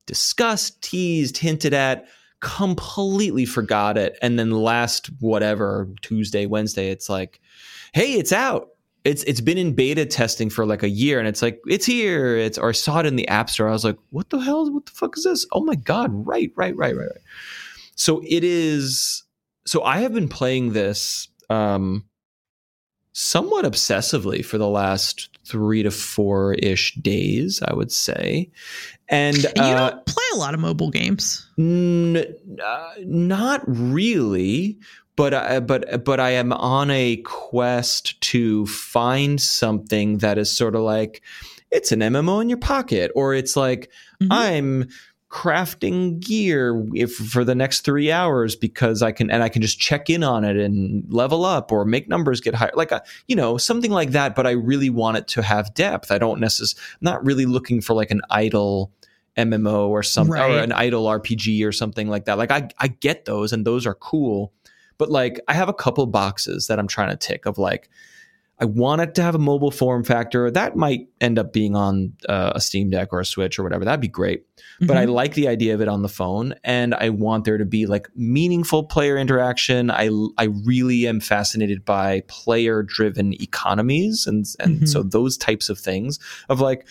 discussed, 0.05 0.81
teased, 0.81 1.37
hinted 1.37 1.73
at. 1.73 2.07
Completely 2.39 3.45
forgot 3.45 3.97
it, 3.97 4.17
and 4.21 4.37
then 4.37 4.51
last 4.51 5.07
whatever 5.19 5.89
Tuesday, 6.03 6.45
Wednesday, 6.45 6.89
it's 6.89 7.09
like, 7.09 7.41
hey, 7.93 8.13
it's 8.13 8.31
out. 8.31 8.69
It's 9.07 9.23
it's 9.23 9.41
been 9.41 9.57
in 9.57 9.73
beta 9.73 10.05
testing 10.05 10.49
for 10.49 10.65
like 10.65 10.83
a 10.83 10.89
year, 10.89 11.17
and 11.17 11.27
it's 11.27 11.41
like 11.41 11.61
it's 11.65 11.85
here. 11.85 12.37
It's 12.37 12.57
or 12.57 12.69
I 12.69 12.73
saw 12.73 12.99
it 12.99 13.05
in 13.05 13.15
the 13.15 13.27
app 13.29 13.49
store. 13.49 13.69
I 13.69 13.71
was 13.71 13.85
like, 13.85 13.97
what 14.09 14.29
the 14.29 14.39
hell? 14.39 14.69
What 14.71 14.85
the 14.85 14.91
fuck 14.91 15.17
is 15.17 15.23
this? 15.23 15.45
Oh 15.53 15.63
my 15.63 15.75
god! 15.75 16.09
Right, 16.11 16.51
right, 16.55 16.75
right, 16.75 16.95
right, 16.95 17.07
right. 17.07 17.21
So 17.95 18.21
it 18.27 18.43
is. 18.43 19.23
So 19.65 19.83
I 19.83 19.99
have 19.99 20.13
been 20.13 20.27
playing 20.27 20.73
this 20.73 21.29
um, 21.49 22.05
somewhat 23.13 23.65
obsessively 23.65 24.43
for 24.43 24.57
the 24.57 24.67
last 24.67 25.29
three 25.45 25.83
to 25.83 25.91
four 25.91 26.53
ish 26.55 26.93
days, 26.95 27.61
I 27.65 27.73
would 27.73 27.91
say. 27.91 28.51
And 29.09 29.37
And 29.37 29.57
you 29.57 29.63
uh, 29.63 29.89
don't 29.89 30.05
play 30.05 30.23
a 30.33 30.37
lot 30.37 30.53
of 30.53 30.59
mobile 30.59 30.91
games. 30.91 31.49
N- 31.57 32.25
uh, 32.63 32.93
not 32.99 33.63
really, 33.65 34.77
but 35.17 35.33
I, 35.33 35.59
but 35.59 36.05
but 36.05 36.21
I 36.21 36.29
am 36.29 36.53
on 36.53 36.89
a 36.89 37.17
quest 37.17 38.19
to 38.21 38.65
find 38.67 39.41
something 39.41 40.19
that 40.19 40.37
is 40.37 40.55
sort 40.55 40.75
of 40.75 40.81
like 40.81 41.21
it's 41.71 41.91
an 41.91 41.99
MMO 41.99 42.41
in 42.41 42.47
your 42.47 42.57
pocket, 42.59 43.11
or 43.15 43.33
it's 43.33 43.57
like 43.57 43.91
Mhm. 44.21 44.27
I'm 44.31 44.87
crafting 45.29 46.19
gear 46.21 46.85
if 46.93 47.13
for 47.13 47.43
the 47.43 47.53
next 47.53 47.81
three 47.81 48.09
hours 48.09 48.55
because 48.55 49.01
I 49.03 49.11
can 49.11 49.29
and 49.29 49.43
I 49.43 49.49
can 49.49 49.61
just 49.61 49.77
check 49.79 50.09
in 50.09 50.23
on 50.23 50.45
it 50.45 50.55
and 50.55 51.03
level 51.11 51.43
up 51.43 51.71
or 51.71 51.83
make 51.83 52.07
numbers 52.07 52.39
get 52.39 52.55
higher, 52.55 52.71
like 52.75 52.91
a, 52.93 53.03
you 53.27 53.35
know 53.35 53.57
something 53.57 53.91
like 53.91 54.11
that. 54.11 54.35
But 54.35 54.47
I 54.47 54.51
really 54.51 54.89
want 54.89 55.17
it 55.17 55.27
to 55.29 55.41
have 55.41 55.73
depth. 55.73 56.11
I 56.11 56.17
don't 56.17 56.39
necessarily 56.39 56.81
not 57.01 57.25
really 57.25 57.45
looking 57.45 57.81
for 57.81 57.93
like 57.93 58.09
an 58.09 58.21
idle 58.29 58.91
MMO 59.37 59.89
or 59.89 60.01
something 60.01 60.33
or 60.33 60.57
an 60.63 60.71
idle 60.71 61.03
RPG 61.05 61.63
or 61.67 61.71
something 61.71 62.07
like 62.07 62.25
that. 62.25 62.37
Like 62.37 62.49
I 62.51 62.69
I 62.79 62.87
get 62.87 63.25
those 63.25 63.51
and 63.53 63.65
those 63.67 63.85
are 63.85 63.95
cool, 63.95 64.53
but 64.97 65.09
like 65.09 65.39
I 65.47 65.53
have 65.53 65.69
a 65.69 65.73
couple 65.73 66.05
boxes 66.07 66.67
that 66.67 66.79
I'm 66.79 66.87
trying 66.87 67.09
to 67.09 67.17
tick 67.17 67.45
of 67.45 67.57
like 67.57 67.89
I 68.59 68.65
want 68.65 69.01
it 69.01 69.13
to 69.13 69.21
have 69.21 69.35
a 69.35 69.39
mobile 69.39 69.69
form 69.69 70.03
factor 70.03 70.49
that 70.49 70.75
might 70.75 71.01
end 71.21 71.37
up 71.37 71.53
being 71.53 71.75
on 71.75 72.13
uh, 72.27 72.53
a 72.55 72.59
Steam 72.59 72.89
Deck 72.89 73.09
or 73.13 73.19
a 73.19 73.25
Switch 73.25 73.59
or 73.59 73.63
whatever. 73.63 73.85
That'd 73.85 74.01
be 74.01 74.07
great. 74.07 74.45
But 74.81 74.97
I 74.97 75.05
Mhm. 75.05 75.13
like 75.13 75.35
the 75.35 75.47
idea 75.47 75.75
of 75.75 75.81
it 75.81 75.87
on 75.87 76.01
the 76.01 76.09
phone, 76.09 76.55
and 76.63 76.95
I 76.95 77.09
want 77.09 77.45
there 77.45 77.59
to 77.59 77.65
be 77.65 77.85
like 77.85 78.07
meaningful 78.15 78.83
player 78.85 79.15
interaction. 79.15 79.91
I 79.91 80.09
I 80.39 80.45
really 80.65 81.05
am 81.07 81.19
fascinated 81.19 81.85
by 81.85 82.23
player 82.27 82.81
driven 82.81 83.33
economies, 83.39 84.25
and 84.25 84.43
and 84.59 84.81
Mhm. 84.81 84.87
so 84.87 85.03
those 85.03 85.37
types 85.37 85.69
of 85.69 85.77
things 85.79 86.17
of 86.49 86.59
like. 86.59 86.87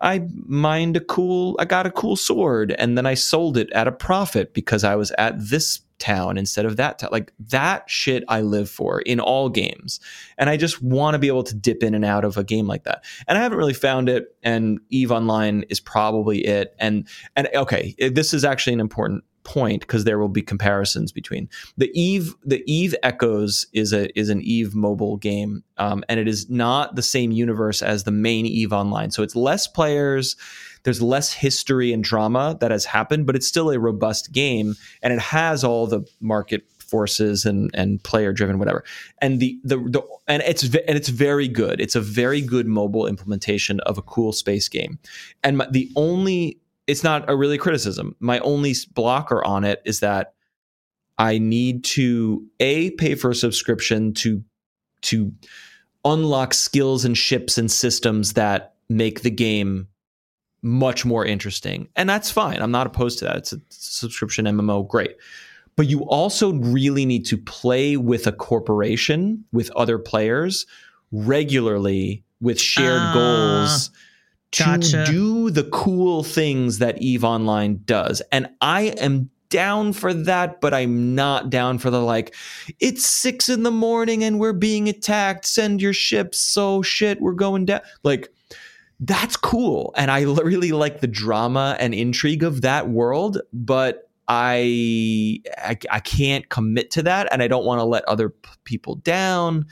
I 0.00 0.26
mined 0.46 0.96
a 0.96 1.00
cool, 1.00 1.56
I 1.58 1.64
got 1.64 1.86
a 1.86 1.90
cool 1.90 2.16
sword 2.16 2.72
and 2.78 2.96
then 2.96 3.06
I 3.06 3.14
sold 3.14 3.56
it 3.56 3.70
at 3.72 3.86
a 3.86 3.92
profit 3.92 4.54
because 4.54 4.84
I 4.84 4.96
was 4.96 5.12
at 5.12 5.34
this 5.38 5.80
town 6.00 6.36
instead 6.36 6.64
of 6.64 6.76
that 6.76 6.98
town. 6.98 7.10
Like 7.12 7.32
that 7.38 7.88
shit 7.88 8.24
I 8.26 8.40
live 8.40 8.68
for 8.68 9.02
in 9.02 9.20
all 9.20 9.48
games. 9.48 10.00
And 10.38 10.50
I 10.50 10.56
just 10.56 10.82
want 10.82 11.14
to 11.14 11.18
be 11.18 11.28
able 11.28 11.44
to 11.44 11.54
dip 11.54 11.82
in 11.82 11.94
and 11.94 12.04
out 12.04 12.24
of 12.24 12.36
a 12.36 12.42
game 12.42 12.66
like 12.66 12.84
that. 12.84 13.04
And 13.28 13.38
I 13.38 13.42
haven't 13.42 13.58
really 13.58 13.74
found 13.74 14.08
it. 14.08 14.34
And 14.42 14.80
Eve 14.88 15.12
Online 15.12 15.64
is 15.68 15.78
probably 15.78 16.44
it. 16.44 16.74
And 16.78 17.06
and 17.36 17.48
okay, 17.54 17.94
eh, 17.98 18.10
this 18.12 18.34
is 18.34 18.44
actually 18.44 18.72
an 18.72 18.80
important 18.80 19.22
point 19.44 19.80
because 19.80 20.04
there 20.04 20.18
will 20.18 20.28
be 20.28 20.42
comparisons 20.42 21.12
between 21.12 21.48
the 21.76 21.90
Eve. 21.98 22.34
The 22.44 22.62
Eve 22.66 22.94
Echoes 23.02 23.66
is 23.72 23.92
a 23.92 24.16
is 24.18 24.28
an 24.28 24.40
Eve 24.42 24.74
mobile 24.74 25.16
game, 25.16 25.62
um, 25.78 26.04
and 26.08 26.20
it 26.20 26.28
is 26.28 26.48
not 26.50 26.96
the 26.96 27.02
same 27.02 27.32
universe 27.32 27.82
as 27.82 28.04
the 28.04 28.10
main 28.10 28.46
Eve 28.46 28.72
Online. 28.72 29.10
So 29.10 29.22
it's 29.22 29.36
less 29.36 29.66
players. 29.66 30.36
There's 30.82 31.02
less 31.02 31.32
history 31.32 31.92
and 31.92 32.02
drama 32.02 32.56
that 32.60 32.70
has 32.70 32.86
happened, 32.86 33.26
but 33.26 33.36
it's 33.36 33.46
still 33.46 33.70
a 33.70 33.78
robust 33.78 34.32
game, 34.32 34.76
and 35.02 35.12
it 35.12 35.20
has 35.20 35.62
all 35.62 35.86
the 35.86 36.02
market 36.20 36.64
forces 36.90 37.44
and 37.44 37.70
and 37.72 38.02
player 38.02 38.32
driven 38.32 38.58
whatever 38.58 38.82
and 39.22 39.38
the, 39.38 39.58
the 39.62 39.76
the 39.76 40.02
and 40.26 40.42
it's 40.42 40.64
and 40.64 40.98
it's 40.98 41.08
very 41.08 41.46
good 41.46 41.80
it's 41.80 41.94
a 41.94 42.00
very 42.00 42.40
good 42.40 42.66
mobile 42.66 43.06
implementation 43.06 43.78
of 43.80 43.96
a 43.96 44.02
cool 44.02 44.32
space 44.32 44.68
game 44.68 44.98
and 45.44 45.58
my, 45.58 45.68
the 45.70 45.88
only 45.94 46.58
it's 46.90 47.04
not 47.04 47.28
a 47.30 47.36
really 47.36 47.58
criticism. 47.58 48.16
My 48.20 48.40
only 48.40 48.74
blocker 48.92 49.44
on 49.44 49.64
it 49.64 49.80
is 49.84 50.00
that 50.00 50.34
i 51.18 51.36
need 51.38 51.84
to 51.84 52.46
a 52.60 52.90
pay 52.92 53.14
for 53.14 53.30
a 53.30 53.34
subscription 53.34 54.14
to 54.14 54.42
to 55.02 55.32
unlock 56.04 56.54
skills 56.54 57.04
and 57.04 57.16
ships 57.16 57.58
and 57.58 57.70
systems 57.70 58.32
that 58.32 58.74
make 58.88 59.20
the 59.20 59.30
game 59.30 59.86
much 60.62 61.04
more 61.06 61.24
interesting. 61.24 61.88
And 61.96 62.08
that's 62.08 62.30
fine. 62.30 62.60
I'm 62.60 62.70
not 62.70 62.86
opposed 62.86 63.18
to 63.20 63.24
that. 63.26 63.36
It's 63.36 63.52
a 63.52 63.60
subscription 63.70 64.44
mmo 64.44 64.86
great. 64.86 65.16
But 65.76 65.88
you 65.88 66.00
also 66.00 66.52
really 66.54 67.06
need 67.06 67.24
to 67.26 67.38
play 67.38 67.96
with 67.96 68.26
a 68.26 68.32
corporation 68.32 69.44
with 69.52 69.70
other 69.70 69.98
players 69.98 70.66
regularly 71.12 72.24
with 72.40 72.60
shared 72.60 73.00
Ah, 73.00 73.12
goals 73.14 73.90
to 74.52 74.64
gotcha. 74.64 75.04
do 75.06 75.50
the 75.50 75.64
cool 75.64 76.22
things 76.22 76.78
that 76.78 77.00
eve 77.00 77.24
online 77.24 77.80
does. 77.84 78.22
And 78.32 78.48
i 78.60 78.82
am 78.82 79.30
down 79.48 79.92
for 79.92 80.14
that 80.14 80.60
but 80.60 80.72
i'm 80.72 81.12
not 81.16 81.50
down 81.50 81.76
for 81.76 81.90
the 81.90 82.00
like 82.00 82.36
it's 82.78 83.04
six 83.04 83.48
in 83.48 83.64
the 83.64 83.70
morning 83.72 84.22
and 84.22 84.38
we're 84.38 84.52
being 84.52 84.88
attacked. 84.88 85.44
Send 85.46 85.82
your 85.82 85.92
ships 85.92 86.38
so 86.38 86.82
shit 86.82 87.20
we're 87.20 87.32
going 87.32 87.64
down. 87.64 87.80
Like 88.02 88.32
that's 89.00 89.36
cool. 89.36 89.94
And 89.96 90.10
I 90.10 90.22
really 90.22 90.72
like 90.72 91.00
the 91.00 91.06
drama 91.06 91.76
and 91.80 91.94
intrigue 91.94 92.42
of 92.42 92.60
that 92.62 92.90
world 92.90 93.40
but 93.52 94.10
I, 94.30 95.42
I 95.58 95.76
I 95.90 95.98
can't 95.98 96.48
commit 96.50 96.92
to 96.92 97.02
that, 97.02 97.26
and 97.32 97.42
I 97.42 97.48
don't 97.48 97.64
want 97.64 97.80
to 97.80 97.84
let 97.84 98.04
other 98.04 98.30
p- 98.30 98.48
people 98.62 98.94
down. 98.94 99.66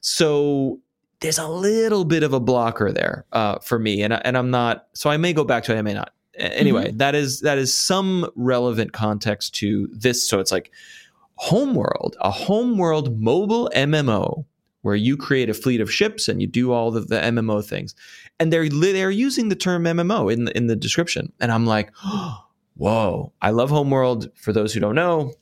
So 0.00 0.80
there's 1.20 1.38
a 1.38 1.48
little 1.48 2.04
bit 2.04 2.22
of 2.22 2.32
a 2.32 2.40
blocker 2.40 2.92
there 2.92 3.24
uh, 3.32 3.58
for 3.60 3.78
me, 3.78 4.02
and 4.02 4.12
and 4.12 4.36
I'm 4.36 4.50
not. 4.50 4.86
So 4.94 5.10
I 5.10 5.16
may 5.16 5.32
go 5.32 5.44
back 5.44 5.64
to 5.64 5.74
it, 5.74 5.78
I 5.78 5.82
may 5.82 5.94
not. 5.94 6.12
A- 6.38 6.42
Anyway, 6.58 6.90
that 6.92 7.14
is 7.14 7.40
that 7.40 7.58
is 7.58 7.76
some 7.76 8.28
relevant 8.36 8.92
context 8.92 9.54
to 9.56 9.88
this. 9.92 10.26
So 10.28 10.40
it's 10.40 10.52
like 10.52 10.70
Homeworld, 11.36 12.16
a 12.20 12.30
Homeworld 12.30 13.20
mobile 13.20 13.70
MMO 13.74 14.44
where 14.82 14.96
you 14.96 15.14
create 15.16 15.50
a 15.50 15.54
fleet 15.54 15.80
of 15.82 15.92
ships 15.92 16.26
and 16.26 16.40
you 16.40 16.46
do 16.46 16.72
all 16.72 16.90
the, 16.90 17.00
the 17.00 17.16
MMO 17.20 17.62
things, 17.64 17.94
and 18.38 18.52
they're 18.52 18.68
they're 18.68 19.10
using 19.10 19.48
the 19.50 19.56
term 19.56 19.84
MMO 19.84 20.32
in 20.32 20.46
the, 20.46 20.56
in 20.56 20.66
the 20.68 20.76
description, 20.76 21.32
and 21.40 21.52
I'm 21.52 21.66
like. 21.66 21.92
Whoa. 22.76 23.34
I 23.42 23.50
love 23.50 23.68
Homeworld. 23.68 24.30
For 24.36 24.54
those 24.54 24.72
who 24.72 24.80
don't 24.80 24.94
know, 24.94 25.34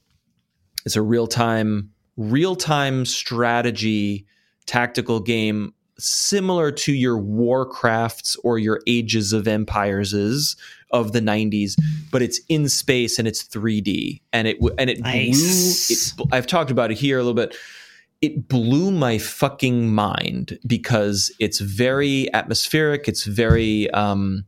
it's 0.84 0.96
a 0.96 1.02
real 1.02 1.28
time, 1.28 1.92
real 2.16 2.56
time 2.56 3.04
strategy 3.04 4.26
tactical 4.68 5.18
game 5.20 5.72
similar 5.98 6.70
to 6.70 6.92
your 6.92 7.18
Warcrafts 7.18 8.36
or 8.44 8.58
your 8.58 8.80
Ages 8.86 9.32
of 9.32 9.48
Empires 9.48 10.14
of 10.92 11.12
the 11.12 11.20
90s, 11.20 11.74
but 12.12 12.22
it's 12.22 12.40
in 12.48 12.68
space 12.68 13.18
and 13.18 13.26
it's 13.26 13.42
3D. 13.42 14.20
And 14.32 14.46
it 14.46 14.58
and 14.78 14.88
it 14.88 15.00
Nice. 15.00 16.12
blew 16.14 16.24
it, 16.26 16.34
I've 16.34 16.46
talked 16.46 16.70
about 16.70 16.92
it 16.92 16.98
here 16.98 17.18
a 17.18 17.22
little 17.22 17.34
bit. 17.34 17.56
it 18.20 18.48
blew 18.48 18.90
my 18.90 19.16
fucking 19.18 19.94
mind 19.94 20.58
because 20.66 21.30
it's 21.38 21.60
very 21.60 22.32
atmospheric. 22.34 23.06
It's 23.08 23.24
very, 23.24 23.88
um, 23.90 24.44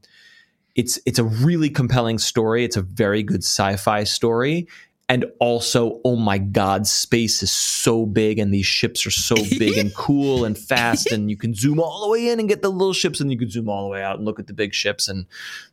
it's 0.77 0.99
it's 1.07 1.19
a 1.19 1.25
really 1.25 1.69
compelling 1.71 2.19
story. 2.19 2.65
It's 2.65 2.77
a 2.77 2.83
very 2.83 3.23
good 3.23 3.43
sci-fi 3.45 4.05
story, 4.05 4.67
and 5.11 5.25
also, 5.41 6.01
oh 6.05 6.15
my 6.15 6.39
god, 6.39 6.87
space 6.87 7.43
is 7.43 7.51
so 7.51 8.07
big, 8.07 8.39
and 8.39 8.55
these 8.55 8.65
ships 8.65 9.05
are 9.05 9.11
so 9.11 9.35
big 9.59 9.77
and 9.77 9.93
cool 9.97 10.45
and 10.45 10.57
fast, 10.57 11.11
and 11.11 11.29
you 11.29 11.37
can 11.37 11.53
zoom 11.53 11.81
all 11.81 12.03
the 12.03 12.09
way 12.09 12.29
in 12.29 12.39
and 12.39 12.49
get 12.49 12.63
the 12.63 12.71
little 12.71 12.93
ships, 12.93 13.21
and 13.21 13.33
you 13.33 13.37
can 13.37 13.51
zoom 13.51 13.69
all 13.69 13.83
the 13.83 13.91
way 13.91 14.05
out 14.05 14.19
and 14.19 14.25
look 14.25 14.39
at 14.39 14.47
the 14.47 14.53
big 14.53 14.73
ships, 14.73 15.09
and 15.09 15.27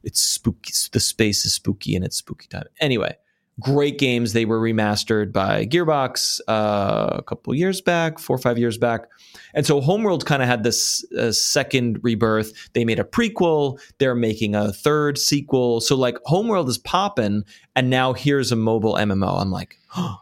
it's 0.03 0.19
spooky. 0.19 0.73
The 0.91 0.99
space 0.99 1.45
is 1.45 1.53
spooky, 1.53 1.95
and 1.95 2.03
it's 2.03 2.17
spooky 2.17 2.47
time. 2.47 2.63
Anyway, 2.79 3.15
great 3.59 3.97
games. 3.97 4.33
They 4.33 4.45
were 4.45 4.59
remastered 4.59 5.31
by 5.31 5.65
Gearbox 5.65 6.39
uh, 6.47 7.17
a 7.17 7.23
couple 7.23 7.53
years 7.55 7.81
back, 7.81 8.19
four 8.19 8.35
or 8.35 8.39
five 8.39 8.57
years 8.57 8.77
back. 8.77 9.05
And 9.53 9.65
so 9.65 9.81
Homeworld 9.81 10.25
kind 10.25 10.41
of 10.41 10.47
had 10.47 10.63
this 10.63 11.03
uh, 11.13 11.31
second 11.31 11.99
rebirth. 12.03 12.53
They 12.73 12.85
made 12.85 12.99
a 12.99 13.03
prequel. 13.03 13.79
They're 13.97 14.15
making 14.15 14.55
a 14.55 14.71
third 14.71 15.17
sequel. 15.17 15.81
So 15.81 15.95
like 15.95 16.17
Homeworld 16.25 16.69
is 16.69 16.77
popping, 16.77 17.43
and 17.75 17.89
now 17.89 18.13
here's 18.13 18.51
a 18.51 18.55
mobile 18.55 18.93
MMO. 18.93 19.41
I'm 19.41 19.51
like, 19.51 19.77
oh, 19.95 20.21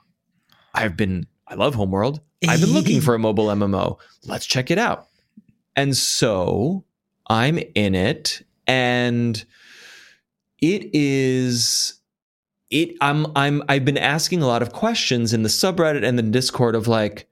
I've 0.73 0.95
been, 0.95 1.27
I 1.47 1.55
love 1.55 1.75
Homeworld. 1.75 2.21
I've 2.47 2.61
been 2.61 2.73
looking 2.73 3.01
for 3.01 3.15
a 3.15 3.19
mobile 3.19 3.47
MMO. 3.47 3.97
Let's 4.25 4.45
check 4.45 4.69
it 4.69 4.77
out. 4.77 5.07
And 5.75 5.97
so 5.97 6.85
I'm 7.27 7.57
in 7.73 7.95
it, 7.95 8.43
and 8.67 9.43
it 10.61 10.89
is 10.93 11.99
it 12.71 12.95
i'm 13.01 13.27
i'm 13.35 13.61
i've 13.69 13.85
been 13.85 13.97
asking 13.97 14.41
a 14.41 14.47
lot 14.47 14.61
of 14.61 14.73
questions 14.73 15.33
in 15.33 15.43
the 15.43 15.49
subreddit 15.49 16.03
and 16.03 16.17
the 16.17 16.23
discord 16.23 16.75
of 16.75 16.87
like 16.87 17.27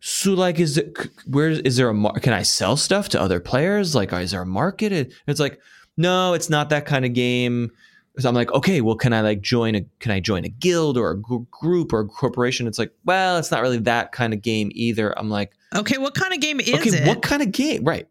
so 0.00 0.32
like 0.32 0.58
is 0.58 0.78
it 0.78 0.96
where 1.26 1.50
is 1.50 1.76
there 1.76 1.88
a 1.88 1.94
mar- 1.94 2.18
can 2.20 2.32
i 2.32 2.42
sell 2.42 2.76
stuff 2.76 3.10
to 3.10 3.20
other 3.20 3.38
players? 3.38 3.94
Like 3.94 4.12
is 4.12 4.30
there 4.30 4.42
a 4.42 4.46
market? 4.46 5.12
It's 5.26 5.40
like 5.40 5.60
no 5.96 6.32
it's 6.32 6.48
not 6.48 6.70
that 6.70 6.86
kind 6.86 7.04
of 7.04 7.12
game. 7.12 7.70
So 8.18 8.28
i'm 8.28 8.34
like 8.34 8.50
okay 8.52 8.80
well 8.80 8.96
can 8.96 9.12
i 9.12 9.20
like 9.20 9.40
join 9.40 9.74
a 9.74 9.82
can 10.00 10.10
i 10.10 10.20
join 10.20 10.44
a 10.44 10.48
guild 10.48 10.98
or 10.98 11.12
a 11.12 11.18
gr- 11.18 11.44
group 11.50 11.92
or 11.92 12.00
a 12.00 12.06
corporation? 12.06 12.66
It's 12.66 12.78
like 12.78 12.92
well 13.04 13.36
it's 13.36 13.50
not 13.50 13.60
really 13.60 13.78
that 13.78 14.12
kind 14.12 14.32
of 14.32 14.40
game 14.40 14.70
either. 14.74 15.16
I'm 15.18 15.28
like 15.28 15.52
okay 15.74 15.98
what 15.98 16.14
kind 16.14 16.32
of 16.32 16.40
game 16.40 16.60
is 16.60 16.72
okay 16.74 16.90
it? 16.90 17.06
what 17.06 17.20
kind 17.20 17.42
of 17.42 17.52
game 17.52 17.84
right. 17.84 18.08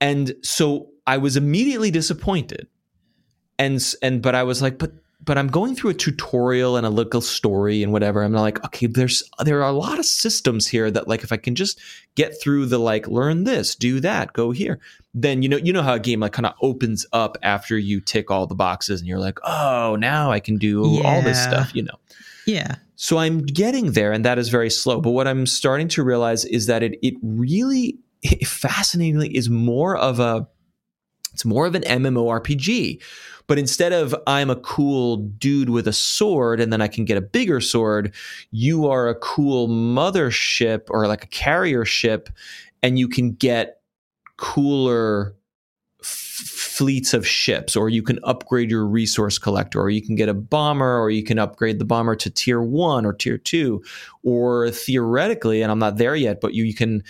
And 0.00 0.34
so 0.42 0.88
i 1.06 1.18
was 1.18 1.36
immediately 1.36 1.90
disappointed. 1.90 2.68
And 3.58 3.82
and 4.02 4.22
but 4.22 4.36
i 4.36 4.44
was 4.44 4.62
like 4.62 4.78
but 4.78 4.92
but 5.22 5.36
I'm 5.36 5.48
going 5.48 5.74
through 5.74 5.90
a 5.90 5.94
tutorial 5.94 6.76
and 6.76 6.86
a 6.86 6.90
little 6.90 7.20
story 7.20 7.82
and 7.82 7.92
whatever. 7.92 8.22
I'm 8.22 8.32
like, 8.32 8.64
okay, 8.64 8.86
there's 8.86 9.22
there 9.44 9.62
are 9.62 9.68
a 9.68 9.72
lot 9.72 9.98
of 9.98 10.06
systems 10.06 10.66
here 10.66 10.90
that 10.90 11.08
like 11.08 11.22
if 11.22 11.32
I 11.32 11.36
can 11.36 11.54
just 11.54 11.78
get 12.14 12.40
through 12.40 12.66
the 12.66 12.78
like 12.78 13.06
learn 13.06 13.44
this, 13.44 13.74
do 13.74 14.00
that, 14.00 14.32
go 14.32 14.50
here, 14.50 14.80
then 15.12 15.42
you 15.42 15.48
know 15.48 15.58
you 15.58 15.72
know 15.72 15.82
how 15.82 15.94
a 15.94 16.00
game 16.00 16.20
like 16.20 16.32
kind 16.32 16.46
of 16.46 16.54
opens 16.62 17.06
up 17.12 17.36
after 17.42 17.76
you 17.76 18.00
tick 18.00 18.30
all 18.30 18.46
the 18.46 18.54
boxes 18.54 19.00
and 19.00 19.08
you're 19.08 19.18
like, 19.18 19.38
oh, 19.44 19.96
now 19.98 20.30
I 20.30 20.40
can 20.40 20.56
do 20.56 20.86
yeah. 20.86 21.02
all 21.02 21.22
this 21.22 21.42
stuff, 21.42 21.74
you 21.74 21.82
know. 21.82 21.98
Yeah. 22.46 22.76
So 22.96 23.18
I'm 23.18 23.40
getting 23.40 23.92
there, 23.92 24.12
and 24.12 24.24
that 24.24 24.38
is 24.38 24.48
very 24.48 24.70
slow. 24.70 25.00
But 25.00 25.10
what 25.10 25.28
I'm 25.28 25.46
starting 25.46 25.88
to 25.88 26.02
realize 26.02 26.44
is 26.44 26.66
that 26.66 26.82
it 26.82 26.98
it 27.02 27.14
really 27.22 27.98
it 28.22 28.46
fascinatingly 28.46 29.34
is 29.36 29.50
more 29.50 29.96
of 29.96 30.18
a 30.18 30.48
it's 31.32 31.44
more 31.44 31.66
of 31.66 31.74
an 31.74 31.82
MMORPG 31.82 33.00
but 33.50 33.58
instead 33.58 33.92
of 33.92 34.14
I'm 34.28 34.48
a 34.48 34.54
cool 34.54 35.16
dude 35.16 35.70
with 35.70 35.88
a 35.88 35.92
sword 35.92 36.60
and 36.60 36.72
then 36.72 36.80
I 36.80 36.86
can 36.86 37.04
get 37.04 37.16
a 37.16 37.20
bigger 37.20 37.60
sword, 37.60 38.14
you 38.52 38.86
are 38.86 39.08
a 39.08 39.16
cool 39.16 39.66
mothership 39.66 40.82
or 40.88 41.08
like 41.08 41.24
a 41.24 41.26
carrier 41.26 41.84
ship 41.84 42.28
and 42.80 42.96
you 42.96 43.08
can 43.08 43.32
get 43.32 43.80
cooler 44.36 45.34
f- 46.00 46.06
fleets 46.06 47.12
of 47.12 47.26
ships 47.26 47.74
or 47.74 47.88
you 47.88 48.04
can 48.04 48.20
upgrade 48.22 48.70
your 48.70 48.86
resource 48.86 49.36
collector 49.36 49.80
or 49.80 49.90
you 49.90 50.00
can 50.00 50.14
get 50.14 50.28
a 50.28 50.34
bomber 50.34 51.00
or 51.00 51.10
you 51.10 51.24
can 51.24 51.40
upgrade 51.40 51.80
the 51.80 51.84
bomber 51.84 52.14
to 52.14 52.30
tier 52.30 52.62
1 52.62 53.04
or 53.04 53.12
tier 53.12 53.36
2 53.36 53.82
or 54.22 54.70
theoretically 54.70 55.60
and 55.60 55.72
I'm 55.72 55.80
not 55.80 55.96
there 55.96 56.14
yet 56.14 56.40
but 56.40 56.54
you, 56.54 56.62
you 56.62 56.74
can 56.74 57.02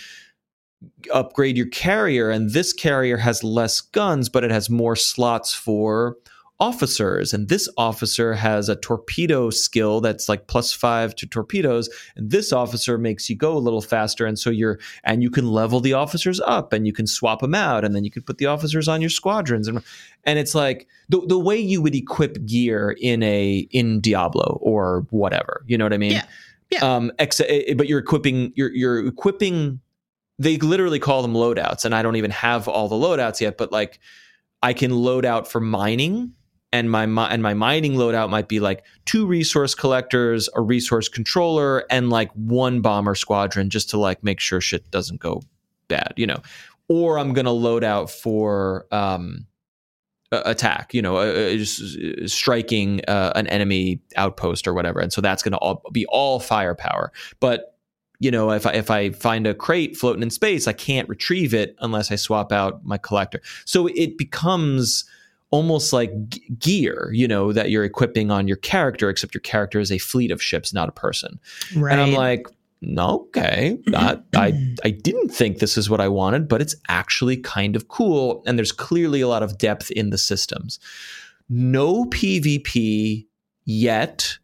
upgrade 1.13 1.55
your 1.55 1.67
carrier 1.67 2.31
and 2.31 2.49
this 2.49 2.73
carrier 2.73 3.17
has 3.17 3.43
less 3.43 3.79
guns 3.79 4.27
but 4.27 4.43
it 4.43 4.49
has 4.49 4.71
more 4.71 4.95
slots 4.95 5.53
for 5.53 6.17
officers. 6.61 7.33
And 7.33 7.49
this 7.49 7.67
officer 7.75 8.35
has 8.35 8.69
a 8.69 8.75
torpedo 8.75 9.49
skill 9.49 9.99
that's 9.99 10.29
like 10.29 10.45
plus 10.45 10.71
five 10.71 11.15
to 11.15 11.25
torpedoes. 11.25 11.89
And 12.15 12.29
this 12.29 12.53
officer 12.53 12.99
makes 12.99 13.29
you 13.31 13.35
go 13.35 13.57
a 13.57 13.59
little 13.59 13.81
faster. 13.81 14.27
And 14.27 14.37
so 14.37 14.51
you're 14.51 14.79
and 15.03 15.23
you 15.23 15.31
can 15.31 15.47
level 15.47 15.79
the 15.79 15.93
officers 15.93 16.39
up 16.41 16.71
and 16.71 16.85
you 16.85 16.93
can 16.93 17.07
swap 17.07 17.41
them 17.41 17.55
out 17.55 17.83
and 17.83 17.95
then 17.95 18.05
you 18.05 18.11
can 18.11 18.21
put 18.21 18.37
the 18.37 18.45
officers 18.45 18.87
on 18.87 19.01
your 19.01 19.09
squadrons. 19.09 19.67
And 19.67 19.81
and 20.23 20.37
it's 20.37 20.53
like 20.53 20.87
the, 21.09 21.19
the 21.25 21.39
way 21.39 21.57
you 21.57 21.81
would 21.81 21.95
equip 21.95 22.45
gear 22.45 22.95
in 23.01 23.23
a 23.23 23.67
in 23.71 23.99
diablo 23.99 24.59
or 24.61 25.07
whatever 25.09 25.63
you 25.65 25.77
know 25.77 25.85
what 25.85 25.93
i 25.93 25.97
mean? 25.97 26.11
Yeah. 26.11 26.25
Yeah. 26.69 26.95
Um 26.95 27.11
ex- 27.17 27.41
eh, 27.41 27.63
eh, 27.67 27.73
but 27.73 27.87
you're 27.87 27.99
equipping 27.99 28.53
you're 28.55 28.71
you're 28.71 29.07
equipping 29.07 29.81
they 30.37 30.57
literally 30.57 30.99
call 30.99 31.23
them 31.23 31.33
loadouts. 31.33 31.85
And 31.85 31.95
i 31.95 32.03
don't 32.03 32.17
even 32.17 32.31
have 32.31 32.67
all 32.67 32.87
the 32.87 32.95
loadouts 32.95 33.41
yet 33.41 33.57
but 33.57 33.71
like 33.71 33.99
I 34.63 34.73
can 34.73 34.91
load 34.91 35.25
out 35.25 35.51
for 35.51 35.59
mining 35.59 36.33
and 36.73 36.89
my 36.89 37.03
and 37.03 37.43
my 37.43 37.53
mining 37.53 37.93
loadout 37.93 38.29
might 38.29 38.47
be 38.47 38.59
like 38.59 38.85
two 39.05 39.25
resource 39.25 39.75
collectors, 39.75 40.49
a 40.55 40.61
resource 40.61 41.09
controller, 41.09 41.85
and 41.89 42.09
like 42.09 42.31
one 42.31 42.81
bomber 42.81 43.15
squadron 43.15 43.69
just 43.69 43.89
to 43.89 43.99
like 43.99 44.23
make 44.23 44.39
sure 44.39 44.61
shit 44.61 44.89
doesn't 44.91 45.19
go 45.19 45.41
bad, 45.87 46.13
you 46.15 46.25
know. 46.25 46.41
Or 46.87 47.19
I'm 47.19 47.33
gonna 47.33 47.51
load 47.51 47.83
out 47.83 48.09
for 48.09 48.85
um, 48.91 49.47
attack, 50.31 50.93
you 50.93 51.01
know, 51.01 51.17
uh, 51.17 51.55
just 51.55 52.29
striking 52.29 53.01
uh, 53.07 53.33
an 53.35 53.47
enemy 53.47 53.99
outpost 54.15 54.67
or 54.67 54.73
whatever, 54.73 54.99
and 54.99 55.11
so 55.11 55.19
that's 55.19 55.43
gonna 55.43 55.57
all 55.57 55.83
be 55.91 56.05
all 56.07 56.39
firepower. 56.39 57.11
But 57.39 57.75
you 58.19 58.29
know, 58.29 58.51
if 58.51 58.67
I, 58.67 58.73
if 58.73 58.91
I 58.91 59.09
find 59.09 59.47
a 59.47 59.55
crate 59.55 59.97
floating 59.97 60.21
in 60.21 60.29
space, 60.29 60.67
I 60.67 60.73
can't 60.73 61.09
retrieve 61.09 61.55
it 61.55 61.75
unless 61.79 62.11
I 62.11 62.15
swap 62.15 62.51
out 62.51 62.85
my 62.85 62.99
collector. 62.99 63.41
So 63.65 63.87
it 63.87 64.15
becomes 64.15 65.05
almost 65.51 65.93
like 65.93 66.11
g- 66.29 66.41
gear, 66.57 67.11
you 67.13 67.27
know, 67.27 67.53
that 67.53 67.69
you're 67.69 67.83
equipping 67.83 68.31
on 68.31 68.47
your 68.47 68.57
character, 68.57 69.09
except 69.09 69.33
your 69.33 69.41
character 69.41 69.79
is 69.79 69.91
a 69.91 69.97
fleet 69.97 70.31
of 70.31 70.41
ships, 70.41 70.73
not 70.73 70.89
a 70.89 70.93
person. 70.93 71.39
Right. 71.75 71.91
And 71.91 72.01
I'm 72.01 72.13
like, 72.13 72.47
okay, 72.97 73.77
I, 73.95 74.19
I 74.35 74.75
I 74.83 74.89
didn't 74.89 75.29
think 75.29 75.59
this 75.59 75.77
is 75.77 75.89
what 75.89 76.01
I 76.01 76.07
wanted, 76.07 76.47
but 76.47 76.61
it's 76.61 76.75
actually 76.87 77.37
kind 77.37 77.75
of 77.75 77.89
cool, 77.89 78.43
and 78.47 78.57
there's 78.57 78.71
clearly 78.71 79.21
a 79.21 79.27
lot 79.27 79.43
of 79.43 79.57
depth 79.57 79.91
in 79.91 80.09
the 80.09 80.17
systems. 80.17 80.79
No 81.49 82.05
PvP 82.05 83.27
yet, 83.65 84.37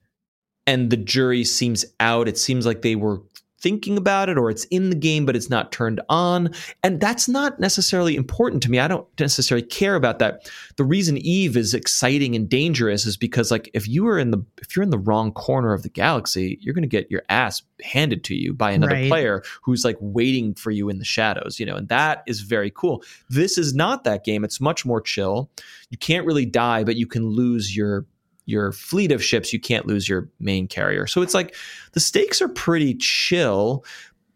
and 0.68 0.90
the 0.90 0.98
jury 0.98 1.44
seems 1.44 1.86
out. 2.00 2.28
It 2.28 2.38
seems 2.38 2.66
like 2.66 2.82
they 2.82 2.96
were 2.96 3.22
thinking 3.68 3.98
about 3.98 4.30
it 4.30 4.38
or 4.38 4.50
it's 4.50 4.64
in 4.66 4.90
the 4.90 4.96
game 4.96 5.26
but 5.26 5.36
it's 5.36 5.50
not 5.50 5.74
turned 5.74 6.00
on. 6.08 6.50
And 6.84 7.02
that's 7.02 7.28
not 7.28 7.60
necessarily 7.60 8.16
important 8.16 8.64
to 8.64 8.72
me. 8.72 8.80
I 8.80 8.88
don't 8.88 9.06
necessarily 9.20 9.66
care 9.68 9.96
about 9.96 10.20
that. 10.20 10.50
The 10.78 10.86
reason 10.86 11.18
eve 11.18 11.58
is 11.58 11.74
exciting 11.74 12.34
and 12.34 12.48
dangerous 12.48 13.06
is 13.06 13.18
because 13.18 13.52
like 13.52 13.70
if 13.74 13.86
you 13.86 14.08
are 14.08 14.18
in 14.18 14.32
the 14.32 14.42
if 14.62 14.74
you're 14.74 14.84
in 14.84 14.90
the 14.90 14.98
wrong 14.98 15.34
corner 15.34 15.74
of 15.74 15.84
the 15.84 15.90
galaxy 15.90 16.58
you're 16.62 16.74
going 16.74 16.84
to 16.84 16.88
get 16.88 17.12
your 17.12 17.24
ass 17.28 17.62
handed 17.84 18.24
to 18.24 18.36
you 18.36 18.54
by 18.54 18.72
another 18.72 18.94
Right. 18.94 19.10
player 19.10 19.44
who's 19.64 19.84
like 19.84 19.98
waiting 20.00 20.54
for 20.54 20.72
you 20.72 20.88
in 20.88 20.98
the 21.00 21.06
shadows 21.06 21.60
you 21.60 21.66
know 21.66 21.76
and 21.76 21.90
that 21.90 22.24
is 22.26 22.40
very 22.42 22.72
cool. 22.72 23.04
This 23.30 23.58
is 23.58 23.74
not 23.76 24.06
that 24.06 24.24
game. 24.24 24.46
It's 24.46 24.62
much 24.62 24.86
more 24.86 25.02
chill. 25.02 25.50
You 25.90 25.98
can't 25.98 26.26
really 26.26 26.46
die 26.46 26.86
but 26.86 26.96
you 26.96 27.06
can 27.06 27.26
lose 27.28 27.76
your 27.76 28.06
your 28.48 28.72
fleet 28.72 29.12
of 29.12 29.24
ships, 29.24 29.54
you 29.54 29.60
can't 29.60 29.86
lose 29.86 30.10
your 30.10 30.30
main 30.40 30.68
carrier. 30.68 31.06
So 31.06 31.22
it's 31.22 31.36
like 31.36 31.54
the 31.92 32.00
stakes 32.00 32.42
are 32.42 32.48
pretty 32.48 32.96
chill. 32.96 33.86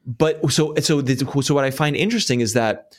But 0.06 0.52
so 0.52 0.76
so 0.76 1.02
the, 1.02 1.42
so 1.42 1.56
what 1.56 1.64
I 1.64 1.72
find 1.72 1.96
interesting 1.96 2.42
is 2.42 2.54
that 2.54 2.96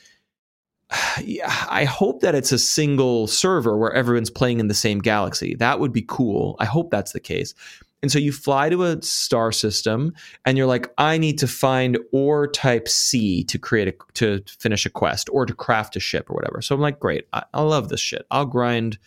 I 0.91 1.85
hope 1.85 2.21
that 2.21 2.35
it's 2.35 2.51
a 2.51 2.59
single 2.59 3.27
server 3.27 3.77
where 3.77 3.93
everyone's 3.93 4.29
playing 4.29 4.59
in 4.59 4.67
the 4.67 4.73
same 4.73 4.99
galaxy. 4.99 5.55
That 5.55 5.79
would 5.79 5.93
be 5.93 6.03
cool. 6.07 6.55
I 6.59 6.65
hope 6.65 6.91
that's 6.91 7.13
the 7.13 7.19
case. 7.19 7.53
And 8.01 8.11
so 8.11 8.19
you 8.19 8.33
fly 8.33 8.67
to 8.67 8.83
a 8.83 9.01
star 9.01 9.53
system 9.53 10.13
and 10.45 10.57
you're 10.57 10.67
like, 10.67 10.91
I 10.97 11.17
need 11.17 11.37
to 11.39 11.47
find 11.47 11.97
ore 12.11 12.47
type 12.47 12.89
C 12.89 13.45
to 13.45 13.57
create 13.57 13.87
a 13.87 13.93
to 14.15 14.43
finish 14.59 14.85
a 14.85 14.89
quest 14.89 15.29
or 15.31 15.45
to 15.45 15.53
craft 15.53 15.95
a 15.95 16.01
ship 16.01 16.29
or 16.29 16.33
whatever. 16.33 16.61
So 16.61 16.75
I'm 16.75 16.81
like, 16.81 16.99
great, 16.99 17.27
I, 17.31 17.43
I 17.53 17.61
love 17.61 17.87
this 17.87 18.01
shit. 18.01 18.25
I'll 18.29 18.45
grind 18.45 18.97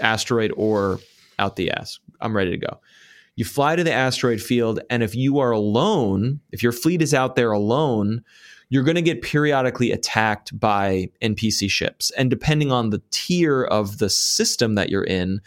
asteroid 0.00 0.52
ore 0.56 1.00
out 1.38 1.56
the 1.56 1.70
ass. 1.70 1.98
I'm 2.20 2.36
ready 2.36 2.50
to 2.50 2.56
go. 2.56 2.80
You 3.36 3.44
fly 3.44 3.76
to 3.76 3.84
the 3.84 3.92
asteroid 3.92 4.40
field, 4.40 4.80
and 4.90 5.02
if 5.02 5.14
you 5.14 5.38
are 5.38 5.52
alone, 5.52 6.40
if 6.50 6.62
your 6.62 6.72
fleet 6.72 7.00
is 7.00 7.14
out 7.14 7.36
there 7.36 7.52
alone, 7.52 8.24
you're 8.68 8.82
going 8.82 8.96
to 8.96 9.02
get 9.02 9.22
periodically 9.22 9.92
attacked 9.92 10.58
by 10.58 11.10
NPC 11.22 11.70
ships. 11.70 12.10
And 12.18 12.30
depending 12.30 12.72
on 12.72 12.90
the 12.90 13.02
tier 13.10 13.62
of 13.62 13.98
the 13.98 14.10
system 14.10 14.74
that 14.74 14.90
you're 14.90 15.04
in, 15.04 15.40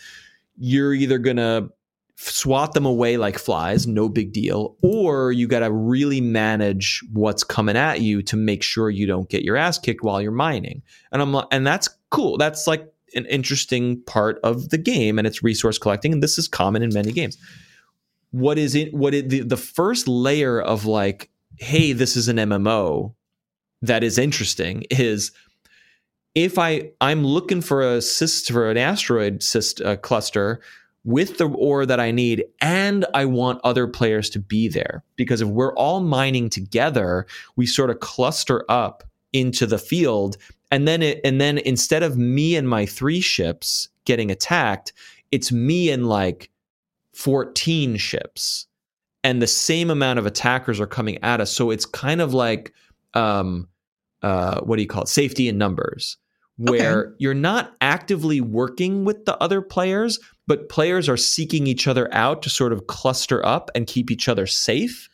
you're 0.58 0.94
either 0.94 1.18
going 1.18 1.38
to 1.38 1.70
swat 2.16 2.74
them 2.74 2.86
away 2.86 3.18
like 3.18 3.38
flies, 3.38 3.88
no 3.88 4.08
big 4.08 4.32
deal, 4.32 4.78
or 4.82 5.32
you 5.32 5.48
got 5.48 5.60
to 5.60 5.72
really 5.72 6.22
manage 6.22 7.04
what's 7.12 7.44
coming 7.44 7.76
at 7.76 8.02
you 8.02 8.22
to 8.22 8.38
make 8.38 8.62
sure 8.62 8.90
you 8.90 9.08
don't 9.08 9.30
get 9.30 9.44
your 9.44 9.58
ass 9.58 9.80
kicked 9.80 10.04
while 10.04 10.22
you're 10.22 10.32
mining. 10.32 10.84
And 11.12 11.22
I'm 11.22 11.34
like, 11.34 11.48
and 11.52 11.66
that's 11.66 11.90
cool. 12.10 12.38
That's 12.38 12.68
like 12.68 12.91
an 13.16 13.26
interesting 13.26 14.02
part 14.04 14.40
of 14.44 14.70
the 14.70 14.78
game 14.78 15.18
and 15.18 15.28
it's 15.28 15.44
resource 15.44 15.78
collecting 15.78 16.14
and 16.14 16.24
this 16.24 16.38
is 16.38 16.48
common 16.48 16.82
in 16.82 16.94
many 16.94 17.12
games. 17.12 17.38
What 18.32 18.58
is 18.58 18.76
it 18.76 18.94
what 18.94 19.12
the, 19.12 19.42
the 19.42 19.58
first 19.58 20.08
layer 20.08 20.62
of 20.62 20.86
like 20.86 21.30
hey, 21.58 21.94
this 21.94 22.16
is 22.16 22.28
an 22.28 22.38
MMO 22.38 23.14
that 23.82 24.04
is 24.04 24.18
interesting 24.18 24.84
is 24.90 25.32
if 26.34 26.58
I 26.58 26.92
I'm 27.02 27.26
looking 27.26 27.62
for 27.62 27.82
a 27.82 27.98
syst 27.98 28.52
for 28.52 28.70
an 28.70 28.78
asteroid 28.78 29.44
uh, 29.86 29.96
cluster 29.98 30.62
with 31.04 31.38
the 31.38 31.50
ore 31.50 31.86
that 31.86 32.00
I 32.00 32.12
need, 32.12 32.46
and 32.62 33.06
I 33.14 33.26
want 33.26 33.60
other 33.64 33.88
players 33.88 34.30
to 34.32 34.40
be 34.40 34.68
there 34.68 35.04
because 35.16 35.42
if 35.42 35.48
we're 35.48 35.74
all 35.74 36.00
mining 36.00 36.50
together, 36.50 37.26
we 37.56 37.66
sort 37.66 37.90
of 37.90 38.00
cluster 38.00 38.64
up 38.70 39.04
into 39.34 39.66
the 39.66 39.80
field, 39.80 40.38
and 40.72 40.88
then 40.88 41.02
it 41.02 41.22
and 41.24 41.40
then 41.40 41.58
instead 41.60 42.04
of 42.04 42.18
me 42.18 42.56
and 42.56 42.68
my 42.68 42.86
three 42.86 43.22
ships 43.22 43.90
getting 44.06 44.32
attacked, 44.32 44.94
it's 45.32 45.52
me 45.52 45.90
and 45.92 46.08
like 46.08 46.50
fourteen 47.14 47.98
ships, 47.98 48.68
and 49.24 49.42
the 49.42 49.48
same 49.48 49.90
amount 49.90 50.20
of 50.20 50.26
attackers 50.26 50.80
are 50.80 50.88
coming 50.88 51.18
at 51.24 51.42
us. 51.42 51.52
So 51.52 51.70
it's 51.70 51.86
kind 51.86 52.22
of 52.22 52.34
like 52.34 52.74
um, 53.14 53.68
uh, 54.22 54.62
what 54.62 54.78
do 54.78 54.82
you 54.82 54.88
call 54.88 55.04
it? 55.04 55.10
Safety 55.10 55.48
in 55.48 55.58
numbers 55.58 56.18
where 56.58 57.06
okay. 57.06 57.16
you're 57.18 57.34
not 57.34 57.74
actively 57.82 58.40
working 58.40 59.04
with 59.04 59.26
the 59.26 59.36
other 59.38 59.62
players, 59.62 60.20
but 60.46 60.70
players 60.70 61.10
are 61.10 61.18
seeking 61.18 61.66
each 61.66 61.88
other 61.88 62.14
out 62.14 62.44
to 62.44 62.50
sort 62.50 62.72
of 62.72 62.86
cluster 62.88 63.44
up 63.46 63.72
and 63.74 63.88
keep 63.88 64.12
each 64.12 64.28
other 64.28 64.46
safe. 64.46 65.10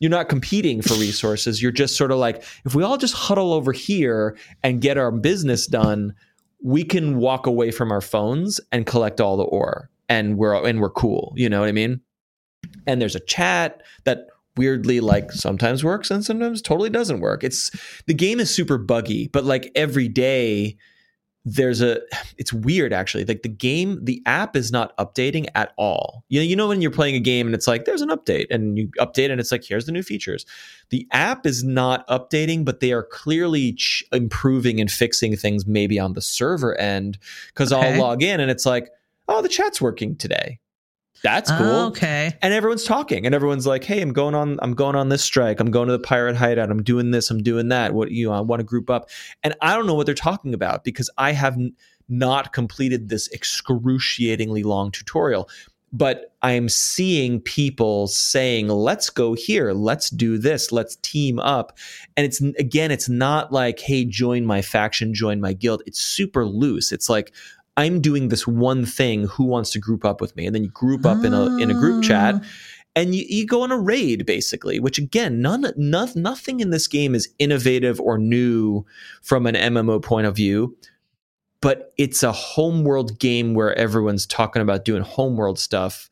You're 0.00 0.10
not 0.10 0.28
competing 0.28 0.82
for 0.82 0.94
resources. 0.94 1.60
You're 1.60 1.72
just 1.72 1.96
sort 1.96 2.12
of 2.12 2.18
like, 2.18 2.44
if 2.64 2.74
we 2.74 2.82
all 2.82 2.96
just 2.96 3.14
huddle 3.14 3.52
over 3.52 3.72
here 3.72 4.36
and 4.62 4.80
get 4.80 4.96
our 4.96 5.10
business 5.10 5.66
done, 5.66 6.14
we 6.62 6.84
can 6.84 7.18
walk 7.18 7.46
away 7.46 7.70
from 7.70 7.90
our 7.90 8.00
phones 8.00 8.60
and 8.72 8.86
collect 8.86 9.20
all 9.20 9.36
the 9.36 9.44
ore 9.44 9.90
and 10.08 10.36
we're 10.36 10.54
and 10.66 10.80
we're 10.80 10.90
cool. 10.90 11.32
You 11.36 11.48
know 11.48 11.60
what 11.60 11.68
I 11.68 11.72
mean? 11.72 12.00
And 12.86 13.00
there's 13.00 13.16
a 13.16 13.20
chat 13.20 13.82
that 14.04 14.26
weirdly 14.56 15.00
like 15.00 15.30
sometimes 15.32 15.84
works 15.84 16.10
and 16.10 16.24
sometimes 16.24 16.60
totally 16.60 16.90
doesn't 16.90 17.20
work. 17.20 17.44
It's 17.44 17.70
the 18.06 18.14
game 18.14 18.40
is 18.40 18.52
super 18.52 18.78
buggy, 18.78 19.28
but 19.28 19.44
like 19.44 19.70
every 19.74 20.08
day 20.08 20.76
there's 21.54 21.80
a 21.80 22.00
it's 22.36 22.52
weird 22.52 22.92
actually. 22.92 23.24
Like 23.24 23.42
the 23.42 23.48
game 23.48 24.04
the 24.04 24.22
app 24.26 24.56
is 24.56 24.70
not 24.70 24.96
updating 24.98 25.46
at 25.54 25.72
all. 25.76 26.24
You 26.28 26.40
know 26.40 26.44
you 26.44 26.56
know 26.56 26.68
when 26.68 26.82
you're 26.82 26.90
playing 26.90 27.14
a 27.14 27.20
game 27.20 27.46
and 27.46 27.54
it's 27.54 27.66
like 27.66 27.84
there's 27.84 28.02
an 28.02 28.10
update 28.10 28.46
and 28.50 28.78
you 28.78 28.88
update 28.98 29.30
and 29.30 29.40
it's 29.40 29.52
like 29.52 29.64
here's 29.64 29.86
the 29.86 29.92
new 29.92 30.02
features. 30.02 30.46
The 30.90 31.06
app 31.12 31.46
is 31.46 31.64
not 31.64 32.06
updating 32.08 32.64
but 32.64 32.80
they 32.80 32.92
are 32.92 33.02
clearly 33.02 33.72
ch- 33.74 34.04
improving 34.12 34.80
and 34.80 34.90
fixing 34.90 35.36
things 35.36 35.66
maybe 35.66 35.98
on 35.98 36.12
the 36.12 36.20
server 36.20 36.78
end 36.78 37.18
because 37.48 37.72
okay. 37.72 37.94
i'll 37.94 38.00
log 38.00 38.22
in 38.22 38.40
and 38.40 38.50
it's 38.50 38.66
like 38.66 38.90
oh 39.28 39.42
the 39.42 39.48
chat's 39.48 39.80
working 39.80 40.16
today 40.16 40.58
that's 41.22 41.50
cool. 41.50 41.66
Oh, 41.66 41.86
okay. 41.88 42.36
And 42.42 42.54
everyone's 42.54 42.84
talking 42.84 43.26
and 43.26 43.34
everyone's 43.34 43.66
like, 43.66 43.84
"Hey, 43.84 44.00
I'm 44.00 44.12
going 44.12 44.34
on 44.34 44.58
I'm 44.62 44.74
going 44.74 44.96
on 44.96 45.08
this 45.08 45.22
strike. 45.22 45.60
I'm 45.60 45.70
going 45.70 45.88
to 45.88 45.92
the 45.92 45.98
pirate 45.98 46.36
hideout. 46.36 46.70
I'm 46.70 46.82
doing 46.82 47.10
this, 47.10 47.30
I'm 47.30 47.42
doing 47.42 47.68
that. 47.68 47.94
What 47.94 48.10
you 48.10 48.28
know, 48.28 48.32
I 48.32 48.40
want 48.40 48.60
to 48.60 48.64
group 48.64 48.90
up." 48.90 49.10
And 49.42 49.54
I 49.60 49.74
don't 49.74 49.86
know 49.86 49.94
what 49.94 50.06
they're 50.06 50.14
talking 50.14 50.54
about 50.54 50.84
because 50.84 51.10
I 51.18 51.32
have 51.32 51.54
n- 51.54 51.72
not 52.08 52.52
completed 52.52 53.08
this 53.08 53.28
excruciatingly 53.32 54.62
long 54.62 54.90
tutorial. 54.90 55.48
But 55.90 56.34
I'm 56.42 56.68
seeing 56.68 57.40
people 57.40 58.08
saying, 58.08 58.68
"Let's 58.68 59.08
go 59.08 59.32
here. 59.32 59.72
Let's 59.72 60.10
do 60.10 60.36
this. 60.36 60.70
Let's 60.70 60.96
team 60.96 61.38
up." 61.38 61.78
And 62.14 62.26
it's 62.26 62.40
again, 62.40 62.90
it's 62.90 63.08
not 63.08 63.52
like, 63.52 63.80
"Hey, 63.80 64.04
join 64.04 64.44
my 64.44 64.60
faction, 64.60 65.14
join 65.14 65.40
my 65.40 65.54
guild." 65.54 65.82
It's 65.86 66.00
super 66.00 66.44
loose. 66.44 66.92
It's 66.92 67.08
like, 67.08 67.32
I'm 67.78 68.00
doing 68.00 68.28
this 68.28 68.44
one 68.44 68.84
thing. 68.84 69.28
Who 69.28 69.44
wants 69.44 69.70
to 69.70 69.78
group 69.78 70.04
up 70.04 70.20
with 70.20 70.34
me? 70.34 70.46
And 70.46 70.54
then 70.54 70.64
you 70.64 70.70
group 70.70 71.06
up 71.06 71.24
in 71.24 71.32
a 71.32 71.56
in 71.58 71.70
a 71.70 71.74
group 71.74 72.02
chat, 72.02 72.34
ah. 72.36 72.46
and 72.96 73.14
you, 73.14 73.24
you 73.28 73.46
go 73.46 73.62
on 73.62 73.70
a 73.70 73.78
raid 73.78 74.26
basically. 74.26 74.80
Which 74.80 74.98
again, 74.98 75.40
none, 75.40 75.64
none 75.76 76.10
nothing 76.16 76.58
in 76.58 76.70
this 76.70 76.88
game 76.88 77.14
is 77.14 77.32
innovative 77.38 78.00
or 78.00 78.18
new 78.18 78.84
from 79.22 79.46
an 79.46 79.54
MMO 79.54 80.02
point 80.02 80.26
of 80.26 80.34
view. 80.34 80.76
But 81.60 81.92
it's 81.96 82.24
a 82.24 82.32
homeworld 82.32 83.20
game 83.20 83.54
where 83.54 83.78
everyone's 83.78 84.26
talking 84.26 84.60
about 84.60 84.84
doing 84.84 85.02
homeworld 85.02 85.60
stuff 85.60 86.10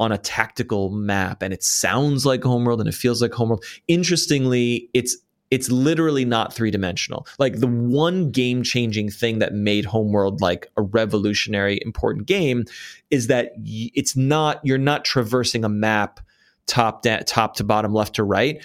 on 0.00 0.10
a 0.10 0.18
tactical 0.18 0.90
map, 0.90 1.40
and 1.40 1.54
it 1.54 1.62
sounds 1.62 2.26
like 2.26 2.42
homeworld 2.42 2.80
and 2.80 2.88
it 2.88 2.94
feels 2.96 3.22
like 3.22 3.32
homeworld. 3.32 3.64
Interestingly, 3.86 4.90
it's 4.92 5.16
it's 5.50 5.70
literally 5.70 6.24
not 6.24 6.52
three 6.52 6.70
dimensional. 6.70 7.26
Like 7.38 7.60
the 7.60 7.66
one 7.66 8.30
game 8.30 8.62
changing 8.62 9.10
thing 9.10 9.38
that 9.38 9.54
made 9.54 9.84
Homeworld 9.84 10.40
like 10.40 10.70
a 10.76 10.82
revolutionary 10.82 11.78
important 11.82 12.26
game 12.26 12.64
is 13.10 13.28
that 13.28 13.52
it's 13.64 14.16
not 14.16 14.60
you're 14.64 14.78
not 14.78 15.04
traversing 15.04 15.64
a 15.64 15.68
map 15.68 16.20
top 16.66 17.02
da- 17.02 17.22
top 17.26 17.54
to 17.56 17.64
bottom 17.64 17.92
left 17.92 18.16
to 18.16 18.24
right. 18.24 18.62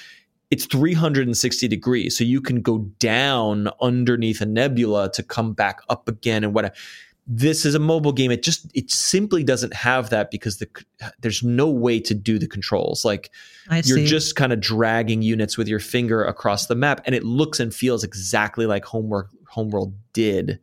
It's 0.49 0.65
360 0.65 1.67
degrees, 1.69 2.17
so 2.17 2.25
you 2.25 2.41
can 2.41 2.61
go 2.61 2.79
down 2.99 3.69
underneath 3.79 4.41
a 4.41 4.45
nebula 4.45 5.09
to 5.13 5.23
come 5.23 5.53
back 5.53 5.79
up 5.87 6.09
again 6.09 6.43
and 6.43 6.53
whatever 6.53 6.75
this 7.33 7.65
is 7.65 7.75
a 7.75 7.79
mobile 7.79 8.11
game. 8.11 8.29
It 8.29 8.43
just 8.43 8.69
it 8.75 8.91
simply 8.91 9.41
doesn't 9.41 9.73
have 9.73 10.09
that 10.09 10.31
because 10.31 10.57
the 10.57 10.67
there's 11.21 11.41
no 11.41 11.69
way 11.69 11.97
to 12.01 12.13
do 12.13 12.37
the 12.37 12.47
controls. 12.47 13.05
Like 13.05 13.31
you're 13.87 14.05
just 14.05 14.35
kind 14.35 14.51
of 14.51 14.59
dragging 14.59 15.21
units 15.21 15.57
with 15.57 15.69
your 15.69 15.79
finger 15.79 16.25
across 16.25 16.65
the 16.65 16.75
map 16.75 16.99
and 17.05 17.15
it 17.15 17.23
looks 17.23 17.61
and 17.61 17.73
feels 17.73 18.03
exactly 18.03 18.65
like 18.65 18.83
homework 18.83 19.29
homeworld 19.47 19.93
did 20.11 20.59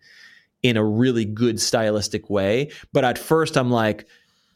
in 0.63 0.77
a 0.77 0.85
really 0.85 1.25
good 1.25 1.59
stylistic 1.59 2.29
way. 2.29 2.71
But 2.93 3.03
at 3.03 3.17
first 3.17 3.57
i'm 3.57 3.71
like 3.71 4.07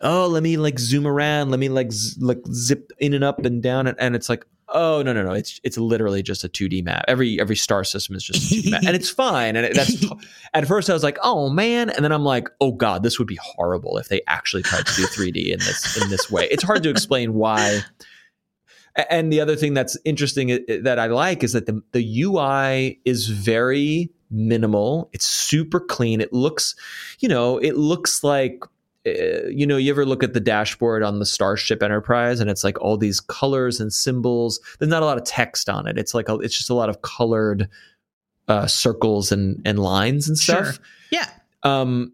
oh 0.03 0.27
let 0.27 0.43
me 0.43 0.59
like 0.59 0.79
zoom 0.79 1.07
around. 1.07 1.51
Let 1.51 1.61
me 1.61 1.71
like 1.71 1.93
z- 1.93 2.21
like 2.21 2.43
zip 2.53 2.93
in 2.99 3.15
and 3.15 3.25
up 3.25 3.47
and 3.47 3.63
down 3.63 3.87
and, 3.87 3.99
and 3.99 4.15
it's 4.15 4.29
like 4.29 4.45
oh 4.73 5.03
no 5.03 5.13
no 5.13 5.23
no. 5.23 5.33
It's 5.33 5.61
it's 5.63 5.79
literally 5.79 6.23
just 6.23 6.45
a 6.45 6.49
2d 6.49 6.85
map. 6.85 7.05
Every 7.09 7.41
every 7.41 7.57
star 7.57 7.85
system 7.85 8.17
is 8.17 8.25
just 8.25 8.53
a 8.53 8.55
2d 8.57 8.71
map. 8.71 8.83
And 8.87 8.97
it's 8.97 9.11
fine. 9.25 9.57
And 9.57 9.67
it, 9.67 9.75
that's 9.75 10.05
at 10.55 10.67
first 10.67 10.91
i 10.91 10.93
was 10.93 11.03
like 11.03 11.19
oh 11.23 11.49
man. 11.51 11.91
And 11.91 12.05
then 12.05 12.13
i'm 12.13 12.25
like 12.25 12.49
oh 12.61 12.73
god 12.73 13.03
this 13.03 13.19
would 13.19 13.29
be 13.29 13.39
horrible 13.43 13.99
if 13.99 14.09
they 14.09 14.21
actually 14.27 14.63
tried 14.63 14.87
to 14.87 14.95
do 14.95 15.07
3d 15.07 15.53
in 15.53 15.59
this 15.59 16.03
in 16.03 16.11
this 16.11 16.31
way. 16.31 16.49
It's 16.51 16.63
hard 16.63 16.83
to 16.83 16.91
explain 16.91 17.35
why. 17.35 17.81
And 19.09 19.33
the 19.33 19.41
other 19.41 19.57
thing 19.57 19.73
that's 19.75 19.97
interesting 20.05 20.49
that 20.69 20.99
i 20.99 21.07
like 21.07 21.43
is 21.43 21.53
that 21.53 21.67
the, 21.67 21.81
the 21.93 22.23
ui 22.23 23.01
is 23.05 23.29
very 23.29 24.11
minimal. 24.31 25.11
It's 25.13 25.27
super 25.27 25.79
clean. 25.79 26.21
It 26.21 26.33
looks 26.33 26.75
you 27.21 27.29
know 27.29 27.59
it 27.59 27.77
looks 27.77 28.25
like 28.25 28.63
uh, 28.65 28.69
you 29.05 29.67
know, 29.67 29.77
you 29.77 29.91
ever 29.91 30.07
look 30.07 30.23
at 30.23 30.33
the 30.33 30.41
dashboard 30.41 31.03
on 31.03 31.19
the 31.19 31.27
Starship 31.27 31.83
Enterprise 31.83 32.41
and 32.41 32.49
it's 32.49 32.63
like 32.63 32.81
all 32.81 32.97
these 32.97 33.21
colors 33.21 33.81
and 33.81 33.93
symbols. 33.93 34.61
There's 34.79 34.91
not 34.91 35.03
a 35.03 35.07
lot 35.07 35.19
of 35.19 35.25
text 35.25 35.69
on 35.69 35.87
it. 35.89 35.99
It's 35.99 36.15
like 36.15 36.29
a, 36.29 36.35
it's 36.37 36.57
just 36.57 36.71
a 36.71 36.75
lot 36.75 36.89
of 36.89 37.03
colored 37.03 37.69
uh, 38.49 38.67
circles 38.67 39.33
and 39.33 39.61
and 39.65 39.79
lines 39.79 40.29
and 40.29 40.39
stuff. 40.39 40.75
Sure. 40.75 40.85
Yeah. 41.11 41.29
Um, 41.63 42.13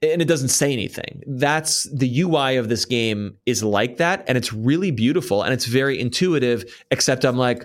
and 0.00 0.22
it 0.22 0.28
doesn't 0.28 0.50
say 0.50 0.72
anything. 0.72 1.22
That's 1.26 1.84
the 1.92 2.20
UI 2.20 2.56
of 2.56 2.68
this 2.68 2.84
game 2.84 3.36
is 3.46 3.64
like 3.64 3.96
that, 3.96 4.24
and 4.28 4.38
it's 4.38 4.52
really 4.52 4.90
beautiful 4.90 5.42
and 5.42 5.52
it's 5.52 5.66
very 5.66 6.00
intuitive. 6.00 6.64
Except 6.90 7.24
I'm 7.24 7.36
like, 7.36 7.64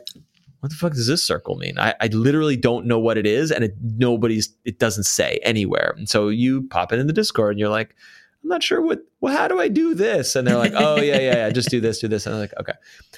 what 0.59 0.69
the 0.69 0.75
fuck 0.75 0.93
does 0.93 1.07
this 1.07 1.21
circle 1.21 1.55
mean? 1.55 1.77
I, 1.77 1.93
I 2.01 2.07
literally 2.07 2.57
don't 2.57 2.85
know 2.87 2.99
what 2.99 3.17
it 3.17 3.27
is, 3.27 3.51
and 3.51 3.63
it 3.63 3.75
nobody's 3.81 4.53
it 4.65 4.79
doesn't 4.79 5.03
say 5.03 5.39
anywhere. 5.43 5.93
And 5.97 6.09
so 6.09 6.29
you 6.29 6.67
pop 6.69 6.91
it 6.91 6.99
in 6.99 7.07
the 7.07 7.13
Discord, 7.13 7.51
and 7.51 7.59
you're 7.59 7.69
like, 7.69 7.95
I'm 8.43 8.49
not 8.49 8.63
sure 8.63 8.81
what, 8.81 8.99
well, 9.21 9.35
how 9.35 9.47
do 9.47 9.59
I 9.59 9.69
do 9.69 9.95
this? 9.95 10.35
And 10.35 10.47
they're 10.47 10.57
like, 10.57 10.73
oh, 10.75 10.97
yeah, 10.97 11.19
yeah, 11.19 11.35
yeah, 11.37 11.49
just 11.49 11.69
do 11.69 11.79
this, 11.79 11.99
do 11.99 12.07
this. 12.07 12.25
And 12.25 12.35
I'm 12.35 12.41
like, 12.41 12.53
okay. 12.59 12.73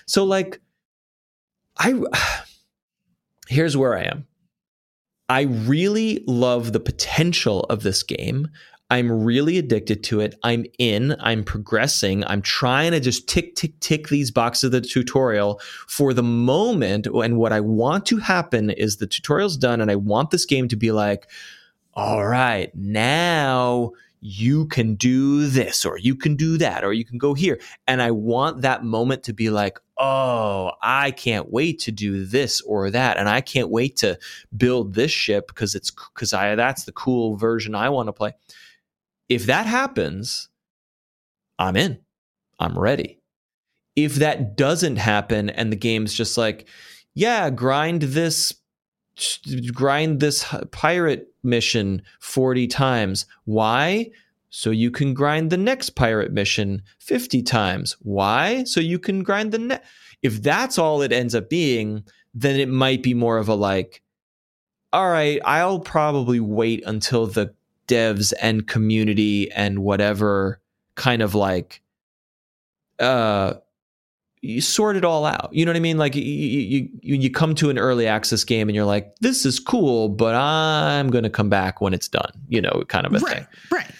So, 0.06 0.24
like, 0.24 0.62
I, 1.78 2.00
here's 3.48 3.76
where 3.76 3.98
I 3.98 4.04
am. 4.04 4.28
I 5.28 5.42
really 5.42 6.24
love 6.28 6.74
the 6.74 6.80
potential 6.80 7.62
of 7.62 7.82
this 7.82 8.04
game. 8.04 8.50
I'm 8.92 9.12
really 9.12 9.58
addicted 9.58 10.04
to 10.06 10.20
it. 10.20 10.36
I'm 10.44 10.66
in, 10.78 11.16
I'm 11.20 11.44
progressing. 11.44 12.24
I'm 12.26 12.44
trying 12.44 12.92
to 12.92 13.00
just 13.00 13.28
tick, 13.28 13.56
tick, 13.56 13.80
tick 13.80 14.10
these 14.10 14.30
boxes 14.30 14.66
of 14.66 14.72
the 14.72 14.82
tutorial 14.82 15.60
for 15.88 16.14
the 16.14 16.22
moment. 16.22 17.08
And 17.08 17.38
what 17.38 17.52
I 17.52 17.62
want 17.62 18.06
to 18.08 18.18
happen 18.18 18.70
is 18.70 18.98
the 18.98 19.08
tutorial's 19.08 19.58
done, 19.58 19.82
and 19.82 19.90
I 19.90 19.96
want 19.96 20.30
this 20.30 20.46
game 20.46 20.68
to 20.68 20.76
be 20.76 20.92
like, 20.92 21.28
all 21.96 22.28
right, 22.28 22.70
now 22.76 23.94
you 24.22 24.66
can 24.68 24.96
do 24.96 25.48
this 25.48 25.86
or 25.86 25.98
you 25.98 26.16
can 26.16 26.36
do 26.36 26.58
that 26.58 26.84
or 26.84 26.94
you 26.94 27.06
can 27.06 27.18
go 27.18 27.34
here. 27.34 27.60
And 27.88 28.02
I 28.02 28.12
want 28.12 28.62
that 28.62 28.84
moment 28.84 29.24
to 29.24 29.34
be 29.34 29.50
like, 29.50 29.80
oh, 29.98 30.72
I 30.82 31.12
can't 31.12 31.52
wait 31.52 31.80
to 31.82 31.92
do 31.92 32.26
this 32.26 32.62
or 32.62 32.90
that. 32.92 33.18
And 33.18 33.30
I 33.30 33.42
can't 33.42 33.70
wait 33.70 33.98
to 33.98 34.18
build 34.56 34.94
this 34.94 35.12
ship 35.12 35.48
because 35.48 35.76
it's 35.76 35.92
because 35.92 36.34
I 36.34 36.56
that's 36.56 36.86
the 36.86 36.92
cool 36.92 37.36
version 37.36 37.76
I 37.76 37.90
want 37.90 38.08
to 38.08 38.14
play. 38.14 38.34
If 39.30 39.46
that 39.46 39.66
happens, 39.66 40.50
I'm 41.58 41.76
in. 41.76 42.00
I'm 42.60 42.78
ready. 42.78 43.20
If 43.96 44.16
that 44.16 44.58
doesn't 44.58 44.98
happen 44.98 45.50
and 45.50 45.72
the 45.72 45.78
game's 45.78 46.14
just 46.14 46.38
like, 46.38 46.68
yeah, 47.14 47.50
grind 47.50 48.02
this 48.02 48.54
grind 49.74 50.20
this 50.20 50.46
pirate 50.72 51.30
mission 51.46 52.02
40 52.20 52.68
times. 52.68 53.26
Why? 53.46 54.10
So 54.50 54.72
you 54.72 54.92
can 54.92 55.14
grind 55.14 55.52
the 55.52 55.58
next 55.58 55.92
pirate 55.92 56.32
mission 56.32 56.82
50 57.00 57.44
times. 57.44 57.96
Why? 58.02 58.64
So 58.64 58.80
you 58.80 59.00
can 59.00 59.24
grind 59.24 59.52
the 59.52 59.60
next. 59.60 59.88
If 60.24 60.42
that's 60.42 60.78
all 60.78 61.02
it 61.02 61.12
ends 61.12 61.36
up 61.36 61.50
being, 61.50 62.04
then 62.34 62.60
it 62.60 62.70
might 62.70 63.04
be 63.04 63.14
more 63.14 63.38
of 63.38 63.48
a 63.48 63.56
like, 63.56 64.02
all 64.92 65.10
right, 65.10 65.40
I'll 65.46 65.80
probably 65.80 66.40
wait 66.40 66.84
until 66.86 67.28
the 67.28 67.54
devs 67.88 68.34
and 68.42 68.68
community 68.68 69.52
and 69.52 69.80
whatever 69.80 70.60
kind 70.96 71.22
of 71.22 71.36
like 71.36 71.82
uh 73.00 73.56
you 74.46 74.62
sort 74.62 74.96
it 74.96 75.04
all 75.04 75.26
out. 75.26 75.50
You 75.52 75.66
know 75.66 75.72
what 75.72 75.78
I 75.78 75.82
mean? 75.82 75.98
Like 75.98 76.16
you, 76.16 76.24
you 76.24 76.90
you 77.02 77.30
come 77.32 77.56
to 77.56 77.70
an 77.70 77.78
early 77.78 78.08
access 78.08 78.44
game 78.44 78.70
and 78.70 78.76
you're 78.76 78.86
like, 78.86 79.16
this 79.20 79.46
is 79.46 79.60
cool, 79.60 80.10
but 80.10 80.36
I'm 80.36 81.10
going 81.10 81.24
to 81.24 81.30
come 81.30 81.50
back 81.50 81.82
when 81.82 81.94
it's 81.94 82.08
done. 82.08 82.32
You 82.48 82.62
know, 82.62 82.84
kind 82.88 83.06
of 83.06 83.14
a 83.14 83.20
right, 83.20 83.36
thing. 83.36 83.48
Right. 83.72 83.92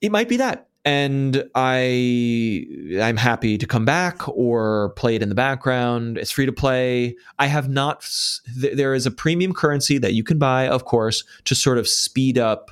It 0.00 0.10
might 0.10 0.28
be 0.28 0.36
that, 0.38 0.68
and 0.84 1.48
I 1.54 2.66
I'm 3.02 3.16
happy 3.16 3.58
to 3.58 3.66
come 3.66 3.84
back 3.84 4.26
or 4.28 4.90
play 4.90 5.14
it 5.16 5.22
in 5.22 5.28
the 5.28 5.34
background. 5.34 6.16
It's 6.16 6.30
free 6.30 6.46
to 6.46 6.52
play. 6.52 7.16
I 7.38 7.46
have 7.46 7.68
not. 7.68 8.08
There 8.56 8.94
is 8.94 9.04
a 9.06 9.10
premium 9.10 9.52
currency 9.52 9.98
that 9.98 10.14
you 10.14 10.24
can 10.24 10.38
buy, 10.38 10.66
of 10.68 10.84
course, 10.84 11.24
to 11.44 11.54
sort 11.54 11.78
of 11.78 11.86
speed 11.86 12.38
up 12.38 12.70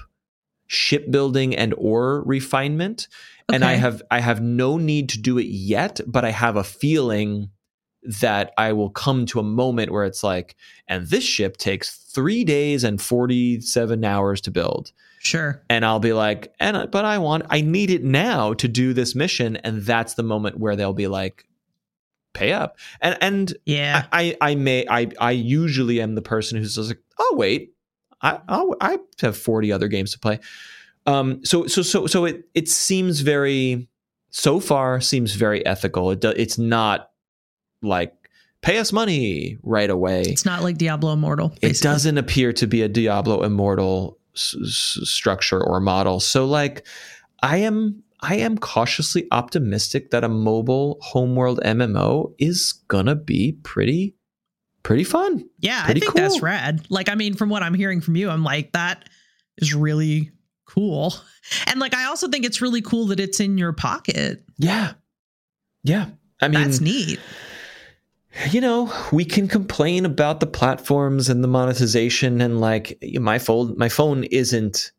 shipbuilding 0.68 1.54
and 1.54 1.74
ore 1.76 2.22
refinement 2.24 3.06
and 3.52 3.64
I 3.64 3.74
have 3.74 4.02
I 4.10 4.20
have 4.20 4.42
no 4.42 4.76
need 4.76 5.08
to 5.10 5.20
do 5.20 5.38
it 5.38 5.46
yet, 5.46 6.00
but 6.06 6.24
I 6.24 6.30
have 6.30 6.56
a 6.56 6.64
feeling 6.64 7.50
that 8.20 8.52
I 8.56 8.72
will 8.72 8.90
come 8.90 9.26
to 9.26 9.40
a 9.40 9.42
moment 9.42 9.90
where 9.90 10.04
it's 10.04 10.22
like, 10.22 10.54
and 10.86 11.06
this 11.08 11.24
ship 11.24 11.56
takes 11.56 11.96
three 11.96 12.44
days 12.44 12.84
and 12.84 13.00
forty 13.00 13.60
seven 13.60 14.04
hours 14.04 14.40
to 14.42 14.50
build. 14.50 14.92
Sure. 15.18 15.62
And 15.68 15.84
I'll 15.84 15.98
be 15.98 16.12
like, 16.12 16.54
and 16.60 16.90
but 16.90 17.04
I 17.04 17.18
want 17.18 17.44
I 17.50 17.60
need 17.60 17.90
it 17.90 18.04
now 18.04 18.54
to 18.54 18.68
do 18.68 18.92
this 18.92 19.14
mission, 19.14 19.56
and 19.56 19.82
that's 19.82 20.14
the 20.14 20.22
moment 20.22 20.58
where 20.58 20.76
they'll 20.76 20.92
be 20.92 21.08
like, 21.08 21.46
pay 22.32 22.52
up. 22.52 22.78
And 23.00 23.18
and 23.20 23.56
yeah, 23.64 24.06
I 24.12 24.36
I, 24.40 24.52
I 24.52 24.54
may 24.54 24.86
I 24.88 25.08
I 25.20 25.32
usually 25.32 26.00
am 26.00 26.14
the 26.14 26.22
person 26.22 26.58
who's 26.58 26.76
just 26.76 26.88
like, 26.88 27.02
oh 27.18 27.34
wait, 27.36 27.74
I 28.22 28.40
I'll, 28.48 28.76
I 28.80 28.98
have 29.20 29.36
forty 29.36 29.72
other 29.72 29.88
games 29.88 30.12
to 30.12 30.18
play. 30.18 30.38
Um, 31.06 31.44
so 31.44 31.66
so 31.66 31.82
so 31.82 32.06
so 32.06 32.24
it 32.24 32.48
it 32.54 32.68
seems 32.68 33.20
very 33.20 33.88
so 34.30 34.60
far 34.60 35.00
seems 35.00 35.34
very 35.34 35.64
ethical. 35.64 36.10
It 36.10 36.20
do, 36.20 36.30
it's 36.30 36.58
not 36.58 37.10
like 37.82 38.12
pay 38.62 38.78
us 38.78 38.92
money 38.92 39.58
right 39.62 39.88
away. 39.88 40.22
It's 40.22 40.44
not 40.44 40.62
like 40.62 40.78
Diablo 40.78 41.12
Immortal. 41.12 41.48
Basically. 41.50 41.68
It 41.70 41.80
doesn't 41.82 42.18
appear 42.18 42.52
to 42.54 42.66
be 42.66 42.82
a 42.82 42.88
Diablo 42.88 43.42
Immortal 43.42 44.18
s- 44.34 44.56
s- 44.62 44.98
structure 45.08 45.62
or 45.62 45.80
model. 45.80 46.18
So 46.20 46.44
like 46.46 46.86
I 47.42 47.58
am 47.58 48.02
I 48.20 48.36
am 48.36 48.58
cautiously 48.58 49.28
optimistic 49.30 50.10
that 50.10 50.24
a 50.24 50.28
mobile 50.28 50.98
homeworld 51.02 51.60
MMO 51.64 52.32
is 52.38 52.72
gonna 52.88 53.14
be 53.14 53.52
pretty 53.62 54.16
pretty 54.82 55.04
fun. 55.04 55.48
Yeah, 55.60 55.84
pretty 55.84 56.00
I 56.00 56.02
think 56.02 56.12
cool. 56.14 56.22
that's 56.22 56.42
rad. 56.42 56.84
Like 56.90 57.08
I 57.08 57.14
mean 57.14 57.34
from 57.34 57.48
what 57.50 57.62
I'm 57.62 57.74
hearing 57.74 58.00
from 58.00 58.16
you, 58.16 58.28
I'm 58.28 58.42
like 58.42 58.72
that 58.72 59.08
is 59.58 59.74
really 59.74 60.32
cool. 60.66 61.14
And 61.68 61.78
like 61.78 61.94
I 61.94 62.06
also 62.06 62.26
think 62.26 62.44
it's 62.44 62.60
really 62.60 62.82
cool 62.82 63.06
that 63.06 63.20
it's 63.20 63.38
in 63.38 63.56
your 63.56 63.72
pocket. 63.72 64.42
Yeah. 64.58 64.94
Yeah. 65.84 66.08
I 66.42 66.48
mean 66.48 66.64
That's 66.64 66.80
neat. 66.80 67.20
You 68.50 68.60
know, 68.60 68.92
we 69.12 69.24
can 69.24 69.46
complain 69.46 70.04
about 70.04 70.40
the 70.40 70.46
platforms 70.48 71.28
and 71.28 71.44
the 71.44 71.48
monetization 71.48 72.40
and 72.40 72.60
like 72.60 72.98
my 73.14 73.38
phone 73.38 73.78
my 73.78 73.88
phone 73.88 74.24
isn't 74.24 74.90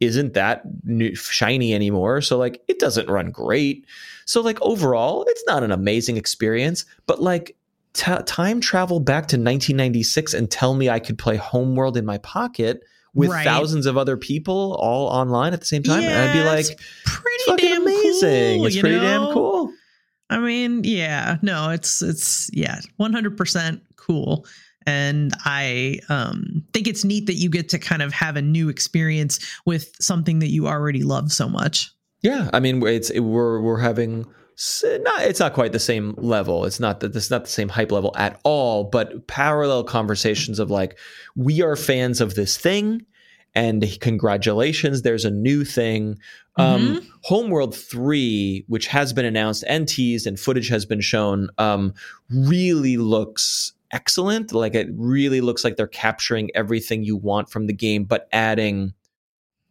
isn't 0.00 0.32
that 0.32 0.62
new, 0.84 1.14
shiny 1.14 1.74
anymore, 1.74 2.22
so 2.22 2.38
like 2.38 2.62
it 2.66 2.78
doesn't 2.78 3.10
run 3.10 3.30
great. 3.30 3.84
So 4.24 4.40
like 4.40 4.60
overall, 4.62 5.24
it's 5.28 5.44
not 5.46 5.62
an 5.62 5.70
amazing 5.70 6.16
experience, 6.16 6.86
but 7.06 7.20
like 7.20 7.56
t- 7.92 8.22
time 8.24 8.60
travel 8.60 9.00
back 9.00 9.24
to 9.28 9.36
1996 9.36 10.34
and 10.34 10.50
tell 10.50 10.74
me 10.74 10.88
I 10.88 10.98
could 10.98 11.18
play 11.18 11.36
Homeworld 11.36 11.96
in 11.96 12.06
my 12.06 12.18
pocket 12.18 12.82
with 13.14 13.30
Right. 13.30 13.44
thousands 13.44 13.86
of 13.86 13.96
other 13.96 14.16
people 14.16 14.76
all 14.80 15.06
online 15.08 15.52
at 15.52 15.60
the 15.60 15.66
same 15.66 15.82
time, 15.82 16.02
and 16.02 16.14
I'd 16.14 16.32
be 16.32 16.42
like, 16.44 16.66
it's 16.70 16.82
pretty 17.04 17.44
fucking 17.46 17.68
damn 17.68 17.82
amazing. 17.82 18.58
cool, 18.58 18.66
it's 18.66 18.78
pretty 18.80 18.98
damn 19.00 19.32
cool. 19.32 19.72
I 20.30 20.38
mean, 20.38 20.84
yeah, 20.84 21.38
no, 21.42 21.70
it's 21.70 22.02
it's 22.02 22.48
yeah, 22.52 22.78
100% 23.00 23.80
cool. 23.96 24.46
And 24.86 25.32
I 25.44 26.00
um, 26.08 26.64
think 26.72 26.86
it's 26.88 27.04
neat 27.04 27.26
that 27.26 27.34
you 27.34 27.50
get 27.50 27.68
to 27.70 27.78
kind 27.78 28.00
of 28.00 28.12
have 28.14 28.36
a 28.36 28.42
new 28.42 28.68
experience 28.68 29.38
with 29.66 29.92
something 30.00 30.38
that 30.38 30.48
you 30.50 30.68
already 30.68 31.02
love 31.02 31.32
so 31.32 31.48
much. 31.48 31.90
Yeah, 32.22 32.48
I 32.52 32.60
mean, 32.60 32.84
it's 32.86 33.10
it, 33.10 33.20
we're 33.20 33.60
we're 33.60 33.78
having 33.80 34.24
not 35.02 35.22
it's 35.22 35.40
not 35.40 35.54
quite 35.54 35.72
the 35.72 35.78
same 35.78 36.14
level. 36.18 36.66
It's 36.66 36.80
not 36.80 37.00
that 37.00 37.16
it's 37.16 37.30
not 37.30 37.44
the 37.44 37.50
same 37.50 37.70
hype 37.70 37.90
level 37.90 38.12
at 38.16 38.38
all, 38.44 38.84
but 38.84 39.26
parallel 39.26 39.84
conversations 39.84 40.58
of 40.58 40.70
like 40.70 40.98
we 41.34 41.62
are 41.62 41.76
fans 41.76 42.20
of 42.20 42.34
this 42.34 42.58
thing 42.58 43.06
and 43.54 43.84
congratulations 44.00 45.02
there's 45.02 45.24
a 45.24 45.30
new 45.30 45.64
thing. 45.64 46.18
Um 46.56 47.00
homeworld 47.22 47.74
3 47.74 48.64
which 48.68 48.86
has 48.88 49.14
been 49.14 49.24
announced 49.24 49.64
and 49.66 49.88
teased 49.88 50.26
and 50.26 50.38
footage 50.38 50.68
has 50.68 50.84
been 50.84 51.00
shown 51.00 51.48
um 51.56 51.94
really 52.28 52.98
looks 52.98 53.72
excellent. 53.92 54.52
Like 54.52 54.74
it 54.74 54.88
really 54.92 55.40
looks 55.40 55.64
like 55.64 55.76
they're 55.76 55.86
capturing 55.86 56.50
everything 56.54 57.02
you 57.02 57.16
want 57.16 57.48
from 57.48 57.66
the 57.66 57.72
game 57.72 58.04
but 58.04 58.28
adding 58.30 58.92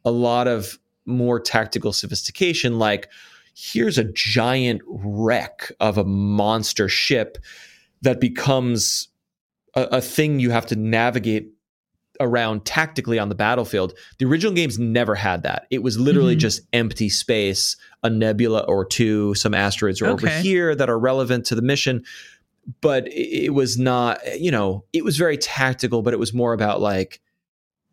a 0.03 0.09
lot 0.09 0.47
of 0.47 0.79
more 1.05 1.39
tactical 1.39 1.93
sophistication 1.93 2.79
like 2.79 3.07
here's 3.61 3.97
a 3.97 4.05
giant 4.05 4.81
wreck 4.87 5.71
of 5.79 5.97
a 5.97 6.03
monster 6.05 6.87
ship 6.87 7.37
that 8.01 8.21
becomes 8.21 9.09
a, 9.75 9.83
a 9.93 10.01
thing 10.01 10.39
you 10.39 10.49
have 10.51 10.65
to 10.67 10.75
navigate 10.77 11.49
around 12.21 12.65
tactically 12.65 13.19
on 13.19 13.29
the 13.29 13.35
battlefield. 13.35 13.93
The 14.17 14.25
original 14.25 14.53
games 14.53 14.79
never 14.79 15.15
had 15.15 15.43
that. 15.43 15.67
It 15.71 15.83
was 15.83 15.97
literally 15.99 16.35
Mhm. 16.35 16.39
just 16.39 16.61
empty 16.73 17.09
space, 17.09 17.75
a 18.03 18.09
nebula 18.09 18.61
or 18.67 18.85
two, 18.85 19.33
some 19.35 19.53
asteroids 19.53 20.01
are 20.01 20.07
over 20.07 20.27
here 20.27 20.75
that 20.75 20.89
are 20.89 20.99
relevant 20.99 21.45
to 21.47 21.55
the 21.55 21.61
mission. 21.61 22.03
But 22.81 23.07
it 23.11 23.53
was 23.53 23.77
not, 23.77 24.19
you 24.39 24.51
know, 24.51 24.83
it 24.93 25.03
was 25.03 25.17
very 25.17 25.37
tactical, 25.37 26.01
but 26.01 26.13
it 26.13 26.19
was 26.19 26.33
more 26.33 26.53
about 26.53 26.81
like, 26.81 27.19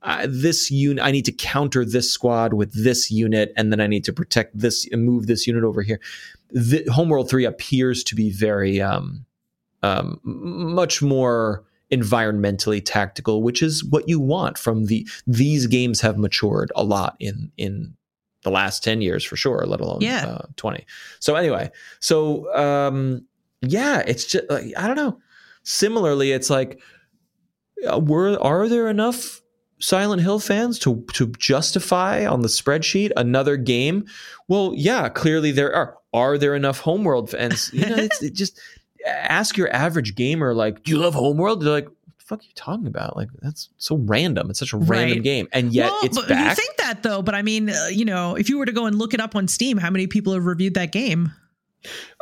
uh, 0.06 0.26
this 0.30 0.70
unit, 0.70 1.04
I 1.04 1.10
need 1.10 1.24
to 1.26 1.32
counter 1.32 1.84
this 1.84 2.10
squad 2.10 2.54
with 2.54 2.72
this 2.72 3.10
unit, 3.10 3.52
and 3.56 3.70
then 3.72 3.80
I 3.80 3.86
need 3.86 4.04
to 4.04 4.12
protect 4.12 4.56
this 4.58 4.86
and 4.90 5.04
move 5.04 5.26
this 5.26 5.46
unit 5.46 5.64
over 5.64 5.82
here. 5.82 6.00
The, 6.50 6.84
Homeworld 6.90 7.28
3 7.28 7.44
appears 7.44 8.02
to 8.04 8.14
be 8.14 8.30
very, 8.30 8.80
um, 8.80 9.26
um, 9.82 10.20
much 10.22 11.02
more 11.02 11.64
environmentally 11.92 12.80
tactical, 12.84 13.42
which 13.42 13.62
is 13.62 13.84
what 13.84 14.08
you 14.08 14.18
want 14.18 14.58
from 14.58 14.86
the 14.86 15.06
these 15.26 15.66
games 15.66 16.00
have 16.00 16.18
matured 16.18 16.72
a 16.74 16.82
lot 16.82 17.14
in 17.20 17.52
in 17.56 17.94
the 18.42 18.50
last 18.50 18.82
10 18.84 19.00
years 19.02 19.24
for 19.24 19.36
sure, 19.36 19.64
let 19.66 19.80
alone 19.80 19.98
Yeah. 20.00 20.26
uh, 20.26 20.46
20. 20.56 20.84
So 21.20 21.34
anyway, 21.36 21.70
so 22.00 22.52
um 22.56 23.26
yeah, 23.62 24.02
it's 24.06 24.24
just 24.24 24.48
like 24.50 24.72
I 24.76 24.86
don't 24.86 24.96
know. 24.96 25.18
Similarly, 25.62 26.32
it's 26.32 26.50
like 26.50 26.80
uh, 27.88 27.98
were 28.00 28.36
are 28.42 28.68
there 28.68 28.88
enough 28.88 29.40
Silent 29.78 30.22
Hill 30.22 30.38
fans 30.38 30.78
to 30.80 31.04
to 31.14 31.26
justify 31.38 32.26
on 32.26 32.40
the 32.42 32.48
spreadsheet 32.48 33.12
another 33.16 33.56
game? 33.56 34.06
Well, 34.48 34.72
yeah, 34.74 35.08
clearly 35.08 35.52
there 35.52 35.74
are. 35.74 35.96
Are 36.14 36.38
there 36.38 36.54
enough 36.54 36.80
Homeworld 36.80 37.30
fans? 37.30 37.70
You 37.74 37.86
know, 37.86 37.96
it's 37.96 38.22
it 38.22 38.32
just 38.34 38.58
ask 39.06 39.56
your 39.56 39.70
average 39.74 40.14
gamer 40.14 40.54
like, 40.54 40.82
"Do 40.82 40.92
you 40.92 40.98
love 40.98 41.14
Homeworld?" 41.14 41.60
They're 41.62 41.70
like, 41.72 41.84
"What 41.86 42.18
the 42.18 42.24
fuck 42.24 42.40
are 42.40 42.44
you 42.44 42.54
talking 42.54 42.86
about? 42.86 43.16
Like 43.16 43.28
that's 43.42 43.68
so 43.76 43.96
random. 43.96 44.48
It's 44.48 44.58
such 44.58 44.72
a 44.72 44.78
random 44.78 45.18
Right. 45.18 45.22
game." 45.22 45.48
And 45.52 45.74
yet 45.74 45.90
well, 45.92 46.00
it's 46.04 46.18
back. 46.26 46.50
you 46.50 46.54
think 46.54 46.76
that 46.78 47.02
though, 47.02 47.20
but 47.20 47.34
I 47.34 47.42
mean, 47.42 47.68
uh, 47.68 47.88
you 47.90 48.04
know, 48.06 48.34
if 48.34 48.48
you 48.48 48.56
were 48.58 48.64
to 48.66 48.72
go 48.72 48.86
and 48.86 48.96
look 48.98 49.12
it 49.12 49.20
up 49.20 49.36
on 49.36 49.46
Steam, 49.46 49.76
how 49.76 49.90
many 49.90 50.06
people 50.06 50.32
have 50.32 50.46
reviewed 50.46 50.74
that 50.74 50.90
game? 50.92 51.32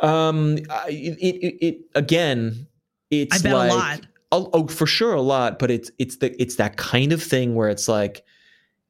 um 0.01 0.57
I- 0.69 0.89
it, 0.89 1.17
it, 1.19 1.65
it 1.65 1.77
again 1.95 2.67
it's 3.09 3.39
I 3.39 3.41
bet 3.41 3.55
like 3.55 3.71
a 3.71 3.73
lot. 3.75 3.99
Oh, 4.31 4.67
for 4.67 4.85
sure 4.85 5.13
a 5.13 5.21
lot, 5.21 5.59
but 5.59 5.71
it's 5.71 5.91
it's 5.97 6.17
the 6.17 6.39
it's 6.41 6.55
that 6.55 6.77
kind 6.77 7.13
of 7.13 7.21
thing 7.23 7.55
where 7.55 7.69
it's 7.69 7.87
like, 7.87 8.23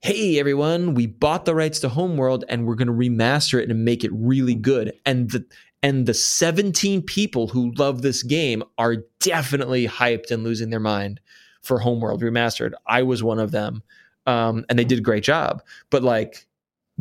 hey 0.02 0.40
everyone, 0.40 0.94
we 0.94 1.08
bought 1.08 1.46
the 1.46 1.56
rights 1.56 1.80
to 1.82 1.90
Homeworld 1.90 2.46
and 2.50 2.66
we're 2.66 2.76
going 2.76 2.88
to 2.88 2.94
remaster 2.94 3.62
it 3.62 3.70
and 3.70 3.86
make 3.86 4.04
it 4.04 4.12
really 4.14 4.56
good. 4.56 4.94
And 5.06 5.30
the 5.32 5.46
and 5.84 6.08
the 6.08 6.14
17 6.14 7.04
people 7.04 7.48
who 7.48 7.72
love 7.74 8.02
this 8.02 8.24
game 8.24 8.64
are 8.78 8.98
definitely 9.20 9.88
hyped 9.88 10.32
and 10.32 10.44
losing 10.44 10.72
their 10.72 10.80
mind 10.80 11.20
for 11.62 11.80
Homeworld 11.80 12.22
remastered. 12.22 12.74
I 12.88 13.04
was 13.04 13.22
one 13.22 13.40
of 13.40 13.52
them. 13.52 13.84
Um, 14.26 14.66
and 14.70 14.80
they 14.80 14.86
did 14.86 14.98
a 14.98 15.04
great 15.04 15.24
job. 15.24 15.62
But 15.92 16.02
like 16.02 16.48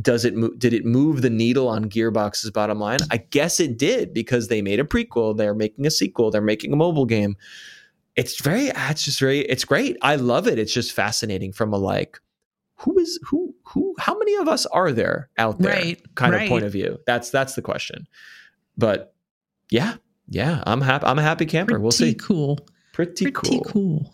does 0.00 0.24
it 0.24 0.34
mo- 0.34 0.54
did 0.58 0.72
it 0.72 0.84
move 0.84 1.22
the 1.22 1.30
needle 1.30 1.68
on 1.68 1.88
Gearbox's 1.88 2.50
bottom 2.50 2.78
line? 2.78 2.98
I 3.10 3.18
guess 3.18 3.60
it 3.60 3.78
did 3.78 4.12
because 4.12 4.48
they 4.48 4.60
made 4.60 4.80
a 4.80 4.84
prequel, 4.84 5.36
they're 5.36 5.54
making 5.54 5.86
a 5.86 5.90
sequel, 5.90 6.30
they're 6.30 6.40
making 6.40 6.72
a 6.72 6.76
mobile 6.76 7.06
game. 7.06 7.36
It's 8.16 8.40
very 8.40 8.68
it's 8.74 9.04
just 9.04 9.18
very 9.20 9.40
it's 9.40 9.64
great. 9.64 9.96
I 10.02 10.16
love 10.16 10.46
it. 10.46 10.58
It's 10.58 10.72
just 10.72 10.92
fascinating 10.92 11.52
from 11.52 11.72
a 11.72 11.78
like 11.78 12.20
who 12.76 12.98
is 12.98 13.18
who 13.24 13.54
who 13.64 13.94
how 13.98 14.16
many 14.18 14.34
of 14.36 14.48
us 14.48 14.66
are 14.66 14.92
there 14.92 15.30
out 15.38 15.58
there 15.58 15.72
Right, 15.74 16.14
kind 16.14 16.34
of 16.34 16.48
point 16.48 16.64
of 16.64 16.72
view. 16.72 16.98
That's 17.06 17.30
that's 17.30 17.54
the 17.54 17.62
question. 17.62 18.06
But 18.76 19.14
yeah, 19.70 19.94
yeah, 20.28 20.62
I'm 20.66 20.80
happy 20.80 21.06
I'm 21.06 21.18
a 21.18 21.22
happy 21.22 21.46
camper. 21.46 21.78
we'll 21.80 21.90
see. 21.90 22.14
cool. 22.14 22.58
Pretty, 22.92 23.30
Pretty 23.30 23.58
cool. 23.58 23.64
cool. 23.64 24.12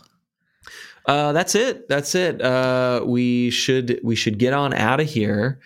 Uh, 1.06 1.32
that's 1.32 1.54
it. 1.54 1.88
That's 1.88 2.14
it. 2.14 2.40
Uh, 2.40 3.02
we 3.04 3.50
should 3.50 4.00
we 4.02 4.14
should 4.14 4.38
get 4.38 4.52
on 4.52 4.72
out 4.74 5.00
of 5.00 5.08
here. 5.08 5.60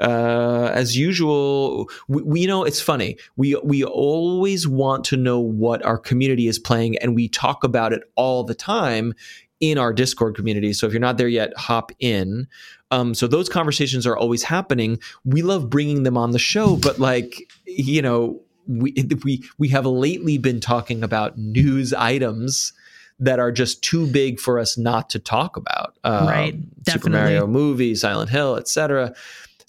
Uh, 0.00 0.70
as 0.72 0.96
usual, 0.96 1.90
we, 2.08 2.22
we 2.22 2.40
you 2.40 2.48
know 2.48 2.64
it's 2.64 2.80
funny. 2.80 3.16
We 3.36 3.54
we 3.62 3.84
always 3.84 4.66
want 4.66 5.04
to 5.06 5.16
know 5.16 5.38
what 5.38 5.84
our 5.84 5.98
community 5.98 6.48
is 6.48 6.58
playing, 6.58 6.96
and 6.98 7.14
we 7.14 7.28
talk 7.28 7.64
about 7.64 7.92
it 7.92 8.02
all 8.14 8.42
the 8.42 8.54
time 8.54 9.14
in 9.60 9.76
our 9.76 9.92
Discord 9.92 10.34
community. 10.34 10.72
So 10.72 10.86
if 10.86 10.92
you're 10.92 11.00
not 11.00 11.18
there 11.18 11.28
yet, 11.28 11.52
hop 11.56 11.92
in. 11.98 12.48
Um, 12.90 13.14
so 13.14 13.26
those 13.26 13.48
conversations 13.48 14.06
are 14.06 14.16
always 14.16 14.42
happening. 14.42 14.98
We 15.24 15.42
love 15.42 15.68
bringing 15.68 16.02
them 16.02 16.16
on 16.16 16.30
the 16.30 16.38
show, 16.38 16.76
but 16.76 16.98
like 16.98 17.50
you 17.66 18.02
know, 18.02 18.40
we 18.66 18.94
we 19.22 19.44
we 19.58 19.68
have 19.68 19.86
lately 19.86 20.38
been 20.38 20.60
talking 20.60 21.02
about 21.02 21.36
news 21.36 21.92
items 21.92 22.72
that 23.18 23.38
are 23.38 23.52
just 23.52 23.82
too 23.82 24.06
big 24.06 24.40
for 24.40 24.58
us 24.58 24.78
not 24.78 25.10
to 25.10 25.18
talk 25.18 25.56
about. 25.56 25.94
Um, 26.04 26.26
Right, 26.26 26.54
Super 26.54 27.10
definitely. 27.10 27.18
Mario 27.18 27.46
movie, 27.46 27.94
Silent 27.94 28.30
Hill, 28.30 28.56
etc. 28.56 29.14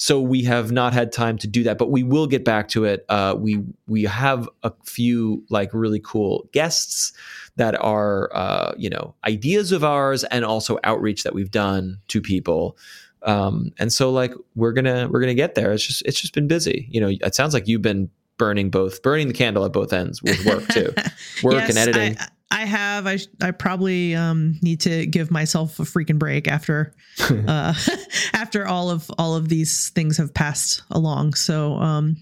So 0.02 0.20
we 0.20 0.42
have 0.46 0.72
not 0.72 0.94
had 0.94 1.12
time 1.12 1.38
to 1.38 1.48
do 1.48 1.62
that, 1.62 1.78
but 1.78 1.92
we 1.92 2.02
will 2.02 2.26
get 2.26 2.44
back 2.44 2.70
to 2.70 2.86
it. 2.86 3.06
Uh, 3.08 3.36
we 3.38 3.64
we 3.86 4.02
have 4.06 4.50
a 4.64 4.74
few 4.84 5.44
like 5.52 5.70
really 5.76 6.02
cool 6.04 6.50
guests 6.54 7.14
that 7.58 7.80
are 7.80 8.32
uh, 8.34 8.74
you 8.80 8.90
know 8.90 9.14
ideas 9.26 9.72
of 9.72 9.84
ours 9.84 10.24
and 10.24 10.44
also 10.44 10.80
outreach 10.84 11.22
that 11.22 11.36
we've 11.36 11.52
done 11.52 12.00
to 12.08 12.20
people. 12.20 12.80
Um, 13.22 13.74
and 13.78 13.94
so 13.94 14.10
like 14.10 14.34
we're 14.56 14.72
gonna 14.74 15.08
we're 15.08 15.20
gonna 15.20 15.36
get 15.36 15.54
there. 15.54 15.72
It's 15.72 15.86
just 15.86 16.02
it's 16.04 16.20
just 16.20 16.34
been 16.34 16.48
busy. 16.48 16.88
You 16.90 17.00
know, 17.00 17.10
it 17.10 17.36
sounds 17.36 17.54
like 17.54 17.68
you've 17.68 17.84
been 17.84 18.10
burning 18.40 18.72
both 18.72 19.04
burning 19.04 19.28
the 19.28 19.36
candle 19.36 19.66
at 19.66 19.72
both 19.72 19.94
ends 19.94 20.24
with 20.24 20.44
work 20.48 20.68
too, 20.70 20.92
work 21.44 21.54
Yes, 21.54 21.70
and 21.70 21.78
editing. 21.78 22.18
I, 22.18 22.28
I 22.52 22.66
have. 22.66 23.08
I 23.08 23.18
I 23.42 23.52
probably 23.52 24.14
um, 24.14 24.60
need 24.62 24.82
to 24.82 25.06
give 25.06 25.32
myself 25.32 25.80
a 25.80 25.84
freaking 25.84 26.20
break 26.20 26.48
after 26.48 26.94
uh, 27.20 27.74
after 28.34 28.68
all 28.68 28.90
of 28.90 29.10
all 29.18 29.36
of 29.36 29.50
these 29.50 29.90
things 29.96 30.18
have 30.18 30.34
passed 30.34 30.84
along. 30.92 31.34
So 31.36 31.76
um, 31.76 32.18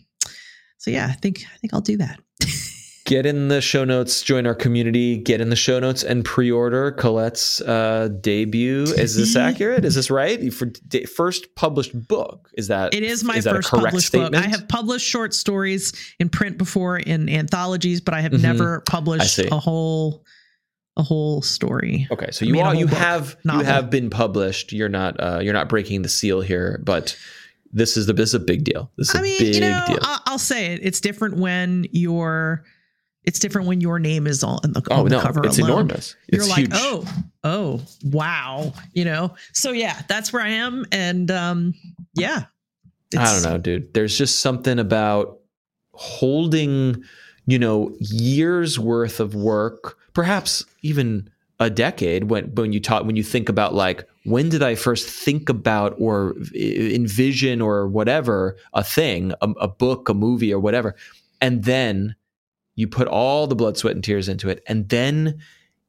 so 0.77 0.91
yeah, 0.91 1.07
I 1.07 1.13
think 1.13 1.43
I 1.53 1.57
think 1.57 1.73
I'll 1.73 1.81
do 1.81 1.97
that. 1.97 2.19
Get 3.09 3.25
in 3.25 3.47
the 3.47 3.59
show 3.59 3.83
notes, 3.83 4.21
join 4.21 4.45
our 4.45 4.53
community, 4.53 5.17
get 5.17 5.41
in 5.41 5.49
the 5.49 5.55
show 5.55 5.79
notes 5.79 6.03
and 6.03 6.23
pre-order 6.23 6.91
Colette's 6.91 7.59
uh, 7.61 8.07
debut. 8.21 8.83
Is 8.83 9.15
this 9.17 9.35
accurate? 9.35 9.83
Is 9.83 9.95
this 9.95 10.11
right? 10.11 10.53
For 10.53 10.65
d- 10.67 11.05
first 11.05 11.55
published 11.55 12.07
book, 12.07 12.49
is 12.53 12.67
that 12.67 12.93
It 12.93 13.01
is 13.01 13.23
my 13.23 13.37
is 13.37 13.45
first 13.47 13.71
published 13.71 14.07
statement? 14.07 14.33
book. 14.35 14.45
I 14.45 14.47
have 14.47 14.67
published 14.67 15.07
short 15.07 15.33
stories 15.33 15.91
in 16.19 16.29
print 16.29 16.59
before 16.59 16.97
in 16.99 17.27
anthologies, 17.29 17.99
but 17.99 18.13
I 18.13 18.21
have 18.21 18.31
Mhm. 18.31 18.41
never 18.41 18.81
published 18.81 19.39
a 19.39 19.57
whole 19.59 20.23
a 20.95 21.01
whole 21.01 21.41
story. 21.41 22.07
Okay, 22.11 22.29
so 22.29 22.45
I 22.45 22.49
you 22.49 22.59
are 22.59 22.75
you 22.75 22.85
book, 22.85 22.97
have 22.97 23.37
you 23.43 23.59
have 23.61 23.89
been 23.89 24.09
published. 24.11 24.71
You're 24.71 24.87
not 24.89 25.19
uh, 25.19 25.39
you're 25.41 25.53
not 25.53 25.67
breaking 25.67 26.03
the 26.03 26.09
seal 26.09 26.41
here, 26.41 26.79
but 26.85 27.17
this 27.73 27.97
is 27.97 28.05
the 28.05 28.13
this 28.13 28.29
is 28.29 28.33
a 28.35 28.39
big 28.39 28.65
deal. 28.65 28.91
This 28.97 29.09
is 29.09 29.15
I 29.15 29.19
a 29.19 29.21
mean, 29.23 29.39
big 29.39 29.55
you 29.55 29.61
know, 29.61 29.83
deal. 29.87 29.97
I'll, 30.03 30.21
I'll 30.27 30.37
say 30.39 30.73
it. 30.73 30.81
It's 30.83 30.99
different 30.99 31.37
when 31.37 31.87
your 31.91 32.63
it's 33.29 33.37
different 33.37 33.67
when 33.67 33.79
your 33.79 33.99
name 33.99 34.25
is 34.25 34.43
on 34.43 34.59
the, 34.63 34.81
oh 34.89 35.01
on 35.01 35.03
the 35.03 35.11
no, 35.11 35.21
cover 35.21 35.45
it's 35.45 35.59
alone. 35.59 35.69
enormous. 35.69 36.15
You're 36.31 36.41
it's 36.41 36.49
like, 36.49 36.61
huge. 36.61 36.71
oh, 36.73 37.23
oh, 37.43 37.81
wow, 38.05 38.73
you 38.93 39.05
know. 39.05 39.35
So 39.53 39.69
yeah, 39.69 40.01
that's 40.07 40.33
where 40.33 40.41
I 40.41 40.49
am, 40.49 40.83
and 40.91 41.29
um, 41.29 41.75
yeah, 42.15 42.45
I 43.15 43.31
don't 43.31 43.43
know, 43.43 43.59
dude. 43.59 43.93
There's 43.93 44.17
just 44.17 44.39
something 44.39 44.79
about 44.79 45.37
holding, 45.93 47.03
you 47.45 47.59
know, 47.59 47.95
years 47.99 48.79
worth 48.79 49.19
of 49.19 49.35
work, 49.35 49.95
perhaps 50.13 50.65
even 50.81 51.29
a 51.59 51.69
decade 51.69 52.31
when 52.31 52.45
when 52.55 52.73
you 52.73 52.79
talk 52.79 53.03
when 53.03 53.15
you 53.15 53.23
think 53.23 53.47
about 53.47 53.75
like 53.75 54.07
when 54.23 54.49
did 54.49 54.63
I 54.63 54.73
first 54.73 55.07
think 55.07 55.49
about 55.49 55.93
or 55.99 56.33
envision 56.55 57.61
or 57.61 57.87
whatever 57.87 58.57
a 58.73 58.83
thing, 58.83 59.33
a, 59.39 59.51
a 59.61 59.67
book, 59.67 60.09
a 60.09 60.15
movie 60.15 60.51
or 60.51 60.59
whatever. 60.59 60.95
And 61.41 61.63
then 61.63 62.15
you 62.79 62.87
put 62.87 63.07
all 63.07 63.45
the 63.47 63.55
blood, 63.55 63.77
sweat 63.77 63.93
and 63.95 64.03
tears 64.03 64.29
into 64.29 64.47
it 64.49 64.63
and 64.67 64.87
then 64.89 65.39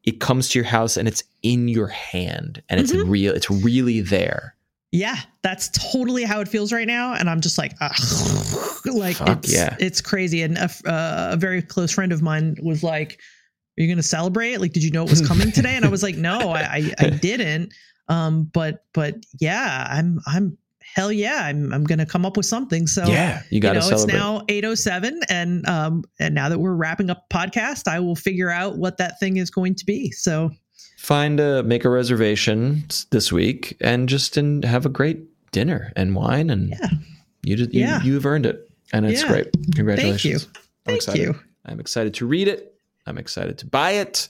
it 0.04 0.18
comes 0.18 0.48
to 0.48 0.58
your 0.58 0.66
house 0.66 0.96
and 0.96 1.06
it's 1.06 1.22
in 1.42 1.68
your 1.68 1.86
hand 1.88 2.62
and 2.68 2.80
it's 2.80 2.92
Mhm. 2.92 3.08
real 3.08 3.34
it's 3.34 3.50
really 3.50 4.00
there. 4.00 4.54
Yeah, 4.92 5.16
that's 5.42 5.68
totally 5.92 6.24
how 6.24 6.40
it 6.40 6.48
feels 6.48 6.72
right 6.72 6.86
now, 6.86 7.14
and 7.14 7.30
I'm 7.30 7.40
just 7.40 7.58
like, 7.58 7.74
like 8.86 9.16
Fuck 9.16 9.44
it's 9.44 9.52
yeah. 9.54 9.76
it's 9.78 10.00
crazy. 10.00 10.42
And 10.42 10.58
a, 10.58 10.64
uh, 10.86 11.30
a 11.32 11.36
very 11.36 11.62
close 11.62 11.92
friend 11.92 12.10
of 12.12 12.22
mine 12.22 12.56
was 12.62 12.82
like, 12.82 13.20
"Are 13.78 13.82
you 13.82 13.86
going 13.86 13.98
to 13.98 14.02
celebrate? 14.02 14.56
Like, 14.60 14.72
did 14.72 14.82
you 14.82 14.90
know 14.90 15.04
it 15.04 15.10
was 15.10 15.26
coming 15.26 15.52
today?" 15.52 15.76
And 15.76 15.84
I 15.84 15.88
was 15.88 16.02
like, 16.02 16.16
"No, 16.16 16.50
I 16.50 16.60
I, 16.62 16.94
I 16.98 17.10
didn't." 17.22 17.72
Um, 18.08 18.50
but 18.52 18.84
but 18.92 19.14
yeah, 19.38 19.86
I'm 19.88 20.18
I'm 20.26 20.58
hell 20.94 21.12
yeah, 21.12 21.44
I'm 21.44 21.72
I'm 21.72 21.84
going 21.84 21.98
to 21.98 22.06
come 22.06 22.24
up 22.26 22.36
with 22.36 22.46
something. 22.46 22.86
So 22.86 23.04
yeah, 23.06 23.42
you 23.50 23.60
got 23.60 23.74
to 23.74 23.78
you 23.78 23.90
know, 23.90 23.96
celebrate. 23.96 24.14
it's 24.14 24.22
now 24.22 24.42
807 24.48 25.20
and 25.28 25.66
um 25.68 26.04
and 26.18 26.34
now 26.34 26.48
that 26.48 26.58
we're 26.58 26.74
wrapping 26.74 27.10
up 27.10 27.26
podcast, 27.30 27.88
I 27.88 28.00
will 28.00 28.16
figure 28.16 28.50
out 28.50 28.76
what 28.78 28.98
that 28.98 29.18
thing 29.20 29.36
is 29.36 29.50
going 29.50 29.74
to 29.76 29.86
be. 29.86 30.10
So 30.12 30.50
find 30.98 31.40
a 31.40 31.62
make 31.62 31.84
a 31.84 31.90
reservation 31.90 32.84
this 33.10 33.32
week 33.32 33.76
and 33.80 34.08
just 34.08 34.36
and 34.36 34.64
have 34.64 34.84
a 34.84 34.90
great 34.90 35.20
dinner 35.52 35.92
and 35.96 36.14
wine 36.14 36.50
and 36.50 36.70
Yeah. 36.70 36.88
you 37.42 37.56
did 37.56 37.72
you, 37.74 37.80
Yeah. 37.80 38.02
you've 38.02 38.26
earned 38.26 38.46
it 38.46 38.70
and 38.92 39.06
it's 39.06 39.22
Yeah. 39.22 39.28
great 39.28 39.48
congratulations 39.74 40.44
I'm 40.46 40.62
Thank 40.86 40.96
excited. 40.96 41.20
you. 41.22 41.34
i'm 41.66 41.80
excited 41.80 42.14
to 42.14 42.26
read 42.26 42.48
it 42.48 42.69
i'm 43.10 43.18
excited 43.18 43.58
to 43.58 43.66
buy 43.66 43.90
it 43.90 44.28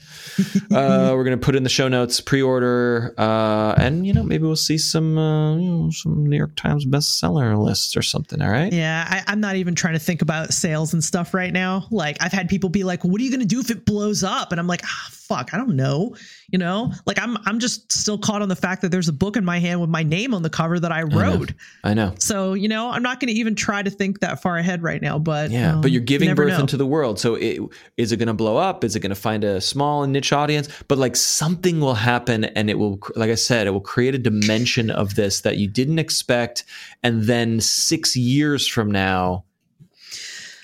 uh, 0.72 1.12
we're 1.14 1.24
going 1.24 1.38
to 1.38 1.44
put 1.44 1.54
in 1.54 1.62
the 1.62 1.68
show 1.68 1.86
notes 1.86 2.20
pre-order 2.20 3.14
uh, 3.18 3.74
and 3.78 4.06
you 4.06 4.12
know 4.12 4.22
maybe 4.22 4.44
we'll 4.44 4.56
see 4.56 4.78
some 4.78 5.16
uh, 5.16 5.56
you 5.56 5.70
know, 5.70 5.90
some 5.90 6.26
new 6.26 6.36
york 6.36 6.54
times 6.56 6.84
bestseller 6.84 7.56
lists 7.62 7.96
or 7.96 8.02
something 8.02 8.40
all 8.42 8.50
right 8.50 8.72
Yeah, 8.72 9.06
I, 9.08 9.22
I'm 9.26 9.40
not 9.40 9.56
even 9.56 9.74
trying 9.74 9.92
to 9.94 9.98
think 9.98 10.22
about 10.22 10.54
sales 10.54 10.92
and 10.92 11.02
stuff 11.02 11.34
right 11.34 11.52
now. 11.52 11.86
Like 11.90 12.16
I've 12.20 12.32
had 12.32 12.48
people 12.48 12.70
be 12.70 12.84
like, 12.84 13.04
"What 13.04 13.20
are 13.20 13.24
you 13.24 13.30
going 13.30 13.40
to 13.40 13.46
do 13.46 13.60
if 13.60 13.70
it 13.70 13.84
blows 13.84 14.22
up?" 14.22 14.52
And 14.52 14.60
I'm 14.60 14.66
like, 14.66 14.82
ah, 14.84 15.10
"Fuck, 15.30 15.54
I 15.54 15.56
don't 15.56 15.76
know." 15.76 16.16
You 16.50 16.58
know, 16.58 16.92
like 17.06 17.18
I'm 17.20 17.38
I'm 17.46 17.60
just 17.60 17.92
still 17.92 18.18
caught 18.18 18.42
on 18.42 18.48
the 18.48 18.56
fact 18.56 18.82
that 18.82 18.90
there's 18.90 19.08
a 19.08 19.12
book 19.12 19.36
in 19.36 19.44
my 19.44 19.58
hand 19.58 19.80
with 19.80 19.88
my 19.88 20.02
name 20.02 20.34
on 20.34 20.42
the 20.42 20.50
cover 20.50 20.80
that 20.80 20.90
I 20.90 21.02
wrote. 21.02 21.52
i 21.84 21.94
know 21.94 22.14
So 22.18 22.54
you 22.54 22.68
know, 22.68 22.90
I'm 22.90 23.02
not 23.02 23.20
going 23.20 23.32
to 23.32 23.38
even 23.38 23.54
try 23.54 23.82
to 23.82 23.90
think 23.90 24.20
that 24.20 24.42
far 24.42 24.56
ahead 24.58 24.82
right 24.82 25.00
now. 25.00 25.18
But 25.18 25.50
Yeah, 25.50 25.74
um, 25.74 25.80
but 25.80 25.92
you're 25.92 26.02
giving 26.02 26.28
never 26.28 26.44
birth 26.44 26.54
know. 26.54 26.60
into 26.60 26.76
the 26.76 26.86
world. 26.86 27.20
So 27.20 27.36
it, 27.36 27.60
is 27.96 28.10
it 28.12 28.16
going 28.16 28.26
to 28.26 28.34
blow 28.34 28.56
up? 28.56 28.82
Is 28.84 28.96
it 28.96 29.00
going 29.00 29.10
to 29.10 29.14
find 29.16 29.44
a 29.44 29.60
small 29.60 30.02
and 30.02 30.12
niche 30.12 30.32
audience? 30.32 30.68
But 30.88 30.98
like 30.98 31.14
something 31.16 31.80
will 31.80 31.94
happen 31.94 32.44
and 32.44 32.68
it 32.68 32.78
will, 32.78 32.98
like 33.14 33.30
I 33.30 33.36
said, 33.36 33.66
it 33.66 33.70
will 33.70 33.80
create 33.80 34.14
a 34.14 34.18
dimension 34.18 34.90
of 34.90 35.14
this 35.14 35.42
that 35.42 35.56
you 35.56 35.68
didn't 35.68 35.98
expect. 35.98 36.64
And 37.02 37.24
then 37.24 37.60
six 37.60 38.16
years 38.16 38.66
from 38.66 38.90
now, 38.90 39.44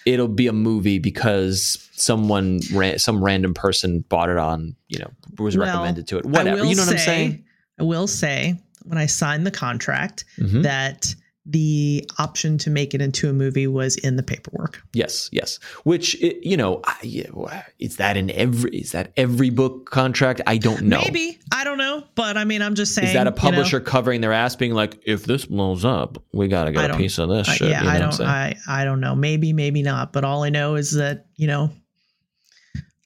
it'll 0.06 0.28
be 0.28 0.46
a 0.46 0.52
movie 0.52 0.98
because 0.98 1.88
someone, 1.92 2.60
ran, 2.72 2.98
some 2.98 3.22
random 3.22 3.52
person 3.52 4.04
bought 4.08 4.30
it 4.30 4.38
on, 4.38 4.76
you 4.88 4.98
know, 5.00 5.10
was 5.38 5.56
Well, 5.56 5.66
recommended 5.66 6.06
to 6.08 6.18
it. 6.18 6.24
Whatever. 6.24 6.64
You 6.64 6.74
know 6.76 6.82
what 6.84 6.92
I'm 6.92 6.98
saying? 6.98 7.44
I 7.78 7.82
will 7.82 8.06
say 8.06 8.58
when 8.84 8.96
I 8.98 9.06
signed 9.06 9.44
the 9.44 9.50
contract 9.50 10.24
Mhm. 10.38 10.62
that 10.62 11.14
the 11.48 12.09
option 12.18 12.59
to 12.59 12.70
make 12.70 12.93
it 12.93 13.01
into 13.01 13.31
a 13.31 13.32
movie 13.32 13.68
was 13.68 13.97
in 13.97 14.16
the 14.16 14.23
paperwork. 14.23 14.82
Yes, 14.93 15.28
yes. 15.32 15.60
Which 15.85 16.20
it, 16.20 16.44
you 16.44 16.56
know, 16.56 16.81
I, 16.85 17.64
is 17.78 17.97
that 17.97 18.16
in 18.16 18.31
every 18.31 18.70
is 18.70 18.93
that 18.93 19.12
every 19.16 19.51
book 19.51 19.89
contract? 19.90 20.40
I 20.47 20.59
don't 20.59 20.82
know. 20.82 20.98
Maybe 20.98 21.39
I 21.52 21.62
don't 21.62 21.78
know, 21.78 22.02
but 22.16 22.36
I 22.36 22.44
mean, 22.44 22.62
I'm 22.62 22.74
just 22.74 22.94
saying. 22.94 23.09
Is 23.09 23.14
that 23.14 23.27
a 23.27 23.31
you 23.31 23.36
know, 23.36 23.40
publisher 23.40 23.81
covering 23.81 24.20
their 24.20 24.32
ass, 24.32 24.56
being 24.56 24.74
like, 24.74 25.01
if 25.06 25.24
this 25.24 25.44
blows 25.44 25.85
up, 25.85 26.23
we 26.32 26.48
gotta 26.48 26.73
get 26.73 26.90
a 26.90 26.97
piece 26.97 27.18
of 27.18 27.28
this 27.28 27.48
I- 27.48 27.55
shit? 27.55 27.68
yeah, 27.70 27.81
you 27.81 27.85
know 27.86 27.90
I 27.90 27.98
don't. 27.98 28.20
I 28.20 28.56
I 28.68 28.85
don't 28.85 29.01
know. 29.01 29.14
Maybe, 29.14 29.52
maybe 29.52 29.82
not. 29.82 30.12
But 30.12 30.24
all 30.24 30.43
I 30.43 30.51
know 30.51 30.74
is 30.74 30.93
that 30.93 31.27
you 31.36 31.47
know, 31.47 31.70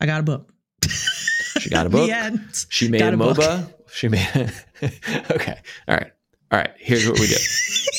I 0.00 0.06
got 0.06 0.20
a 0.20 0.22
book. 0.22 0.50
She 1.58 1.68
got 1.68 1.84
a 1.86 1.90
book. 1.90 2.06
the 2.08 2.16
end. 2.16 2.40
She 2.70 2.88
made 2.88 3.00
Got 3.00 3.12
a 3.12 3.16
a 3.16 3.18
book. 3.18 3.36
MOBA. 3.36 3.74
She 3.92 4.08
made. 4.08 4.52
okay. 4.82 5.58
All 5.88 5.96
right. 5.96 6.12
All 6.52 6.58
right. 6.58 6.70
Here's 6.78 7.06
what 7.08 7.20
we 7.20 7.26
do. 7.26 7.36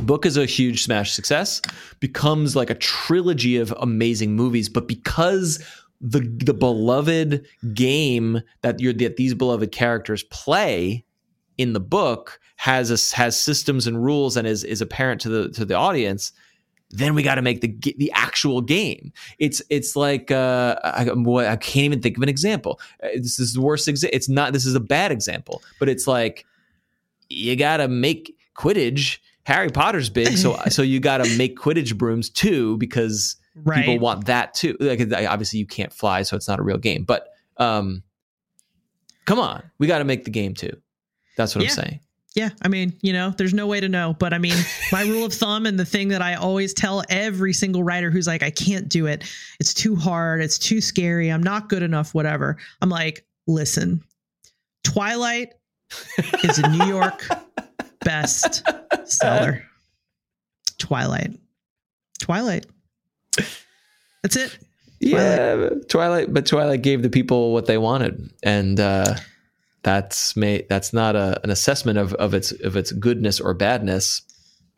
Book 0.00 0.26
is 0.26 0.36
a 0.36 0.46
huge 0.46 0.82
smash 0.84 1.12
success, 1.12 1.60
becomes 2.00 2.56
like 2.56 2.70
a 2.70 2.74
trilogy 2.74 3.56
of 3.56 3.72
amazing 3.80 4.34
movies, 4.34 4.68
but 4.68 4.88
because 4.88 5.64
the 6.00 6.20
the 6.44 6.54
beloved 6.54 7.46
game 7.72 8.42
that 8.62 8.80
you're 8.80 8.92
that 8.94 9.16
these 9.16 9.34
beloved 9.34 9.70
characters 9.70 10.24
play 10.24 11.04
in 11.58 11.72
the 11.74 11.80
book 11.80 12.40
has 12.56 12.90
a, 12.90 13.16
has 13.16 13.40
systems 13.40 13.86
and 13.86 14.02
rules 14.02 14.36
and 14.36 14.46
is 14.48 14.64
is 14.64 14.80
apparent 14.80 15.20
to 15.20 15.28
the 15.28 15.48
to 15.50 15.64
the 15.64 15.74
audience 15.74 16.32
then 16.92 17.14
we 17.14 17.22
got 17.22 17.36
to 17.36 17.42
make 17.42 17.62
the 17.62 17.94
the 17.96 18.12
actual 18.14 18.60
game. 18.60 19.12
It's 19.38 19.62
it's 19.70 19.96
like 19.96 20.30
uh, 20.30 20.76
I, 20.84 21.08
I 21.08 21.56
can't 21.56 21.84
even 21.86 22.02
think 22.02 22.18
of 22.18 22.22
an 22.22 22.28
example. 22.28 22.78
Uh, 23.02 23.08
this 23.16 23.40
is 23.40 23.54
the 23.54 23.62
worst 23.62 23.88
example. 23.88 24.14
It's 24.14 24.28
not. 24.28 24.52
This 24.52 24.66
is 24.66 24.74
a 24.74 24.80
bad 24.80 25.10
example, 25.10 25.62
but 25.78 25.88
it's 25.88 26.06
like 26.06 26.46
you 27.30 27.56
got 27.56 27.78
to 27.78 27.88
make 27.88 28.36
Quidditch. 28.56 29.18
Harry 29.44 29.68
Potter's 29.70 30.08
big, 30.10 30.36
so 30.36 30.56
so 30.68 30.82
you 30.82 31.00
got 31.00 31.18
to 31.24 31.36
make 31.38 31.56
Quidditch 31.56 31.96
brooms 31.96 32.30
too 32.30 32.76
because 32.78 33.36
Right. 33.54 33.84
people 33.84 33.98
want 33.98 34.26
that 34.26 34.54
too. 34.54 34.76
Like 34.80 35.00
obviously 35.28 35.58
you 35.58 35.66
can't 35.66 35.92
fly, 35.92 36.22
so 36.22 36.36
it's 36.36 36.48
not 36.48 36.58
a 36.58 36.62
real 36.62 36.78
game. 36.78 37.04
But 37.04 37.28
um, 37.58 38.02
come 39.26 39.38
on, 39.38 39.62
we 39.78 39.86
got 39.86 39.98
to 39.98 40.04
make 40.04 40.24
the 40.24 40.30
game 40.30 40.54
too. 40.54 40.74
That's 41.36 41.54
what 41.54 41.62
Yeah. 41.64 41.70
I'm 41.70 41.74
saying. 41.76 42.00
Yeah, 42.34 42.48
I 42.62 42.68
mean, 42.68 42.94
you 43.02 43.12
know, 43.12 43.28
there's 43.36 43.52
no 43.52 43.66
way 43.66 43.78
to 43.78 43.90
know, 43.90 44.16
but 44.18 44.32
I 44.32 44.38
mean, 44.38 44.54
my 44.90 45.02
rule 45.06 45.26
of 45.26 45.34
thumb 45.34 45.66
and 45.66 45.78
the 45.78 45.84
thing 45.84 46.08
that 46.08 46.22
I 46.22 46.32
always 46.36 46.72
tell 46.72 47.02
every 47.10 47.52
single 47.52 47.84
writer 47.84 48.10
who's 48.10 48.26
like, 48.26 48.42
I 48.42 48.48
can't 48.50 48.88
do 48.88 49.04
it. 49.04 49.22
It's 49.60 49.74
too 49.74 49.96
hard. 49.96 50.40
It's 50.40 50.58
too 50.58 50.80
scary. 50.80 51.28
I'm 51.30 51.42
not 51.42 51.68
good 51.68 51.82
enough, 51.82 52.14
whatever. 52.14 52.56
I'm 52.80 52.88
like, 52.88 53.26
listen, 53.46 54.02
Twilight 54.82 55.52
is 56.42 56.58
in 56.58 56.72
New 56.72 56.86
York 56.86 57.28
best 58.04 58.62
seller. 59.04 59.62
Twilight. 60.78 61.38
Twilight. 62.20 62.66
That's 64.22 64.36
it. 64.36 64.58
Yeah, 65.00 65.70
Twilight, 65.88 66.32
but 66.32 66.46
Twilight 66.46 66.82
gave 66.82 67.02
the 67.02 67.10
people 67.10 67.52
what 67.52 67.66
they 67.66 67.76
wanted, 67.76 68.32
and 68.44 68.78
uh, 68.78 69.16
that's 69.82 70.36
made 70.36 70.68
that's 70.68 70.92
not 70.92 71.16
a, 71.16 71.40
an 71.42 71.50
assessment 71.50 71.98
of, 71.98 72.14
of 72.14 72.34
its 72.34 72.52
of 72.52 72.76
its 72.76 72.92
goodness 72.92 73.40
or 73.40 73.52
badness. 73.52 74.22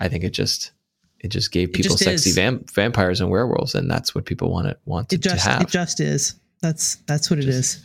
I 0.00 0.08
think 0.08 0.24
it 0.24 0.30
just 0.30 0.72
it 1.20 1.28
just 1.28 1.52
gave 1.52 1.74
people 1.74 1.96
just 1.96 2.04
sexy 2.24 2.32
vampires 2.74 3.20
and 3.20 3.30
werewolves, 3.30 3.74
and 3.74 3.90
that's 3.90 4.14
what 4.14 4.24
people 4.24 4.50
want 4.50 4.68
it 4.68 4.78
wanted 4.86 5.12
It 5.12 5.22
just 5.22 5.44
to 5.44 5.50
have. 5.50 5.60
it 5.60 5.68
just 5.68 6.00
is. 6.00 6.36
That's 6.62 6.96
that's 7.06 7.28
what 7.28 7.38
it 7.38 7.46
is. 7.48 7.82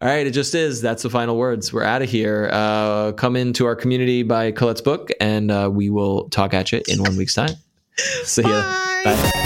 All 0.00 0.08
right, 0.08 0.26
it 0.26 0.32
just 0.32 0.54
is. 0.54 0.80
That's 0.80 1.02
the 1.02 1.10
final 1.10 1.36
words. 1.36 1.72
We're 1.72 1.82
out 1.82 2.02
of 2.02 2.10
here. 2.10 2.48
Uh, 2.52 3.12
come 3.12 3.36
into 3.36 3.66
our 3.66 3.76
community 3.76 4.22
by 4.22 4.52
Colette's 4.52 4.80
book, 4.80 5.10
and 5.20 5.50
uh, 5.50 5.70
we 5.72 5.90
will 5.90 6.28
talk 6.30 6.54
at 6.54 6.72
you 6.72 6.82
in 6.88 7.02
one 7.02 7.16
week's 7.16 7.34
time. 7.34 7.54
See 7.96 8.42
ya. 8.42 8.48
Bye. 9.04 9.14
Bye. 9.14 9.42